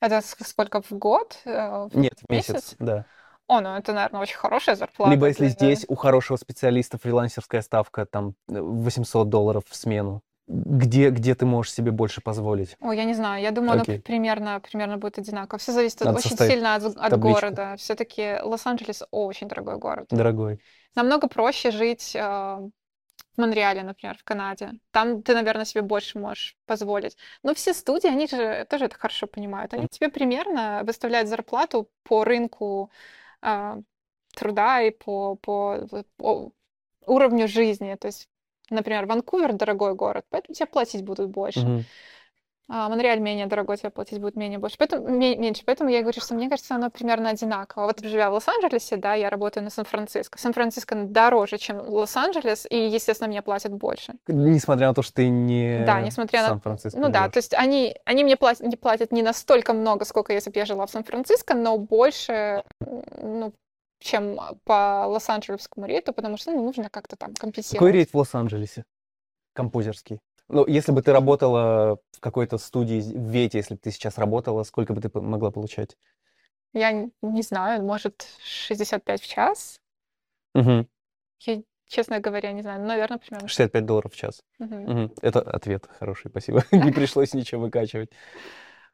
Это 0.00 0.16
ск- 0.18 0.44
сколько 0.44 0.82
в 0.82 0.90
год? 0.92 1.40
э, 1.44 1.88
в 1.90 1.94
Нет, 1.94 2.14
в 2.20 2.32
месяц, 2.32 2.54
месяц? 2.54 2.76
да. 2.78 3.06
О, 3.46 3.60
ну 3.60 3.76
это, 3.76 3.92
наверное, 3.92 4.20
очень 4.20 4.36
хорошая 4.36 4.76
зарплата. 4.76 5.10
Либо 5.10 5.26
если 5.28 5.44
для- 5.44 5.50
здесь 5.50 5.84
у 5.88 5.94
хорошего 5.94 6.36
специалиста 6.36 6.98
фрилансерская 6.98 7.62
ставка 7.62 8.04
там 8.06 8.34
э, 8.48 8.60
800 8.60 9.28
долларов 9.28 9.64
в 9.68 9.74
смену, 9.74 10.22
где, 10.48 11.10
где 11.10 11.34
ты 11.34 11.44
можешь 11.44 11.74
себе 11.74 11.90
больше 11.90 12.20
позволить? 12.22 12.76
Ой, 12.80 12.96
я 12.96 13.04
не 13.04 13.14
знаю, 13.14 13.42
я 13.42 13.50
думаю, 13.50 13.82
Окей. 13.82 13.96
оно 13.96 14.02
примерно, 14.02 14.60
примерно 14.60 14.96
будет 14.96 15.18
одинаково. 15.18 15.58
Все 15.58 15.72
зависит 15.72 16.00
Надо 16.00 16.18
очень 16.18 16.36
сильно 16.36 16.74
от, 16.74 16.96
от 16.96 17.18
города. 17.18 17.76
Все-таки 17.76 18.38
Лос-Анджелес 18.42 19.04
очень 19.10 19.48
дорогой 19.48 19.76
город. 19.76 20.06
Дорогой. 20.10 20.60
Намного 20.94 21.28
проще 21.28 21.70
жить 21.70 22.16
э, 22.16 22.20
в 22.20 22.70
Монреале, 23.36 23.82
например, 23.82 24.16
в 24.16 24.24
Канаде. 24.24 24.72
Там 24.90 25.22
ты, 25.22 25.34
наверное, 25.34 25.66
себе 25.66 25.82
больше 25.82 26.18
можешь 26.18 26.56
позволить. 26.64 27.16
Но 27.42 27.54
все 27.54 27.74
студии, 27.74 28.08
они 28.08 28.26
же 28.26 28.66
тоже 28.70 28.86
это 28.86 28.96
хорошо 28.96 29.26
понимают. 29.26 29.74
Они 29.74 29.86
тебе 29.86 30.08
примерно 30.08 30.80
выставляют 30.84 31.28
зарплату 31.28 31.90
по 32.04 32.24
рынку 32.24 32.90
э, 33.42 33.82
труда 34.34 34.80
и 34.80 34.90
по, 34.92 35.36
по, 35.36 35.86
по 36.16 36.52
уровню 37.04 37.48
жизни. 37.48 37.94
То 38.00 38.08
есть, 38.08 38.28
например, 38.70 39.06
Ванкувер 39.06 39.52
дорогой 39.52 39.94
город, 39.94 40.24
поэтому 40.30 40.54
тебе 40.54 40.66
платить 40.66 41.02
будут 41.04 41.30
больше. 41.30 41.60
Мгм. 41.60 41.84
А 42.70 42.90
Монреаль 42.90 43.18
менее 43.18 43.46
дорогой, 43.46 43.78
тебе 43.78 43.88
платить 43.88 44.20
будет 44.20 44.36
менее 44.36 44.58
больше. 44.58 44.76
Поэтому, 44.78 45.08
ме- 45.08 45.36
меньше. 45.36 45.62
Поэтому 45.64 45.88
я 45.88 46.02
говорю, 46.02 46.20
что 46.20 46.34
мне 46.34 46.50
кажется, 46.50 46.74
оно 46.74 46.90
примерно 46.90 47.30
одинаково. 47.30 47.86
Вот 47.86 48.00
живя 48.04 48.28
в 48.28 48.34
Лос-Анджелесе, 48.34 48.96
да, 48.98 49.14
я 49.14 49.30
работаю 49.30 49.64
на 49.64 49.70
Сан-Франциско. 49.70 50.38
Сан-Франциско 50.38 50.94
дороже, 50.94 51.56
чем 51.56 51.80
Лос-Анджелес, 51.80 52.66
и, 52.68 52.76
естественно, 52.88 53.28
мне 53.28 53.40
платят 53.40 53.72
больше. 53.72 54.12
Несмотря 54.26 54.88
на 54.88 54.94
то, 54.94 55.00
что 55.00 55.14
ты 55.14 55.30
не 55.30 55.82
Да, 55.86 56.02
несмотря 56.02 56.42
на- 56.42 56.48
Сан-Франциско 56.48 57.00
Ну 57.00 57.08
да, 57.08 57.20
живешь. 57.20 57.32
то 57.32 57.38
есть 57.38 57.54
они, 57.54 57.96
они 58.04 58.22
мне 58.22 58.36
платят, 58.36 58.66
не 58.66 58.76
платят 58.76 59.12
не 59.12 59.22
настолько 59.22 59.72
много, 59.72 60.04
сколько 60.04 60.34
если 60.34 60.50
бы 60.50 60.58
я 60.58 60.66
жила 60.66 60.84
в 60.84 60.90
Сан-Франциско, 60.90 61.54
но 61.54 61.78
больше, 61.78 62.64
ну, 63.22 63.54
чем 64.00 64.38
по 64.64 65.06
Лос-Анджелесскому 65.06 65.86
рейту, 65.86 66.12
потому 66.12 66.36
что 66.36 66.52
ну, 66.52 66.64
нужно 66.64 66.88
как-то 66.88 67.16
там 67.16 67.34
Какой 67.34 67.40
компенсировать. 67.40 67.94
рейд 67.94 68.10
в 68.12 68.16
Лос-Анджелесе? 68.16 68.84
Композерский. 69.52 70.20
Ну, 70.48 70.66
если 70.66 70.92
бы 70.92 71.02
ты 71.02 71.12
работала 71.12 71.98
в 72.12 72.20
какой-то 72.20 72.58
студии 72.58 73.00
в 73.00 73.30
Вете, 73.30 73.58
если 73.58 73.74
бы 73.74 73.80
ты 73.80 73.90
сейчас 73.90 74.16
работала, 74.18 74.62
сколько 74.62 74.94
бы 74.94 75.00
ты 75.00 75.10
могла 75.20 75.50
получать? 75.50 75.96
Я 76.72 77.08
не 77.22 77.42
знаю, 77.42 77.82
может, 77.82 78.26
65 78.44 79.20
в 79.20 79.26
час? 79.26 79.80
Мгм. 80.54 80.88
Я, 81.40 81.62
честно 81.86 82.20
говоря, 82.20 82.52
не 82.52 82.62
знаю. 82.62 82.80
Ну, 82.80 82.86
наверное, 82.86 83.18
примерно. 83.18 83.48
65 83.48 83.84
долларов 83.84 84.12
в 84.12 84.16
час. 84.16 84.42
Мгм. 84.58 84.84
Мгм. 84.84 85.12
Это 85.22 85.40
ответ 85.40 85.86
хороший, 85.98 86.30
спасибо. 86.30 86.64
Не 86.72 86.92
пришлось 86.92 87.34
ничего 87.34 87.62
выкачивать. 87.62 88.10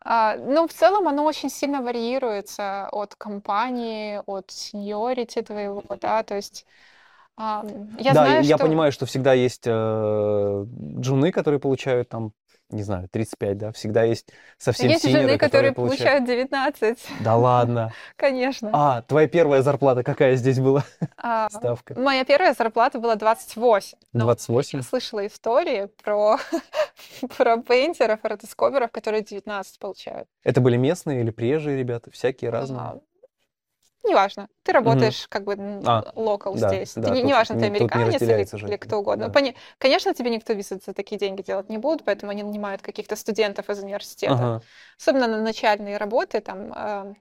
А, 0.04 0.36
ну, 0.36 0.68
в 0.68 0.72
целом 0.72 1.08
оно 1.08 1.24
очень 1.24 1.48
сильно 1.48 1.80
варьируется 1.80 2.88
от 2.92 3.14
компании, 3.14 4.20
от 4.26 4.50
сеньорити 4.50 5.40
твоего, 5.40 5.82
да, 6.00 6.22
то 6.22 6.34
есть 6.36 6.66
ам, 7.36 7.96
я 7.98 8.12
да, 8.12 8.26
знаю, 8.26 8.44
я 8.44 8.56
что... 8.56 8.66
понимаю, 8.66 8.92
что 8.92 9.06
всегда 9.06 9.32
есть 9.32 9.66
э, 9.66 10.64
джуны, 11.00 11.32
которые 11.32 11.58
получают 11.58 12.10
там, 12.10 12.32
не 12.74 12.82
знаю, 12.82 13.08
35, 13.10 13.58
да, 13.58 13.72
всегда 13.72 14.02
есть 14.02 14.28
совсем 14.58 14.90
Есть 14.90 15.02
синьоры, 15.02 15.22
жены, 15.22 15.38
которые 15.38 15.72
получают... 15.72 16.24
получают 16.24 16.50
19, 16.50 16.98
Да 17.20 17.36
ладно. 17.36 17.92
конечно. 18.16 18.70
А, 18.72 19.02
твоя 19.02 19.28
первая 19.28 19.62
зарплата 19.62 20.02
какая 20.02 20.36
здесь 20.36 20.58
была? 20.58 20.84
А, 21.16 21.48
Ставка. 21.50 21.98
моя 21.98 22.24
первая 22.24 22.54
зарплата 22.54 22.98
была 22.98 23.14
28. 23.14 23.98
но 24.12 24.24
28? 24.24 24.78
Я 24.80 24.82
слышала 24.82 25.26
истории 25.26 25.88
про, 26.02 26.38
про 27.36 27.58
пейнтеров, 27.58 28.20
ротоскоперов, 28.22 28.90
которые 28.90 29.22
19 29.22 29.78
получают. 29.78 30.28
Это 30.42 30.60
были 30.60 30.76
местные 30.76 31.20
или 31.22 31.30
приезжие 31.30 31.78
ребята? 31.78 32.10
Всякие 32.10 32.50
разные? 32.50 32.80
А, 32.80 33.00
Неважно. 34.06 34.48
Ты 34.62 34.72
работаешь 34.72 35.26
как 35.28 35.44
бы 35.44 35.54
А, 35.86 36.12
локал 36.14 36.54
да, 36.54 36.68
здесь. 36.68 36.92
да, 36.94 37.02
Ты 37.02 37.10
не- 37.10 37.20
тут 37.22 37.28
неважно, 37.28 37.58
ты 37.58 37.64
американец 37.66 38.20
или, 38.22 38.56
же 38.56 38.66
или 38.68 38.76
кто 38.76 38.98
угодно. 38.98 39.26
да. 39.28 39.32
Пони- 39.32 39.54
Конечно, 39.78 40.12
тебе 40.14 40.30
никто 40.30 40.52
визы 40.52 40.78
за 40.84 40.92
такие 40.92 41.18
деньги 41.18 41.42
делать 41.42 41.68
не 41.70 41.78
будет, 41.78 42.04
поэтому 42.04 42.30
они 42.32 42.42
нанимают 42.42 42.82
каких-то 42.82 43.16
студентов 43.16 43.70
из 43.70 43.78
университета. 43.82 44.34
Ага. 44.34 44.62
Особенно 45.00 45.26
на 45.26 45.40
начальные 45.42 45.96
работы, 45.96 46.40
там, 46.40 46.72
э, 46.72 47.14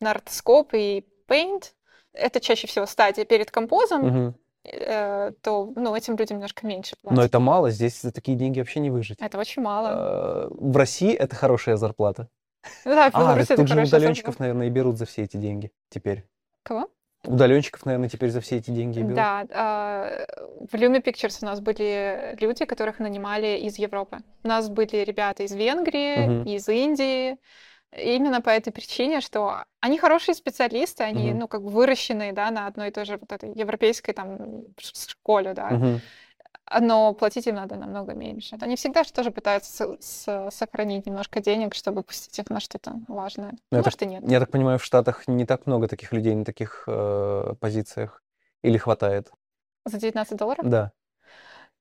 на 0.00 0.14
ротоскоп 0.14 0.72
и 0.74 1.04
paint. 1.28 1.72
Это 2.12 2.40
чаще 2.40 2.66
всего 2.66 2.86
стадия 2.86 3.24
перед 3.24 3.50
композом. 3.50 4.06
Мгм. 4.06 4.34
э, 4.66 5.32
то, 5.42 5.70
ну, 5.76 5.94
этим 5.94 6.16
людям 6.16 6.38
немножко 6.38 6.66
меньше 6.66 6.96
Но 7.02 7.10
платят. 7.10 7.24
это 7.26 7.38
мало, 7.38 7.70
здесь 7.70 8.00
за 8.00 8.12
такие 8.12 8.34
деньги 8.34 8.60
вообще 8.60 8.80
не 8.80 8.90
выжить. 8.90 9.18
Это 9.20 9.38
очень 9.38 9.60
мало. 9.60 9.88
Э, 9.88 10.48
В 10.50 10.74
России 10.78 11.12
это 11.12 11.36
хорошая 11.36 11.76
зарплата. 11.76 12.28
Ну 12.84 12.94
да, 12.94 13.10
А, 13.12 13.38
это 13.38 13.56
тут 13.56 13.68
же 13.68 13.82
удаленщиков, 13.82 14.34
зарплата. 14.34 14.40
наверное, 14.40 14.66
и 14.66 14.70
берут 14.70 14.98
за 14.98 15.06
все 15.06 15.22
эти 15.22 15.36
деньги 15.36 15.72
теперь. 15.88 16.24
Кого? 16.62 16.88
Удаленщиков, 17.24 17.86
наверное, 17.86 18.08
теперь 18.08 18.30
за 18.30 18.40
все 18.40 18.56
эти 18.56 18.70
деньги 18.70 18.98
и 18.98 19.02
берут. 19.02 19.16
Да, 19.16 19.46
а, 19.50 20.26
в 20.70 20.74
Lumi 20.74 21.02
Pictures 21.02 21.38
у 21.42 21.46
нас 21.46 21.60
были 21.60 22.36
люди, 22.40 22.64
которых 22.66 22.98
нанимали 22.98 23.58
из 23.58 23.78
Европы. 23.78 24.18
У 24.42 24.48
нас 24.48 24.68
были 24.68 24.96
ребята 24.96 25.42
из 25.42 25.52
Венгрии, 25.52 26.40
Мгм. 26.40 26.48
из 26.48 26.68
Индии. 26.68 27.38
Именно 27.96 28.40
по 28.40 28.50
этой 28.50 28.72
причине, 28.72 29.20
что 29.20 29.64
они 29.80 29.98
хорошие 29.98 30.34
специалисты, 30.34 31.04
они, 31.04 31.30
Мгм. 31.30 31.38
ну, 31.38 31.48
как 31.48 31.62
бы 31.62 31.70
выращенные, 31.70 32.32
да, 32.32 32.50
на 32.50 32.66
одной 32.66 32.88
и 32.88 32.90
той 32.90 33.04
же 33.04 33.16
вот 33.18 33.30
этой 33.32 33.52
европейской 33.54 34.12
там 34.12 34.64
школе, 34.78 35.54
да, 35.54 35.70
Мгм. 35.70 36.00
Но 36.80 37.12
платить 37.12 37.46
им 37.46 37.56
надо 37.56 37.76
намного 37.76 38.14
меньше. 38.14 38.56
Они 38.60 38.76
всегда 38.76 39.04
же 39.04 39.12
тоже 39.12 39.30
пытаются 39.30 39.70
со- 39.72 39.96
со- 40.00 40.50
сохранить 40.50 41.06
немножко 41.06 41.40
денег, 41.40 41.74
чтобы 41.74 42.02
пустить 42.02 42.38
их 42.38 42.48
на 42.50 42.60
что-то 42.60 42.94
важное. 43.06 43.52
Ну, 43.70 43.78
это 43.78 43.86
Может 43.88 44.02
и 44.02 44.06
нет. 44.06 44.22
Я 44.26 44.40
так 44.40 44.50
понимаю, 44.50 44.78
в 44.78 44.84
Штатах 44.84 45.28
не 45.28 45.44
так 45.44 45.66
много 45.66 45.88
таких 45.88 46.12
людей 46.12 46.34
на 46.34 46.44
таких 46.44 46.84
э, 46.86 47.54
позициях. 47.60 48.22
Или 48.62 48.78
хватает? 48.78 49.30
За 49.84 49.98
19 49.98 50.38
долларов? 50.38 50.64
Да. 50.66 50.92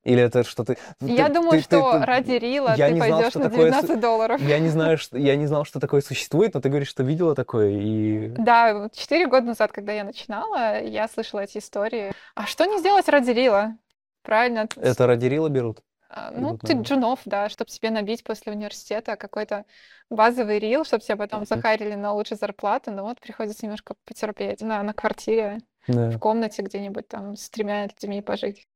Или 0.03 0.21
это 0.21 0.43
что-то... 0.43 0.75
Я 0.99 1.27
ты- 1.27 1.33
думаю, 1.35 1.51
ты- 1.51 1.61
что 1.61 1.93
ты- 1.93 2.05
ради 2.05 2.31
Рила 2.33 2.75
я 2.75 2.89
ты 2.89 2.95
знал, 2.97 3.09
пойдешь 3.09 3.29
что 3.29 3.39
на 3.39 3.49
такое 3.49 3.71
су- 3.71 3.77
19 3.77 3.99
долларов. 4.01 4.41
Я 4.41 4.59
не 4.59 4.67
знаю, 4.67 4.97
что 4.97 5.17
я 5.17 5.37
не 5.37 5.45
знал, 5.47 5.63
что 5.63 5.79
такое 5.79 6.01
существует, 6.01 6.53
но 6.55 6.59
ты 6.59 6.67
говоришь, 6.67 6.89
что 6.89 7.03
видела 7.03 7.35
такое, 7.35 7.69
и 7.69 8.27
Да, 8.37 8.89
четыре 8.91 9.27
года 9.27 9.45
назад, 9.47 9.71
когда 9.71 9.93
я 9.93 10.03
начинала, 10.03 10.81
я 10.81 11.07
слышала 11.07 11.39
эти 11.39 11.59
истории. 11.59 12.11
А 12.35 12.45
что 12.45 12.65
не 12.65 12.79
сделать 12.79 13.07
ради 13.07 13.31
Рила? 13.31 13.77
Правильно. 14.23 14.67
это 14.75 15.05
ради 15.07 15.25
Рила 15.27 15.49
берут. 15.49 15.81
а, 16.09 16.31
Ну, 16.31 16.57
ты 16.57 16.73
джунов, 16.73 17.19
да, 17.25 17.49
чтобы 17.49 17.69
себе 17.71 17.89
набить 17.91 18.23
после 18.23 18.51
университета 18.51 19.15
какой-то 19.15 19.65
базовый 20.09 20.59
рил, 20.59 20.83
чтобы 20.85 21.03
тебя 21.03 21.17
потом 21.17 21.45
захарили 21.45 21.95
на 21.95 22.13
лучшую 22.13 22.37
зарплату, 22.37 22.91
но 22.91 23.03
вот 23.03 23.19
приходится 23.19 23.65
немножко 23.65 23.95
потерпеть 24.05 24.61
на, 24.61 24.81
на 24.83 24.93
квартире, 24.93 25.59
Да. 25.87 26.09
в 26.11 26.19
комнате 26.19 26.61
где-нибудь 26.61 27.07
там 27.07 27.35
с 27.35 27.49
тремя 27.49 27.85
людьми 27.87 28.21
пожить. 28.21 28.67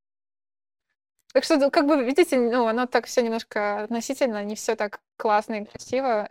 Так 1.33 1.43
что, 1.43 1.57
ну, 1.57 1.69
как 1.69 1.85
бы, 1.85 2.03
видите, 2.03 2.37
ну, 2.39 2.65
оно 2.67 2.87
так 2.87 3.05
все 3.05 3.21
немножко 3.21 3.83
относительно, 3.83 4.43
не 4.43 4.55
все 4.55 4.75
так 4.75 5.01
классно 5.17 5.55
и 5.55 5.65
красиво. 5.65 6.27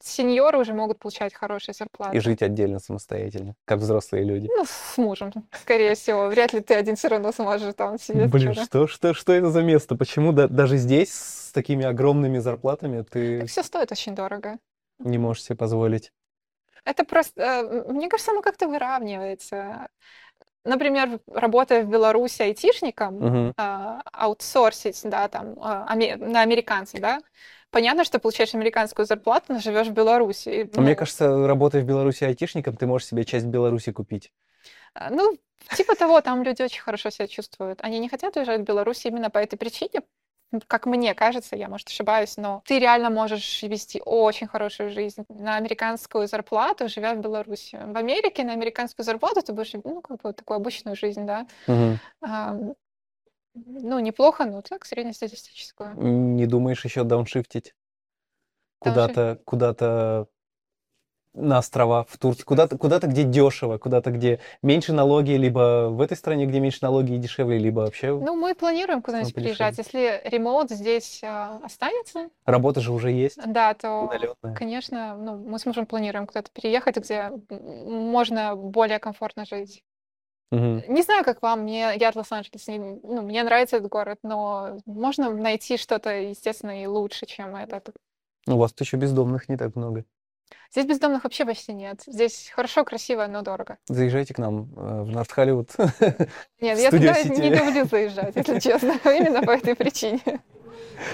Сеньоры 0.00 0.58
уже 0.58 0.74
могут 0.74 0.98
получать 1.00 1.34
хорошие 1.34 1.74
зарплаты. 1.74 2.16
И 2.16 2.20
жить 2.20 2.40
отдельно 2.42 2.78
самостоятельно, 2.78 3.54
как 3.64 3.80
взрослые 3.80 4.24
люди. 4.24 4.46
Ну, 4.48 4.64
с 4.64 4.96
мужем, 4.96 5.32
скорее 5.60 5.94
всего. 5.96 6.28
Вряд 6.28 6.52
ли 6.52 6.60
ты 6.60 6.74
один 6.74 6.94
все 6.96 7.08
равно 7.08 7.32
сможешь 7.32 7.74
там 7.74 7.98
сидеть. 7.98 8.30
Блин, 8.30 8.54
что, 8.54 8.86
что, 8.86 9.12
что 9.12 9.32
это 9.32 9.50
за 9.50 9.62
место? 9.62 9.96
Почему 9.96 10.32
да- 10.32 10.46
даже 10.48 10.76
здесь 10.76 11.12
с 11.12 11.52
такими 11.52 11.84
огромными 11.84 12.38
зарплатами 12.38 13.02
ты 13.02 13.40
Так 13.40 13.48
все 13.48 13.62
стоит 13.64 13.90
очень 13.90 14.14
дорого. 14.14 14.58
не 15.00 15.18
можешь 15.18 15.42
себе 15.44 15.56
позволить? 15.56 16.12
Это 16.84 17.04
просто, 17.04 17.42
э, 17.42 17.92
мне 17.92 18.08
кажется, 18.08 18.30
оно 18.32 18.40
как-то 18.40 18.68
выравнивается. 18.68 19.88
Например, 20.64 21.20
работая 21.32 21.82
в 21.84 21.88
Беларуси 21.88 22.42
айтишником, 22.42 23.16
Мгм. 23.18 23.54
а, 23.56 24.02
аутсорсить, 24.12 25.00
да, 25.04 25.28
там, 25.28 25.54
аме- 25.60 26.16
на 26.16 26.42
американцев, 26.42 27.00
да, 27.00 27.20
понятно, 27.70 28.04
что 28.04 28.18
получаешь 28.18 28.54
американскую 28.54 29.06
зарплату, 29.06 29.52
но 29.54 29.60
живешь 29.60 29.88
в 29.88 29.92
Беларуси. 29.92 30.48
и, 30.48 30.62
А 30.62 30.80
Мне 30.80 30.90
ну, 30.90 30.96
кажется, 30.96 31.46
работая 31.46 31.82
в 31.82 31.86
Беларуси 31.86 32.24
айтишником, 32.24 32.76
ты 32.76 32.86
можешь 32.86 33.08
себе 33.08 33.24
часть 33.24 33.46
Беларуси 33.46 33.92
купить. 33.92 34.32
Ну, 35.10 35.38
типа 35.76 35.94
того, 35.94 36.20
там 36.20 36.42
люди 36.42 36.62
очень 36.62 36.82
хорошо 36.82 37.10
себя 37.10 37.28
чувствуют. 37.28 37.80
Они 37.82 37.98
не 37.98 38.08
хотят 38.08 38.36
уезжать 38.36 38.60
в 38.60 38.64
Беларусь 38.64 39.04
именно 39.06 39.30
по 39.30 39.38
этой 39.38 39.56
причине, 39.56 40.02
как 40.66 40.86
мне 40.86 41.14
кажется, 41.14 41.56
я, 41.56 41.68
может, 41.68 41.88
ошибаюсь, 41.88 42.36
но 42.36 42.62
ты 42.66 42.78
реально 42.78 43.10
можешь 43.10 43.62
вести 43.62 44.00
очень 44.04 44.46
хорошую 44.46 44.90
жизнь 44.90 45.24
на 45.28 45.56
американскую 45.56 46.26
зарплату, 46.26 46.88
живя 46.88 47.14
в 47.14 47.20
Беларуси. 47.20 47.76
В 47.76 47.96
Америке 47.96 48.44
на 48.44 48.52
американскую 48.52 49.04
зарплату 49.04 49.42
ты 49.42 49.52
будешь, 49.52 49.72
ну, 49.84 50.00
как 50.00 50.22
бы 50.22 50.32
такую 50.32 50.56
обычную 50.56 50.96
жизнь, 50.96 51.26
да. 51.26 51.46
Мгм. 51.66 51.98
А, 52.22 52.56
ну, 53.54 53.98
неплохо, 53.98 54.44
но 54.44 54.62
так, 54.62 54.84
среднестатистическую. 54.84 55.94
Не 55.96 56.46
думаешь 56.46 56.84
еще 56.84 57.04
дауншифтить 57.04 57.74
куда-то, 58.78 59.40
куда-то 59.44 60.28
на 61.34 61.58
острова, 61.58 62.04
в 62.08 62.16
Турцию, 62.18 62.46
куда-то, 62.46 62.76
куда-то, 62.78 63.06
где 63.06 63.24
дешево, 63.24 63.78
куда-то, 63.78 64.10
где 64.10 64.40
меньше 64.62 64.92
налоги, 64.92 65.32
либо 65.32 65.88
в 65.90 66.00
этой 66.00 66.16
стране, 66.16 66.46
где 66.46 66.60
меньше 66.60 66.78
налоги 66.82 67.12
и 67.14 67.18
дешевле, 67.18 67.58
либо 67.58 67.80
вообще 67.80 68.12
Ну, 68.12 68.34
мы 68.34 68.54
планируем 68.54 69.02
куда-нибудь 69.02 69.34
приезжать. 69.34 69.78
Если 69.78 70.20
ремоут 70.24 70.70
здесь 70.70 71.20
а, 71.22 71.60
останется, 71.62 72.28
работа 72.44 72.80
же 72.80 72.92
уже 72.92 73.10
есть, 73.10 73.38
да, 73.44 73.74
то 73.74 74.02
удаленная. 74.02 74.56
Конечно, 74.56 75.16
ну, 75.16 75.36
мы 75.36 75.58
с 75.58 75.66
мужем 75.66 75.86
планируем 75.86 76.26
куда-то 76.26 76.50
переехать, 76.52 76.96
где 76.96 77.30
можно 77.50 78.56
более 78.56 78.98
комфортно 78.98 79.44
жить. 79.44 79.82
Мгм. 80.50 80.82
Не 80.88 81.02
знаю, 81.02 81.24
как 81.24 81.42
вам, 81.42 81.60
мне, 81.60 81.92
я 81.96 82.08
от 82.08 82.16
Лос-Анджелеса, 82.16 82.72
ну, 82.72 83.22
мне 83.22 83.42
нравится 83.42 83.76
этот 83.76 83.90
город, 83.90 84.18
но 84.22 84.78
можно 84.86 85.30
найти 85.30 85.76
что-то, 85.76 86.10
естественно, 86.10 86.82
и 86.82 86.86
лучше, 86.86 87.26
чем 87.26 87.54
этот. 87.54 87.90
У 88.46 88.56
вас 88.56 88.72
еще 88.78 88.96
бездомных 88.96 89.48
не 89.50 89.58
так 89.58 89.76
много. 89.76 90.04
Здесь 90.70 90.86
бездомных 90.86 91.24
вообще 91.24 91.44
почти 91.44 91.72
нет. 91.72 92.02
Здесь 92.06 92.50
хорошо, 92.54 92.84
красиво, 92.84 93.26
но 93.26 93.42
дорого. 93.42 93.78
Заезжайте 93.86 94.34
к 94.34 94.38
нам 94.38 94.72
э, 94.76 95.02
в 95.02 95.10
Норт 95.10 95.30
Холливуд. 95.32 95.70
Нет, 96.60 96.78
я 96.78 96.90
туда 96.90 97.12
Studio 97.22 97.40
не 97.40 97.50
люблю 97.50 97.84
заезжать, 97.84 98.36
если 98.36 98.58
честно, 98.60 98.92
именно 99.04 99.42
по 99.42 99.52
этой 99.52 99.74
причине. 99.74 100.22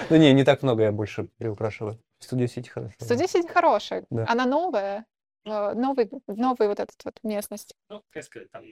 Ну 0.09 0.17
не, 0.17 0.33
не 0.33 0.43
так 0.43 0.63
много, 0.63 0.83
я 0.83 0.91
больше 0.91 1.27
приукрашиваю. 1.37 1.99
Студия 2.19 2.47
Сити 2.47 2.69
хорошо. 2.69 2.95
Студия 2.99 3.27
Сити 3.27 3.47
хорошая, 3.47 4.05
Да. 4.09 4.25
она 4.27 4.45
новая, 4.45 5.05
э, 5.45 5.73
новый, 5.73 6.09
новый 6.27 6.67
вот 6.67 6.79
этот 6.79 7.03
вот 7.05 7.19
местность. 7.23 7.75
Ну, 7.89 8.03
как 8.09 8.23
сказать, 8.23 8.51
там 8.51 8.63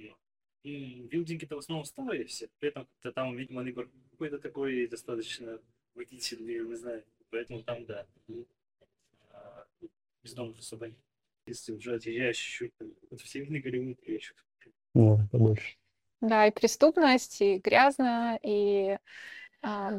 билдинги-то 0.63 1.55
в 1.55 1.59
основном 1.59 1.85
старые 1.85 2.25
все, 2.25 2.49
при 2.59 2.69
этом 2.69 2.85
как-то 2.85 3.11
там, 3.11 3.35
видимо, 3.35 3.63
какой-то 4.11 4.39
такой 4.39 4.87
достаточно 4.87 5.59
водительный, 5.95 6.59
не 6.59 6.75
знаю, 6.75 7.03
поэтому 7.29 7.63
там, 7.63 7.85
да, 7.85 8.05
бездомных 10.23 10.57
нет. 10.63 10.95
Если 11.45 11.73
уже 11.73 11.95
отъезжаешь 11.95 12.37
чуть-чуть, 12.37 12.71
там, 12.77 12.89
вот 13.11 13.21
в 13.21 13.27
Северный 13.27 13.59
Голливуд 13.59 13.97
или 14.03 14.15
еще 14.15 14.33
Ну, 14.95 15.19
побольше. 15.31 15.75
Да, 16.21 16.47
и 16.47 16.51
преступность, 16.51 17.41
и 17.41 17.57
грязно, 17.57 18.39
и... 18.43 18.97
а, 19.63 19.93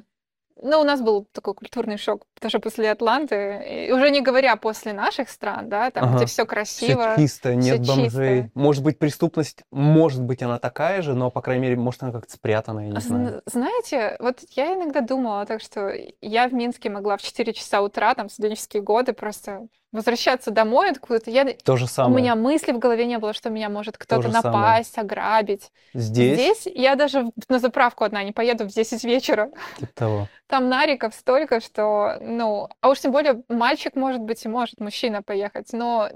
ну, 0.56 0.80
у 0.80 0.84
нас 0.84 1.02
был 1.02 1.26
такой 1.32 1.55
культурный 1.55 1.98
шок 1.98 2.26
тоже 2.40 2.60
после 2.60 2.90
Атланты, 2.92 3.88
и 3.88 3.92
уже 3.92 4.10
не 4.10 4.22
говоря 4.22 4.56
после 4.56 4.92
наших 4.92 5.30
стран, 5.30 5.68
да, 5.68 5.90
там, 5.90 6.06
Ага. 6.06 6.16
где 6.16 6.26
все 6.26 6.46
Все 6.76 6.96
красиво. 6.96 7.16
чисто, 7.16 7.55
нет 7.55 7.80
всё 7.82 7.86
бомжей. 7.86 8.42
чисто. 8.42 8.51
Может 8.55 8.82
быть, 8.84 8.98
преступность, 8.98 9.62
может 9.70 10.22
быть, 10.22 10.42
она 10.42 10.59
такая 10.59 11.02
же, 11.02 11.14
но, 11.14 11.30
по 11.30 11.42
крайней 11.42 11.62
мере, 11.62 11.76
может, 11.76 12.02
она 12.02 12.12
как-то 12.12 12.32
спрятана, 12.32 12.80
я 12.80 12.88
не 12.92 13.01
знаю. 13.01 13.36
Зн- 13.36 13.42
Знаете, 13.46 14.16
вот 14.20 14.40
я 14.51 14.74
иногда 14.74 15.01
думала 15.01 15.44
так, 15.46 15.60
что 15.60 15.92
я 16.20 16.48
в 16.48 16.52
Минске 16.55 16.90
могла 16.90 17.16
в 17.16 17.22
4 17.22 17.52
часа 17.52 17.82
утра, 17.82 18.14
там, 18.14 18.28
студенческие 18.28 18.82
годы, 18.82 19.12
просто 19.12 19.66
возвращаться 19.94 20.50
домой 20.50 20.90
откуда-то. 20.90 21.30
Я... 21.30 21.44
То 21.64 21.76
же 21.76 21.84
У 21.84 21.88
самое. 21.88 22.22
меня 22.22 22.34
мысли 22.34 22.72
в 22.72 22.78
голове 22.78 23.06
не 23.06 23.18
было, 23.18 23.32
что 23.32 23.48
меня 23.48 23.68
может 23.68 23.96
кто-то 23.96 24.22
же 24.22 24.32
самое. 24.32 24.58
напасть, 24.58 24.98
ограбить. 24.98 25.70
Здесь, 25.94 26.34
Здесь 26.62 26.66
я 26.74 26.96
даже 26.96 27.24
на 27.48 27.58
заправку 27.60 28.04
одна 28.04 28.22
не 28.24 28.32
поеду 28.32 28.64
в 28.68 28.72
10 28.74 29.04
вечера. 29.04 29.50
типа 29.78 29.92
того. 29.94 30.28
Там 30.48 30.68
нариков 30.68 31.14
столько, 31.14 31.60
что, 31.60 32.18
ну, 32.20 32.68
а 32.80 32.90
уж 32.90 33.00
тем 33.00 33.12
более 33.12 33.42
мальчик, 33.48 33.94
может 33.94 34.20
быть, 34.20 34.44
и 34.44 34.48
может 34.48 34.80
мужчина 34.80 35.22
поехать, 35.22 35.72
но 35.72 36.10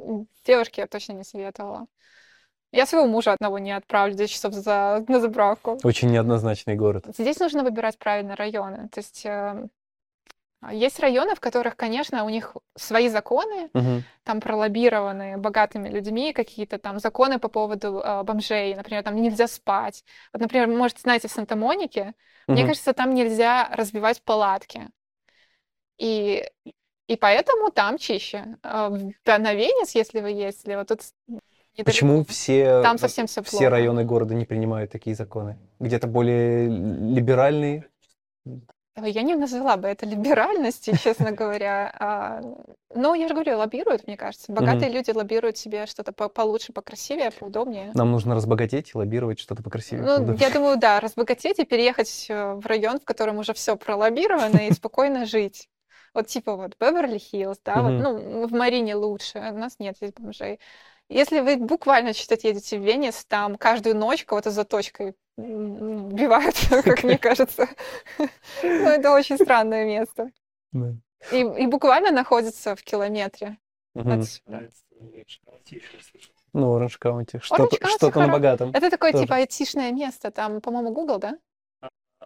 девушке 0.46 0.82
я 0.82 0.86
точно 0.86 1.12
не 1.12 1.24
советовала. 1.24 1.86
Я 2.70 2.84
своего 2.84 3.06
мужа 3.06 3.32
одного 3.32 3.58
не 3.58 3.72
отправлю 3.72 4.14
10 4.14 4.30
часов 4.30 4.52
за, 4.52 5.02
на 5.08 5.20
заправку. 5.20 5.78
Очень 5.84 6.10
неоднозначный 6.10 6.74
город. 6.76 7.06
Здесь 7.16 7.38
нужно 7.38 7.62
выбирать 7.62 7.96
правильно 7.98 8.36
районы. 8.36 8.90
То 8.90 9.00
есть 9.00 9.24
э, 9.24 9.68
есть 10.72 10.98
районы, 11.00 11.34
в 11.34 11.40
которых, 11.40 11.76
конечно, 11.76 12.24
у 12.24 12.28
них 12.28 12.56
свои 12.76 13.08
законы, 13.08 13.70
Мгм. 13.74 14.02
там 14.24 14.40
пролоббированы 14.40 15.38
богатыми 15.38 15.88
людьми 15.88 16.32
какие-то 16.32 16.78
там 16.78 16.98
законы 16.98 17.38
по 17.38 17.48
поводу 17.48 18.00
э, 18.00 18.22
бомжей, 18.24 18.74
например, 18.74 19.02
там 19.02 19.16
нельзя 19.16 19.46
спать. 19.46 20.04
Вот, 20.32 20.42
например, 20.42 20.66
может, 20.68 20.98
знаете, 20.98 21.28
в 21.28 21.32
Санта-Монике, 21.32 22.14
мне 22.48 22.58
Мгм. 22.58 22.68
кажется, 22.68 22.92
там 22.92 23.14
нельзя 23.14 23.68
разбивать 23.72 24.22
палатки. 24.22 24.88
И, 25.98 26.44
и 27.06 27.16
поэтому 27.16 27.70
там 27.70 27.98
чище. 27.98 28.56
А 28.62 28.90
да, 29.24 29.38
на 29.38 29.54
Венес, 29.54 29.94
если 29.94 30.20
вы 30.20 30.30
ездили, 30.30 30.74
вот 30.76 30.88
тут 30.88 31.00
недалеко, 31.26 31.84
Почему 31.84 32.24
все, 32.24 32.82
там 32.82 32.98
совсем 32.98 33.26
все 33.26 33.42
все 33.42 33.68
районы 33.68 34.04
города 34.04 34.34
не 34.34 34.44
принимают 34.44 34.90
такие 34.90 35.16
законы? 35.16 35.58
Где-то 35.80 36.06
более 36.06 36.68
либеральные? 36.68 37.86
Я 39.04 39.22
не 39.22 39.34
назвала 39.34 39.76
бы 39.76 39.88
это 39.88 40.06
либеральностью, 40.06 40.96
честно 40.96 41.32
говоря. 41.32 41.92
А, 41.98 42.40
Ну, 42.94 43.14
я 43.14 43.28
же 43.28 43.34
говорю, 43.34 43.58
лоббируют, 43.58 44.06
мне 44.06 44.16
кажется. 44.16 44.50
Богатые 44.52 44.90
люди 44.90 45.10
лоббируют 45.10 45.56
себе 45.58 45.86
что-то 45.86 46.12
по- 46.12 46.28
получше, 46.28 46.72
покрасивее, 46.72 47.30
поудобнее. 47.30 47.90
Нам 47.94 48.10
нужно 48.10 48.34
разбогатеть 48.34 48.92
и 48.94 48.98
лоббировать 48.98 49.38
что-то 49.40 49.62
покрасивее. 49.62 50.04
Ну, 50.06 50.32
я 50.34 50.50
думаю, 50.50 50.78
да, 50.78 50.98
разбогатеть 51.00 51.58
и 51.58 51.64
переехать 51.64 52.26
э, 52.30 52.54
в 52.54 52.66
район, 52.66 52.98
в 52.98 53.04
котором 53.04 53.38
уже 53.38 53.52
все 53.52 53.76
пролоббировано, 53.76 54.58
и 54.68 54.72
спокойно 54.72 55.26
жить. 55.26 55.68
Вот 56.14 56.26
типа 56.26 56.56
вот 56.56 56.76
Беверли-Хиллз, 56.80 57.58
да, 57.64 57.74
вот, 57.82 57.92
ну, 58.02 58.46
в 58.48 58.52
Марине 58.52 58.94
лучше, 58.94 59.38
у 59.38 59.58
нас 59.58 59.76
нет 59.78 59.96
здесь 59.98 60.12
бомжей. 60.18 60.58
Если 61.08 61.40
вы 61.40 61.56
буквально 61.56 62.12
что-то 62.12 62.46
едете 62.46 62.78
в 62.78 62.82
Венес, 62.84 63.24
там 63.24 63.56
каждую 63.56 63.96
ночь 63.96 64.24
кого-то 64.24 64.50
за 64.50 64.64
точкой 64.64 65.14
м, 65.38 66.06
убивают, 66.12 66.54
как 66.84 67.02
мне 67.02 67.16
кажется. 67.18 67.68
Ну, 68.18 68.28
это 68.62 69.12
очень 69.12 69.36
странное 69.36 69.86
место. 69.86 70.30
И, 71.32 71.40
и 71.40 71.66
буквально 71.66 72.10
находится 72.10 72.76
в 72.76 72.82
километре 72.82 73.58
отсюда. 73.94 74.68
Ну, 76.52 76.74
Оранж 76.74 76.98
Каунти. 76.98 77.38
Что-то, 77.42 77.76
что-то 77.88 78.20
на 78.20 78.28
богатом. 78.28 78.70
Это 78.72 78.90
такое 78.90 79.12
типа 79.12 79.36
айтишное 79.36 79.92
место, 79.92 80.30
там, 80.30 80.60
по-моему, 80.60 80.92
Google, 80.92 81.18
да? 81.18 81.38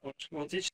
Вот 0.03 0.49
здесь, 0.49 0.73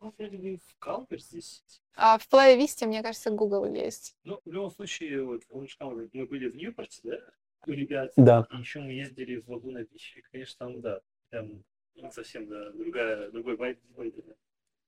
ну, 0.00 0.14
вроде 0.16 0.36
бы 0.38 0.56
в 0.56 0.78
Калпер 0.78 1.20
здесь. 1.20 1.62
А 1.94 2.18
в 2.18 2.26
Playa 2.28 2.58
Vista, 2.58 2.86
мне 2.86 3.02
кажется, 3.02 3.30
Google 3.30 3.66
есть. 3.66 4.16
Ну, 4.24 4.40
в 4.44 4.50
любом 4.50 4.70
случае, 4.70 5.24
вот, 5.24 5.42
мы 5.50 6.26
были 6.26 6.48
в 6.48 6.56
Ньюпорте, 6.56 7.00
да, 7.02 7.18
у 7.66 7.72
ребят. 7.72 8.12
Да. 8.16 8.46
И 8.50 8.56
еще 8.56 8.80
мы 8.80 8.92
ездили 8.92 9.36
в 9.36 9.50
Лагуна 9.50 9.84
Бич, 9.84 10.16
и, 10.16 10.22
конечно, 10.22 10.66
там, 10.66 10.80
да, 10.80 11.00
прям 11.28 11.62
ну, 11.96 12.10
совсем, 12.12 12.48
да, 12.48 12.70
другая, 12.70 13.30
другой 13.30 13.56
вайб. 13.56 13.80
вайб, 13.96 14.14
да. 14.24 14.34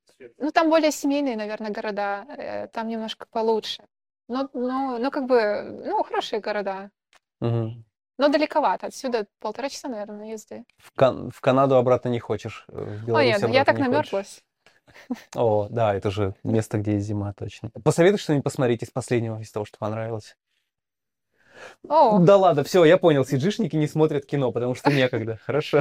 Сфера. 0.04 0.32
Ну, 0.38 0.50
там 0.50 0.70
более 0.70 0.90
семейные, 0.90 1.36
наверное, 1.36 1.70
города, 1.70 2.24
э, 2.28 2.68
там 2.68 2.88
немножко 2.88 3.26
получше. 3.30 3.84
Но, 4.28 4.48
но, 4.54 4.98
но 4.98 5.10
как 5.10 5.26
бы, 5.26 5.62
ну, 5.84 6.02
хорошие 6.02 6.40
города. 6.40 6.90
Мгм. 7.40 7.84
Но 8.20 8.28
далековато. 8.28 8.88
Отсюда 8.88 9.26
полтора 9.38 9.70
часа, 9.70 9.88
наверное, 9.88 10.32
езды. 10.32 10.64
В, 10.76 10.92
Кан- 10.92 11.30
в 11.30 11.40
Канаду 11.40 11.76
обратно 11.76 12.10
не 12.10 12.18
хочешь. 12.20 12.66
э, 12.68 12.72
В 12.72 13.06
Беларусь 13.06 13.28
нет, 13.30 13.40
ну, 13.40 13.48
я 13.48 13.64
так 13.64 13.78
не 13.78 13.84
хочешь. 13.84 14.12
намерзлась. 14.12 14.42
О, 15.34 15.68
да, 15.70 15.94
это 15.94 16.10
же 16.10 16.34
место, 16.44 16.76
где 16.76 16.96
есть 16.96 17.06
зима, 17.06 17.32
точно. 17.32 17.70
Посоветуй 17.82 18.18
что-нибудь 18.18 18.44
посмотреть 18.44 18.82
из 18.82 18.90
последнего, 18.90 19.40
из 19.40 19.50
того, 19.50 19.64
что 19.64 19.78
понравилось. 19.78 20.36
О, 21.88 22.18
Да 22.18 22.36
ладно, 22.36 22.62
все, 22.62 22.84
я 22.84 22.98
понял, 22.98 23.24
сиджишники 23.24 23.74
не 23.74 23.86
смотрят 23.86 24.26
кино, 24.26 24.52
потому 24.52 24.74
что 24.74 24.92
некогда. 24.92 25.38
Хорошо. 25.46 25.80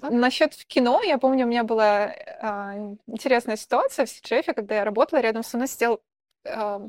насчет 0.00 0.54
кино, 0.66 1.02
я 1.02 1.18
помню, 1.18 1.44
у 1.44 1.48
меня 1.48 1.64
была 1.64 2.14
а, 2.40 2.74
интересная 3.08 3.56
ситуация 3.56 4.06
в 4.06 4.10
Сиджефе, 4.10 4.54
когда 4.54 4.76
я 4.76 4.84
работала, 4.84 5.18
рядом 5.18 5.42
со 5.42 5.56
мной 5.56 5.66
сидел, 5.66 6.00
а, 6.46 6.82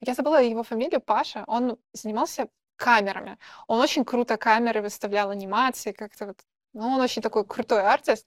я 0.00 0.14
забыла 0.14 0.42
его 0.42 0.64
фамилию, 0.64 1.00
Паша, 1.00 1.44
он 1.46 1.78
занимался 1.92 2.48
камерами. 2.78 3.36
Он 3.66 3.80
очень 3.80 4.04
круто 4.04 4.38
камеры 4.38 4.80
выставлял, 4.80 5.30
анимации, 5.30 5.92
как-то 5.92 6.26
вот, 6.26 6.38
ну, 6.72 6.88
он 6.94 7.00
очень 7.00 7.20
такой 7.20 7.44
крутой 7.44 7.82
артист. 7.82 8.26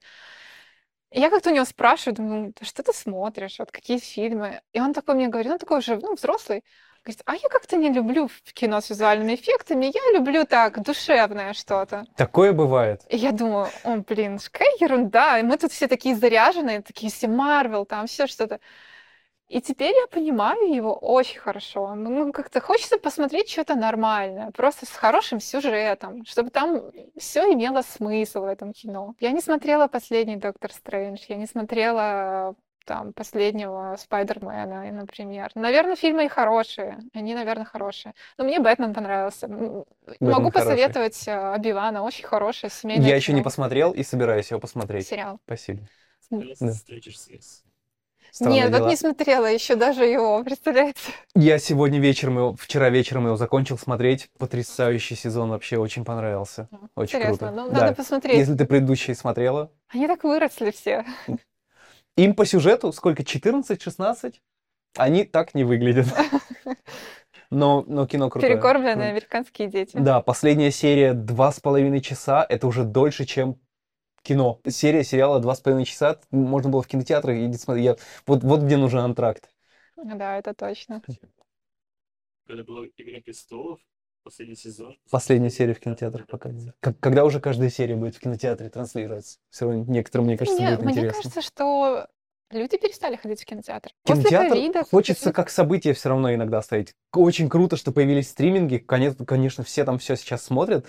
И 1.11 1.19
я 1.19 1.29
как-то 1.29 1.49
у 1.49 1.53
него 1.53 1.65
спрашиваю, 1.65 2.15
думаю, 2.15 2.53
«Да 2.59 2.65
что 2.65 2.83
ты 2.83 2.93
смотришь, 2.93 3.59
вот 3.59 3.71
какие 3.71 3.99
фильмы? 3.99 4.61
И 4.73 4.79
он 4.79 4.93
такой 4.93 5.15
мне 5.15 5.27
говорит, 5.27 5.51
он 5.51 5.59
такой 5.59 5.79
уже, 5.79 5.97
ну, 5.97 6.15
взрослый, 6.15 6.63
говорит, 7.03 7.21
а 7.25 7.35
я 7.35 7.49
как-то 7.49 7.75
не 7.77 7.89
люблю 7.91 8.29
кино 8.53 8.79
с 8.79 8.89
визуальными 8.89 9.35
эффектами, 9.35 9.85
я 9.85 10.17
люблю 10.17 10.45
так, 10.45 10.81
душевное 10.83 11.53
что-то. 11.53 12.05
Такое 12.15 12.53
бывает. 12.53 13.01
И 13.09 13.17
я 13.17 13.31
думаю, 13.31 13.67
о, 13.83 13.97
блин, 13.97 14.39
какая 14.39 14.73
ерунда. 14.79 15.39
И 15.39 15.43
мы 15.43 15.57
тут 15.57 15.71
все 15.71 15.87
такие 15.87 16.15
заряженные, 16.15 16.81
такие 16.81 17.11
все 17.11 17.27
Марвел, 17.27 17.85
там 17.85 18.07
все 18.07 18.27
что-то. 18.27 18.59
И 19.51 19.59
теперь 19.61 19.93
я 19.93 20.07
понимаю 20.07 20.73
его 20.73 20.93
очень 20.95 21.39
хорошо. 21.39 21.93
Ну, 21.95 22.31
как-то 22.31 22.61
хочется 22.61 22.97
посмотреть 22.97 23.49
что-то 23.49 23.75
нормальное, 23.75 24.51
просто 24.51 24.85
с 24.85 24.89
хорошим 24.91 25.41
сюжетом, 25.41 26.23
чтобы 26.25 26.51
там 26.51 26.81
все 27.17 27.41
имело 27.53 27.81
смысл 27.81 28.41
в 28.41 28.45
этом 28.45 28.71
кино. 28.71 29.13
Я 29.19 29.31
не 29.31 29.41
смотрела 29.41 29.87
последний 29.87 30.37
Доктор 30.37 30.71
Стрэндж, 30.71 31.25
я 31.27 31.35
не 31.35 31.47
смотрела 31.47 32.55
там 32.85 33.11
последнего 33.13 33.95
Спайдермена, 33.99 34.89
например. 34.91 35.51
Наверное, 35.55 35.95
фильмы 35.97 36.25
и 36.25 36.29
хорошие. 36.29 36.99
Они, 37.13 37.35
наверное, 37.35 37.65
хорошие. 37.65 38.13
Но 38.37 38.45
мне 38.45 38.59
Бэтмен 38.59 38.93
понравился. 38.93 39.47
М, 39.47 39.83
Могу 40.21 40.49
хороший. 40.49 40.53
посоветовать 40.53 41.27
э, 41.27 41.53
Оби-Вана. 41.55 42.03
Очень 42.03 42.25
хорошее 42.25 42.71
семейное 42.71 43.09
Я 43.09 43.15
еще 43.17 43.33
не 43.33 43.39
кино. 43.39 43.43
посмотрел 43.43 43.91
и 43.91 44.01
собираюсь 44.03 44.49
его 44.49 44.59
посмотреть. 44.61 45.07
сериал. 45.07 45.39
Спасибо. 45.45 45.81
Да. 46.31 46.73
Странные 48.31 48.61
Нет, 48.61 48.71
вот 48.71 48.77
дела. 48.77 48.89
не 48.89 48.95
смотрела 48.95 49.45
еще 49.45 49.75
даже 49.75 50.05
его, 50.05 50.41
представляете? 50.43 50.99
Я 51.35 51.59
сегодня 51.59 51.99
вечером 51.99 52.37
его, 52.37 52.55
вчера 52.55 52.89
вечером 52.89 53.25
его 53.25 53.35
закончил 53.35 53.77
смотреть. 53.77 54.29
Потрясающий 54.37 55.15
сезон, 55.15 55.49
вообще 55.49 55.77
очень 55.77 56.05
понравился. 56.05 56.69
Очень 56.95 57.19
Интересно, 57.19 57.47
круто. 57.49 57.51
ну 57.65 57.71
Да. 57.71 57.81
надо 57.81 57.95
посмотреть. 57.95 58.37
Если 58.37 58.55
ты 58.55 58.65
предыдущие 58.65 59.15
смотрела, 59.15 59.71
Они 59.89 60.07
так 60.07 60.23
выросли 60.23 60.71
все. 60.71 61.05
им 62.15 62.33
по 62.33 62.45
сюжету 62.45 62.93
сколько, 62.93 63.23
14-16? 63.23 64.35
Они 64.97 65.25
так 65.25 65.53
не 65.53 65.63
выглядят. 65.63 66.07
Но, 67.49 67.83
но 67.85 68.07
кино 68.07 68.29
крутое. 68.29 68.53
Перекормленные 68.53 69.09
американские 69.09 69.67
дети. 69.67 69.97
Да, 69.97 70.21
последняя 70.21 70.71
серия 70.71 71.11
два 71.13 71.51
с 71.51 71.59
половиной 71.59 71.99
часа. 71.99 72.45
Это 72.47 72.65
уже 72.65 72.85
дольше, 72.85 73.25
чем 73.25 73.57
кино. 74.23 74.59
Серия 74.67 75.03
сериала 75.03 75.39
два 75.39 75.55
с 75.55 75.61
половиной 75.61 75.85
часа. 75.85 76.19
Можно 76.31 76.69
было 76.69 76.81
в 76.81 76.87
кинотеатры 76.87 77.47
идти 77.47 77.57
смотреть. 77.57 77.85
Я... 77.85 77.95
Вот, 78.25 78.43
вот 78.43 78.61
где 78.61 78.77
нужен 78.77 78.99
антракт. 78.99 79.49
Да, 79.97 80.37
это 80.37 80.53
точно. 80.53 81.01
Когда 82.47 82.63
была 82.63 82.85
«Игра 82.97 83.21
престолов», 83.21 83.79
последний 84.23 84.55
сезон. 84.55 84.97
Последняя 85.09 85.49
серия 85.49 85.73
в 85.73 85.79
кинотеатрах 85.79 86.27
показывают. 86.27 86.75
Как- 86.79 86.99
когда 86.99 87.23
уже 87.25 87.39
каждая 87.39 87.69
серия 87.69 87.95
будет 87.95 88.15
в 88.15 88.19
кинотеатре 88.19 88.69
транслироваться? 88.69 89.39
Все 89.49 89.65
равно 89.65 89.85
некоторым, 89.87 90.27
мне 90.27 90.37
кажется, 90.37 90.61
Не, 90.61 90.69
будет 90.71 90.81
мне 90.81 90.91
интересно. 90.93 91.21
кажется, 91.21 91.41
что 91.41 92.07
люди 92.51 92.77
перестали 92.77 93.15
ходить 93.15 93.41
в 93.41 93.45
кинотеатр. 93.45 93.91
После 94.03 94.23
Кинотеатр 94.23 94.49
ковида 94.55 94.83
хочется 94.83 95.23
после- 95.25 95.33
как 95.33 95.49
событие 95.49 95.93
все 95.93 96.09
равно 96.09 96.33
иногда 96.33 96.61
ставить. 96.61 96.93
Очень 97.13 97.49
круто, 97.49 97.77
что 97.77 97.91
появились 97.91 98.29
стриминги. 98.29 98.77
Конечно, 98.77 99.25
конечно, 99.25 99.63
все 99.63 99.83
там 99.85 99.99
все 99.99 100.15
сейчас 100.15 100.43
смотрят. 100.43 100.85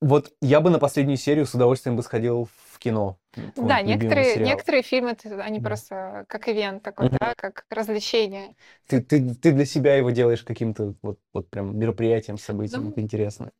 Вот 0.00 0.32
я 0.40 0.60
бы 0.60 0.70
на 0.70 0.78
последнюю 0.78 1.16
серию 1.16 1.46
с 1.46 1.54
удовольствием 1.54 1.96
бы 1.96 2.02
сходил 2.02 2.48
в 2.72 2.78
кино. 2.78 3.18
Вот, 3.36 3.66
Да, 3.66 3.82
некоторые, 3.82 4.34
сериал. 4.34 4.48
некоторые 4.50 4.82
фильмы, 4.82 5.16
они 5.42 5.58
Да. 5.58 5.64
просто 5.68 6.24
как 6.28 6.48
ивент 6.48 6.82
такой, 6.82 7.08
да, 7.10 7.34
как 7.36 7.64
развлечение. 7.70 8.54
Ты, 8.86 9.00
ты, 9.00 9.34
ты 9.34 9.52
для 9.52 9.64
себя 9.64 9.96
его 9.96 10.10
делаешь 10.10 10.42
каким-то 10.42 10.94
вот, 11.02 11.18
вот 11.32 11.48
прям 11.50 11.76
мероприятием, 11.78 12.38
событием. 12.38 12.84
Ну, 12.84 12.90
Это 12.90 13.00
интересно. 13.00 13.50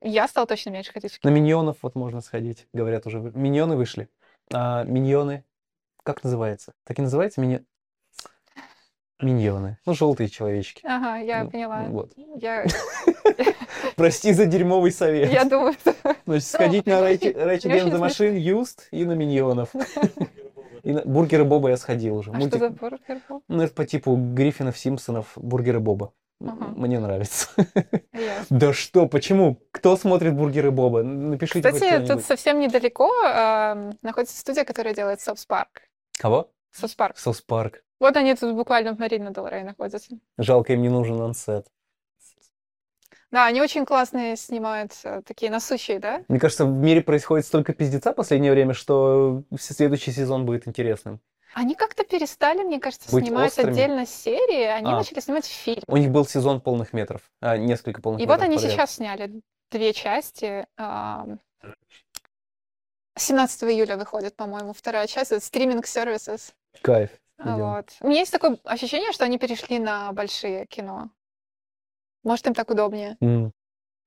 Я 0.00 0.28
стала 0.28 0.46
точно 0.46 0.70
меньше 0.70 0.92
ходить 0.92 1.12
в 1.12 1.16
На 1.24 1.30
кино. 1.30 1.32
миньонов 1.32 1.78
вот 1.82 1.94
можно 1.94 2.20
сходить. 2.20 2.66
Говорят, 2.72 3.06
уже 3.06 3.20
миньоны 3.20 3.74
вышли. 3.76 4.08
А, 4.52 4.84
миньоны. 4.84 5.44
Как 6.04 6.22
называется? 6.22 6.74
Так 6.84 6.98
и 6.98 7.02
называется? 7.02 7.40
Миньон... 7.40 7.64
Миньоны. 9.20 9.78
Ну, 9.86 9.94
желтые 9.94 10.28
человечки. 10.28 10.82
Ага, 10.84 11.16
я 11.16 11.44
Ну, 11.44 11.50
поняла. 11.50 11.84
Вот. 11.88 12.12
Я, 12.36 12.66
Прости 13.96 14.32
за 14.34 14.44
дерьмовый 14.44 14.92
совет. 14.92 15.32
я 15.32 15.44
думаю, 15.44 15.72
что... 15.72 15.94
Значит, 16.26 16.46
сходить 16.46 16.86
на 16.86 17.00
очень 17.00 17.32
Against. 17.32 17.98
Machine, 17.98 18.36
Юст 18.38 18.88
и 18.90 19.04
на 19.06 19.12
Миньонов. 19.12 19.70
И 20.82 20.92
на 20.92 21.00
Бургеры 21.02 21.44
Боба 21.44 21.70
я 21.70 21.78
сходил 21.78 22.16
уже. 22.16 22.30
А 22.32 22.34
что 22.34 22.48
Мультик- 22.48 22.58
за 22.58 22.68
бургер 22.68 23.20
был? 23.26 23.42
Ну, 23.48 23.62
это 23.62 23.72
по 23.72 23.86
типу 23.86 24.14
Гриффинов, 24.16 24.76
Симпсонов, 24.76 25.32
Бургеры 25.36 25.80
Боба. 25.80 26.12
Ага. 26.42 26.66
Мне 26.76 26.98
нравится. 26.98 27.48
Ясно. 28.12 28.58
Да 28.58 28.72
что, 28.74 29.06
почему? 29.06 29.58
Кто 29.70 29.96
смотрит 29.96 30.34
Бургеры 30.34 30.70
Боба? 30.70 31.02
Напишите 31.02 31.72
Кстати, 31.72 32.06
тут 32.06 32.22
совсем 32.22 32.60
недалеко 32.60 33.10
эм, 33.24 33.96
находится 34.02 34.36
студия, 34.38 34.64
которая 34.64 34.94
делает 34.94 35.22
South 35.22 35.46
Park. 35.46 35.82
Кого? 36.18 36.50
South 36.72 36.94
Park. 36.94 37.16
Соус 37.18 37.40
Парк. 37.40 37.82
Вот 38.00 38.16
они 38.16 38.34
тут 38.34 38.54
буквально 38.54 38.94
в 38.94 38.98
Марине 38.98 39.30
дель 39.30 39.49
Рей 39.49 39.64
находятся. 39.64 40.16
Жалко, 40.38 40.72
им 40.72 40.82
не 40.82 40.88
нужен 40.88 41.20
on-set. 41.20 41.66
Да, 43.30 43.46
они 43.46 43.60
очень 43.60 43.84
классные 43.84 44.36
снимают, 44.36 44.92
э, 45.02 45.22
такие 45.26 45.50
насущные, 45.50 45.98
да? 45.98 46.22
Мне 46.28 46.38
кажется, 46.38 46.64
в 46.64 46.68
мире 46.72 47.00
происходит 47.02 47.44
столько 47.46 47.72
пиздеца 47.72 48.12
в 48.12 48.14
последнее 48.16 48.52
время, 48.52 48.74
что 48.74 49.42
следующий 49.58 50.12
сезон 50.12 50.46
будет 50.46 50.68
интересным. 50.68 51.20
Они 51.52 51.74
как-то 51.74 52.04
перестали, 52.04 52.62
мне 52.62 52.78
кажется, 52.78 53.10
Быть 53.12 53.26
снимать 53.26 53.48
острыми? 53.50 53.70
отдельно 53.72 54.06
серии, 54.06 54.64
они 54.66 54.88
А. 54.88 54.96
начали 54.96 55.18
снимать 55.20 55.46
фильм. 55.46 55.82
У 55.88 55.96
них 55.96 56.10
был 56.10 56.26
сезон 56.26 56.60
полных 56.60 56.92
метров, 56.92 57.22
а, 57.40 57.56
несколько 57.56 58.00
полных 58.02 58.20
И 58.20 58.24
метров 58.24 58.38
вот 58.38 58.44
они 58.44 58.56
подряд. 58.56 58.72
сейчас 58.72 58.90
сняли 58.96 59.40
две 59.70 59.92
части. 59.92 60.66
ам, 60.76 61.40
17 63.16 63.62
июля 63.64 63.96
выходит, 63.96 64.34
по-моему, 64.36 64.72
вторая 64.72 65.06
часть. 65.06 65.32
Это 65.32 65.44
стриминг 65.44 65.84
services. 65.86 66.52
Кайф. 66.82 67.10
Вот. 67.38 67.96
У 68.00 68.08
меня 68.08 68.20
есть 68.20 68.32
такое 68.32 68.58
ощущение, 68.64 69.12
что 69.12 69.24
они 69.24 69.38
перешли 69.38 69.78
на 69.78 70.12
большие 70.12 70.66
кино. 70.66 71.10
Может, 72.22 72.46
им 72.46 72.54
так 72.54 72.70
удобнее. 72.70 73.16
М. 73.20 73.52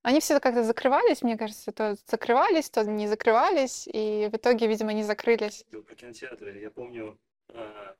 Они 0.01 0.19
все 0.19 0.39
как-то 0.39 0.63
закрывались, 0.63 1.21
мне 1.21 1.37
кажется, 1.37 1.71
то 1.71 1.95
закрывались, 2.07 2.69
то 2.69 2.83
не 2.85 3.07
закрывались, 3.07 3.87
и 3.91 4.29
в 4.31 4.35
итоге, 4.37 4.67
видимо, 4.67 4.93
не 4.93 5.03
закрылись. 5.03 5.65
Про 5.69 5.95
кинотеатры. 5.95 6.59
Я 6.59 6.71
помню, 6.71 7.17
А, 7.53 7.95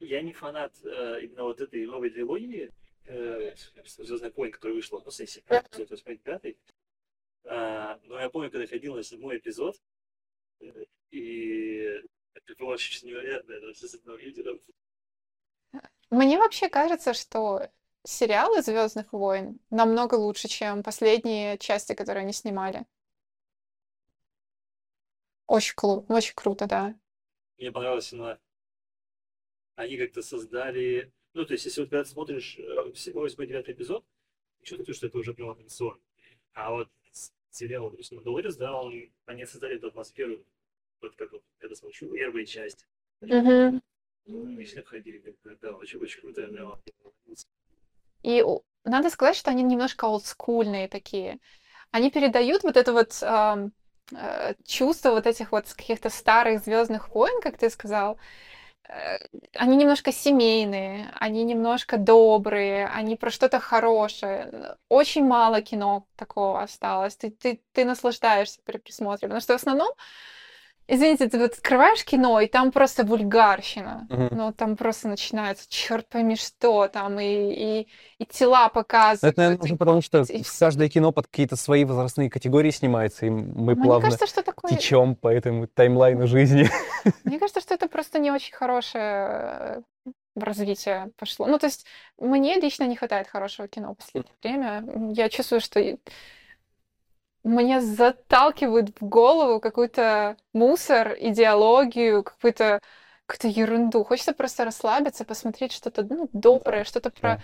Я 0.00 0.20
не 0.22 0.32
фанат 0.32 0.72
э, 0.84 1.20
именно 1.22 1.44
вот 1.44 1.60
этой 1.60 1.86
новой 1.86 2.10
трилогии 2.10 2.70
э, 3.06 3.54
Звездных 3.86 4.36
войн, 4.36 4.52
которая 4.52 4.74
вышла, 4.76 5.00
ну, 5.04 5.10
сессии, 5.10 5.42
эпизод 5.48 5.90
85 5.90 6.56
А, 7.46 7.98
Но 8.04 8.18
я 8.20 8.28
помню, 8.30 8.50
когда 8.50 8.66
ходил 8.66 8.94
на 8.96 9.02
седьмой 9.02 9.38
эпизод, 9.38 9.76
э, 10.60 10.84
и 11.10 12.02
это 12.34 12.54
было 12.58 12.74
очень 12.74 13.08
невероятно, 13.08 13.52
это 13.54 13.74
с 13.88 13.94
одного 13.94 14.18
лидера. 14.18 14.58
Мне 16.10 16.38
вообще 16.38 16.68
кажется, 16.68 17.12
что 17.14 17.68
сериалы 18.04 18.62
Звездных 18.62 19.12
войн 19.12 19.58
намного 19.70 20.14
лучше, 20.14 20.48
чем 20.48 20.82
последние 20.82 21.58
части, 21.58 21.94
которые 21.94 22.22
они 22.22 22.32
снимали. 22.32 22.84
Очень, 25.46 25.74
клу- 25.74 26.04
очень 26.10 26.34
круто, 26.34 26.66
да. 26.66 26.94
Мне 27.58 27.72
понравилось 27.72 28.12
именно, 28.12 28.38
они 29.76 29.96
как-то 29.96 30.22
создали, 30.22 31.12
ну, 31.34 31.44
то 31.44 31.52
есть, 31.52 31.64
если 31.64 31.80
вот 31.80 31.90
когда 31.90 32.04
смотришь 32.04 32.56
э, 32.58 32.94
седьмой, 32.94 33.24
восьмой, 33.24 33.46
девятый 33.46 33.74
эпизод, 33.74 34.04
чувствуешь, 34.62 34.96
что 34.98 35.06
это 35.08 35.18
уже 35.18 35.34
прям 35.34 35.50
аттракцион. 35.50 36.00
А 36.54 36.72
вот 36.72 36.88
сериал, 37.54 37.92
есть, 37.96 38.12
Мандалорец, 38.12 38.56
да, 38.56 38.74
он, 38.80 39.10
они 39.26 39.46
создали 39.46 39.76
эту 39.76 39.88
атмосферу, 39.88 40.44
вот 41.00 41.16
как 41.16 41.32
вот, 41.32 41.42
когда 41.58 41.74
смотрю 41.74 42.12
первая 42.12 42.44
часть, 42.44 42.86
Мгм. 43.20 43.80
мы 44.26 44.64
все 44.64 44.82
ходили, 44.82 45.22
да, 45.60 45.72
очень, 45.72 45.98
очень 45.98 46.20
крутая 46.20 46.48
прям. 46.48 46.74
И 48.22 48.42
надо 48.84 49.10
сказать, 49.10 49.36
что 49.36 49.50
они 49.50 49.62
немножко 49.62 50.06
олдскульные 50.06 50.88
такие. 50.88 51.38
Они 51.90 52.10
передают 52.10 52.64
вот 52.64 52.76
это 52.76 52.92
вот 52.92 53.22
э, 53.22 54.54
чувство 54.64 55.10
вот 55.10 55.26
этих 55.26 55.52
вот 55.52 55.72
каких-то 55.72 56.10
старых 56.10 56.62
Звездных 56.62 57.10
войн, 57.10 57.40
как 57.42 57.58
ты 57.58 57.70
сказал. 57.70 58.18
Э, 58.88 59.18
Они 59.54 59.76
немножко 59.76 60.12
семейные, 60.12 61.10
они 61.20 61.44
немножко 61.44 61.96
добрые, 61.96 62.86
они 62.88 63.16
про 63.16 63.30
что-то 63.30 63.60
хорошее. 63.60 64.76
Очень 64.88 65.24
мало 65.26 65.62
кино 65.62 66.06
такого 66.16 66.62
осталось. 66.62 67.16
Ты, 67.16 67.30
ты, 67.30 67.60
ты 67.72 67.84
наслаждаешься 67.84 68.60
при 68.64 68.78
присмотре. 68.78 69.28
Потому 69.28 69.40
что 69.40 69.54
в 69.54 69.56
основном, 69.56 69.92
извините, 70.86 71.28
ты 71.28 71.38
вот 71.38 71.52
открываешь 71.52 72.04
кино, 72.04 72.40
и 72.40 72.46
там 72.46 72.72
просто 72.72 73.04
вульгарщина. 73.04 74.06
Мгм. 74.10 74.28
Ну, 74.30 74.52
там 74.52 74.76
просто 74.76 75.08
начинается, 75.08 75.66
черт 75.68 76.08
пойми 76.08 76.36
что 76.36 76.88
там, 76.88 77.18
и, 77.20 77.24
и, 77.24 77.88
и 78.18 78.26
тела 78.26 78.64
Ну, 78.64 78.70
показывают. 78.70 79.32
Это, 79.32 79.40
наверное, 79.40 79.64
уже 79.64 79.76
потому, 79.76 80.02
что 80.02 80.22
и 80.22 80.42
каждое 80.58 80.88
кино 80.88 81.12
под 81.12 81.26
какие-то 81.26 81.56
свои 81.56 81.84
возрастные 81.84 82.30
категории 82.30 82.70
снимается, 82.70 83.26
и 83.26 83.30
мы 83.30 83.74
Мне 83.74 83.84
плавно 83.84 84.06
кажется, 84.06 84.26
что 84.26 84.42
такое... 84.42 84.70
течем 84.70 85.16
по 85.16 85.28
этому 85.28 85.66
таймлайну 85.66 86.26
жизни. 86.26 86.68
Мне 87.24 87.38
кажется, 87.38 87.60
что 87.60 87.74
это 87.74 87.88
просто 87.88 88.18
не 88.18 88.30
очень 88.30 88.54
хорошее 88.54 89.02
э, 89.04 89.82
развитие 90.36 91.10
пошло. 91.16 91.46
Ну, 91.46 91.58
то 91.58 91.66
есть 91.66 91.86
мне 92.18 92.60
лично 92.60 92.84
не 92.84 92.96
хватает 92.96 93.28
хорошего 93.28 93.68
кино 93.68 93.94
в 93.94 93.96
последнее 93.96 94.34
время. 94.42 95.12
Я 95.12 95.28
чувствую, 95.28 95.60
что 95.60 95.80
мне 97.44 97.80
заталкивают 97.80 98.98
в 98.98 99.04
голову 99.04 99.60
какой-то 99.60 100.36
мусор, 100.52 101.14
идеологию, 101.18 102.22
какую-то 102.22 102.80
какую-то 103.26 103.60
ерунду. 103.60 104.04
Хочется 104.04 104.32
просто 104.32 104.64
расслабиться, 104.64 105.24
посмотреть 105.24 105.72
что-то 105.72 106.02
ну, 106.02 106.28
доброе, 106.32 106.84
что-то 106.84 107.10
про, 107.10 107.36
да. 107.36 107.40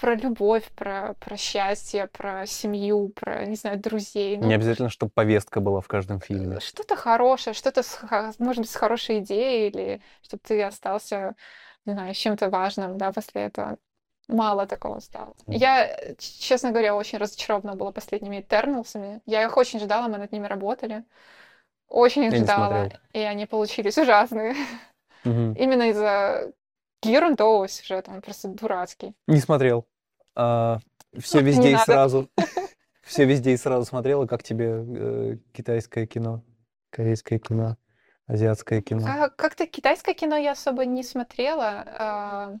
про 0.00 0.14
любовь, 0.14 0.64
про, 0.76 1.14
про 1.14 1.36
счастье, 1.36 2.06
про 2.06 2.46
семью, 2.46 3.08
про, 3.08 3.44
не 3.46 3.56
знаю, 3.56 3.80
друзей. 3.80 4.36
Ну, 4.36 4.46
Не 4.46 4.54
обязательно, 4.54 4.90
чтобы 4.90 5.10
повестка 5.12 5.60
была 5.60 5.80
в 5.80 5.88
каждом 5.88 6.20
фильме. 6.20 6.60
что-то 6.60 6.94
хорошее, 6.94 7.54
что-то, 7.54 7.82
с 7.82 8.00
может 8.38 8.62
быть, 8.62 8.70
с 8.70 8.76
хорошей 8.76 9.18
идеей, 9.18 9.68
или 9.70 10.02
чтобы 10.22 10.40
ты 10.46 10.62
остался, 10.62 11.34
не 11.84 11.94
знаю, 11.94 12.14
чем-то 12.14 12.48
важным, 12.48 12.96
да, 12.96 13.12
после 13.12 13.42
этого. 13.42 13.78
Мало 14.28 14.66
такого 14.66 15.00
стало. 15.00 15.34
Я, 15.46 15.90
честно 16.18 16.70
говоря, 16.70 16.94
очень 16.94 17.18
разочарована 17.18 17.74
была 17.76 17.92
последними 17.92 18.40
Этерналсами. 18.40 19.22
Я 19.24 19.42
их 19.42 19.56
очень 19.56 19.80
ждала, 19.80 20.08
мы 20.08 20.18
над 20.18 20.32
ними 20.32 20.46
работали. 20.46 21.04
Очень 21.88 22.24
их 22.24 22.32
Я 22.34 22.38
ждала, 22.40 22.90
и 23.14 23.20
они 23.20 23.46
получились 23.46 23.96
ужасные. 23.96 24.54
Именно 25.24 25.90
из-за 25.90 26.52
ерундового 27.02 27.68
сюжета, 27.68 28.10
он 28.10 28.20
просто 28.20 28.48
дурацкий. 28.48 29.14
Не 29.26 29.40
смотрел. 29.40 29.86
А, 30.34 30.78
все 31.18 31.40
Ну, 31.40 31.46
везде 31.46 31.72
и 31.72 31.76
сразу. 31.76 32.28
Все 33.02 33.24
везде 33.24 33.52
и 33.52 33.56
сразу 33.56 33.86
смотрела. 33.86 34.26
Как 34.26 34.42
тебе 34.42 34.84
э, 34.86 35.36
китайское 35.52 36.06
кино, 36.06 36.42
корейское 36.90 37.38
кино, 37.38 37.78
азиатское 38.26 38.82
кино? 38.82 39.06
А 39.08 39.30
как-то 39.30 39.66
китайское 39.66 40.14
кино 40.14 40.36
я 40.36 40.52
особо 40.52 40.84
не 40.84 41.02
смотрела. 41.02 42.60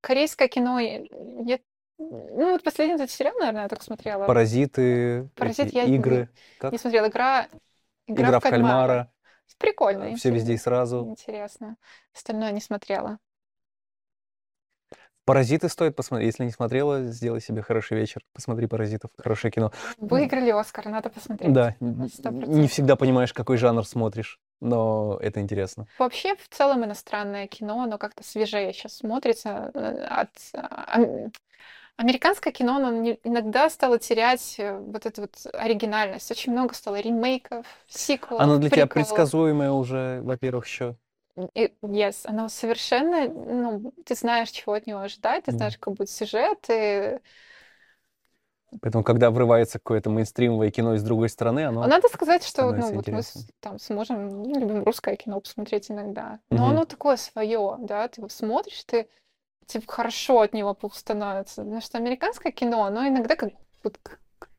Корейское 0.00 0.48
кино, 0.48 0.78
я, 0.78 1.58
ну 1.98 2.52
вот 2.52 2.62
последний 2.62 2.94
этот 2.94 3.10
сериал, 3.10 3.34
наверное, 3.38 3.62
я 3.62 3.68
только 3.68 3.84
смотрела. 3.84 4.26
Паразиты, 4.26 5.28
Паразит 5.34 5.72
я 5.72 5.84
не- 5.84 5.96
игры. 5.96 6.28
Как? 6.58 6.72
Не 6.72 6.78
смотрела. 6.78 7.08
Игра, 7.08 7.48
Игра 8.06 8.38
в 8.38 8.42
кальмара. 8.42 9.12
Прикольно. 9.58 10.14
Все 10.14 10.30
везде 10.30 10.54
и 10.54 10.58
сразу. 10.58 11.04
Интересно. 11.08 11.76
Остальное 12.14 12.52
не 12.52 12.60
смотрела. 12.60 13.18
Паразиты 15.24 15.68
стоит 15.68 15.94
посмотреть. 15.94 16.28
Если 16.32 16.44
не 16.44 16.50
смотрела, 16.52 17.04
сделай 17.04 17.40
себе 17.40 17.60
хороший 17.60 17.98
вечер. 17.98 18.22
Посмотри 18.32 18.66
паразитов. 18.66 19.10
Хорошее 19.18 19.50
кино. 19.52 19.72
Выиграли 19.98 20.50
Оскар, 20.50 20.86
надо 20.86 21.10
посмотреть. 21.10 21.52
Да, 21.52 21.74
н- 21.80 22.08
сто 22.08 22.30
не 22.30 22.40
процентов. 22.40 22.70
всегда 22.70 22.96
понимаешь, 22.96 23.34
какой 23.34 23.58
жанр 23.58 23.84
смотришь, 23.86 24.40
но 24.60 25.18
это 25.22 25.40
интересно. 25.40 25.86
Вообще, 25.98 26.36
в 26.36 26.48
целом, 26.48 26.84
иностранное 26.84 27.48
кино, 27.48 27.82
оно 27.82 27.98
как-то 27.98 28.22
свежее 28.22 28.72
сейчас 28.72 28.94
смотрится. 28.98 29.70
э, 29.74 30.04
От, 30.04 30.30
ам- 30.54 31.32
Американское 31.96 32.52
кино, 32.52 32.76
оно 32.76 33.12
иногда 33.24 33.70
стало 33.70 33.98
терять 33.98 34.56
э, 34.58 34.78
вот 34.78 35.06
эту 35.06 35.22
вот 35.22 35.36
оригинальность. 35.54 36.30
Очень 36.30 36.52
много 36.52 36.74
стало 36.74 37.00
ремейков, 37.00 37.66
сиквелов, 37.88 38.46
Оно 38.46 38.58
для 38.58 38.70
тебя 38.70 38.86
приквелов. 38.86 38.94
предсказуемое 38.94 39.70
уже, 39.70 40.20
во-первых, 40.22 40.66
еще. 40.66 40.96
Yes, 41.82 42.22
оно 42.24 42.48
совершенно, 42.48 43.28
ну, 43.28 43.92
ты 44.04 44.14
знаешь, 44.16 44.50
чего 44.50 44.72
от 44.74 44.86
него 44.88 45.00
ожидать, 45.00 45.44
ты 45.44 45.52
знаешь, 45.52 45.78
какой 45.78 45.94
будет 45.94 46.10
сюжет, 46.10 46.66
и 46.68 47.20
Поэтому, 48.82 49.02
когда 49.02 49.30
врывается 49.30 49.78
какое-то 49.78 50.10
мейнстримовое 50.10 50.70
кино 50.70 50.94
из 50.94 51.02
другой 51.02 51.28
страны, 51.28 51.66
оно... 51.66 51.86
надо 51.86 52.08
сказать, 52.08 52.44
что, 52.44 52.70
ну, 52.72 52.92
вот 52.92 53.08
мы 53.08 53.22
там 53.60 53.78
с 53.78 53.88
мужем 53.88 54.42
ну, 54.42 54.60
любим 54.60 54.84
русское 54.84 55.16
кино 55.16 55.40
посмотреть 55.40 55.90
иногда, 55.90 56.40
но 56.50 56.66
Мгм. 56.66 56.70
оно 56.70 56.84
такое 56.84 57.16
свое, 57.16 57.76
да, 57.80 58.08
ты 58.08 58.20
его 58.20 58.28
смотришь, 58.28 58.84
ты, 58.84 59.08
тебе 59.66 59.82
хорошо 59.86 60.42
от 60.42 60.52
него 60.52 60.76
становится, 60.92 61.62
потому 61.62 61.80
что 61.80 61.98
американское 61.98 62.52
кино, 62.52 62.84
оно 62.84 63.08
иногда 63.08 63.36
как, 63.36 63.52
вот 63.82 63.98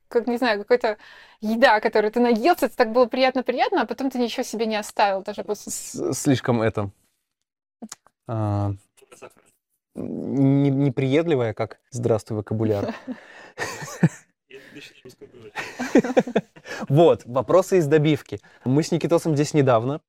как, 0.08 0.28
не 0.28 0.38
знаю, 0.38 0.60
какая-то 0.60 0.98
еда, 1.40 1.80
которую 1.80 2.12
ты 2.12 2.20
наелся, 2.20 2.66
это 2.66 2.76
так 2.76 2.92
было 2.92 3.06
приятно-приятно, 3.06 3.84
а 3.84 3.86
потом 3.86 4.10
ты 4.10 4.18
ничего 4.18 4.44
себе 4.44 4.66
не 4.66 4.76
оставил, 4.76 5.22
даже 5.22 5.44
после... 5.44 5.72
Слишком 6.14 6.64
это... 6.64 6.90
а, 8.28 8.74
не- 10.00 10.70
неприедливое, 10.70 11.54
как 11.54 11.80
«Здравствуй, 11.92 12.38
вокабуляр». 12.38 12.94
Вот, 16.88 17.24
вопросы 17.26 17.80
из 17.80 17.88
добивки. 17.88 18.40
Мы 18.64 18.84
с 18.84 18.92
Никитосом 18.92 19.36
здесь 19.36 19.54
недавно, 19.54 20.02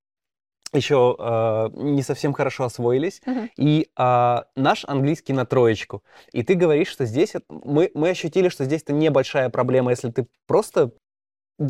еще 0.72 1.16
э, 1.18 1.68
не 1.74 2.02
совсем 2.02 2.32
хорошо 2.32 2.64
освоились, 2.64 3.22
и 3.56 3.88
а, 3.96 4.44
наш 4.54 4.84
английский 4.86 5.32
на 5.32 5.44
троечку. 5.44 6.04
И 6.32 6.42
ты 6.42 6.54
говоришь, 6.54 6.88
что 6.88 7.06
здесь 7.06 7.34
мы, 7.48 7.90
мы 7.94 8.10
ощутили, 8.10 8.48
что 8.48 8.64
здесь 8.64 8.82
это 8.82 8.92
небольшая 8.92 9.50
проблема, 9.50 9.90
если 9.90 10.10
ты 10.10 10.26
просто 10.46 10.92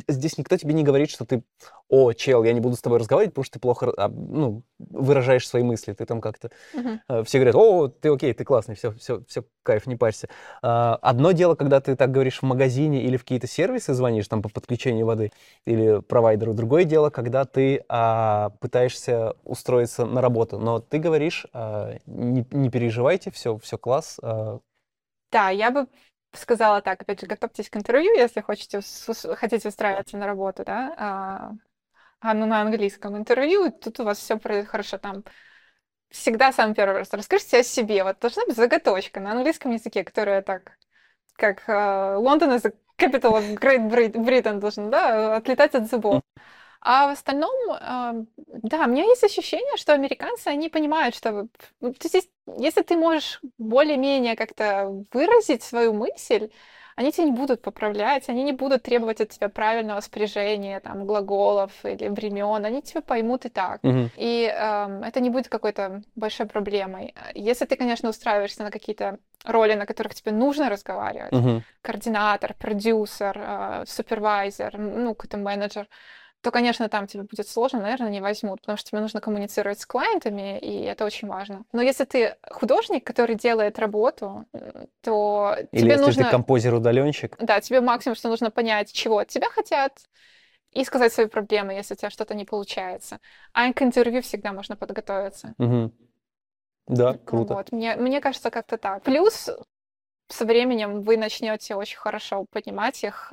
здесь 0.09 0.39
никто 0.39 0.57
тебе 0.57 0.75
не 0.75 0.85
говорит, 0.85 1.11
что 1.11 1.25
ты, 1.25 1.43
о, 1.89 2.13
чел, 2.13 2.45
я 2.45 2.53
не 2.53 2.61
буду 2.61 2.77
с 2.77 2.81
тобой 2.83 2.99
разговаривать, 2.99 3.35
потому 3.35 3.45
что 3.45 3.55
ты 3.55 3.61
плохо 3.61 3.93
а, 3.97 4.09
ну, 4.09 4.63
выражаешь 4.79 5.47
свои 5.49 5.63
мысли, 5.63 5.93
ты 5.93 6.07
там 6.07 6.21
как-то. 6.21 6.51
Э, 7.09 7.23
Все 7.25 7.39
говорят, 7.39 7.57
о, 7.57 7.89
ты 7.89 8.09
окей, 8.11 8.33
ты 8.33 8.45
классный, 8.45 8.75
все, 8.77 8.93
все, 8.93 9.23
все, 9.29 9.45
кайф, 9.63 9.87
не 9.87 9.97
парься. 9.97 10.29
А, 10.63 10.97
Одно 11.03 11.33
дело, 11.33 11.55
когда 11.55 11.81
ты 11.81 11.97
так 11.97 12.11
говоришь 12.11 12.41
в 12.41 12.45
магазине 12.45 13.03
или 13.03 13.17
в 13.17 13.23
какие-то 13.23 13.47
сервисы 13.47 13.95
звонишь 13.95 14.29
там 14.29 14.43
по 14.43 14.49
подключению 14.49 15.07
воды 15.07 15.33
или 15.67 16.01
провайдеру. 16.01 16.55
Другое 16.55 16.85
дело, 16.85 17.11
когда 17.11 17.45
ты 17.45 17.85
а, 17.89 18.51
пытаешься 18.61 19.35
устроиться 19.45 20.07
на 20.07 20.21
работу. 20.21 20.59
Но 20.59 20.81
ты 20.81 20.99
говоришь, 20.99 21.47
а, 21.53 21.97
не, 22.07 22.47
не 22.51 22.71
переживайте, 22.71 23.31
все, 23.31 23.59
все 23.59 23.79
класс. 23.79 24.19
а, 24.23 24.61
Да, 25.33 25.51
я 25.51 25.71
бы 25.71 25.87
сказала 26.33 26.81
так, 26.83 27.03
опять 27.03 27.21
же, 27.21 27.27
готовьтесь 27.27 27.71
к 27.71 27.77
интервью, 27.77 28.15
если 28.15 28.41
хотите, 28.41 28.81
хотите 29.37 29.69
устраиваться 29.69 30.17
на 30.17 30.27
работу, 30.27 30.65
да, 30.65 30.95
а, 30.97 31.53
а, 32.21 32.35
ну, 32.35 32.47
на 32.47 32.61
английском 32.61 33.17
интервью, 33.17 33.73
тут 33.73 34.01
у 34.01 34.05
вас 34.05 34.19
все 34.19 34.39
пройдет 34.39 34.69
хорошо, 34.69 34.99
там 34.99 35.25
всегда 36.11 36.53
самый 36.53 36.75
первый 36.75 36.99
раз 36.99 37.13
расскажите 37.13 37.61
о 37.61 37.63
себе, 37.63 38.05
вот 38.05 38.19
должна 38.21 38.45
быть 38.47 38.57
заготовочка 38.57 39.21
на 39.21 39.33
английском 39.33 39.73
языке, 39.73 40.05
которая 40.05 40.43
так, 40.43 40.79
как 41.35 41.63
а, 41.69 42.17
Лондон 42.19 42.51
is 42.53 42.63
the 42.63 42.75
capital 42.99 43.33
of 43.33 43.59
Great 43.59 43.89
Brit- 43.91 44.13
Britain 44.13 44.61
должен, 44.61 44.91
да, 44.91 45.37
отлетать 45.37 45.75
от 45.75 45.89
зубов. 45.89 46.23
А 46.83 47.09
в 47.09 47.11
остальном, 47.11 47.53
ам, 47.81 48.27
да, 48.63 48.85
у 48.85 48.89
меня 48.89 49.05
есть 49.05 49.23
ощущение, 49.23 49.77
что 49.77 49.93
американцы, 49.93 50.49
они 50.49 50.69
понимают, 50.71 51.15
что 51.15 51.47
ты 51.81 52.09
здесь, 52.09 52.29
если 52.59 52.83
ты 52.83 52.97
можешь 52.97 53.41
более-менее 53.59 54.35
как-то 54.35 55.05
выразить 55.13 55.63
свою 55.63 55.93
мысль, 55.93 56.51
они 56.97 57.13
тебя 57.13 57.25
не 57.25 57.33
будут 57.33 57.63
поправлять, 57.63 58.29
они 58.29 58.43
не 58.43 58.53
будут 58.53 58.83
требовать 58.83 59.21
от 59.21 59.31
тебя 59.31 59.49
правильного 59.49 60.01
спряжения, 60.01 60.81
там, 60.81 61.07
глаголов 61.07 61.73
или 61.85 62.09
времен, 62.09 62.65
они 62.65 62.83
тебя 62.83 63.01
поймут 63.01 63.47
и 63.47 63.49
так. 63.49 63.83
Мгм. 63.83 64.11
И 64.17 64.45
эм, 64.45 65.03
это 65.03 65.21
не 65.21 65.31
будет 65.31 65.49
какой-то 65.49 66.03
большой 66.15 66.47
проблемой. 66.47 67.15
Если 67.35 67.65
ты, 67.65 67.77
конечно, 67.77 68.09
устраиваешься 68.09 68.65
на 68.65 68.71
какие-то 68.71 69.19
роли, 69.45 69.75
на 69.75 69.87
которых 69.87 70.15
тебе 70.15 70.33
нужно 70.33 70.69
разговаривать, 70.69 71.33
Мгм. 71.33 71.63
координатор, 71.83 72.55
продюсер, 72.55 73.39
э, 73.39 73.85
супервайзер, 73.87 74.77
ну, 74.79 75.15
какой-то 75.15 75.39
менеджер, 75.39 75.89
то, 76.43 76.51
конечно, 76.51 76.89
там 76.89 77.07
тебе 77.07 77.25
будет 77.25 77.49
сложно, 77.49 77.81
наверное, 77.81 78.11
не 78.11 78.21
возьмут, 78.21 78.61
потому 78.61 78.79
что 78.79 78.91
тебе 78.91 79.01
нужно 79.01 79.21
коммуницировать 79.21 79.81
с 79.81 79.87
клиентами, 79.87 80.59
и 80.59 80.83
это 80.83 81.05
очень 81.05 81.29
важно. 81.29 81.65
Но 81.73 81.83
если 81.83 82.05
ты 82.05 82.37
художник, 82.51 83.05
который 83.05 83.35
делает 83.35 83.79
работу, 83.79 84.47
то 85.03 85.57
Или 85.73 85.81
тебе 85.81 85.91
если 85.93 86.07
нужно... 86.07 86.25
ты 86.25 86.31
композер-удаленщик. 86.31 87.37
Да, 87.39 87.61
тебе 87.61 87.81
максимум, 87.81 88.17
что 88.17 88.29
нужно 88.29 88.51
понять, 88.51 88.93
чего 88.93 89.19
от 89.19 89.29
тебя 89.29 89.49
хотят, 89.51 89.99
и 90.71 90.85
сказать 90.85 91.13
свои 91.13 91.27
проблемы, 91.27 91.73
если 91.73 91.95
у 91.95 91.97
тебя 91.97 92.11
что-то 92.11 92.35
не 92.35 92.45
получается. 92.45 93.19
А 93.53 93.73
к 93.73 93.83
интервью 93.83 94.23
всегда 94.23 94.53
можно 94.53 94.77
подготовиться. 94.77 95.55
Мгм. 95.59 95.93
Да, 96.87 97.15
круто. 97.19 97.55
Вот. 97.55 97.73
Мне, 97.73 97.97
мне 97.97 98.21
кажется, 98.21 98.51
как-то 98.51 98.79
так. 98.79 99.03
Плюс 99.03 99.51
со 100.29 100.45
временем 100.45 101.03
вы 101.03 101.17
начнете 101.17 101.75
очень 101.75 101.99
хорошо 101.99 102.47
понимать 102.51 103.05
их. 103.05 103.33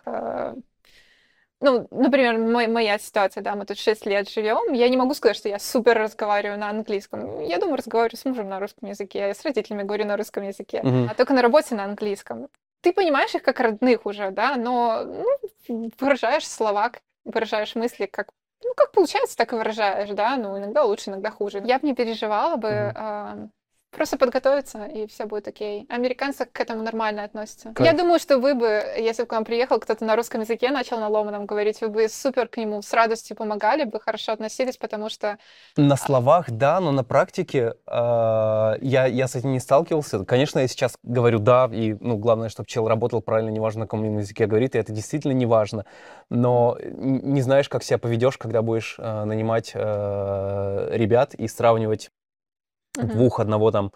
Ну, 1.59 1.87
например, 1.89 2.37
мой- 2.37 2.67
моя 2.67 2.99
ситуация, 2.99 3.41
да, 3.41 3.55
мы 3.55 3.65
тут 3.65 3.79
6 3.79 4.05
лет 4.05 4.29
живем. 4.29 4.73
Я 4.73 4.89
не 4.89 4.97
могу 4.97 5.13
сказать, 5.15 5.35
что 5.37 5.49
я 5.49 5.57
супер 5.57 5.97
разговариваю 5.97 6.59
на 6.59 6.69
английском. 6.69 7.41
Я 7.41 7.57
думаю, 7.57 7.77
разговариваю 7.77 8.17
с 8.17 8.25
мужем 8.25 8.47
на 8.47 8.59
русском 8.59 8.87
языке, 8.89 9.19
я 9.19 9.33
с 9.33 9.43
родителями 9.43 9.83
говорю 9.83 10.05
на 10.05 10.17
русском 10.17 10.43
языке, 10.43 10.81
Мгм. 10.83 11.09
а 11.09 11.15
только 11.15 11.33
на 11.33 11.41
работе 11.41 11.73
на 11.75 11.85
английском. 11.85 12.47
Ты 12.81 12.93
понимаешь 12.93 13.33
их 13.33 13.41
как 13.41 13.59
родных 13.59 14.05
уже, 14.05 14.29
да, 14.29 14.55
но 14.55 15.03
ну, 15.67 15.91
выражаешь 15.99 16.47
слова, 16.47 16.91
выражаешь 17.25 17.75
мысли 17.75 18.05
как 18.05 18.29
ну, 18.63 18.73
как 18.75 18.91
получается, 18.91 19.37
так 19.37 19.53
и 19.53 19.55
выражаешь, 19.55 20.09
да, 20.09 20.35
ну, 20.35 20.57
иногда 20.57 20.83
лучше, 20.83 21.11
иногда 21.11 21.29
хуже. 21.29 21.61
Я 21.63 21.77
бы 21.77 21.85
не 21.87 21.93
переживала 21.93 22.55
бы, 22.55 22.69
Мгм. 22.95 23.51
А, 23.91 23.95
просто 23.97 24.17
подготовиться, 24.17 24.85
и 24.85 25.07
все 25.07 25.25
будет 25.25 25.47
окей. 25.47 25.85
Американцы 25.89 26.45
к 26.45 26.59
этому 26.59 26.83
нормально 26.83 27.23
относятся. 27.23 27.71
Как- 27.73 27.85
Я 27.85 27.93
думаю, 27.93 28.19
что 28.19 28.37
вы 28.37 28.53
бы, 28.53 28.83
если 28.97 29.23
бы 29.23 29.27
к 29.27 29.31
вам 29.31 29.45
приехал 29.45 29.79
кто-то 29.79 30.05
на 30.05 30.15
русском 30.15 30.41
языке, 30.41 30.71
начал 30.71 30.99
на 30.99 31.07
ломаном 31.07 31.45
говорить, 31.45 31.81
вы 31.81 31.89
бы 31.89 32.09
супер 32.09 32.47
к 32.47 32.57
нему 32.57 32.81
с 32.81 32.93
радостью 32.93 33.35
помогали 33.35 33.83
бы, 33.85 33.99
хорошо 33.99 34.33
относились, 34.33 34.77
потому 34.77 35.09
что 35.09 35.37
На 35.75 35.95
словах, 35.95 36.51
да, 36.51 36.79
но 36.79 36.91
на 36.91 37.03
практике 37.03 37.73
э, 37.87 37.91
я, 38.81 39.05
я 39.05 39.27
с 39.27 39.35
этим 39.35 39.51
не 39.51 39.59
сталкивался. 39.59 40.25
Конечно, 40.25 40.59
я 40.59 40.67
сейчас 40.67 40.97
говорю 41.03 41.39
да, 41.39 41.69
и 41.71 41.95
ну, 41.99 42.17
главное, 42.17 42.49
чтобы 42.49 42.67
чел 42.67 42.87
работал 42.87 43.21
правильно, 43.21 43.49
неважно, 43.49 43.81
на 43.81 43.85
каком 43.85 44.17
языке 44.19 44.45
говорит, 44.45 44.75
и 44.75 44.79
это 44.79 44.91
действительно 44.91 45.31
не 45.33 45.45
важно. 45.45 45.85
Но 46.29 46.77
не 46.81 47.41
знаешь, 47.41 47.69
как 47.69 47.83
себя 47.83 47.97
поведешь, 47.97 48.37
когда 48.37 48.61
будешь 48.61 48.95
э, 48.99 49.23
нанимать 49.23 49.71
э, 49.73 50.89
ребят 50.91 51.33
и 51.33 51.47
сравнивать 51.47 52.09
Мгм. 53.03 53.13
двух, 53.13 53.39
одного 53.39 53.71
там 53.71 53.91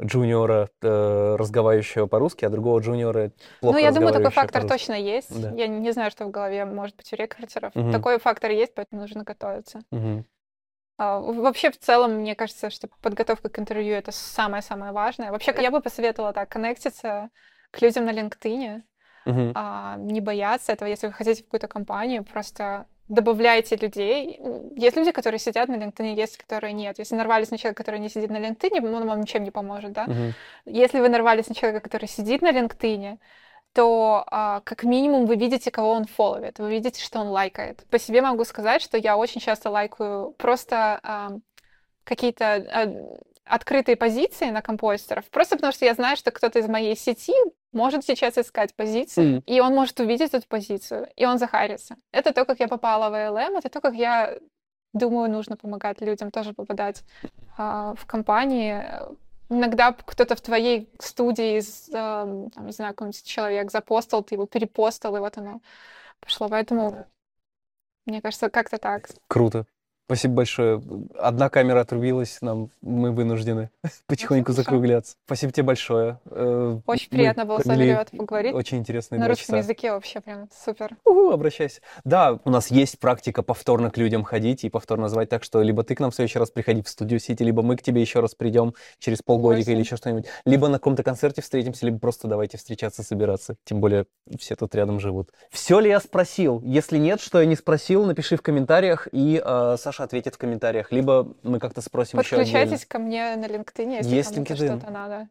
джуниора, 0.00 0.68
э, 0.82 1.36
разговаривающего 1.38 2.06
по-русски, 2.06 2.44
а 2.44 2.50
другого 2.50 2.80
джуниора 2.80 3.32
плохо 3.60 3.78
Ну, 3.78 3.84
я 3.84 3.92
думаю, 3.92 4.12
такой 4.12 4.30
фактор 4.30 4.66
точно 4.66 4.94
есть. 4.94 5.40
Да. 5.40 5.50
Я 5.54 5.68
не 5.68 5.92
знаю, 5.92 6.10
что 6.10 6.24
в 6.24 6.30
голове 6.30 6.64
может 6.64 6.96
быть 6.96 7.12
у 7.12 7.16
рекрутеров. 7.16 7.74
Мгм. 7.74 7.92
Такой 7.92 8.18
фактор 8.18 8.50
есть, 8.50 8.74
поэтому 8.74 9.00
нужно 9.02 9.22
готовиться. 9.24 9.80
Мгм. 9.90 10.24
А, 10.98 11.20
Вообще, 11.20 11.70
в 11.70 11.78
целом, 11.78 12.12
мне 12.20 12.34
кажется, 12.34 12.70
что 12.70 12.88
подготовка 13.00 13.48
к 13.48 13.58
интервью— 13.58 13.94
это 13.96 14.12
самое-самое 14.12 14.92
важное. 14.92 15.30
Вообще, 15.30 15.54
я 15.60 15.70
бы 15.70 15.80
посоветовала 15.80 16.32
так, 16.32 16.48
коннектиться 16.48 17.30
к 17.70 17.80
людям 17.80 18.04
на 18.04 18.10
LinkedIn, 18.10 18.82
Мгм. 19.24 19.52
а, 19.54 19.96
не 19.98 20.20
бояться 20.20 20.72
этого, 20.72 20.88
если 20.88 21.06
вы 21.06 21.12
хотите 21.12 21.42
в 21.42 21.44
какую-то 21.46 21.68
компанию, 21.68 22.24
просто 22.24 22.86
добавляйте 23.08 23.76
людей. 23.76 24.40
Есть 24.76 24.96
люди, 24.96 25.12
которые 25.12 25.38
сидят 25.38 25.68
на 25.68 25.74
LinkedIn, 25.74 26.14
есть, 26.14 26.38
которые 26.38 26.72
нет. 26.72 26.98
Если 26.98 27.14
нарвались 27.14 27.50
на 27.50 27.58
человека, 27.58 27.82
который 27.82 28.00
не 28.00 28.08
сидит 28.08 28.30
на 28.30 28.38
LinkedIn, 28.38 28.94
он 28.94 29.06
вам 29.06 29.20
ничем 29.20 29.44
не 29.44 29.50
поможет, 29.50 29.92
да? 29.92 30.04
Мгм. 30.04 30.34
Если 30.66 31.00
вы 31.00 31.08
нарвались 31.08 31.48
на 31.48 31.54
человека, 31.54 31.80
который 31.82 32.08
сидит 32.08 32.42
на 32.42 32.50
LinkedIn, 32.52 33.18
то 33.72 34.24
а, 34.26 34.60
как 34.60 34.84
минимум 34.84 35.26
вы 35.26 35.36
видите, 35.36 35.70
кого 35.70 35.92
он 35.92 36.04
фолловит, 36.04 36.58
вы 36.58 36.70
видите, 36.70 37.02
что 37.02 37.20
он 37.20 37.28
лайкает. 37.28 37.84
По 37.90 37.98
себе 37.98 38.20
могу 38.20 38.44
сказать, 38.44 38.82
что 38.82 38.98
я 38.98 39.16
очень 39.16 39.40
часто 39.40 39.70
лайкаю 39.70 40.32
просто 40.32 41.00
а, 41.02 41.30
какие-то 42.04 42.44
а, 42.44 43.18
открытые 43.52 43.96
позиции 43.96 44.50
на 44.50 44.62
композиторов, 44.62 45.26
просто 45.30 45.56
потому 45.56 45.74
что 45.74 45.84
я 45.84 45.92
знаю, 45.92 46.16
что 46.16 46.30
кто-то 46.30 46.58
из 46.58 46.68
моей 46.68 46.96
сети 46.96 47.34
может 47.72 48.02
сейчас 48.02 48.38
искать 48.38 48.74
позицию, 48.74 49.26
Мгм. 49.28 49.42
и 49.46 49.60
он 49.60 49.74
может 49.74 50.00
увидеть 50.00 50.32
эту 50.32 50.48
позицию, 50.48 51.08
и 51.16 51.26
он 51.26 51.38
захарится. 51.38 51.96
Это 52.12 52.32
то, 52.32 52.46
как 52.46 52.60
я 52.60 52.68
попала 52.68 53.10
в 53.10 53.14
ALM, 53.14 53.58
это 53.58 53.68
то, 53.68 53.82
как 53.82 53.94
я 53.94 54.38
думаю, 54.94 55.30
нужно 55.30 55.56
помогать 55.58 56.00
людям 56.00 56.30
тоже 56.30 56.54
попадать 56.54 57.04
а, 57.58 57.94
в 57.94 58.06
компании. 58.06 58.82
Иногда 59.50 59.92
кто-то 59.92 60.34
в 60.34 60.40
твоей 60.40 60.88
студии, 60.98 61.58
из, 61.58 61.90
ам, 61.92 62.48
там, 62.50 62.64
не 62.64 62.72
знаю, 62.72 62.94
какой-нибудь 62.94 63.22
человек 63.22 63.70
запостил, 63.70 64.22
ты 64.22 64.34
его 64.34 64.46
перепостил, 64.46 65.14
и 65.14 65.20
вот 65.20 65.36
оно 65.36 65.60
пошло. 66.20 66.48
Поэтому, 66.48 67.04
мне 68.06 68.22
кажется, 68.22 68.48
как-то 68.48 68.78
так. 68.78 69.08
Круто. 69.28 69.66
Спасибо 70.06 70.34
большое. 70.34 70.82
Одна 71.18 71.48
камера 71.48 71.80
отрубилась, 71.80 72.38
нам 72.42 72.70
мы 72.82 73.12
вынуждены 73.12 73.70
потихоньку 74.06 74.52
хорошо. 74.52 74.62
закругляться. 74.62 75.16
Спасибо 75.26 75.52
тебе 75.52 75.62
большое. 75.64 76.18
Э, 76.26 76.78
Очень 76.86 77.08
мы 77.12 77.16
приятно 77.18 77.44
было 77.46 77.58
с 77.60 77.64
вами, 77.64 77.84
ребята, 77.84 78.16
поговорить. 78.16 78.54
Очень 78.54 78.78
интересные 78.78 79.18
На 79.20 79.28
русском 79.28 79.46
часа. 79.46 79.56
языке 79.58 79.92
вообще 79.92 80.20
прям 80.20 80.48
супер. 80.64 80.96
Угу, 81.06 81.30
обращайся. 81.30 81.80
Да, 82.04 82.38
у 82.44 82.50
нас 82.50 82.70
есть 82.70 82.98
практика 82.98 83.42
повторно 83.42 83.90
к 83.90 83.96
людям 83.96 84.22
ходить 84.24 84.64
и 84.64 84.68
повторно 84.68 85.08
звать, 85.08 85.28
так 85.30 85.44
что 85.44 85.62
либо 85.62 85.82
ты 85.82 85.94
к 85.94 86.00
нам 86.00 86.10
в 86.10 86.14
следующий 86.14 86.38
раз 86.38 86.50
приходи 86.50 86.82
в 86.82 86.88
студию 86.88 87.18
Сити, 87.18 87.42
либо 87.42 87.62
мы 87.62 87.76
к 87.76 87.82
тебе 87.82 88.00
еще 88.02 88.20
раз 88.20 88.34
придем 88.34 88.74
через 88.98 89.22
полгодика 89.22 89.70
или 89.70 89.78
Восемь. 89.78 89.84
еще 89.86 89.96
что-нибудь. 89.96 90.26
Либо 90.44 90.68
на 90.68 90.74
каком-то 90.78 91.02
концерте 91.02 91.40
встретимся, 91.40 91.86
либо 91.86 91.98
просто 91.98 92.28
давайте 92.28 92.58
встречаться, 92.58 93.02
собираться. 93.02 93.54
Тем 93.64 93.80
более 93.80 94.06
все 94.38 94.56
тут 94.56 94.74
рядом 94.74 95.00
живут. 95.00 95.30
Все 95.50 95.80
ли 95.80 95.88
я 95.88 96.00
спросил? 96.00 96.60
Если 96.64 96.98
нет, 96.98 97.20
что 97.20 97.40
я 97.40 97.46
не 97.46 97.56
спросил, 97.56 98.04
напиши 98.04 98.36
в 98.36 98.42
комментариях, 98.42 99.08
и 99.12 99.40
э, 99.42 99.76
Саша 99.78 100.01
ответит 100.02 100.34
в 100.34 100.38
комментариях. 100.38 100.92
Либо 100.92 101.34
мы 101.42 101.58
как-то 101.58 101.80
спросим 101.80 102.18
еще 102.18 102.36
отдельно. 102.36 102.52
Подключайтесь 102.52 102.86
ко 102.86 102.98
мне 102.98 103.36
на 103.36 103.46
LinkedIn, 103.46 103.96
если 103.96 104.14
Есть 104.14 104.34
кому-то 104.34 104.52
LinkedIn. 104.54 104.78
что-то 104.78 104.90
надо. 104.92 105.28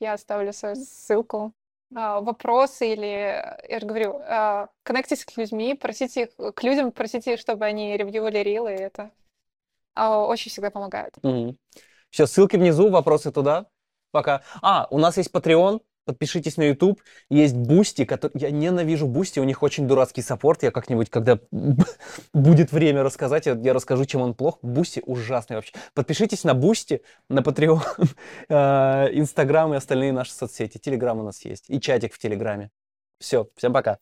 Я 0.00 0.12
оставлю 0.14 0.52
свою 0.52 0.76
ссылку. 0.76 1.52
А, 1.94 2.20
Вопросы 2.20 2.92
или, 2.92 3.06
я 3.68 3.80
же 3.80 3.86
говорю, 3.86 4.20
а, 4.24 4.68
коннектитесь 4.82 5.24
к 5.24 5.36
людьми, 5.36 5.74
просите 5.74 6.24
их, 6.24 6.54
к 6.54 6.62
людям, 6.62 6.92
просите, 6.92 7.36
чтобы 7.36 7.64
они 7.64 7.96
ревьювали 7.96 8.38
рилы, 8.38 8.74
и 8.74 8.78
это 8.78 9.10
а, 9.94 10.24
очень 10.26 10.50
всегда 10.50 10.70
помогает. 10.70 11.14
Все, 12.10 12.26
ссылки 12.26 12.56
внизу, 12.56 12.90
вопросы 12.90 13.32
туда. 13.32 13.66
Пока. 14.10 14.42
А, 14.62 14.86
у 14.90 14.98
нас 14.98 15.16
есть 15.16 15.30
Patreon. 15.30 15.80
Подпишитесь 16.08 16.56
на 16.56 16.62
YouTube. 16.62 17.02
Есть 17.28 17.54
Бусти, 17.54 18.06
который... 18.06 18.32
Я 18.32 18.50
ненавижу 18.50 19.06
Бусти, 19.06 19.40
у 19.40 19.44
них 19.44 19.62
очень 19.62 19.86
дурацкий 19.86 20.22
support. 20.22 20.62
Я 20.62 20.70
как-нибудь, 20.70 21.10
когда 21.10 21.38
будет 22.32 22.72
время 22.72 23.02
рассказать, 23.02 23.44
я, 23.44 23.74
расскажу, 23.74 24.06
чем 24.06 24.22
он 24.22 24.32
плох. 24.32 24.58
Бусти 24.62 25.02
ужасный 25.04 25.56
вообще. 25.56 25.74
Подпишитесь 25.92 26.44
на 26.44 26.54
Бусти, 26.54 27.02
на 27.28 27.40
Patreon, 27.40 27.82
э, 28.48 29.18
Инстаграм 29.18 29.74
и 29.74 29.76
остальные 29.76 30.12
наши 30.12 30.32
соцсети. 30.32 30.78
Телеграм 30.78 31.18
у 31.18 31.22
нас 31.22 31.44
есть. 31.44 31.66
И 31.68 31.78
чатик 31.78 32.14
в 32.14 32.18
Телеграме. 32.18 32.70
Все, 33.18 33.50
всем 33.54 33.74
пока. 33.74 33.98